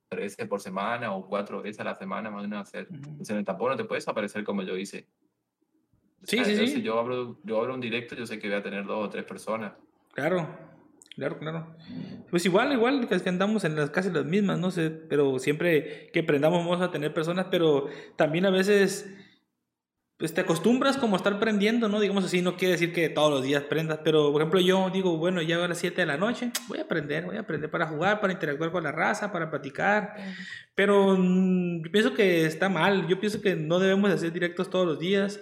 tres 0.09 0.35
veces 0.35 0.47
por 0.47 0.59
semana 0.59 1.13
o 1.13 1.25
cuatro 1.27 1.61
veces 1.61 1.79
a 1.79 1.83
la 1.85 1.95
semana, 1.95 2.29
más 2.29 2.43
o 2.43 2.47
menos 2.47 2.67
hacer. 2.67 2.87
Ujú. 2.89 2.95
Entonces, 2.95 3.29
en 3.31 3.37
el 3.37 3.45
tapón 3.45 3.71
no 3.71 3.77
te 3.77 3.85
puedes 3.85 4.07
aparecer 4.07 4.43
como 4.43 4.61
yo 4.63 4.77
hice. 4.77 5.07
O 6.21 6.25
Sí, 6.25 6.37
sea, 6.37 6.45
sí, 6.45 6.67
sí. 6.67 6.81
Yo 6.81 6.99
abro, 6.99 7.39
yo 7.43 7.59
abro 7.59 7.73
un 7.73 7.81
directo, 7.81 8.15
yo 8.15 8.25
sé 8.25 8.39
que 8.39 8.47
voy 8.47 8.57
a 8.57 8.63
tener 8.63 8.85
dos 8.85 9.05
o 9.05 9.09
tres 9.09 9.23
personas. 9.25 9.73
Claro, 10.13 10.47
claro, 11.15 11.39
claro. 11.39 11.75
Pues 12.29 12.45
igual, 12.45 12.71
igual 12.73 13.07
que 13.07 13.29
andamos 13.29 13.63
en 13.63 13.75
las 13.75 13.89
casi 13.89 14.09
las 14.11 14.25
mismas, 14.25 14.59
no 14.59 14.71
sé, 14.71 14.89
pero 14.89 15.39
siempre 15.39 16.09
que 16.13 16.23
prendamos 16.23 16.59
vamos 16.59 16.81
a 16.81 16.91
tener 16.91 17.13
personas, 17.13 17.47
pero 17.49 17.87
también 18.15 18.45
a 18.45 18.49
veces 18.51 19.13
pues 20.17 20.33
te 20.33 20.41
acostumbras 20.41 20.97
como 20.97 21.15
a 21.15 21.17
estar 21.17 21.39
prendiendo, 21.39 21.89
¿no? 21.89 21.99
Digamos 21.99 22.23
así, 22.23 22.41
no 22.41 22.55
quiere 22.55 22.73
decir 22.73 22.93
que 22.93 23.09
todos 23.09 23.31
los 23.31 23.43
días 23.43 23.63
prendas, 23.63 23.99
pero 24.03 24.31
por 24.31 24.41
ejemplo 24.41 24.59
yo 24.59 24.89
digo, 24.89 25.17
bueno, 25.17 25.41
ya 25.41 25.63
a 25.63 25.67
las 25.67 25.79
7 25.79 26.01
de 26.01 26.05
la 26.05 26.17
noche, 26.17 26.51
voy 26.67 26.79
a 26.79 26.83
aprender, 26.83 27.25
voy 27.25 27.37
a 27.37 27.41
aprender 27.41 27.69
para 27.69 27.87
jugar, 27.87 28.21
para 28.21 28.31
interactuar 28.31 28.71
con 28.71 28.83
la 28.83 28.91
raza, 28.91 29.31
para 29.31 29.49
platicar, 29.49 30.15
pero 30.75 31.17
mm, 31.17 31.83
yo 31.83 31.91
pienso 31.91 32.13
que 32.13 32.45
está 32.45 32.69
mal, 32.69 33.07
yo 33.07 33.19
pienso 33.19 33.41
que 33.41 33.55
no 33.55 33.79
debemos 33.79 34.09
de 34.09 34.15
hacer 34.15 34.31
directos 34.31 34.69
todos 34.69 34.85
los 34.85 34.99
días. 34.99 35.39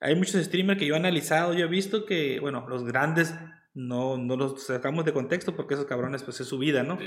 Hay 0.00 0.16
muchos 0.16 0.42
streamers 0.42 0.78
que 0.78 0.86
yo 0.86 0.94
he 0.94 0.98
analizado, 0.98 1.54
yo 1.54 1.66
he 1.66 1.68
visto 1.68 2.04
que, 2.04 2.40
bueno, 2.40 2.66
los 2.68 2.84
grandes 2.84 3.34
no, 3.74 4.16
no 4.16 4.36
los 4.36 4.64
sacamos 4.64 5.04
de 5.04 5.12
contexto 5.12 5.56
porque 5.56 5.74
esos 5.74 5.86
cabrones 5.86 6.22
pues 6.22 6.40
es 6.40 6.46
su 6.46 6.58
vida, 6.58 6.82
¿no? 6.82 6.98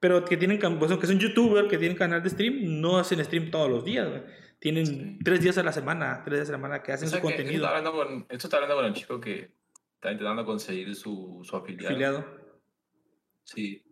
Pero 0.00 0.24
que 0.24 0.36
tienen, 0.36 0.58
pues, 0.78 0.96
que 0.96 1.06
son 1.06 1.18
youtuber, 1.18 1.68
que 1.68 1.78
tienen 1.78 1.96
canal 1.96 2.22
de 2.22 2.30
stream, 2.30 2.80
no 2.80 2.98
hacen 2.98 3.24
stream 3.24 3.50
todos 3.50 3.70
los 3.70 3.84
días, 3.84 4.08
güey. 4.08 4.22
Tienen 4.60 4.86
Sí. 4.86 5.18
tres 5.24 5.40
días 5.40 5.56
a 5.58 5.62
la 5.62 5.72
semana, 5.72 6.22
tres 6.24 6.38
días 6.38 6.48
a 6.48 6.52
la 6.52 6.58
semana 6.58 6.82
que 6.82 6.90
o 6.90 6.94
hacen 6.94 7.08
sea 7.08 7.18
su 7.20 7.22
que 7.26 7.28
esto 7.32 7.42
contenido 7.42 7.64
está 7.64 7.76
hablando 7.78 7.92
con, 7.92 8.26
esto 8.28 8.46
está 8.48 8.56
hablando 8.56 8.76
con 8.76 8.84
el 8.86 8.92
chico 8.94 9.20
que 9.20 9.50
está 9.94 10.10
intentando 10.12 10.44
conseguir 10.44 10.94
su, 10.96 11.40
su 11.44 11.56
afiliado. 11.56 11.88
afiliado. 11.90 12.24
Sí. 13.44 13.84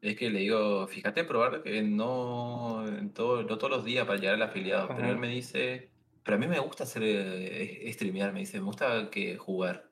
Es 0.00 0.16
que 0.16 0.30
le 0.30 0.40
digo, 0.40 0.86
fíjate, 0.88 1.22
probar 1.24 1.62
que 1.62 1.80
no, 1.82 2.84
en 2.88 3.12
todo, 3.14 3.42
no 3.44 3.56
todos 3.56 3.70
los 3.70 3.84
días 3.84 4.04
para 4.06 4.18
llegar 4.18 4.34
al 4.34 4.42
afiliado. 4.42 4.88
Pero 4.88 5.00
Ajá. 5.00 5.10
él 5.10 5.16
me 5.18 5.28
dice, 5.28 5.90
pero 6.24 6.36
a 6.36 6.40
mí 6.40 6.46
me 6.48 6.58
gusta 6.58 6.82
hacer 6.84 7.02
eh, 7.04 7.88
streamear, 7.92 8.32
me 8.32 8.40
dice, 8.40 8.58
me 8.58 8.64
gusta 8.66 9.10
que 9.10 9.36
jugar. 9.36 9.88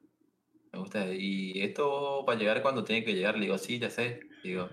Me 0.73 0.81
gusta. 0.81 1.13
Y 1.15 1.63
esto 1.63 2.25
para 2.27 2.39
llegar 2.39 2.61
cuando 2.63 2.83
tiene 2.85 3.05
que 3.05 3.15
llegar, 3.15 3.37
le 3.37 3.43
digo, 3.43 3.57
sí, 3.57 3.79
ya 3.79 3.89
sé. 3.89 4.21
Digo, 4.43 4.69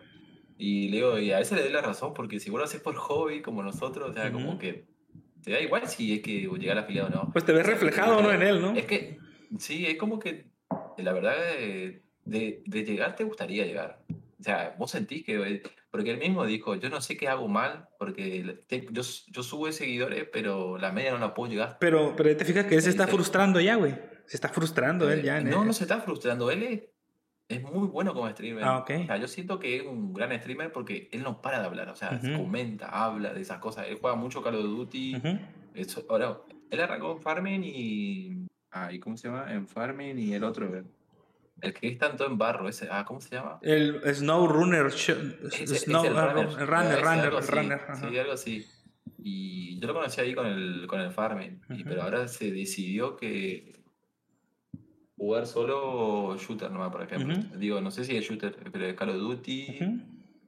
y 0.58 0.90
le 0.90 0.98
digo, 0.98 1.20
y 1.20 1.32
a 1.32 1.38
veces 1.38 1.56
le 1.56 1.64
doy 1.64 1.72
la 1.72 1.82
razón, 1.82 2.16
porque 2.16 2.40
si 2.40 2.50
vos 2.50 2.58
lo 2.58 2.66
haces 2.66 2.82
por 2.82 2.96
hobby, 2.96 3.42
como 3.44 3.62
nosotros, 3.62 4.10
o 4.10 4.14
sea, 4.14 4.32
como 4.32 4.50
Ujú. 4.54 4.58
que 4.60 4.86
te 5.48 5.54
da 5.54 5.62
igual 5.62 5.88
si 5.88 6.14
es 6.14 6.22
que 6.22 6.42
llegar 6.60 6.78
al 6.78 6.84
afiliado 6.84 7.08
o 7.08 7.12
no. 7.26 7.32
Pues 7.32 7.46
te 7.46 7.54
ves 7.54 7.66
reflejado, 7.66 8.22
¿no? 8.22 8.32
En 8.34 8.42
él, 8.42 8.62
¿no? 8.62 8.76
Es 8.76 8.86
que, 8.86 9.18
sí, 9.58 9.86
es 9.86 9.96
como 9.98 10.20
que, 10.20 10.48
la 10.98 11.14
verdad, 11.14 11.36
eh, 11.58 12.02
de, 12.26 12.62
de 12.66 12.84
llegar 12.84 13.16
te 13.16 13.24
gustaría 13.24 13.66
llegar. 13.66 14.02
O 14.40 14.44
sea, 14.44 14.76
vos 14.78 14.92
sentís 14.92 15.24
que, 15.24 15.36
eh, 15.36 15.64
porque 15.90 16.12
él 16.12 16.18
mismo 16.18 16.46
dijo, 16.46 16.76
yo 16.76 16.90
no 16.90 17.00
sé 17.02 17.16
qué 17.16 17.28
hago 17.30 17.48
mal, 17.48 17.88
porque 17.98 18.60
te- 18.68 18.86
yo, 18.92 19.02
yo 19.32 19.42
subo 19.44 19.72
seguidores, 19.72 20.28
pero 20.32 20.78
la 20.78 20.92
media 20.92 21.12
no 21.14 21.18
la 21.20 21.34
puedo 21.34 21.50
llegar. 21.50 21.78
Pero, 21.80 22.14
pero 22.18 22.36
te 22.36 22.44
fijas 22.46 22.66
que 22.66 22.76
él 22.76 22.82
se 22.82 22.90
está 22.90 23.08
frustrando 23.08 23.60
ya, 23.62 23.76
güey. 23.76 23.96
Se 24.26 24.36
está 24.36 24.50
frustrando 24.50 25.10
él 25.10 25.24
ya. 25.24 25.40
No, 25.40 25.64
no 25.64 25.72
se 25.72 25.86
está 25.86 26.02
frustrando, 26.02 26.52
él 26.52 26.64
es, 26.64 26.82
es 27.50 27.62
muy 27.64 27.88
bueno 27.88 28.14
como 28.14 28.30
streamer. 28.30 28.64
Ah. 28.64 28.84
O 28.84 28.86
sea, 28.88 29.18
yo 29.18 29.28
siento 29.28 29.58
que 29.60 29.78
es 29.78 29.84
un 29.86 30.14
gran 30.14 30.38
streamer 30.40 30.72
porque 30.72 31.10
él 31.12 31.24
no 31.24 31.42
para 31.42 31.60
de 31.60 31.66
hablar, 31.66 31.90
o 31.90 31.96
sea, 31.96 32.20
comenta, 32.36 32.88
habla 32.90 33.34
de 33.34 33.42
esas 33.42 33.60
cosas. 33.60 33.88
Él 33.88 33.98
juega 34.02 34.16
mucho 34.16 34.42
Call 34.42 34.56
of 34.56 34.64
Duty. 34.66 35.22
Eso, 35.74 36.06
ahora, 36.10 36.38
él 36.70 36.82
arrancó 36.82 37.12
en 37.14 37.22
Farming 37.22 37.62
y. 37.64 38.48
Ah, 38.72 38.92
¿y 38.92 39.00
cómo 39.00 39.16
se 39.16 39.30
llama? 39.30 39.52
En 39.54 39.68
Farming 39.68 40.18
y 40.20 40.34
el 40.34 40.44
otro. 40.44 40.70
El 41.62 41.74
que 41.74 41.88
es 41.88 41.98
tanto 41.98 42.26
en 42.28 42.38
barro, 42.38 42.68
ese. 42.68 42.88
Ah, 42.92 43.06
¿cómo 43.06 43.22
se 43.22 43.34
llama? 43.34 43.60
El 43.62 44.02
Snow 44.14 44.48
Runner. 44.48 44.88
Ese- 44.88 45.16
Snow, 45.80 46.06
el 46.06 46.18
ah, 46.18 46.34
runner. 46.34 46.50
runner, 46.68 46.70
Ah, 46.70 47.02
runner, 47.02 47.24
algo. 47.26 47.42
Sí, 47.42 48.18
algo 48.20 48.32
así. 48.34 48.68
Y 49.24 49.80
yo 49.80 49.88
lo 49.88 49.94
conocí 49.94 50.20
ahí 50.22 50.36
con 50.36 50.46
el, 50.46 50.86
con 50.88 51.00
el 51.00 51.12
Farming. 51.12 51.62
y- 51.70 51.74
Ujú. 51.76 51.84
pero 51.86 52.04
ahora 52.04 52.28
se 52.28 52.52
decidió 52.52 53.16
que 53.16 53.77
jugar 55.18 55.48
solo 55.48 56.38
shooter 56.38 56.72
nomás, 56.72 56.92
por 56.92 57.02
ejemplo. 57.02 57.36
Digo, 57.58 57.82
no 57.82 57.92
sé 57.92 58.06
si 58.06 58.16
es 58.16 58.26
shooter, 58.26 58.56
pero 58.72 58.86
es 58.86 58.94
Call 58.96 59.10
of 59.10 59.18
Duty, 59.18 59.80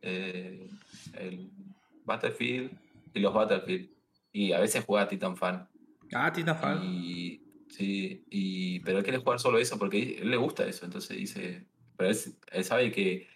eh, 0.01 0.69
el 1.13 1.49
Battlefield 2.05 2.71
y 3.13 3.19
los 3.19 3.33
Battlefield. 3.33 3.89
Y 4.31 4.51
a 4.51 4.59
veces 4.59 4.85
juega 4.85 5.07
Titanfall. 5.07 5.67
Ah, 6.13 6.31
Titanfall. 6.31 6.83
Y, 6.83 7.41
sí, 7.69 8.23
y, 8.29 8.79
pero 8.81 8.99
él 8.99 9.03
quiere 9.03 9.19
jugar 9.19 9.39
solo 9.39 9.57
eso 9.57 9.77
porque 9.79 10.17
a 10.19 10.21
él 10.21 10.29
le 10.29 10.37
gusta 10.37 10.67
eso. 10.67 10.85
Entonces 10.85 11.17
dice, 11.17 11.65
pero 11.97 12.11
él, 12.11 12.17
él 12.51 12.63
sabe 12.63 12.91
que 12.91 13.27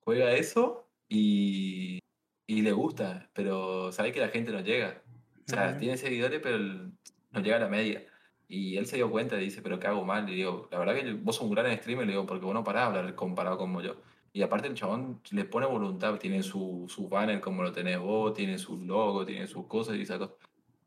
juega 0.00 0.34
eso 0.34 0.88
Y, 1.08 1.98
y 2.46 2.62
le 2.62 2.72
gusta, 2.72 3.30
pero 3.32 3.92
sabe 3.92 4.12
que 4.12 4.20
la 4.20 4.28
gente 4.28 4.52
no 4.52 4.60
llega. 4.60 5.02
O 5.46 5.50
sea, 5.50 5.76
tiene 5.78 5.96
seguidores, 5.96 6.40
pero 6.42 6.58
no 6.58 7.40
llega 7.40 7.56
a 7.56 7.60
la 7.60 7.68
media. 7.68 8.04
Y 8.54 8.76
él 8.76 8.84
se 8.84 8.96
dio 8.96 9.10
cuenta 9.10 9.40
y 9.40 9.44
dice, 9.44 9.62
pero 9.62 9.78
¿qué 9.80 9.86
hago 9.86 10.04
mal? 10.04 10.28
Y 10.28 10.34
digo, 10.34 10.68
la 10.70 10.78
verdad 10.78 10.94
que 10.94 11.14
vos 11.14 11.36
sos 11.36 11.46
un 11.48 11.54
gran 11.54 11.74
streamer, 11.78 12.04
le 12.04 12.12
digo, 12.12 12.26
porque 12.26 12.44
vos 12.44 12.52
no 12.52 12.62
parás 12.62 12.92
de 12.92 12.98
hablar 12.98 13.14
comparado 13.14 13.56
como 13.56 13.80
yo. 13.80 13.96
Y 14.34 14.42
aparte 14.42 14.68
el 14.68 14.74
chabón 14.74 15.22
le 15.30 15.46
pone 15.46 15.64
voluntad, 15.64 16.18
tiene 16.18 16.42
su, 16.42 16.84
su 16.86 17.08
banner 17.08 17.40
como 17.40 17.62
lo 17.62 17.72
tenés 17.72 17.98
vos, 17.98 18.34
tiene 18.34 18.58
su 18.58 18.84
logo, 18.84 19.24
tiene 19.24 19.46
sus 19.46 19.66
cosas 19.66 19.96
y 19.96 20.02
esas 20.02 20.18
cosas. 20.18 20.36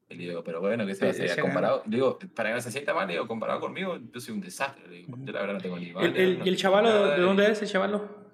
Y 0.09 0.13
le 0.13 0.27
digo, 0.29 0.43
pero 0.43 0.61
bueno, 0.61 0.85
¿qué 0.85 0.93
se 0.93 1.05
va 1.05 1.09
a 1.09 1.11
hacer? 1.15 1.41
Comparado, 1.41 1.81
digo, 1.87 2.19
para 2.35 2.49
que 2.49 2.55
no 2.55 2.61
se 2.61 2.71
sienta 2.71 2.93
mal, 2.93 3.07
le 3.07 3.13
digo, 3.13 3.27
comparado 3.27 3.59
conmigo, 3.61 3.97
yo 3.97 4.19
soy 4.19 4.35
un 4.35 4.41
desastre. 4.41 4.87
Le 4.87 4.95
digo, 4.97 5.17
yo 5.25 5.33
la 5.33 5.39
verdad 5.41 5.53
no 5.55 5.61
tengo 5.61 5.79
ni 5.79 5.87
¿El, 5.87 5.93
banner, 5.95 6.17
el- 6.21 6.37
no 6.37 6.45
¿Y 6.45 6.49
el 6.49 6.57
chavalo 6.57 7.07
de 7.07 7.21
dónde 7.21 7.49
es 7.51 7.61
el 7.63 7.67
chavalo? 7.67 8.25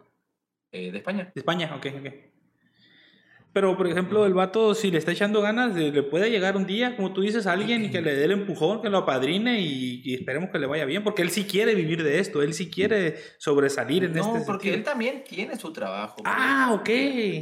eh, 0.74 0.92
de 0.92 0.98
España. 0.98 1.32
De 1.34 1.40
España, 1.40 1.74
ok, 1.74 1.86
ok. 2.00 2.31
Pero, 3.54 3.76
por 3.76 3.86
ejemplo, 3.88 4.26
el 4.26 4.34
vato, 4.34 4.74
si 4.74 4.92
le 4.92 4.98
está 4.98 5.12
echando 5.12 5.42
ganas, 5.42 5.76
le 5.76 6.04
puede 6.04 6.30
llegar 6.32 6.56
un 6.56 6.66
día, 6.66 6.96
como 6.96 7.12
tú 7.12 7.20
dices, 7.22 7.48
a 7.48 7.52
alguien 7.52 7.84
y 7.84 7.92
que 7.92 8.02
le 8.02 8.16
dé 8.16 8.24
el 8.24 8.32
empujón, 8.32 8.82
que 8.82 8.90
lo 8.90 9.00
apadrine 9.00 9.60
y, 9.60 10.02
y 10.06 10.14
esperemos 10.14 10.50
que 10.52 10.58
le 10.60 10.68
vaya 10.68 10.86
bien, 10.86 11.04
porque 11.04 11.22
él 11.22 11.32
sí 11.32 11.44
quiere 11.44 11.76
vivir 11.76 12.02
de 12.04 12.20
esto, 12.20 12.42
él 12.42 12.54
sí 12.54 12.70
quiere 12.70 13.18
sobresalir 13.40 14.06
en 14.06 14.14
No, 14.14 14.22
este 14.22 14.46
porque 14.46 14.70
sentido. 14.70 14.76
él 14.76 14.84
también 14.84 15.24
tiene 15.28 15.58
su 15.58 15.74
trabajo. 15.74 16.16
pero- 16.24 16.34
Ah, 16.34 16.72
ok. 16.74 16.90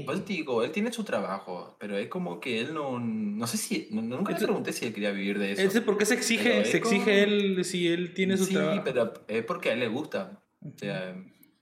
Pues 0.06 0.26
digo, 0.26 0.64
él 0.64 0.72
tiene 0.72 0.92
su 0.92 1.04
trabajo, 1.04 1.76
pero 1.80 1.96
es 1.96 2.08
como 2.08 2.40
que 2.40 2.60
él 2.60 2.74
no, 2.74 3.00
no 3.00 3.46
sé 3.46 3.58
si, 3.58 3.88
no- 3.92 4.02
nunca 4.02 4.32
le 4.34 4.38
pregunté 4.40 4.74
si 4.74 4.88
él 4.88 4.94
quería 4.94 5.12
vivir 5.12 5.38
de 5.38 5.52
eso. 5.52 5.62
Ese, 5.62 5.82
¿Por 5.82 5.98
qué 6.00 6.06
se 6.06 6.16
exige, 6.16 6.62
es 6.62 6.70
se 6.72 6.78
exige 6.78 7.22
él 7.24 7.64
si 7.64 7.88
él 7.88 8.14
tiene 8.16 8.36
su 8.36 8.46
sí, 8.46 8.56
trabajo? 8.56 8.82
pero 8.84 9.14
es 9.28 9.44
porque 9.46 9.70
a 9.70 9.74
él 9.74 9.80
le 9.82 9.88
gusta. 9.90 10.42
O 10.62 10.72
sea, 10.76 11.16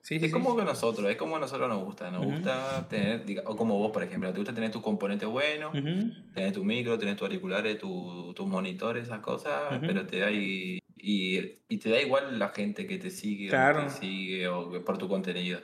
Sí, 0.08 0.20
sí, 0.20 0.26
es 0.28 0.32
sí. 0.32 0.38
como 0.38 0.56
que 0.56 0.64
nosotros, 0.64 1.10
es 1.10 1.18
como 1.18 1.36
a 1.36 1.40
nosotros 1.40 1.68
nos 1.68 1.84
gusta. 1.84 2.10
Nos 2.10 2.22
Ujú. 2.22 2.32
gusta 2.36 2.88
tener, 2.88 3.26
diga- 3.26 3.44
o 3.46 3.58
como 3.58 3.78
vos, 3.78 3.92
por 3.92 4.04
ejemplo, 4.04 4.32
te 4.32 4.38
gusta 4.38 4.54
tener 4.54 4.72
tus 4.72 4.82
componentes 4.82 5.28
buenos, 5.28 5.72
Ujú. 5.78 6.14
tener 6.34 6.54
tu 6.54 6.64
micro, 6.64 6.98
tener 6.98 7.18
tus 7.18 7.24
auriculares, 7.24 7.78
tu- 7.78 8.34
tus 8.34 8.48
monitores, 8.48 9.04
esas 9.04 9.20
cosas, 9.20 9.70
Ujú. 9.70 9.82
pero 9.86 10.08
te 10.08 10.20
da 10.20 10.32
y, 10.32 10.80
y, 10.96 11.58
y 11.68 11.78
te 11.78 11.90
da 11.90 12.02
igual 12.02 12.40
la 12.40 12.48
gente 12.50 12.88
que 12.88 12.98
te 13.00 13.10
sigue, 13.10 13.48
o 13.48 13.50
Claro. 13.50 13.82
no 13.82 13.88
te 13.90 13.96
sigue, 13.96 14.48
o 14.48 14.82
por 14.86 14.98
tu 14.98 15.10
contenido. 15.10 15.60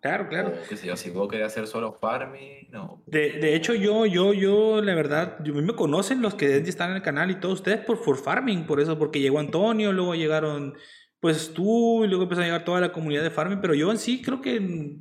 Claro, 0.00 0.28
claro. 0.28 0.48
O 0.50 0.68
qué 0.68 0.76
sé 0.76 0.86
yo, 0.86 0.96
si 0.96 1.10
vos 1.10 1.26
querés 1.28 1.48
hacer 1.48 1.66
solo 1.66 1.92
farming, 1.92 2.68
no. 2.70 3.02
De, 3.06 3.32
de 3.40 3.56
hecho, 3.56 3.74
yo, 3.74 4.06
yo, 4.06 4.32
yo, 4.32 4.80
la 4.82 4.94
verdad, 4.94 5.38
yo, 5.42 5.52
a 5.52 5.56
mí 5.56 5.62
me 5.62 5.74
conocen 5.74 6.22
los 6.22 6.36
que 6.36 6.58
están 6.58 6.90
en 6.90 6.96
el 6.98 7.02
canal 7.02 7.32
y 7.32 7.40
todos 7.40 7.54
ustedes 7.56 7.80
por, 7.84 8.00
por 8.00 8.16
farming, 8.18 8.66
por 8.66 8.80
eso, 8.80 8.96
porque 8.96 9.18
llegó 9.20 9.40
Antonio, 9.40 9.92
luego 9.92 10.14
llegaron, 10.14 10.74
pues 11.20 11.52
tú, 11.52 12.04
y 12.04 12.08
luego 12.08 12.24
empezó 12.24 12.40
a 12.40 12.44
llegar 12.44 12.64
toda 12.64 12.80
la 12.80 12.92
comunidad 12.92 13.22
de 13.22 13.30
farming, 13.30 13.60
pero 13.60 13.74
yo 13.74 13.90
en 13.90 13.98
sí 13.98 14.22
creo 14.22 14.40
que, 14.40 14.96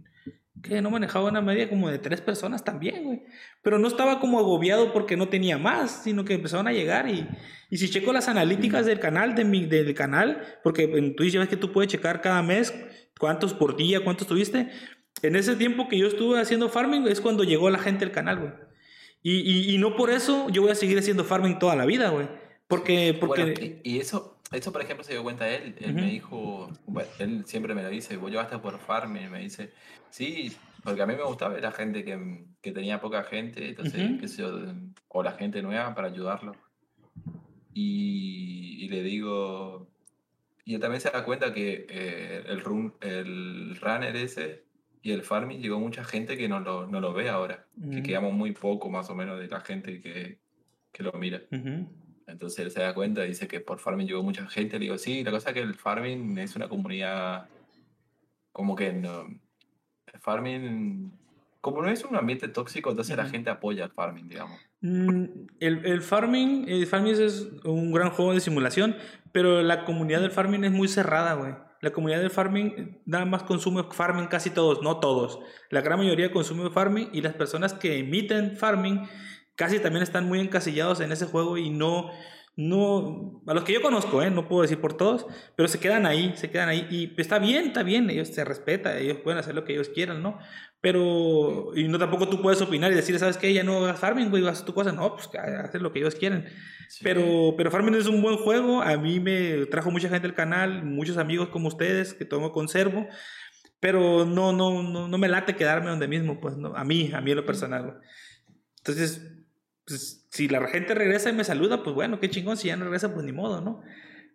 que 0.61 0.81
no 0.81 0.91
manejaba 0.91 1.29
una 1.29 1.41
media 1.41 1.69
como 1.69 1.89
de 1.89 1.97
tres 1.97 2.19
personas 2.19 2.63
también, 2.63 3.05
güey. 3.05 3.23
Pero 3.61 3.79
no 3.79 3.87
estaba 3.87 4.19
como 4.19 4.37
agobiado 4.37 4.91
porque 4.91 5.15
no 5.15 5.29
tenía 5.29 5.57
más, 5.57 6.03
sino 6.03 6.25
que 6.25 6.33
empezaron 6.33 6.67
a 6.67 6.73
llegar 6.73 7.07
y, 7.09 7.27
y 7.69 7.77
si 7.77 7.89
checo 7.89 8.11
las 8.11 8.27
analíticas 8.27 8.85
del 8.85 8.99
canal, 8.99 9.33
de 9.33 9.45
mi, 9.45 9.65
del 9.65 9.93
canal, 9.93 10.43
porque 10.61 10.83
en 10.83 11.15
Twitch 11.15 11.33
ya 11.33 11.39
ves 11.39 11.49
que 11.49 11.57
tú 11.57 11.71
puedes 11.71 11.89
checar 11.89 12.21
cada 12.21 12.43
mes 12.43 12.73
cuántos 13.17 13.53
por 13.53 13.77
día, 13.77 14.03
cuántos 14.03 14.27
tuviste. 14.27 14.69
En 15.21 15.35
ese 15.37 15.55
tiempo 15.55 15.87
que 15.87 15.97
yo 15.97 16.07
estuve 16.07 16.39
haciendo 16.39 16.69
farming 16.69 17.07
es 17.07 17.21
cuando 17.21 17.45
llegó 17.45 17.69
la 17.69 17.79
gente 17.79 18.03
al 18.03 18.11
canal, 18.11 18.39
güey. 18.39 18.51
Y, 19.21 19.39
y, 19.39 19.75
y 19.75 19.77
no 19.77 19.95
por 19.95 20.09
eso 20.09 20.49
yo 20.49 20.61
voy 20.61 20.71
a 20.71 20.75
seguir 20.75 20.97
haciendo 20.97 21.23
farming 21.23 21.59
toda 21.59 21.75
la 21.75 21.85
vida, 21.85 22.09
güey. 22.09 22.27
Porque, 22.67 23.17
porque... 23.19 23.43
Bueno, 23.43 23.59
y, 23.83 23.95
y 23.95 23.99
eso, 23.99 24.38
eso, 24.51 24.71
por 24.71 24.81
ejemplo, 24.81 25.03
se 25.03 25.13
dio 25.13 25.23
cuenta 25.23 25.47
él. 25.49 25.75
Él 25.79 25.91
Ujú. 25.91 26.01
me 26.01 26.11
dijo, 26.11 26.69
bueno, 26.87 27.09
él 27.19 27.45
siempre 27.45 27.75
me 27.75 27.83
lo 27.83 27.89
dice, 27.89 28.17
vos 28.17 28.31
llevaste 28.31 28.57
por 28.59 28.77
farming, 28.79 29.29
me 29.29 29.39
dice, 29.39 29.71
sí, 30.09 30.51
porque 30.83 31.01
a 31.01 31.05
mí 31.05 31.15
me 31.15 31.23
gustaba 31.23 31.53
ver 31.53 31.63
la 31.63 31.71
gente 31.71 32.03
que, 32.03 32.45
que 32.61 32.71
tenía 32.71 32.99
poca 32.99 33.23
gente, 33.23 33.69
entonces, 33.69 34.03
Ujú. 34.03 34.17
qué 34.19 34.27
sé 34.27 34.41
yo, 34.41 34.59
o 35.09 35.23
la 35.23 35.33
gente 35.33 35.61
nueva 35.61 35.93
para 35.93 36.07
ayudarlo. 36.07 36.53
Y, 37.73 38.85
y 38.85 38.89
le 38.89 39.03
digo, 39.03 39.87
y 40.65 40.75
él 40.75 40.81
también 40.81 41.01
se 41.01 41.09
da 41.11 41.23
cuenta 41.23 41.53
que 41.53 41.85
eh, 41.89 42.43
el, 42.47 42.61
run, 42.61 42.93
el 43.01 43.77
runner 43.79 44.15
ese 44.15 44.63
y 45.01 45.11
el 45.11 45.23
farming 45.23 45.61
llegó 45.61 45.79
mucha 45.79 46.03
gente 46.03 46.37
que 46.37 46.49
no 46.49 46.59
lo, 46.59 46.87
no 46.87 46.99
lo 46.99 47.13
ve 47.13 47.29
ahora, 47.29 47.67
que 47.75 47.99
Ujú. 47.99 48.03
quedamos 48.03 48.33
muy 48.33 48.51
poco 48.51 48.89
más 48.89 49.09
o 49.09 49.15
menos 49.15 49.39
de 49.39 49.47
la 49.47 49.61
gente 49.61 50.01
que, 50.01 50.39
que 50.91 51.03
lo 51.03 51.11
mira. 51.13 51.41
Entonces 52.29 52.59
él 52.59 52.71
se 52.71 52.81
da 52.81 52.93
cuenta, 52.93 53.21
dice 53.23 53.47
que 53.47 53.59
por 53.59 53.79
farming 53.79 54.07
llegó 54.07 54.23
mucha 54.23 54.45
gente. 54.47 54.77
Le 54.79 54.85
digo, 54.85 54.97
sí, 54.97 55.23
la 55.23 55.31
cosa 55.31 55.49
es 55.49 55.53
que 55.55 55.61
el 55.61 55.75
farming 55.75 56.37
es 56.37 56.55
una 56.55 56.67
comunidad 56.69 57.47
como 58.51 58.75
que 58.75 58.91
no. 58.93 59.27
El 60.13 60.19
farming, 60.19 61.11
como 61.61 61.81
no 61.81 61.89
es 61.89 62.03
un 62.03 62.15
ambiente 62.15 62.47
tóxico, 62.47 62.89
entonces 62.89 63.15
la 63.15 63.23
Ujú. 63.23 63.31
gente 63.31 63.49
apoya 63.49 63.85
el 63.85 63.91
farming, 63.91 64.27
digamos. 64.27 64.59
Mm, 64.81 65.23
El, 65.59 65.85
el 65.85 66.01
farming, 66.01 66.65
el 66.67 66.87
farming 66.87 67.13
es 67.13 67.47
un 67.63 67.91
gran 67.91 68.11
juego 68.11 68.33
de 68.33 68.39
simulación, 68.39 68.95
pero 69.31 69.61
la 69.61 69.85
comunidad 69.85 70.21
del 70.21 70.31
farming 70.31 70.63
es 70.63 70.71
muy 70.71 70.87
cerrada, 70.87 71.33
güey. 71.33 71.53
La 71.81 71.91
comunidad 71.91 72.19
del 72.19 72.29
farming 72.29 72.99
nada 73.05 73.23
más 73.25 73.43
consume 73.43 73.83
farming 73.89 74.27
casi 74.27 74.49
todos, 74.49 74.81
no 74.81 74.99
todos. 74.99 75.39
La 75.69 75.79
gran 75.81 75.99
mayoría 75.99 76.31
consume 76.31 76.69
farming 76.69 77.09
y 77.13 77.21
las 77.21 77.35
personas 77.35 77.73
que 77.73 77.99
emiten 77.99 78.57
farming 78.57 79.07
casi 79.59 79.77
también 79.79 80.03
están 80.03 80.25
muy 80.25 80.39
encasillados 80.39 81.01
en 81.01 81.11
ese 81.11 81.25
juego 81.25 81.57
y 81.57 81.69
no, 81.69 82.11
no, 82.55 83.43
a 83.45 83.53
los 83.53 83.65
que 83.65 83.73
yo 83.73 83.81
conozco, 83.81 84.23
¿eh? 84.23 84.31
no 84.31 84.47
puedo 84.47 84.61
decir 84.61 84.79
por 84.79 84.95
todos, 84.95 85.25
pero 85.57 85.67
se 85.67 85.81
quedan 85.81 86.05
ahí, 86.05 86.31
se 86.37 86.49
quedan 86.49 86.69
ahí 86.69 86.87
y 86.89 87.13
está 87.19 87.39
bien, 87.39 87.67
está 87.67 87.83
bien, 87.83 88.09
ellos 88.09 88.29
se 88.29 88.45
respeta, 88.45 88.97
ellos 88.97 89.17
pueden 89.21 89.37
hacer 89.37 89.55
lo 89.55 89.65
que 89.65 89.73
ellos 89.73 89.89
quieran, 89.89 90.23
¿no? 90.23 90.39
Pero, 90.79 91.75
y 91.75 91.89
no 91.89 91.99
tampoco 91.99 92.29
tú 92.29 92.41
puedes 92.41 92.61
opinar 92.61 92.89
y 92.93 92.95
decir, 92.95 93.19
¿sabes 93.19 93.37
qué? 93.37 93.53
Ya 93.53 93.63
no 93.63 93.83
hagas 93.83 93.99
farming, 93.99 94.29
güey, 94.29 94.47
haz 94.47 94.63
tu 94.63 94.73
cosa. 94.73 94.93
No, 94.93 95.13
pues 95.13 95.27
que 95.27 95.37
hacer 95.37 95.81
lo 95.81 95.91
que 95.91 95.99
ellos 95.99 96.15
quieren. 96.15 96.45
Sí. 96.87 97.01
Pero, 97.03 97.53
pero 97.57 97.69
Farming 97.69 97.95
es 97.95 98.07
un 98.07 98.21
buen 98.21 98.37
juego. 98.37 98.81
A 98.81 98.95
mí 98.95 99.19
me 99.19 99.65
trajo 99.65 99.91
mucha 99.91 100.07
gente 100.07 100.25
al 100.25 100.35
canal, 100.35 100.85
muchos 100.85 101.17
amigos 101.17 101.49
como 101.49 101.67
ustedes 101.67 102.13
que 102.13 102.23
tomo 102.23 102.53
conservo. 102.53 103.09
Pero 103.81 104.25
no, 104.25 104.53
no, 104.53 104.81
no, 104.83 105.09
no 105.09 105.17
me 105.17 105.27
late 105.27 105.57
quedarme 105.57 105.89
donde 105.89 106.07
mismo, 106.07 106.39
pues 106.39 106.55
no, 106.55 106.73
a 106.77 106.85
mí, 106.85 107.11
a 107.13 107.19
mí 107.19 107.31
en 107.31 107.37
lo 107.37 107.45
personal. 107.45 107.83
güey. 107.83 107.97
Entonces, 108.77 109.38
pues, 109.89 110.25
si 110.29 110.47
la 110.47 110.65
gente 110.67 110.95
regresa 110.95 111.29
y 111.29 111.33
me 111.33 111.43
saluda, 111.43 111.83
pues 111.83 111.93
bueno, 111.95 112.19
qué 112.19 112.29
chingón. 112.29 112.55
Si 112.57 112.67
ya 112.69 112.77
no 112.77 112.85
regresa, 112.85 113.13
pues 113.13 113.25
ni 113.25 113.33
modo, 113.33 113.59
¿no? 113.61 113.81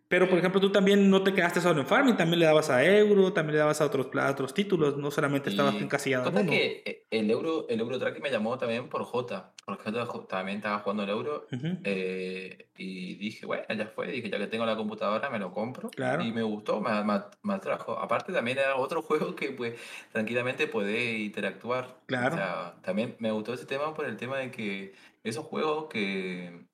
Pero, 0.07 0.29
por 0.29 0.39
ejemplo, 0.39 0.61
tú 0.61 0.71
también 0.71 1.11
no 1.11 1.25
te 1.25 1.33
quedaste 1.33 1.61
solo 1.63 1.81
en 1.81 1.87
Farming, 1.87 2.17
también 2.17 2.39
le 2.39 2.45
dabas 2.47 2.69
a 2.69 2.85
Euro, 2.85 3.33
también 3.33 3.55
le 3.55 3.59
dabas 3.61 3.81
a 3.81 3.87
otros, 3.87 4.09
a 4.15 4.31
otros 4.31 4.53
títulos, 4.53 4.97
no 4.99 5.11
solamente 5.11 5.49
estabas 5.49 5.75
encasillado 5.77 6.29
en 6.29 6.37
uno. 6.37 6.51
que 6.51 6.83
eh, 6.85 7.07
el 7.11 7.31
euro, 7.31 7.67
el 7.69 7.81
euro 7.81 7.99
track 7.99 8.21
me 8.21 8.31
llamó 8.31 8.57
también 8.59 8.89
por 8.91 9.03
J, 9.03 9.53
porque 9.65 9.91
jo- 9.91 10.21
también 10.27 10.59
estaba 10.59 10.81
jugando 10.81 11.03
el 11.05 11.09
euro. 11.09 11.47
Ujú. 11.51 11.79
eh, 11.85 12.69
y 12.77 13.15
dije, 13.15 13.47
bueno, 13.47 13.65
ya 13.77 13.87
fue, 13.87 14.09
dije, 14.09 14.29
ya 14.29 14.39
que 14.39 14.47
tengo 14.47 14.67
la 14.67 14.77
computadora, 14.77 15.31
me 15.31 15.39
lo 15.39 15.51
compro. 15.53 15.89
Claro. 15.91 16.23
Y 16.23 16.33
me 16.33 16.43
gustó, 16.43 16.81
me, 16.81 17.03
me, 17.03 17.21
me 17.43 17.55
atrajo. 17.55 17.99
Aparte, 17.99 18.33
también 18.33 18.59
era 18.59 18.77
otro 18.77 19.01
juego 19.09 19.35
que 19.35 19.51
pues 19.53 19.75
tranquilamente 20.13 20.67
puede 20.69 21.19
interactuar. 21.19 21.97
Claro. 22.07 22.35
O 22.35 22.39
sea, 22.39 22.75
también 22.83 23.17
me 23.21 23.33
gustó 23.33 23.55
ese 23.55 23.65
tema 23.67 23.95
por 23.95 24.05
el 24.05 24.17
tema 24.17 24.37
de 24.39 24.51
que 24.51 24.95
esos 25.25 25.45
juegos 25.47 25.87
que, 25.89 26.67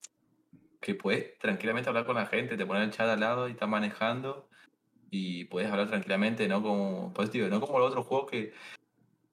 que 0.80 0.94
puedes 0.94 1.38
tranquilamente 1.38 1.88
hablar 1.88 2.04
con 2.04 2.16
la 2.16 2.26
gente, 2.26 2.56
te 2.56 2.66
ponen 2.66 2.82
el 2.84 2.90
chat 2.90 3.08
al 3.08 3.20
lado 3.20 3.48
y 3.48 3.52
estás 3.52 3.68
manejando 3.68 4.48
y 5.10 5.44
puedes 5.46 5.70
hablar 5.70 5.88
tranquilamente, 5.88 6.46
no 6.48 6.62
como, 6.62 7.12
pues 7.14 7.32
digo, 7.32 7.48
no 7.48 7.60
como 7.60 7.78
los 7.78 7.90
otros 7.90 8.06
juegos 8.06 8.30
que 8.30 8.52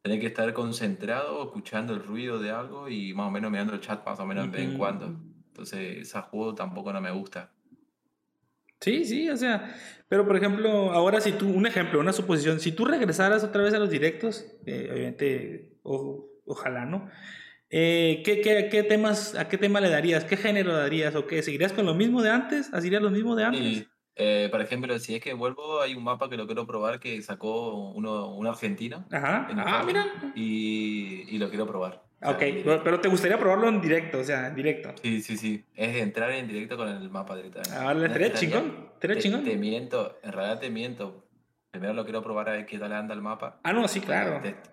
tenés 0.02 0.20
que 0.20 0.28
estar 0.28 0.54
concentrado, 0.54 1.44
escuchando 1.44 1.94
el 1.94 2.04
ruido 2.04 2.40
de 2.40 2.52
algo 2.52 2.88
y 2.90 3.14
más 3.14 3.28
o 3.28 3.32
menos 3.32 3.52
mirando 3.52 3.74
el 3.74 3.82
chat 3.82 4.06
más 4.06 4.20
o 4.20 4.26
menos 4.26 4.52
de 4.52 4.58
vez 4.58 4.68
en 4.68 4.78
cuando. 4.78 5.08
Entonces, 5.48 5.98
ese 5.98 6.22
juego 6.22 6.56
tampoco 6.56 6.94
no 6.94 7.02
me 7.02 7.12
gusta. 7.12 7.52
Sí, 8.80 9.06
sí, 9.06 9.28
o 9.30 9.36
sea, 9.36 9.76
pero 10.08 10.26
por 10.28 10.38
ejemplo, 10.38 10.92
ahora 10.92 11.20
si 11.20 11.32
tú, 11.32 11.50
un 11.50 11.66
ejemplo, 11.66 12.00
una 12.00 12.14
suposición, 12.14 12.60
si 12.60 12.72
tú 12.72 12.86
regresaras 12.86 13.44
otra 13.44 13.64
vez 13.64 13.74
a 13.74 13.80
los 13.80 13.90
directos, 13.90 14.46
eh, 14.68 14.90
obviamente, 14.94 15.80
o- 15.82 16.30
ojalá, 16.46 16.86
¿no? 16.86 17.10
Eh, 17.70 18.22
¿qué, 18.24 18.40
qué, 18.42 18.70
qué 18.72 18.84
temas, 18.84 19.36
¿A 19.36 19.48
qué 19.50 19.58
tema 19.58 19.82
le 19.82 19.90
darías? 19.90 20.24
¿Qué 20.24 20.38
género 20.38 20.74
darías? 20.74 21.16
¿O 21.16 21.28
qué? 21.28 21.44
¿Seguirías 21.44 21.74
con 21.74 21.86
lo 21.86 21.94
mismo 21.94 22.22
de 22.22 22.30
antes? 22.30 22.74
¿Harías 22.74 23.02
lo 23.02 23.10
mismo 23.10 23.36
de 23.36 23.44
antes? 23.44 23.88
Eh, 24.16 24.48
por 24.50 24.62
ejemplo, 24.62 24.98
si 25.00 25.16
es 25.16 25.22
que 25.22 25.34
vuelvo, 25.34 25.82
hay 25.82 25.94
un 25.94 26.04
mapa 26.04 26.30
que 26.30 26.38
lo 26.38 26.48
quiero 26.48 26.66
probar 26.66 27.00
que 27.00 27.22
sacó 27.22 27.92
uno, 27.92 28.34
un 28.36 28.48
argentino 28.48 29.06
Ajá, 29.12 29.48
ah, 29.52 29.84
mira. 29.86 30.06
y, 30.34 31.26
y 31.30 31.38
lo 31.38 31.50
quiero 31.50 31.68
probar. 31.68 32.04
O 32.24 32.32
Ok, 32.32 32.40
pero 32.84 33.00
te 33.00 33.10
gustaría 33.10 33.38
probarlo 33.38 33.70
en 33.70 33.80
directo, 33.80 34.18
o 34.20 34.24
sea, 34.24 34.48
en 34.48 34.56
directo. 34.56 34.92
Sí, 35.04 35.22
sí, 35.22 35.38
sí. 35.38 35.64
Es 35.76 35.98
entrar 35.98 36.32
en 36.32 36.48
directo 36.48 36.78
con 36.78 36.88
el 36.88 37.10
mapa 37.12 37.36
directamente. 37.36 37.76
Ah, 37.78 37.94
le 37.94 38.08
estaría 38.08 38.34
chingón, 38.34 38.90
estaría 38.94 39.18
Te, 39.18 39.22
chingón. 39.22 39.44
te 39.44 39.56
miento, 39.56 40.18
en 40.24 40.32
realidad 40.32 40.60
te 40.60 40.70
miento. 40.72 41.28
Primero 41.70 41.94
lo 41.94 42.04
quiero 42.06 42.24
probar 42.24 42.50
a 42.50 42.54
ver 42.54 42.66
qué 42.66 42.80
tal 42.80 42.94
anda 42.94 43.14
el 43.14 43.22
mapa. 43.22 43.60
Ah, 43.64 43.72
no, 43.74 43.88
sí, 43.88 44.00
claro. 44.00 44.42
test- 44.42 44.72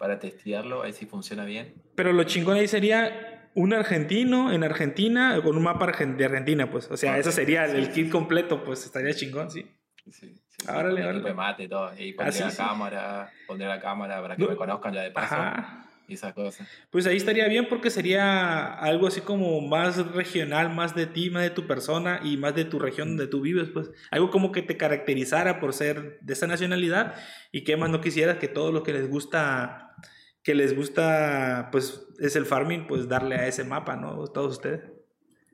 para 0.00 0.18
testearlo, 0.18 0.80
a 0.80 0.84
ver 0.84 0.94
si 0.94 1.04
funciona 1.04 1.44
bien. 1.44 1.74
Pero 1.94 2.14
lo 2.14 2.24
chingón 2.24 2.56
ahí 2.56 2.66
sería 2.66 3.50
un 3.54 3.74
argentino 3.74 4.50
en 4.50 4.64
Argentina 4.64 5.38
con 5.44 5.58
un 5.58 5.62
mapa 5.62 5.84
de 5.86 6.24
Argentina, 6.24 6.70
pues. 6.70 6.90
O 6.90 6.96
sea, 6.96 7.18
eso 7.18 7.30
sería 7.30 7.66
el, 7.66 7.76
el 7.76 7.90
kit 7.92 8.10
completo, 8.10 8.64
pues 8.64 8.86
estaría 8.86 9.12
chingón, 9.12 9.50
sí. 9.50 9.70
Sí, 10.06 10.10
sí, 10.12 10.34
sí, 10.48 10.66
órale. 10.70 11.20
de 11.20 11.34
mate 11.34 11.64
y 11.64 11.68
todo. 11.68 11.92
Y 11.98 12.14
pondré 12.14 12.32
sí, 12.32 12.40
la 12.42 12.50
sí. 12.50 12.56
cámara, 12.56 13.30
pondré 13.46 13.68
la 13.68 13.78
cámara 13.78 14.22
para 14.22 14.36
que 14.36 14.42
No. 14.42 14.48
me 14.48 14.56
conozcan 14.56 14.94
ya 14.94 15.02
de 15.02 15.10
paso. 15.10 15.34
Ajá. 15.34 15.89
Y 16.10 16.14
esas 16.14 16.34
cosas. 16.34 16.66
Pues 16.90 17.06
ahí 17.06 17.16
estaría 17.16 17.46
bien 17.48 17.68
porque 17.68 17.90
sería 17.90 18.74
algo 18.74 19.06
así 19.06 19.20
como 19.20 19.60
más 19.60 19.96
regional, 20.12 20.74
más 20.74 20.94
de 20.94 21.06
ti, 21.06 21.30
más 21.30 21.42
de 21.42 21.50
tu 21.50 21.66
persona 21.66 22.20
y 22.24 22.36
más 22.36 22.54
de 22.54 22.64
tu 22.64 22.78
región 22.78 23.08
donde 23.08 23.28
tú 23.28 23.40
vives, 23.40 23.68
pues 23.72 23.90
algo 24.10 24.30
como 24.30 24.50
que 24.50 24.62
te 24.62 24.76
caracterizara 24.76 25.60
por 25.60 25.72
ser 25.72 26.18
de 26.20 26.32
esa 26.32 26.46
nacionalidad 26.46 27.14
y 27.52 27.62
que 27.62 27.76
más 27.76 27.90
no 27.90 28.00
quisieras 28.00 28.38
que 28.38 28.48
todo 28.48 28.72
lo 28.72 28.82
que 28.82 28.92
les 28.92 29.08
gusta, 29.08 29.94
que 30.42 30.54
les 30.54 30.74
gusta, 30.76 31.68
pues 31.70 32.06
es 32.18 32.34
el 32.36 32.46
farming, 32.46 32.86
pues 32.86 33.08
darle 33.08 33.36
a 33.36 33.46
ese 33.46 33.64
mapa, 33.64 33.96
¿no? 33.96 34.26
Todos 34.26 34.56
ustedes. 34.56 34.82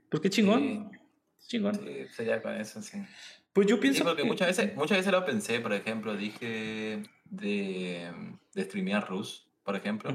Pues 0.09 0.21
qué 0.23 0.31
chingón. 0.31 0.91
Chingón. 1.47 1.75
Sí, 1.75 2.07
sería 2.11 2.41
con 2.41 2.55
eso, 2.55 2.81
sí. 2.81 2.99
Pues 3.53 3.67
yo 3.67 3.81
pienso 3.81 3.99
Sí, 3.99 4.05
porque 4.05 4.23
que... 4.23 4.29
muchas 4.29 4.49
veces, 4.49 4.77
muchas 4.77 4.99
veces 4.99 5.13
lo 5.13 5.25
pensé, 5.25 5.61
por 5.61 5.73
ejemplo, 5.73 6.17
dije 6.17 7.03
de, 7.25 8.13
de 8.55 8.65
streamear 8.65 9.09
Rus, 9.09 9.46
por 9.67 9.75
ejemplo, 9.77 10.11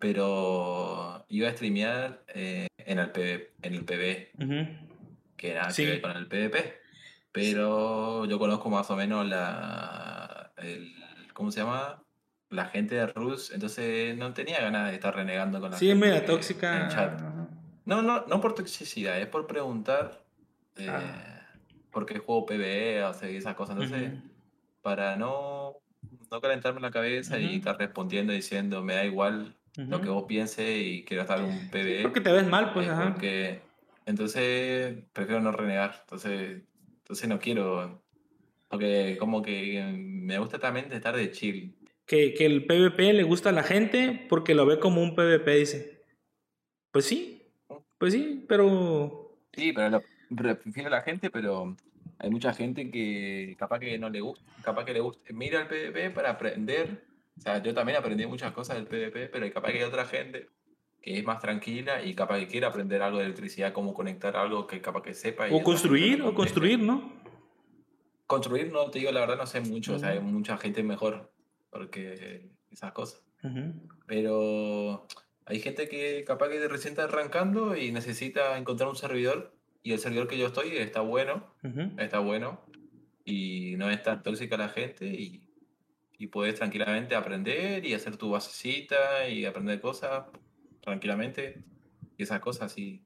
pero 0.00 1.24
iba 1.28 1.48
a 1.48 1.52
streamear 1.52 2.22
eh, 2.34 2.66
en, 2.78 2.98
el 2.98 3.10
PV, 3.10 3.52
en 3.62 3.74
el 3.74 3.84
PV, 3.84 4.32
que 5.36 5.50
era 5.52 5.70
Sí. 5.70 5.84
que 5.84 5.90
ver 5.92 6.00
con 6.02 6.10
el 6.16 6.26
PvP, 6.26 6.80
pero 7.32 8.24
yo 8.26 8.38
conozco 8.38 8.68
más 8.68 8.90
o 8.90 8.96
menos 8.96 9.24
la, 9.26 10.52
el, 10.58 10.92
¿cómo 11.32 11.50
se 11.52 11.60
llama? 11.60 12.02
La 12.50 12.66
gente 12.66 12.96
de 12.96 13.06
Rus, 13.06 13.52
entonces 13.52 14.16
no 14.16 14.34
tenía 14.34 14.60
ganas 14.60 14.88
de 14.88 14.94
estar 14.96 15.14
renegando 15.14 15.60
con 15.60 15.70
la 15.70 15.78
Sí, 15.78 15.86
es 15.86 15.92
gente 15.92 16.06
media 16.06 16.18
en 16.20 16.26
tóxica. 16.26 16.88
chat. 16.88 17.14
Ajá. 17.20 17.48
No, 17.84 18.02
no, 18.02 18.26
no 18.26 18.40
por 18.40 18.54
toxicidad, 18.54 19.20
es 19.20 19.28
por 19.28 19.46
preguntar 19.46 20.24
eh, 20.76 20.86
Ah. 20.90 21.46
por 21.92 22.06
qué 22.06 22.18
juego 22.18 22.44
PvE, 22.46 23.04
o 23.04 23.14
sea, 23.14 23.28
esas 23.28 23.54
cosas. 23.54 23.76
Entonces, 23.76 24.12
Ujú. 24.14 24.22
para 24.82 25.14
no, 25.16 25.76
no 26.30 26.40
calentarme 26.40 26.80
la 26.80 26.90
cabeza 26.90 27.38
y 27.38 27.56
estar 27.56 27.78
respondiendo 27.78 28.32
diciendo, 28.32 28.82
me 28.82 28.94
da 28.94 29.04
igual 29.04 29.56
lo 29.76 30.00
que 30.00 30.08
vos 30.08 30.24
pienses 30.24 30.66
y 30.68 31.04
quiero 31.04 31.22
estar 31.22 31.38
en 31.38 31.46
un 31.46 31.70
PvE. 31.70 32.02
Porque 32.02 32.20
te 32.20 32.32
ves 32.32 32.46
mal, 32.46 32.72
pues, 32.72 32.86
eh, 32.86 32.90
ajá. 32.90 33.12
porque, 33.12 33.60
entonces, 34.06 34.98
prefiero 35.12 35.40
no 35.40 35.52
renegar. 35.52 35.96
Entonces, 36.02 36.62
entonces 36.98 37.28
no 37.28 37.38
quiero. 37.38 38.02
Porque 38.68 39.16
como 39.18 39.42
que 39.42 39.82
me 39.96 40.38
gusta 40.38 40.58
también 40.58 40.92
estar 40.92 41.16
de 41.16 41.30
chill. 41.30 41.74
Que, 42.06 42.34
que 42.34 42.46
el 42.46 42.66
PvP 42.66 43.12
le 43.12 43.22
gusta 43.22 43.50
a 43.50 43.52
la 43.52 43.62
gente 43.62 44.26
porque 44.28 44.54
lo 44.54 44.66
ve 44.66 44.78
como 44.78 45.02
un 45.02 45.14
PvP, 45.14 45.56
dice. 45.56 46.02
Pues 46.90 47.04
sí, 47.04 47.40
pues 47.98 48.12
sí, 48.12 48.44
pero... 48.48 49.38
Sí, 49.52 49.72
pero 49.72 49.90
lo 49.90 50.58
prefiero 50.58 50.88
a 50.88 50.92
la 50.92 51.02
gente, 51.02 51.30
pero 51.30 51.76
hay 52.22 52.28
mucha 52.30 52.52
gente 52.52 52.90
que 52.90 53.56
capaz 53.58 53.78
que 53.80 53.98
no 53.98 54.10
le 54.10 54.20
gusta, 54.20 54.44
capaz 54.62 54.84
que 54.84 54.92
le 54.92 55.00
gusta, 55.00 55.22
mira 55.32 55.62
el 55.62 55.66
PvP 55.66 56.10
para 56.10 56.30
aprender. 56.30 57.04
O 57.38 57.40
sea, 57.40 57.62
yo 57.62 57.72
también 57.72 57.96
aprendí 57.96 58.26
muchas 58.26 58.52
cosas 58.52 58.76
del 58.76 58.86
PvP, 58.86 59.28
pero 59.28 59.50
capaz 59.54 59.72
que 59.72 59.78
hay 59.78 59.84
otra 59.84 60.04
gente 60.04 60.48
que 61.00 61.16
es 61.18 61.24
más 61.24 61.40
tranquila 61.40 62.04
y 62.04 62.14
capaz 62.14 62.38
que 62.40 62.46
quiere 62.46 62.66
aprender 62.66 63.00
algo 63.00 63.18
de 63.18 63.24
electricidad, 63.24 63.72
cómo 63.72 63.94
conectar 63.94 64.36
algo 64.36 64.66
que 64.66 64.82
capaz 64.82 65.02
que 65.02 65.14
sepa. 65.14 65.48
y 65.48 65.54
O 65.54 65.62
construir, 65.62 66.20
o 66.20 66.34
construir, 66.34 66.78
¿no? 66.78 67.10
Construir, 68.26 68.70
no 68.70 68.90
te 68.90 68.98
digo 68.98 69.10
la 69.12 69.20
verdad, 69.20 69.38
no 69.38 69.46
sé 69.46 69.62
mucho, 69.62 69.94
o 69.94 69.98
sea, 69.98 70.10
hay 70.10 70.18
Ujú. 70.18 70.26
mucha 70.26 70.58
gente 70.58 70.82
mejor, 70.82 71.32
porque 71.70 72.50
esas 72.70 72.92
cosas. 72.92 73.24
Ujú. 73.42 73.72
Pero 74.06 75.06
hay 75.46 75.60
gente 75.60 75.88
que 75.88 76.22
capaz 76.24 76.50
que 76.50 76.68
recién 76.68 76.92
está 76.92 77.04
arrancando 77.04 77.74
y 77.74 77.92
necesita 77.92 78.58
encontrar 78.58 78.90
un 78.90 78.96
servidor 78.96 79.56
y 79.82 79.92
el 79.92 79.98
servidor 79.98 80.28
que 80.28 80.38
yo 80.38 80.46
estoy 80.46 80.76
está 80.76 81.00
bueno, 81.00 81.54
está 81.98 82.18
bueno 82.18 82.60
y 83.24 83.74
no 83.76 83.90
es 83.90 84.02
tan 84.02 84.22
tóxica 84.22 84.56
la 84.56 84.68
gente 84.68 85.06
y, 85.06 85.48
y 86.18 86.26
puedes 86.26 86.56
tranquilamente 86.56 87.14
aprender 87.14 87.84
y 87.84 87.94
hacer 87.94 88.16
tu 88.16 88.30
basecita 88.30 89.28
y 89.28 89.46
aprender 89.46 89.80
cosas 89.80 90.24
tranquilamente 90.80 91.62
y 92.16 92.22
esas 92.22 92.40
cosas 92.40 92.76
y 92.76 93.02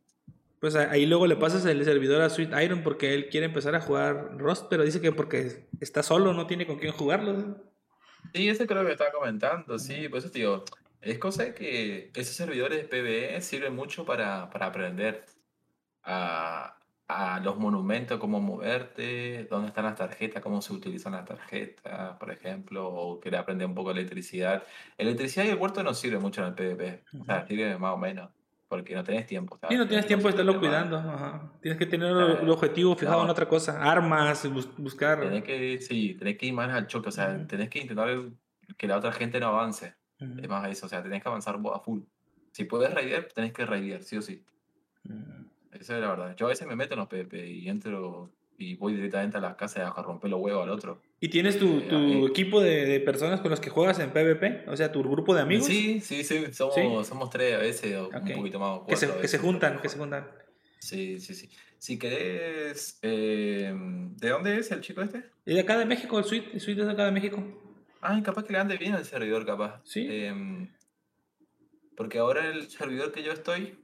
Pues 0.58 0.74
ahí 0.74 1.06
luego 1.06 1.26
le 1.26 1.36
pasas 1.36 1.64
el 1.66 1.84
servidor 1.84 2.22
a 2.22 2.30
Sweet 2.30 2.52
Iron 2.62 2.82
porque 2.82 3.14
él 3.14 3.28
quiere 3.28 3.46
empezar 3.46 3.74
a 3.74 3.80
jugar 3.80 4.36
Rust, 4.38 4.66
pero 4.68 4.82
dice 4.82 5.00
que 5.00 5.12
porque 5.12 5.68
está 5.80 6.02
solo, 6.02 6.32
no 6.32 6.46
tiene 6.46 6.66
con 6.66 6.78
quién 6.78 6.92
jugarlo. 6.92 7.62
Sí, 8.32 8.48
ese 8.48 8.66
creo 8.66 8.84
que 8.84 8.92
estaba 8.92 9.12
comentando, 9.12 9.78
sí, 9.78 10.08
por 10.08 10.18
eso 10.18 10.30
digo, 10.30 10.64
es 11.00 11.18
cosa 11.18 11.54
que 11.54 12.10
esos 12.14 12.34
servidores 12.34 12.78
de 12.78 12.88
PvE 12.88 13.40
sirven 13.42 13.76
mucho 13.76 14.04
para, 14.04 14.50
para 14.50 14.66
aprender 14.66 15.24
a, 16.04 16.78
a 17.08 17.40
los 17.40 17.58
monumentos, 17.58 18.18
cómo 18.18 18.40
moverte, 18.40 19.46
dónde 19.50 19.68
están 19.68 19.84
las 19.84 19.94
tarjetas, 19.96 20.42
cómo 20.42 20.60
se 20.62 20.72
utilizan 20.72 21.12
las 21.12 21.24
tarjetas, 21.24 22.16
por 22.18 22.30
ejemplo, 22.30 22.88
o 22.88 23.20
querer 23.20 23.40
aprender 23.40 23.66
un 23.66 23.74
poco 23.74 23.92
de 23.92 24.00
electricidad. 24.00 24.62
Electricidad 24.98 25.44
y 25.44 25.50
el 25.50 25.56
huerto 25.56 25.82
no 25.82 25.92
sirve 25.94 26.18
mucho 26.18 26.40
en 26.42 26.48
el 26.48 26.54
PvP, 26.54 27.04
o 27.20 27.24
sea, 27.24 27.46
sirve 27.46 27.76
más 27.78 27.92
o 27.94 27.98
menos, 27.98 28.30
porque 28.68 28.94
no 28.94 29.04
tenés 29.04 29.26
tiempo. 29.26 29.58
Y 29.68 29.76
no 29.76 29.86
tienes 29.86 30.06
tiempo 30.06 30.24
de 30.24 30.30
estarlo 30.30 30.58
cuidando. 30.58 30.96
ajá. 30.98 31.52
Tienes 31.60 31.78
que 31.78 31.86
tener 31.86 32.08
el 32.08 32.38
el 32.38 32.50
objetivo 32.50 32.96
fijado 32.96 33.22
en 33.24 33.30
otra 33.30 33.46
cosa. 33.48 33.82
Armas, 33.82 34.50
bus- 34.50 34.76
buscar. 34.76 35.20
Tenés 35.20 35.44
que, 35.44 35.78
sí, 35.80 36.14
tenés 36.18 36.36
que 36.38 36.46
ir 36.46 36.52
más 36.54 36.70
al 36.70 36.86
choque, 36.86 37.08
o 37.10 37.12
sea, 37.12 37.34
Ujú. 37.36 37.46
tenés 37.46 37.68
que 37.68 37.80
intentar 37.80 38.08
que 38.76 38.86
la 38.86 38.96
otra 38.96 39.12
gente 39.12 39.38
no 39.40 39.48
avance. 39.48 39.94
Es 40.18 40.48
más 40.48 40.66
eso, 40.70 40.86
o 40.86 40.88
sea, 40.88 41.02
tenés 41.02 41.22
que 41.22 41.28
avanzar 41.28 41.58
a 41.74 41.80
full. 41.80 42.00
Si 42.52 42.64
puedes 42.64 42.92
raidear, 42.94 43.24
tenés 43.34 43.52
que 43.52 43.66
raidear, 43.66 44.02
sí 44.02 44.16
o 44.16 44.22
sí. 44.22 44.42
Esa 45.78 45.94
es 45.96 46.00
la 46.00 46.08
verdad. 46.08 46.36
Yo 46.36 46.46
a 46.46 46.50
veces 46.50 46.66
me 46.66 46.76
meto 46.76 46.94
en 46.94 47.00
los 47.00 47.08
PvP 47.08 47.46
y 47.48 47.68
entro 47.68 48.30
y 48.56 48.76
voy 48.76 48.94
directamente 48.94 49.36
a 49.36 49.40
las 49.40 49.56
casas 49.56 49.92
a 49.96 50.02
romper 50.02 50.30
los 50.30 50.40
huevos 50.40 50.62
al 50.62 50.70
otro. 50.70 51.02
¿Y 51.20 51.28
tienes 51.28 51.58
tu, 51.58 51.78
Eh, 51.78 51.88
tu 51.88 52.26
equipo 52.26 52.60
de, 52.60 52.84
de 52.86 53.00
personas 53.00 53.40
con 53.40 53.50
los 53.50 53.60
que 53.60 53.70
juegas 53.70 53.98
en 53.98 54.10
PvP? 54.10 54.64
O 54.68 54.76
sea, 54.76 54.92
tu 54.92 55.02
grupo 55.02 55.34
de 55.34 55.40
amigos. 55.40 55.66
Sí, 55.66 56.00
sí, 56.00 56.22
sí, 56.22 56.52
somos, 56.52 56.74
¿Sí? 56.74 56.82
somos 57.04 57.30
tres 57.30 57.54
a 57.54 57.58
veces, 57.58 57.96
o 57.96 58.08
un 58.08 58.32
poquito 58.34 58.58
más. 58.60 58.80
Que 58.86 58.96
se, 58.96 59.08
que 59.20 59.28
se 59.28 59.38
juntan, 59.38 59.80
que 59.80 59.88
se 59.88 59.98
juntan. 59.98 60.28
Sí, 60.78 61.18
sí, 61.18 61.34
sí. 61.34 61.48
Si 61.78 61.98
querés, 61.98 62.98
eh, 63.02 63.74
¿de 63.74 64.28
dónde 64.28 64.58
es 64.58 64.70
el 64.70 64.80
chico 64.80 65.02
este? 65.02 65.24
¿Y 65.44 65.54
de 65.54 65.60
acá 65.60 65.78
de 65.78 65.86
México? 65.86 66.18
¿El 66.18 66.24
suite, 66.24 66.50
el 66.54 66.60
suite 66.60 66.80
es 66.82 66.86
de 66.86 66.92
acá 66.92 67.06
de 67.06 67.12
México? 67.12 67.42
Ay, 68.00 68.22
capaz 68.22 68.44
que 68.44 68.52
le 68.52 68.58
ande 68.58 68.76
bien 68.76 68.94
al 68.94 69.04
servidor, 69.04 69.44
capaz. 69.44 69.80
Sí. 69.84 70.06
Em, 70.08 70.68
porque 71.96 72.18
ahora 72.18 72.48
el 72.48 72.68
servidor 72.70 73.12
que 73.12 73.22
yo 73.22 73.32
estoy, 73.32 73.78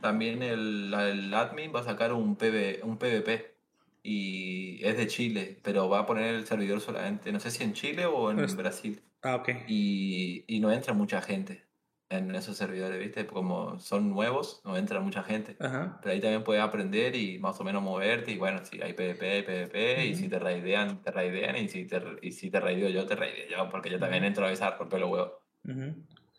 También 0.00 0.42
el, 0.42 0.92
el 0.94 1.34
admin 1.34 1.72
va 1.74 1.80
a 1.80 1.84
sacar 1.84 2.12
un, 2.12 2.36
PV, 2.36 2.80
un 2.84 2.98
PvP 2.98 3.54
y 4.02 4.84
es 4.84 4.96
de 4.96 5.06
Chile, 5.06 5.58
pero 5.62 5.88
va 5.88 6.00
a 6.00 6.06
poner 6.06 6.34
el 6.34 6.46
servidor 6.46 6.80
solamente, 6.80 7.32
no 7.32 7.40
sé 7.40 7.50
si 7.50 7.64
en 7.64 7.72
Chile 7.72 8.06
o 8.06 8.30
en 8.30 8.56
Brasil. 8.56 9.02
Ah, 9.22 9.36
ok. 9.36 9.48
Y, 9.66 10.44
y 10.46 10.60
no 10.60 10.72
entra 10.72 10.94
mucha 10.94 11.20
gente 11.20 11.68
en 12.10 12.34
esos 12.34 12.56
servidores, 12.56 12.98
¿viste? 12.98 13.26
Como 13.26 13.78
son 13.80 14.08
nuevos, 14.10 14.62
no 14.64 14.76
entra 14.76 15.00
mucha 15.00 15.22
gente. 15.22 15.56
Ajá. 15.60 15.98
Pero 16.00 16.14
ahí 16.14 16.20
también 16.20 16.42
puedes 16.42 16.62
aprender 16.62 17.14
y 17.14 17.38
más 17.38 17.60
o 17.60 17.64
menos 17.64 17.82
moverte. 17.82 18.32
Y 18.32 18.38
bueno, 18.38 18.64
si 18.64 18.80
hay 18.80 18.94
PvP, 18.94 19.30
hay 19.30 19.42
PvP. 19.42 20.06
Y 20.06 20.12
Ujú. 20.12 20.20
si 20.20 20.28
te 20.28 20.38
raidean, 20.38 21.02
te 21.02 21.10
raidean. 21.10 21.56
Y 21.56 21.68
si 21.68 21.86
te, 21.86 22.00
y 22.22 22.32
si 22.32 22.50
te 22.50 22.60
raideo 22.60 22.88
yo, 22.88 23.06
te 23.06 23.14
raideo 23.14 23.48
yo. 23.50 23.68
Porque 23.68 23.90
yo 23.90 23.98
también 23.98 24.24
entro 24.24 24.46
a 24.46 24.48
veces 24.48 24.64
a 24.64 24.70
romper 24.76 25.00
los 25.00 25.10
huevos. 25.10 25.32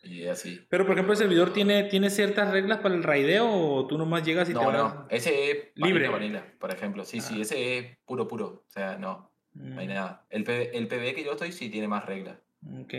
Y 0.02 0.26
así. 0.26 0.64
Pero, 0.70 0.84
por 0.86 0.94
ejemplo, 0.94 1.12
¿el 1.12 1.18
servidor 1.18 1.52
tiene, 1.52 1.84
tiene 1.84 2.08
ciertas 2.10 2.50
reglas 2.50 2.78
para 2.78 2.94
el 2.94 3.02
raideo 3.02 3.50
o 3.50 3.86
tú 3.86 3.98
nomás 3.98 4.24
llegas 4.24 4.48
y 4.48 4.54
te 4.54 4.58
No, 4.58 4.72
no, 4.72 5.06
ese 5.10 5.50
es 5.50 5.58
Libre. 5.74 6.08
vanilla, 6.08 6.44
por 6.58 6.72
ejemplo. 6.72 7.04
Sí, 7.04 7.20
sí, 7.20 7.34
Ah. 7.38 7.42
ese 7.42 7.78
es 7.78 7.98
puro, 8.06 8.26
puro. 8.26 8.64
O 8.66 8.70
sea, 8.70 8.96
no, 8.96 9.30
no 9.54 9.78
hay 9.80 9.86
Mm, 9.86 9.90
nada. 9.90 10.24
El, 10.30 10.44
P- 10.44 10.76
el 10.76 10.88
PvE 10.88 11.14
que 11.14 11.22
yo 11.24 11.32
estoy 11.32 11.52
sí 11.52 11.68
tiene 11.68 11.86
más 11.86 12.06
reglas. 12.06 12.38
Ok. 12.80 12.94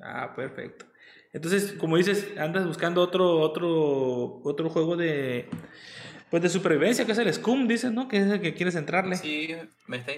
Ah, 0.00 0.32
perfecto. 0.34 0.86
Entonces, 1.32 1.74
como 1.74 1.96
dices, 1.96 2.32
andas 2.38 2.66
buscando 2.66 3.00
otro, 3.02 3.38
otro, 3.40 4.40
otro 4.44 4.68
juego 4.70 4.96
de, 4.96 5.48
pues 6.32 6.42
de 6.42 6.48
supervivencia, 6.48 7.04
que 7.04 7.12
es 7.12 7.18
el 7.18 7.32
Scum, 7.32 7.68
dices, 7.68 7.92
¿no? 7.92 8.08
Que 8.08 8.16
es 8.16 8.26
el 8.26 8.40
que 8.40 8.54
quieres 8.54 8.74
entrarle. 8.74 9.16
Sí, 9.16 9.50
me 9.86 9.98
está, 9.98 10.12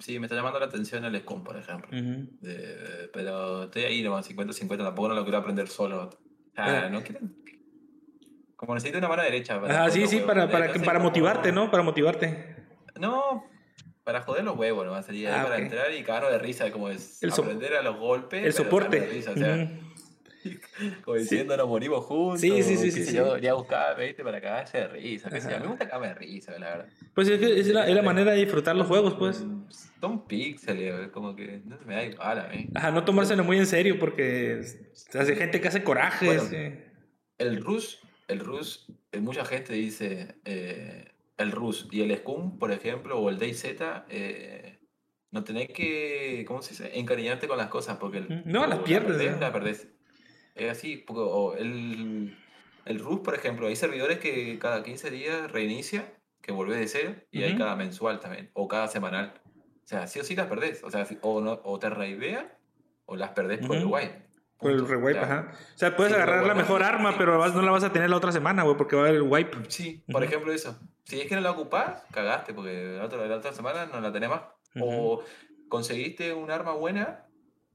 sí, 0.00 0.18
me 0.18 0.24
está 0.26 0.34
llamando 0.34 0.58
la 0.58 0.64
atención 0.66 1.04
el 1.04 1.20
Scum, 1.20 1.44
por 1.44 1.56
ejemplo. 1.58 1.88
Pero 3.12 3.64
estoy 3.64 3.82
ahí 3.84 4.02
nomás, 4.02 4.28
50-50, 4.30 4.78
tampoco 4.78 5.08
no 5.08 5.14
lo 5.14 5.22
quiero 5.24 5.38
aprender 5.38 5.68
solo. 5.68 6.04
O 6.04 6.10
sea, 6.54 6.86
Ah. 6.86 6.88
no 6.90 7.02
quiero... 7.02 7.20
Como 8.56 8.74
necesito 8.74 8.98
una 8.98 9.08
mano 9.08 9.22
derecha 9.22 9.60
para 9.60 9.84
Ah, 9.84 9.90
sí, 9.90 10.06
sí, 10.06 10.20
para, 10.20 10.50
para, 10.50 10.72
para 10.72 10.94
como- 10.98 11.00
motivarte, 11.10 11.52
¿no? 11.52 11.70
Para 11.70 11.82
motivarte. 11.82 12.56
No, 13.00 13.44
para 14.04 14.22
joder 14.22 14.44
los 14.44 14.56
huevos 14.56 14.86
nomás 14.86 15.04
sería 15.04 15.40
Ah, 15.40 15.44
para 15.44 15.58
entrar 15.58 15.92
y 15.92 16.02
cagarnos 16.02 16.32
de 16.32 16.38
risa, 16.38 16.70
como 16.70 16.88
es 16.88 17.22
El 17.22 17.32
aprender 17.32 17.74
a 17.74 17.82
los 17.82 17.96
golpes. 17.98 18.44
El 18.44 18.52
soporte. 18.52 19.00
risa, 19.06 19.32
o 19.32 19.36
sea. 19.36 19.68
Como 21.04 21.16
diciendo, 21.16 21.56
nos 21.56 21.68
morimos 21.68 22.04
juntos. 22.04 22.40
Sí, 22.40 22.62
sí, 22.62 22.76
sí, 22.76 22.90
sí, 22.90 23.04
sí. 23.04 23.14
yo, 23.16 23.34
venía 23.34 23.52
a 23.52 23.54
buscar, 23.54 23.98
¿viste? 23.98 24.22
Para 24.24 24.40
cagarse 24.40 24.78
de 24.78 24.88
risa. 24.88 25.30
qué 25.30 25.40
sé 25.40 25.50
yo. 25.50 25.56
A 25.56 25.58
mí 25.58 25.64
Ajá. 25.64 25.64
me 25.64 25.70
gusta 25.70 25.86
cagarme 25.86 26.08
de 26.08 26.14
risa, 26.14 26.52
la 26.58 26.70
verdad. 26.70 26.86
Pues 27.14 27.28
es, 27.28 27.38
que 27.38 27.60
es 27.60 27.68
la, 27.68 27.86
es 27.88 27.94
la 27.94 28.02
manera 28.02 28.32
de 28.32 28.38
disfrutar 28.38 28.74
los 28.76 28.86
juegos, 28.86 29.14
pues. 29.14 29.44
Son 30.00 30.26
píxeles, 30.26 31.08
como 31.10 31.36
que 31.36 31.60
no 31.64 31.78
se 31.78 31.84
me 31.84 31.94
da 31.94 32.04
igual 32.04 32.40
a 32.40 32.48
mí. 32.48 32.68
Ajá, 32.74 32.90
no 32.90 33.04
tomárselo 33.04 33.44
muy 33.44 33.58
en 33.58 33.66
serio 33.66 33.98
porque 33.98 34.60
hace 35.14 35.36
gente 35.36 35.60
que 35.60 35.68
hace 35.68 35.82
corajes. 35.84 36.28
Bueno. 36.50 36.56
eh. 36.56 36.88
El 37.38 37.62
Rus, 37.62 38.00
el 38.28 38.40
Rus, 38.40 38.86
eh, 39.12 39.18
mucha 39.20 39.44
gente 39.44 39.72
dice 39.72 40.36
eh, 40.44 41.06
el 41.38 41.50
Rus 41.52 41.88
y 41.90 42.02
el 42.02 42.16
Scum, 42.18 42.58
por 42.58 42.70
ejemplo, 42.72 43.18
o 43.18 43.30
el 43.30 43.38
DayZ, 43.38 43.64
eh, 44.10 44.78
no 45.30 45.42
tenés 45.44 45.68
que, 45.68 46.44
¿cómo 46.46 46.62
se 46.62 46.70
dice? 46.70 46.98
Encariñarte 46.98 47.48
con 47.48 47.56
las 47.58 47.68
cosas 47.68 47.96
porque 47.98 48.18
el- 48.18 48.42
No, 48.44 48.66
las 48.66 48.80
pierdes, 48.80 49.12
perdés, 49.16 49.32
¿no? 49.34 49.40
la 49.40 49.52
perdés. 49.52 49.88
Es 50.54 50.70
así, 50.70 50.96
porque 50.98 51.22
o 51.24 51.54
el, 51.54 52.36
el 52.84 52.98
Rust, 52.98 53.24
por 53.24 53.34
ejemplo, 53.34 53.66
hay 53.68 53.76
servidores 53.76 54.18
que 54.18 54.58
cada 54.58 54.82
15 54.82 55.10
días 55.10 55.50
reinicia, 55.50 56.12
que 56.40 56.52
volvés 56.52 56.78
de 56.78 56.88
cero, 56.88 57.14
y 57.30 57.42
hay 57.42 57.56
cada 57.56 57.76
mensual 57.76 58.20
también, 58.20 58.50
o 58.54 58.68
cada 58.68 58.88
semanal. 58.88 59.34
O 59.84 59.86
sea, 59.86 60.06
sí 60.06 60.20
o 60.20 60.24
sí 60.24 60.36
las 60.36 60.46
perdés. 60.46 60.82
O 60.84 60.90
sea, 60.90 61.06
o, 61.22 61.40
no, 61.40 61.60
o 61.64 61.78
te 61.78 61.88
raivea, 61.90 62.58
o 63.06 63.16
las 63.16 63.30
perdés 63.30 63.66
por 63.66 63.76
el 63.76 63.86
wipe. 63.86 64.22
Por 64.58 64.70
el 64.70 64.86
rewipe, 64.86 65.14
Ya. 65.14 65.22
ajá. 65.24 65.52
O 65.74 65.78
sea, 65.78 65.96
puedes 65.96 66.12
Sí, 66.12 66.16
agarrar 66.20 66.46
la 66.46 66.54
mejor 66.54 66.84
arma, 66.84 67.10
sí. 67.10 67.16
pero 67.18 67.36
no 67.48 67.62
la 67.62 67.70
vas 67.72 67.82
a 67.82 67.92
tener 67.92 68.08
la 68.08 68.16
otra 68.16 68.30
semana, 68.30 68.62
güey, 68.62 68.76
porque 68.76 68.94
va 68.94 69.02
a 69.02 69.04
haber 69.06 69.16
el 69.16 69.22
wipe. 69.22 69.56
Sí, 69.68 70.04
por 70.12 70.22
ejemplo 70.22 70.52
eso. 70.52 70.78
Si 71.04 71.20
es 71.20 71.26
que 71.26 71.34
no 71.34 71.40
la 71.40 71.50
ocupás, 71.50 72.04
cagaste, 72.12 72.54
porque 72.54 72.94
la 72.96 73.04
otra, 73.06 73.26
la 73.26 73.36
otra 73.36 73.52
semana 73.52 73.86
no 73.86 74.00
la 74.00 74.12
tenés 74.12 74.28
más. 74.30 74.42
O 74.80 75.24
conseguiste 75.68 76.32
un 76.32 76.50
arma 76.52 76.72
buena 76.74 77.26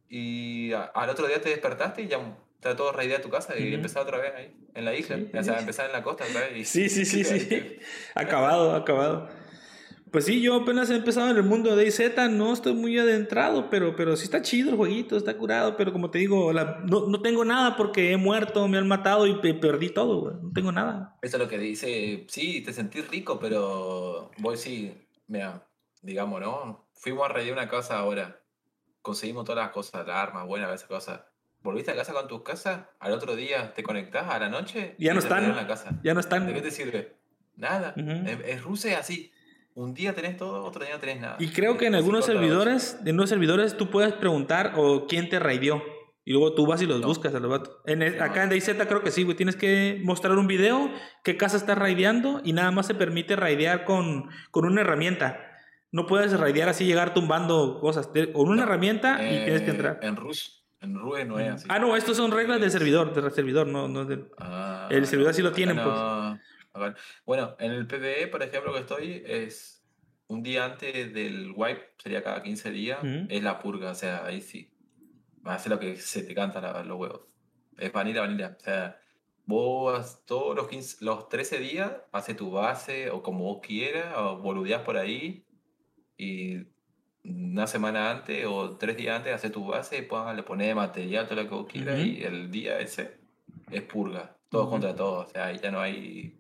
y 0.08 0.72
a- 0.72 0.84
al 0.84 1.10
otro 1.10 1.28
día 1.28 1.41
te 1.41 1.49
despertaste 1.49 2.04
y 2.04 2.08
ya 2.08 2.20
está 2.58 2.76
todo 2.76 2.92
raideado 2.92 3.24
tu 3.24 3.30
casa 3.30 3.58
y 3.58 3.66
Ujú. 3.68 3.76
empezás 3.76 4.04
otra 4.04 4.18
vez 4.20 4.34
ahí, 4.36 4.56
en 4.74 4.86
la 4.86 4.94
isla. 4.96 5.18
Sí, 5.18 5.38
o 5.38 5.44
sea, 5.44 5.60
empezar 5.60 5.86
en 5.86 5.92
la 5.94 6.04
costa 6.04 6.26
otra 6.26 6.42
vez. 6.42 6.58
Y, 6.58 6.66
Sí, 6.66 6.90
sí, 6.90 7.06
sí, 7.06 7.24
sí. 7.26 7.78
Acabado, 8.16 8.76
acabado. 8.76 9.30
Pues 10.12 10.24
sí, 10.26 10.42
yo 10.42 10.56
apenas 10.56 10.90
he 10.90 10.96
empezado 10.96 11.30
en 11.30 11.36
el 11.36 11.44
mundo 11.44 11.76
de 11.76 11.84
DayZ, 11.84 12.30
no 12.32 12.54
estoy 12.54 12.74
muy 12.74 12.98
adentrado, 12.98 13.70
pero, 13.70 13.94
pero 13.96 14.16
sí 14.16 14.24
está 14.24 14.42
chido 14.42 14.70
el 14.70 14.78
jueguito, 14.78 15.18
está 15.18 15.38
curado, 15.38 15.76
pero 15.76 15.92
como 15.92 16.10
te 16.10 16.18
digo, 16.20 16.54
la- 16.54 16.80
no, 16.86 17.08
no 17.08 17.22
tengo 17.22 17.44
nada 17.44 17.76
porque 17.76 18.14
he 18.14 18.18
muerto, 18.18 18.68
me 18.70 18.78
han 18.78 18.88
matado 18.88 19.28
y 19.28 19.36
pe- 19.36 19.54
perdí 19.54 19.90
todo, 19.90 20.22
güey. 20.22 20.36
No 20.42 20.52
tengo 20.54 20.72
nada. 20.72 21.18
Eso 21.22 21.36
es 21.36 21.44
lo 21.44 21.50
que 21.50 21.58
dice, 21.60 22.26
sí, 22.30 22.62
te 22.62 22.72
sentís 22.72 23.06
rico, 23.10 23.38
pero 23.38 24.32
vos 24.38 24.60
sí, 24.60 24.94
mira, 25.28 25.68
digamos, 26.02 26.40
¿no? 26.40 26.88
Fuimos 26.94 27.26
a 27.26 27.34
raidear 27.34 27.58
una 27.58 27.70
casa 27.70 28.00
ahora, 28.00 28.42
conseguimos 29.02 29.44
todas 29.44 29.64
las 29.66 29.74
cosas, 29.74 30.08
las 30.08 30.16
armas, 30.16 30.48
buenas, 30.48 30.74
esas 30.74 30.88
cosas. 30.88 31.22
Volviste 31.68 31.91
a 31.91 31.95
casa 31.98 32.14
con 32.14 32.30
tus 32.30 32.44
casas, 32.44 32.85
al 32.98 33.11
otro 33.11 33.35
día 33.35 33.73
te 33.73 33.84
conectás 33.84 34.26
a 34.34 34.39
la 34.39 34.48
noche 34.48 34.95
Ya 34.98 35.11
y 35.11 35.15
no 35.15 35.19
te 35.19 35.26
están. 35.26 35.39
raidieron 35.39 35.57
la 35.57 35.68
casa. 35.68 35.89
Ya 36.02 36.14
no 36.14 36.19
¿De 36.19 36.22
están. 36.22 36.53
qué 36.53 36.61
te 36.61 36.72
sirve? 36.72 37.18
Nada. 37.57 37.94
Ujú. 37.98 38.10
Es, 38.26 38.39
es 38.45 38.64
Rusia 38.64 38.94
es 38.94 38.99
así. 38.99 39.34
Un 39.73 39.94
día 39.94 40.14
tenés 40.14 40.38
todo, 40.38 40.64
otro 40.64 40.85
día 40.85 40.94
no 40.94 40.99
tenés 41.02 41.19
nada. 41.19 41.35
Y 41.39 41.49
creo 41.49 41.77
que 41.77 41.88
en 41.88 41.95
algunos 41.95 42.23
servidores, 42.26 42.98
en 43.06 43.15
unos 43.15 43.27
servidores 43.30 43.76
tú 43.76 43.89
puedes 43.89 44.14
preguntar 44.14 44.76
o 44.77 45.07
quién 45.07 45.27
te 45.27 45.39
raideó. 45.39 45.84
Y 46.23 46.31
luego 46.31 46.53
tú 46.56 46.65
vas 46.65 46.81
y 46.81 46.85
los 46.85 47.02
No. 47.02 47.07
buscas 47.07 47.35
a 47.35 47.39
los 47.41 47.52
vatos. 47.52 47.76
En 47.85 48.02
el- 48.02 48.18
No. 48.18 48.23
acá 48.23 48.44
en 48.44 48.49
DayZ 48.49 48.69
creo 48.88 49.03
que 49.03 49.11
sí, 49.11 49.23
güey. 49.23 49.35
Tienes 49.35 49.57
que 49.57 49.99
mostrar 50.06 50.38
un 50.38 50.48
video, 50.48 50.89
qué 51.26 51.35
casa 51.35 51.57
estás 51.57 51.77
raideando 51.77 52.39
y 52.45 52.53
nada 52.53 52.72
más 52.72 52.88
se 52.88 52.95
permite 52.95 53.35
raidear 53.35 53.84
con, 53.84 54.30
con 54.52 54.64
una 54.64 54.80
herramienta. 54.81 55.41
No 55.91 56.06
puedes 56.06 56.31
raidear 56.39 56.69
así, 56.69 56.85
llegar 56.85 57.14
tumbando 57.14 57.81
cosas. 57.81 58.07
Con 58.07 58.48
una 58.48 58.56
No. 58.56 58.64
herramienta 58.64 59.18
y 59.22 59.44
tienes 59.44 59.61
que 59.64 59.68
Eh, 59.68 59.72
entrar. 59.72 59.99
En 60.02 60.15
Rush, 60.15 60.48
en 60.82 60.95
Rue 60.99 61.26
no 61.26 61.40
es 61.40 61.49
así. 61.54 61.66
Ah, 61.70 61.80
no, 61.80 61.95
estos 61.95 62.18
son 62.18 62.32
reglas 62.32 62.60
del 62.62 62.72
servidor, 62.72 63.14
del 63.14 63.32
servidor, 63.32 63.68
no, 63.68 63.88
no 63.88 64.06
del- 64.06 64.30
Ah, 64.38 64.88
El 64.91 65.06
servidor 65.08 65.34
sí 65.34 65.41
lo 65.41 65.52
tienen, 65.52 65.76
pues. 65.76 65.88
no. 65.88 66.40
Acá- 66.74 66.95
Bueno, 67.26 67.56
en 67.60 67.72
el 67.72 67.88
PvE, 67.88 68.28
por 68.28 68.44
ejemplo, 68.44 68.72
que 68.74 68.80
estoy, 68.80 69.24
es 69.26 69.84
un 70.28 70.44
día 70.44 70.66
antes 70.66 71.14
del 71.14 71.52
wipe, 71.56 71.94
sería 71.98 72.24
cada 72.24 72.44
15 72.44 72.70
días, 72.72 72.99
Ujú. 73.04 73.26
es 73.30 73.41
la 73.44 73.60
purga, 73.60 73.91
o 73.91 73.95
sea, 73.95 74.26
ahí 74.26 74.41
sí. 74.41 74.72
Vas 75.41 75.54
a 75.54 75.56
hacer 75.56 75.72
lo 75.72 75.80
que 75.80 75.95
se 75.95 76.24
te 76.24 76.36
canta 76.36 76.60
la- 76.62 76.84
los 76.84 76.98
huevos. 76.99 77.22
Es 77.78 77.91
vanilla, 77.91 78.22
vanilla. 78.22 78.56
O 78.60 78.64
sea, 78.64 78.99
vos 79.45 80.24
todos 80.26 80.56
los, 80.56 80.68
15 80.68 81.04
los 81.06 81.30
13 81.30 81.58
días 81.60 81.91
haces 82.12 82.36
tu 82.36 82.52
base 82.52 83.10
o 83.10 83.24
como 83.24 83.45
vos 83.45 83.60
quieras, 83.66 84.14
o 84.18 84.38
boludeás 84.38 84.82
por 84.82 84.98
ahí, 84.98 85.45
y 86.18 86.66
una 87.30 87.68
semana 87.68 88.12
antes 88.12 88.45
o 88.45 88.78
tres 88.78 88.95
días 88.98 89.18
antes 89.18 89.34
haces 89.34 89.52
tu 89.52 89.66
base, 89.68 90.02
pon- 90.04 90.36
le 90.36 90.44
pones 90.44 90.76
material, 90.76 91.28
todo 91.28 91.41
lo 91.44 91.49
que 91.49 91.56
vos 91.56 91.68
quieras, 91.68 91.99
y 91.99 92.24
el 92.24 92.49
día 92.52 92.80
ese 92.80 93.18
es 93.72 93.82
purga. 93.84 94.36
Todos 94.49 94.66
Ujú. 94.66 94.72
contra 94.74 94.95
todos. 94.95 95.28
O 95.28 95.30
sea, 95.30 95.48
ahí 95.48 95.58
ya 95.62 95.72
no 95.72 95.80
hay. 95.82 96.34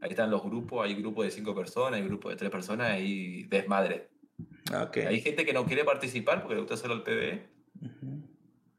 Ahí 0.00 0.10
están 0.10 0.30
los 0.30 0.42
grupos, 0.42 0.84
hay 0.84 0.94
grupos 0.94 1.24
de 1.24 1.30
cinco 1.30 1.54
personas, 1.54 1.98
hay 1.98 2.06
grupos 2.06 2.32
de 2.32 2.36
tres 2.36 2.50
personas 2.50 3.00
y 3.00 3.44
desmadre. 3.44 4.08
Ah, 4.72 4.84
ok. 4.84 4.98
Hay 5.08 5.20
gente 5.22 5.46
que 5.46 5.52
no 5.54 5.64
quiere 5.64 5.84
participar 5.84 6.40
porque 6.42 6.56
le 6.56 6.60
gusta 6.60 6.76
solo 6.76 6.94
el 6.94 7.02
PvE. 7.02 7.46
Ujú. 7.80 8.28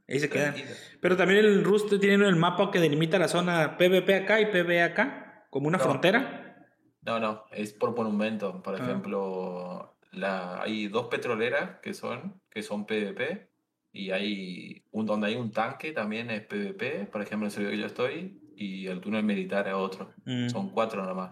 Ahí 0.07 0.19
se 0.19 0.29
quedan. 0.29 0.53
tranquila. 0.53 0.75
Pero 1.01 1.17
también 1.17 1.39
el 1.43 1.63
Rust 1.63 1.91
tiene 1.99 2.27
el 2.27 2.35
mapa 2.35 2.69
que 2.69 2.79
delimita 2.79 3.17
la 3.17 3.27
zona 3.27 3.75
PvP 3.77 4.13
acá 4.15 4.39
y 4.39 4.45
PvE 4.51 4.83
acá, 4.83 5.47
como 5.49 5.67
una 5.67 5.79
No. 5.79 5.83
frontera. 5.83 6.67
No, 7.01 7.19
no, 7.19 7.43
es 7.51 7.73
por 7.73 7.95
monumento. 7.95 8.61
Por 8.61 8.75
Ah. 8.75 8.83
ejemplo, 8.83 9.94
la, 10.15 10.61
hay 10.61 10.87
dos 10.87 11.07
petroleras 11.07 11.79
que 11.81 11.93
son, 11.93 12.41
que 12.49 12.63
son 12.63 12.85
PvP 12.85 13.49
y 13.91 14.11
hay 14.11 14.83
un 14.91 15.05
donde 15.05 15.27
hay 15.27 15.35
un 15.35 15.51
tanque 15.51 15.91
también 15.91 16.29
es 16.29 16.41
PvP, 16.41 17.05
por 17.05 17.21
ejemplo, 17.21 17.47
el 17.47 17.51
servidor 17.51 17.73
que 17.75 17.79
yo 17.79 17.85
estoy, 17.87 18.41
y 18.57 18.87
el 18.87 18.99
túnel 18.99 19.23
militar 19.23 19.67
es 19.67 19.73
otro. 19.73 20.13
Mm, 20.25 20.49
Son 20.49 20.69
cuatro 20.69 21.05
nomás. 21.05 21.31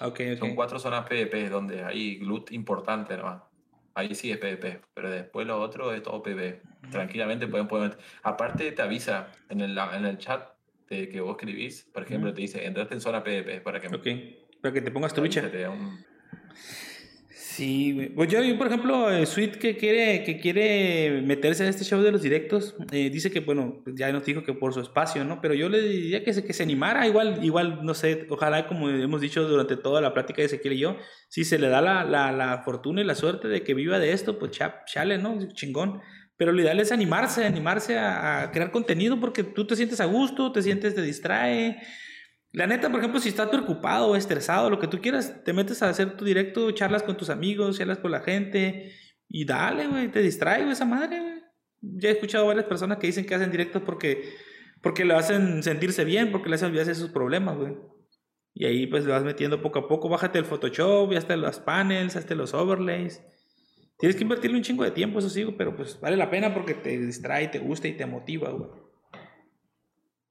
ok, 0.00 0.20
ok. 0.32 0.38
Son 0.38 0.54
cuatro 0.54 0.78
zonas 0.78 1.06
PvP 1.08 1.48
donde 1.48 1.84
hay 1.84 2.18
loot 2.18 2.52
importante 2.52 3.16
nomás. 3.16 3.42
Ahí 3.94 4.14
sí 4.14 4.30
es 4.30 4.38
PvP, 4.38 4.80
pero 4.92 5.10
después 5.10 5.46
lo 5.46 5.60
otro 5.60 5.92
es 5.92 6.02
todo 6.02 6.22
PvP. 6.22 6.62
Tranquilamente 6.90 7.46
pueden 7.46 7.68
poner. 7.68 7.96
Aparte 8.22 8.72
te 8.72 8.82
avisa 8.82 9.32
en 9.48 9.60
el, 9.60 9.78
en 9.78 10.04
el 10.04 10.18
chat 10.18 10.48
de 10.88 11.08
que 11.08 11.20
vos 11.20 11.36
escribís, 11.36 11.88
por 11.92 12.02
ejemplo, 12.02 12.30
Ujú. 12.30 12.36
te 12.36 12.42
dice 12.42 12.66
entraste 12.66 12.94
en 12.94 13.00
zona 13.00 13.22
PvP 13.22 13.60
para 13.60 13.80
que 13.80 13.88
Ok. 13.88 14.06
Para 14.60 14.72
que 14.72 14.80
te 14.80 14.90
pongas 14.90 15.12
ahí 15.12 15.16
trucha. 15.16 15.42
Sí, 17.56 17.92
güey. 17.92 18.08
Pues 18.08 18.28
yo, 18.30 18.42
yo, 18.42 18.56
por 18.58 18.66
ejemplo, 18.66 19.10
eh, 19.10 19.26
Sweet 19.26 19.56
que 19.58 19.76
quiere, 19.76 20.24
que 20.24 20.40
quiere 20.40 21.20
meterse 21.22 21.62
a 21.64 21.68
este 21.68 21.84
show 21.84 22.00
de 22.02 22.10
los 22.10 22.22
directos, 22.22 22.74
eh, 22.90 23.10
dice 23.10 23.30
que, 23.30 23.40
bueno, 23.40 23.80
pues 23.84 23.94
ya 23.96 24.10
nos 24.12 24.24
dijo 24.24 24.42
que 24.42 24.54
por 24.54 24.72
su 24.74 24.80
espacio, 24.80 25.24
¿no? 25.24 25.40
Pero 25.40 25.54
yo 25.54 25.68
le 25.68 25.80
diría 25.82 26.24
que 26.24 26.32
se, 26.32 26.44
que 26.44 26.52
se 26.52 26.64
animara, 26.64 27.06
igual, 27.06 27.44
igual, 27.44 27.80
no 27.84 27.94
sé, 27.94 28.26
ojalá, 28.30 28.66
como 28.66 28.88
hemos 28.88 29.20
dicho 29.20 29.46
durante 29.46 29.76
toda 29.76 30.00
la 30.00 30.12
plática 30.14 30.42
de 30.42 30.46
Ezequiel 30.46 30.74
y 30.74 30.78
yo, 30.78 30.96
si 31.28 31.44
se 31.44 31.58
le 31.58 31.68
da 31.68 31.80
la, 31.82 32.02
la, 32.02 32.32
la 32.32 32.62
fortuna 32.64 33.02
y 33.02 33.04
la 33.04 33.14
suerte 33.14 33.46
de 33.46 33.62
que 33.62 33.74
viva 33.74 33.98
de 33.98 34.12
esto, 34.12 34.38
pues 34.38 34.50
cha- 34.52 34.82
chale, 34.86 35.18
¿no? 35.18 35.38
Chingón. 35.52 36.00
Pero 36.36 36.50
lo 36.50 36.60
ideal 36.62 36.80
es 36.80 36.90
animarse, 36.90 37.44
animarse 37.44 37.98
a, 37.98 38.42
a 38.42 38.50
crear 38.50 38.72
contenido 38.72 39.20
porque 39.20 39.44
tú 39.44 39.66
te 39.66 39.76
sientes 39.76 40.00
a 40.00 40.06
gusto, 40.06 40.50
te 40.50 40.62
sientes, 40.62 40.94
te 40.94 41.02
distrae. 41.02 41.78
La 42.54 42.68
neta, 42.68 42.88
por 42.88 43.00
ejemplo, 43.00 43.18
si 43.18 43.30
estás 43.30 43.48
preocupado, 43.48 44.14
estresado, 44.14 44.70
lo 44.70 44.78
que 44.78 44.86
tú 44.86 45.00
quieras, 45.00 45.42
te 45.42 45.52
metes 45.52 45.82
a 45.82 45.88
hacer 45.88 46.16
tu 46.16 46.24
directo, 46.24 46.70
charlas 46.70 47.02
con 47.02 47.16
tus 47.16 47.28
amigos, 47.28 47.78
charlas 47.78 47.98
con 47.98 48.12
la 48.12 48.20
gente 48.20 48.92
y 49.28 49.44
dale, 49.44 49.88
güey, 49.88 50.08
te 50.08 50.22
distrae, 50.22 50.60
güey, 50.60 50.70
esa 50.70 50.84
madre, 50.84 51.18
güey. 51.18 51.42
Ya 51.80 52.10
he 52.10 52.12
escuchado 52.12 52.46
varias 52.46 52.66
personas 52.66 52.98
que 52.98 53.08
dicen 53.08 53.26
que 53.26 53.34
hacen 53.34 53.50
directos 53.50 53.82
porque, 53.82 54.34
porque 54.82 55.04
lo 55.04 55.16
hacen 55.16 55.64
sentirse 55.64 56.04
bien, 56.04 56.30
porque 56.30 56.48
le 56.48 56.54
hacen 56.54 56.68
olvidarse 56.68 56.94
sus 56.94 57.10
problemas, 57.10 57.56
güey. 57.56 57.76
Y 58.54 58.66
ahí 58.66 58.86
pues 58.86 59.04
lo 59.04 59.10
vas 59.10 59.24
metiendo 59.24 59.60
poco 59.60 59.80
a 59.80 59.88
poco, 59.88 60.08
bájate 60.08 60.38
el 60.38 60.44
Photoshop, 60.44 61.10
ya 61.10 61.18
hasta 61.18 61.34
los 61.34 61.58
panels, 61.58 62.14
hasta 62.14 62.36
los 62.36 62.54
overlays. 62.54 63.20
Tienes 63.98 64.14
que 64.14 64.22
invertirle 64.22 64.56
un 64.56 64.62
chingo 64.62 64.84
de 64.84 64.92
tiempo, 64.92 65.18
eso 65.18 65.28
sí, 65.28 65.44
pero 65.58 65.74
pues 65.74 65.98
vale 66.00 66.16
la 66.16 66.30
pena 66.30 66.54
porque 66.54 66.74
te 66.74 66.96
distrae, 67.00 67.48
te 67.48 67.58
gusta 67.58 67.88
y 67.88 67.96
te 67.96 68.06
motiva, 68.06 68.50
güey. 68.50 68.83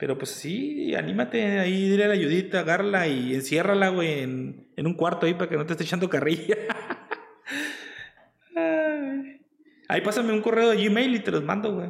Pero 0.03 0.17
pues 0.17 0.31
sí, 0.31 0.93
anímate 0.95 1.59
ahí, 1.59 1.87
dile 1.87 2.03
a 2.03 2.07
la 2.09 2.15
ayudita, 2.15 2.59
agárrala 2.59 3.07
y 3.07 3.33
enciérrala, 3.33 3.87
güey, 3.87 4.19
en, 4.19 4.67
en 4.75 4.85
un 4.85 4.95
cuarto 4.95 5.25
ahí 5.25 5.33
para 5.33 5.49
que 5.49 5.55
no 5.55 5.65
te 5.65 5.71
esté 5.71 5.85
echando 5.85 6.09
carrilla. 6.09 6.57
Ahí 9.87 10.01
pásame 10.01 10.33
un 10.33 10.41
correo 10.41 10.71
de 10.71 10.89
Gmail 10.89 11.15
y 11.15 11.19
te 11.19 11.31
los 11.31 11.45
mando, 11.45 11.73
güey. 11.73 11.89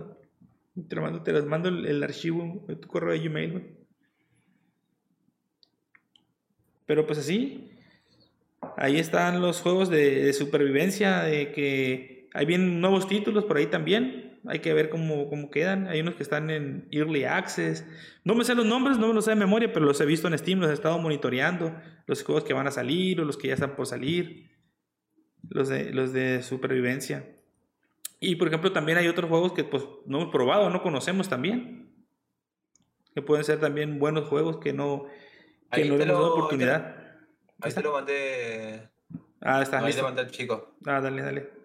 Te, 0.88 0.95
lo 0.95 1.02
mando, 1.02 1.23
te 1.23 1.31
los 1.31 1.48
mando 1.48 1.69
el, 1.69 1.88
el 1.88 2.03
archivo 2.03 2.64
de 2.68 2.76
tu 2.76 2.88
correo 2.88 3.14
de 3.14 3.27
Gmail, 3.27 3.52
güey. 3.52 3.64
Pero 6.85 7.07
pues 7.07 7.18
así, 7.18 7.72
ahí 8.77 8.99
están 8.99 9.41
los 9.41 9.60
juegos 9.60 9.90
de, 9.90 10.23
de 10.23 10.34
supervivencia, 10.34 11.23
de 11.23 11.52
que 11.52 12.30
hay 12.35 12.45
bien 12.45 12.80
nuevos 12.80 13.07
títulos 13.07 13.45
por 13.45 13.57
ahí 13.57 13.65
también. 13.65 14.23
Hay 14.45 14.60
que 14.60 14.74
ver 14.74 14.90
cómo, 14.90 15.30
cómo 15.30 15.49
quedan. 15.49 15.88
Hay 15.88 16.02
unos 16.02 16.15
que 16.15 16.24
están 16.24 16.49
en 16.49 16.88
Early 16.91 17.24
Access. 17.24 17.86
No 18.24 18.36
me 18.36 18.44
sé 18.44 18.56
los 18.56 18.65
nombres, 18.65 18.98
no 18.98 19.07
me 19.07 19.14
los 19.14 19.26
sé 19.26 19.32
de 19.32 19.36
memoria, 19.38 19.72
pero 19.72 19.86
los 19.86 19.99
he 20.02 20.06
visto 20.06 20.28
en 20.28 20.38
Steam, 20.38 20.60
los 20.60 20.70
he 20.70 20.74
estado 20.74 20.98
monitoreando. 20.99 21.74
Los 22.07 22.24
juegos 22.24 22.44
que 22.44 22.53
van 22.53 22.68
a 22.68 22.72
salir 22.72 23.22
o 23.22 23.26
los 23.26 23.38
que 23.38 23.48
ya 23.48 23.53
están 23.53 23.76
por 23.76 23.88
salir. 23.88 24.52
Los 25.49 25.70
de, 25.70 25.94
los 25.94 26.11
de 26.14 26.44
supervivencia. 26.44 27.38
Y 28.20 28.36
por 28.36 28.48
ejemplo, 28.48 28.72
también 28.72 28.98
hay 28.98 29.07
otros 29.07 29.30
juegos 29.30 29.53
que 29.53 29.64
pues 29.64 29.84
no 30.06 30.22
hemos 30.22 30.32
probado, 30.32 30.70
no 30.70 30.82
conocemos 30.82 31.30
también. 31.30 31.94
Que 33.14 33.22
pueden 33.22 33.45
ser 33.45 33.60
también 33.60 33.99
buenos 33.99 34.28
juegos 34.28 34.57
que 34.57 34.74
no, 34.74 35.06
que 35.72 35.82
Ahí 35.82 35.90
no 35.90 35.95
te 35.98 36.06
le 36.06 36.11
hemos 36.11 36.22
dado 36.22 36.34
oportunidad. 36.34 36.95
Ahí 37.61 37.72
te 37.72 37.82
lo 37.82 37.94
mandé. 37.94 38.90
Ah, 39.41 39.61
está, 39.61 39.78
Ahí 39.78 39.84
te 39.84 39.88
listo. 39.88 40.03
mandé 40.03 40.22
al 40.22 40.32
chico. 40.32 40.76
Ah, 40.86 40.99
dale, 41.02 41.22
dale. 41.22 41.62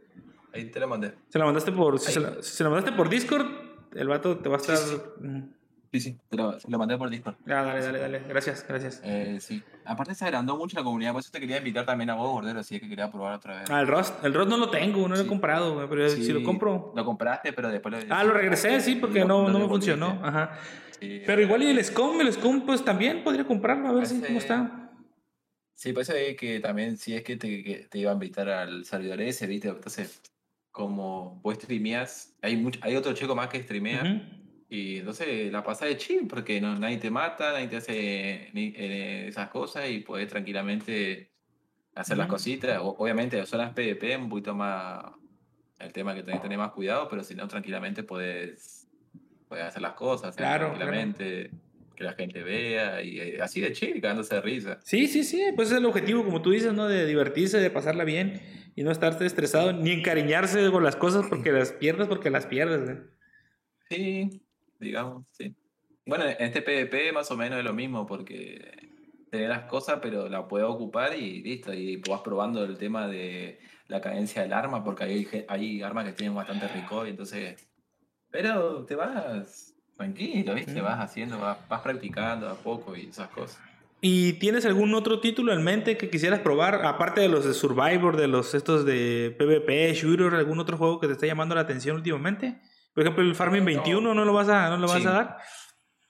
Ahí 0.52 0.70
te 0.70 0.80
lo 0.80 0.88
mandé. 0.88 1.14
Se 1.28 1.38
la 1.38 1.44
mandaste 1.44 1.72
por. 1.72 1.98
Si 1.98 2.12
se 2.12 2.20
la, 2.20 2.34
si 2.42 2.50
se 2.56 2.64
la 2.64 2.70
mandaste 2.70 2.92
por 2.96 3.08
Discord, 3.08 3.46
el 3.94 4.08
vato 4.08 4.38
te 4.38 4.48
va 4.48 4.56
a 4.56 4.58
estar. 4.60 4.76
Sí, 4.76 4.96
sí. 4.96 5.26
Mm. 5.26 5.52
Sí, 5.90 6.00
sí, 6.00 6.18
te 6.28 6.36
lo 6.36 6.78
mandé 6.78 6.98
por 6.98 7.08
Discord. 7.08 7.36
Ah, 7.46 7.62
dale, 7.62 7.80
dale, 7.80 7.98
dale. 7.98 8.22
Gracias, 8.28 8.62
gracias. 8.68 9.00
Eh, 9.04 9.38
sí. 9.40 9.62
Aparte 9.86 10.14
se 10.14 10.22
agrandó 10.26 10.58
mucho 10.58 10.76
la 10.76 10.84
comunidad, 10.84 11.12
por 11.12 11.20
eso 11.20 11.30
te 11.32 11.40
quería 11.40 11.56
invitar 11.56 11.86
también 11.86 12.10
a 12.10 12.14
vos, 12.14 12.30
Gordero, 12.30 12.62
si 12.62 12.74
es 12.74 12.82
que 12.82 12.90
quería 12.90 13.10
probar 13.10 13.36
otra 13.36 13.60
vez. 13.60 13.70
Ah, 13.70 13.80
el 13.80 13.86
Rust. 13.86 14.22
El 14.22 14.34
Rust 14.34 14.50
no 14.50 14.58
lo 14.58 14.68
tengo, 14.68 15.08
no 15.08 15.14
lo 15.16 15.22
he 15.22 15.26
comprado, 15.26 15.72
güey, 15.72 15.88
pero 15.88 16.10
Sí, 16.10 16.22
si 16.24 16.32
lo 16.34 16.42
compro. 16.42 16.92
Lo 16.94 17.04
compraste, 17.06 17.54
pero 17.54 17.70
después 17.70 18.06
lo... 18.06 18.14
Ah, 18.14 18.22
lo 18.22 18.34
regresé, 18.34 18.82
sí, 18.82 18.96
porque 18.96 19.24
no, 19.24 19.48
no 19.48 19.58
me 19.58 19.66
funcionó. 19.66 20.20
Ajá. 20.22 20.58
Sí, 21.00 21.22
Pero 21.24 21.40
igual 21.40 21.62
y 21.62 21.68
el 21.70 21.82
SCOM, 21.82 22.20
el 22.20 22.34
SCOM, 22.34 22.66
pues 22.66 22.84
también 22.84 23.24
podría 23.24 23.46
comprarlo, 23.46 23.88
a 23.88 23.92
ver 23.92 24.04
si 24.06 24.16
Ese- 24.16 24.26
cómo 24.26 24.38
está. 24.40 24.90
Sí, 25.72 25.94
por 25.94 26.02
eso 26.02 26.12
es 26.12 26.36
que 26.36 26.60
también, 26.60 26.98
si 26.98 27.14
es 27.14 27.22
que 27.22 27.36
te, 27.36 27.62
que 27.62 27.86
te 27.88 27.98
iba 27.98 28.10
a 28.10 28.14
invitar 28.14 28.48
al 28.50 28.84
servidor 28.84 29.22
ese, 29.22 29.46
¿viste? 29.46 29.68
Entonces, 29.68 30.20
como 30.78 31.40
vos 31.42 31.56
streameas, 31.56 32.36
hay, 32.40 32.56
mucho, 32.56 32.78
hay 32.84 32.94
otro 32.94 33.12
chico 33.12 33.34
más 33.34 33.48
que 33.48 33.60
streamea, 33.60 34.22
y 34.70 34.98
entonces 34.98 35.50
la 35.50 35.64
pasás 35.64 35.88
de 35.88 35.96
chill, 35.96 36.28
porque 36.28 36.60
no, 36.60 36.78
nadie 36.78 36.98
te 36.98 37.10
mata, 37.10 37.50
nadie 37.52 37.66
te 37.66 37.78
hace 37.78 38.48
ni- 38.52 38.72
eh, 38.76 39.26
esas 39.26 39.48
cosas, 39.48 39.90
y 39.90 39.98
puedes 40.00 40.28
tranquilamente 40.28 41.32
hacer 41.96 42.16
las 42.16 42.28
cositas. 42.28 42.78
O- 42.80 42.94
obviamente, 42.96 43.44
son 43.44 43.58
las 43.58 43.72
PvP, 43.72 44.16
un 44.16 44.28
poquito 44.28 44.54
más 44.54 45.04
el 45.80 45.92
tema 45.92 46.14
que 46.14 46.22
tenés 46.22 46.38
que 46.38 46.44
tener 46.44 46.58
más 46.58 46.70
cuidado, 46.70 47.08
pero 47.08 47.24
si 47.24 47.34
no, 47.34 47.48
tranquilamente 47.48 48.04
puedes, 48.04 48.86
puedes 49.48 49.64
hacer 49.64 49.82
las 49.82 49.94
cosas 49.94 50.36
Claro, 50.36 50.66
tranquilamente, 50.66 51.50
que 51.96 52.04
la 52.04 52.12
gente 52.12 52.44
vea, 52.44 53.02
y 53.02 53.18
eh, 53.18 53.38
así 53.42 53.60
de 53.60 53.72
chill, 53.72 54.00
cagándose 54.00 54.32
de 54.36 54.40
risa. 54.42 54.78
Sí, 54.84 55.08
sí, 55.08 55.24
sí, 55.24 55.42
pues 55.56 55.72
es 55.72 55.78
el 55.78 55.86
objetivo, 55.86 56.24
como 56.24 56.40
tú 56.40 56.50
dices, 56.52 56.72
¿no? 56.72 56.86
De 56.86 57.04
divertirse, 57.04 57.58
de 57.58 57.70
pasarla 57.70 58.04
bien 58.04 58.40
y 58.78 58.84
no 58.84 58.92
estarse 58.92 59.26
estresado, 59.26 59.72
ni 59.72 59.90
encariñarse 59.90 60.70
con 60.70 60.84
las 60.84 60.94
cosas 60.94 61.26
porque 61.28 61.50
las 61.50 61.72
pierdes, 61.72 62.06
porque 62.06 62.30
las 62.30 62.46
pierdes, 62.46 62.84
güey. 62.84 62.96
Sí, 63.90 64.40
digamos, 64.78 65.26
sí. 65.32 65.52
Bueno, 66.06 66.24
en 66.26 66.36
este 66.38 66.62
PvP 66.62 67.12
más 67.12 67.28
o 67.32 67.36
menos 67.36 67.58
es 67.58 67.64
lo 67.64 67.72
mismo 67.72 68.06
porque 68.06 68.70
tenés 69.32 69.48
las 69.48 69.64
cosas, 69.64 69.98
pero 70.00 70.28
la 70.28 70.46
puedes 70.46 70.68
ocupar 70.68 71.18
y 71.18 71.42
listo. 71.42 71.74
Y 71.74 71.96
vas 72.08 72.20
probando 72.20 72.64
el 72.64 72.78
tema 72.78 73.08
de 73.08 73.58
la 73.88 74.00
cadencia 74.00 74.42
del 74.42 74.52
arma, 74.52 74.84
porque 74.84 75.26
hay, 75.48 75.82
armas 75.82 76.04
que 76.04 76.12
tienen 76.12 76.36
bastante 76.36 76.68
recoil, 76.68 77.10
entonces. 77.10 77.68
Pero 78.30 78.84
te 78.84 78.94
vas 78.94 79.74
tranquilo, 79.96 80.54
¿viste? 80.54 80.80
Vas 80.80 81.00
haciendo, 81.00 81.40
vas, 81.40 81.58
vas 81.68 81.80
practicando 81.80 82.48
a 82.48 82.54
poco 82.54 82.94
y 82.94 83.08
esas 83.08 83.28
cosas. 83.30 83.67
¿Y 84.00 84.34
tienes 84.34 84.64
algún 84.64 84.94
otro 84.94 85.20
título 85.20 85.52
en 85.52 85.62
mente 85.64 85.96
que 85.96 86.08
quisieras 86.08 86.40
probar? 86.40 86.86
Aparte 86.86 87.20
de 87.20 87.28
los 87.28 87.44
de 87.44 87.52
Survivor, 87.52 88.16
de 88.16 88.28
los 88.28 88.54
estos 88.54 88.84
de 88.84 89.34
PvP, 89.36 89.92
Shooter, 89.94 90.34
algún 90.34 90.60
otro 90.60 90.76
juego 90.76 91.00
que 91.00 91.08
te 91.08 91.14
esté 91.14 91.26
llamando 91.26 91.54
la 91.56 91.62
atención 91.62 91.96
últimamente? 91.96 92.60
Por 92.94 93.02
ejemplo, 93.02 93.24
el 93.24 93.34
Farming 93.34 93.64
21, 93.64 94.14
¿no 94.14 94.24
lo 94.24 94.32
vas 94.32 94.48
a, 94.48 94.70
no 94.70 94.76
lo 94.76 94.86
vas 94.86 95.02
Sí. 95.02 95.06
a 95.08 95.10
dar? 95.10 95.36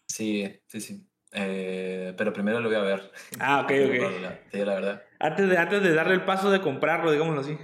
Sí, 0.06 0.60
sí, 0.66 0.80
sí. 0.80 1.06
Eh, 1.32 2.14
pero 2.16 2.32
primero 2.32 2.60
lo 2.60 2.68
voy 2.68 2.76
a 2.78 2.82
ver. 2.82 3.10
Ah, 3.38 3.60
ok, 3.60 3.70
ok. 3.70 3.92
digo 3.92 4.18
la- 4.20 4.38
te 4.50 4.58
digo 4.58 4.66
la 4.66 4.74
verdad. 4.74 5.02
Antes 5.18 5.48
de, 5.48 5.56
antes 5.58 5.82
de 5.82 5.94
darle 5.94 6.14
el 6.14 6.24
paso 6.24 6.50
de 6.50 6.60
comprarlo, 6.60 7.10
digámoslo 7.12 7.40
así. 7.40 7.56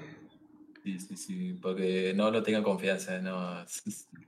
Sí, 0.82 0.98
sí, 1.00 1.16
sí, 1.16 1.58
porque 1.62 2.12
no 2.14 2.30
lo 2.30 2.42
tengo 2.42 2.62
confianza, 2.62 3.18
no. 3.20 3.64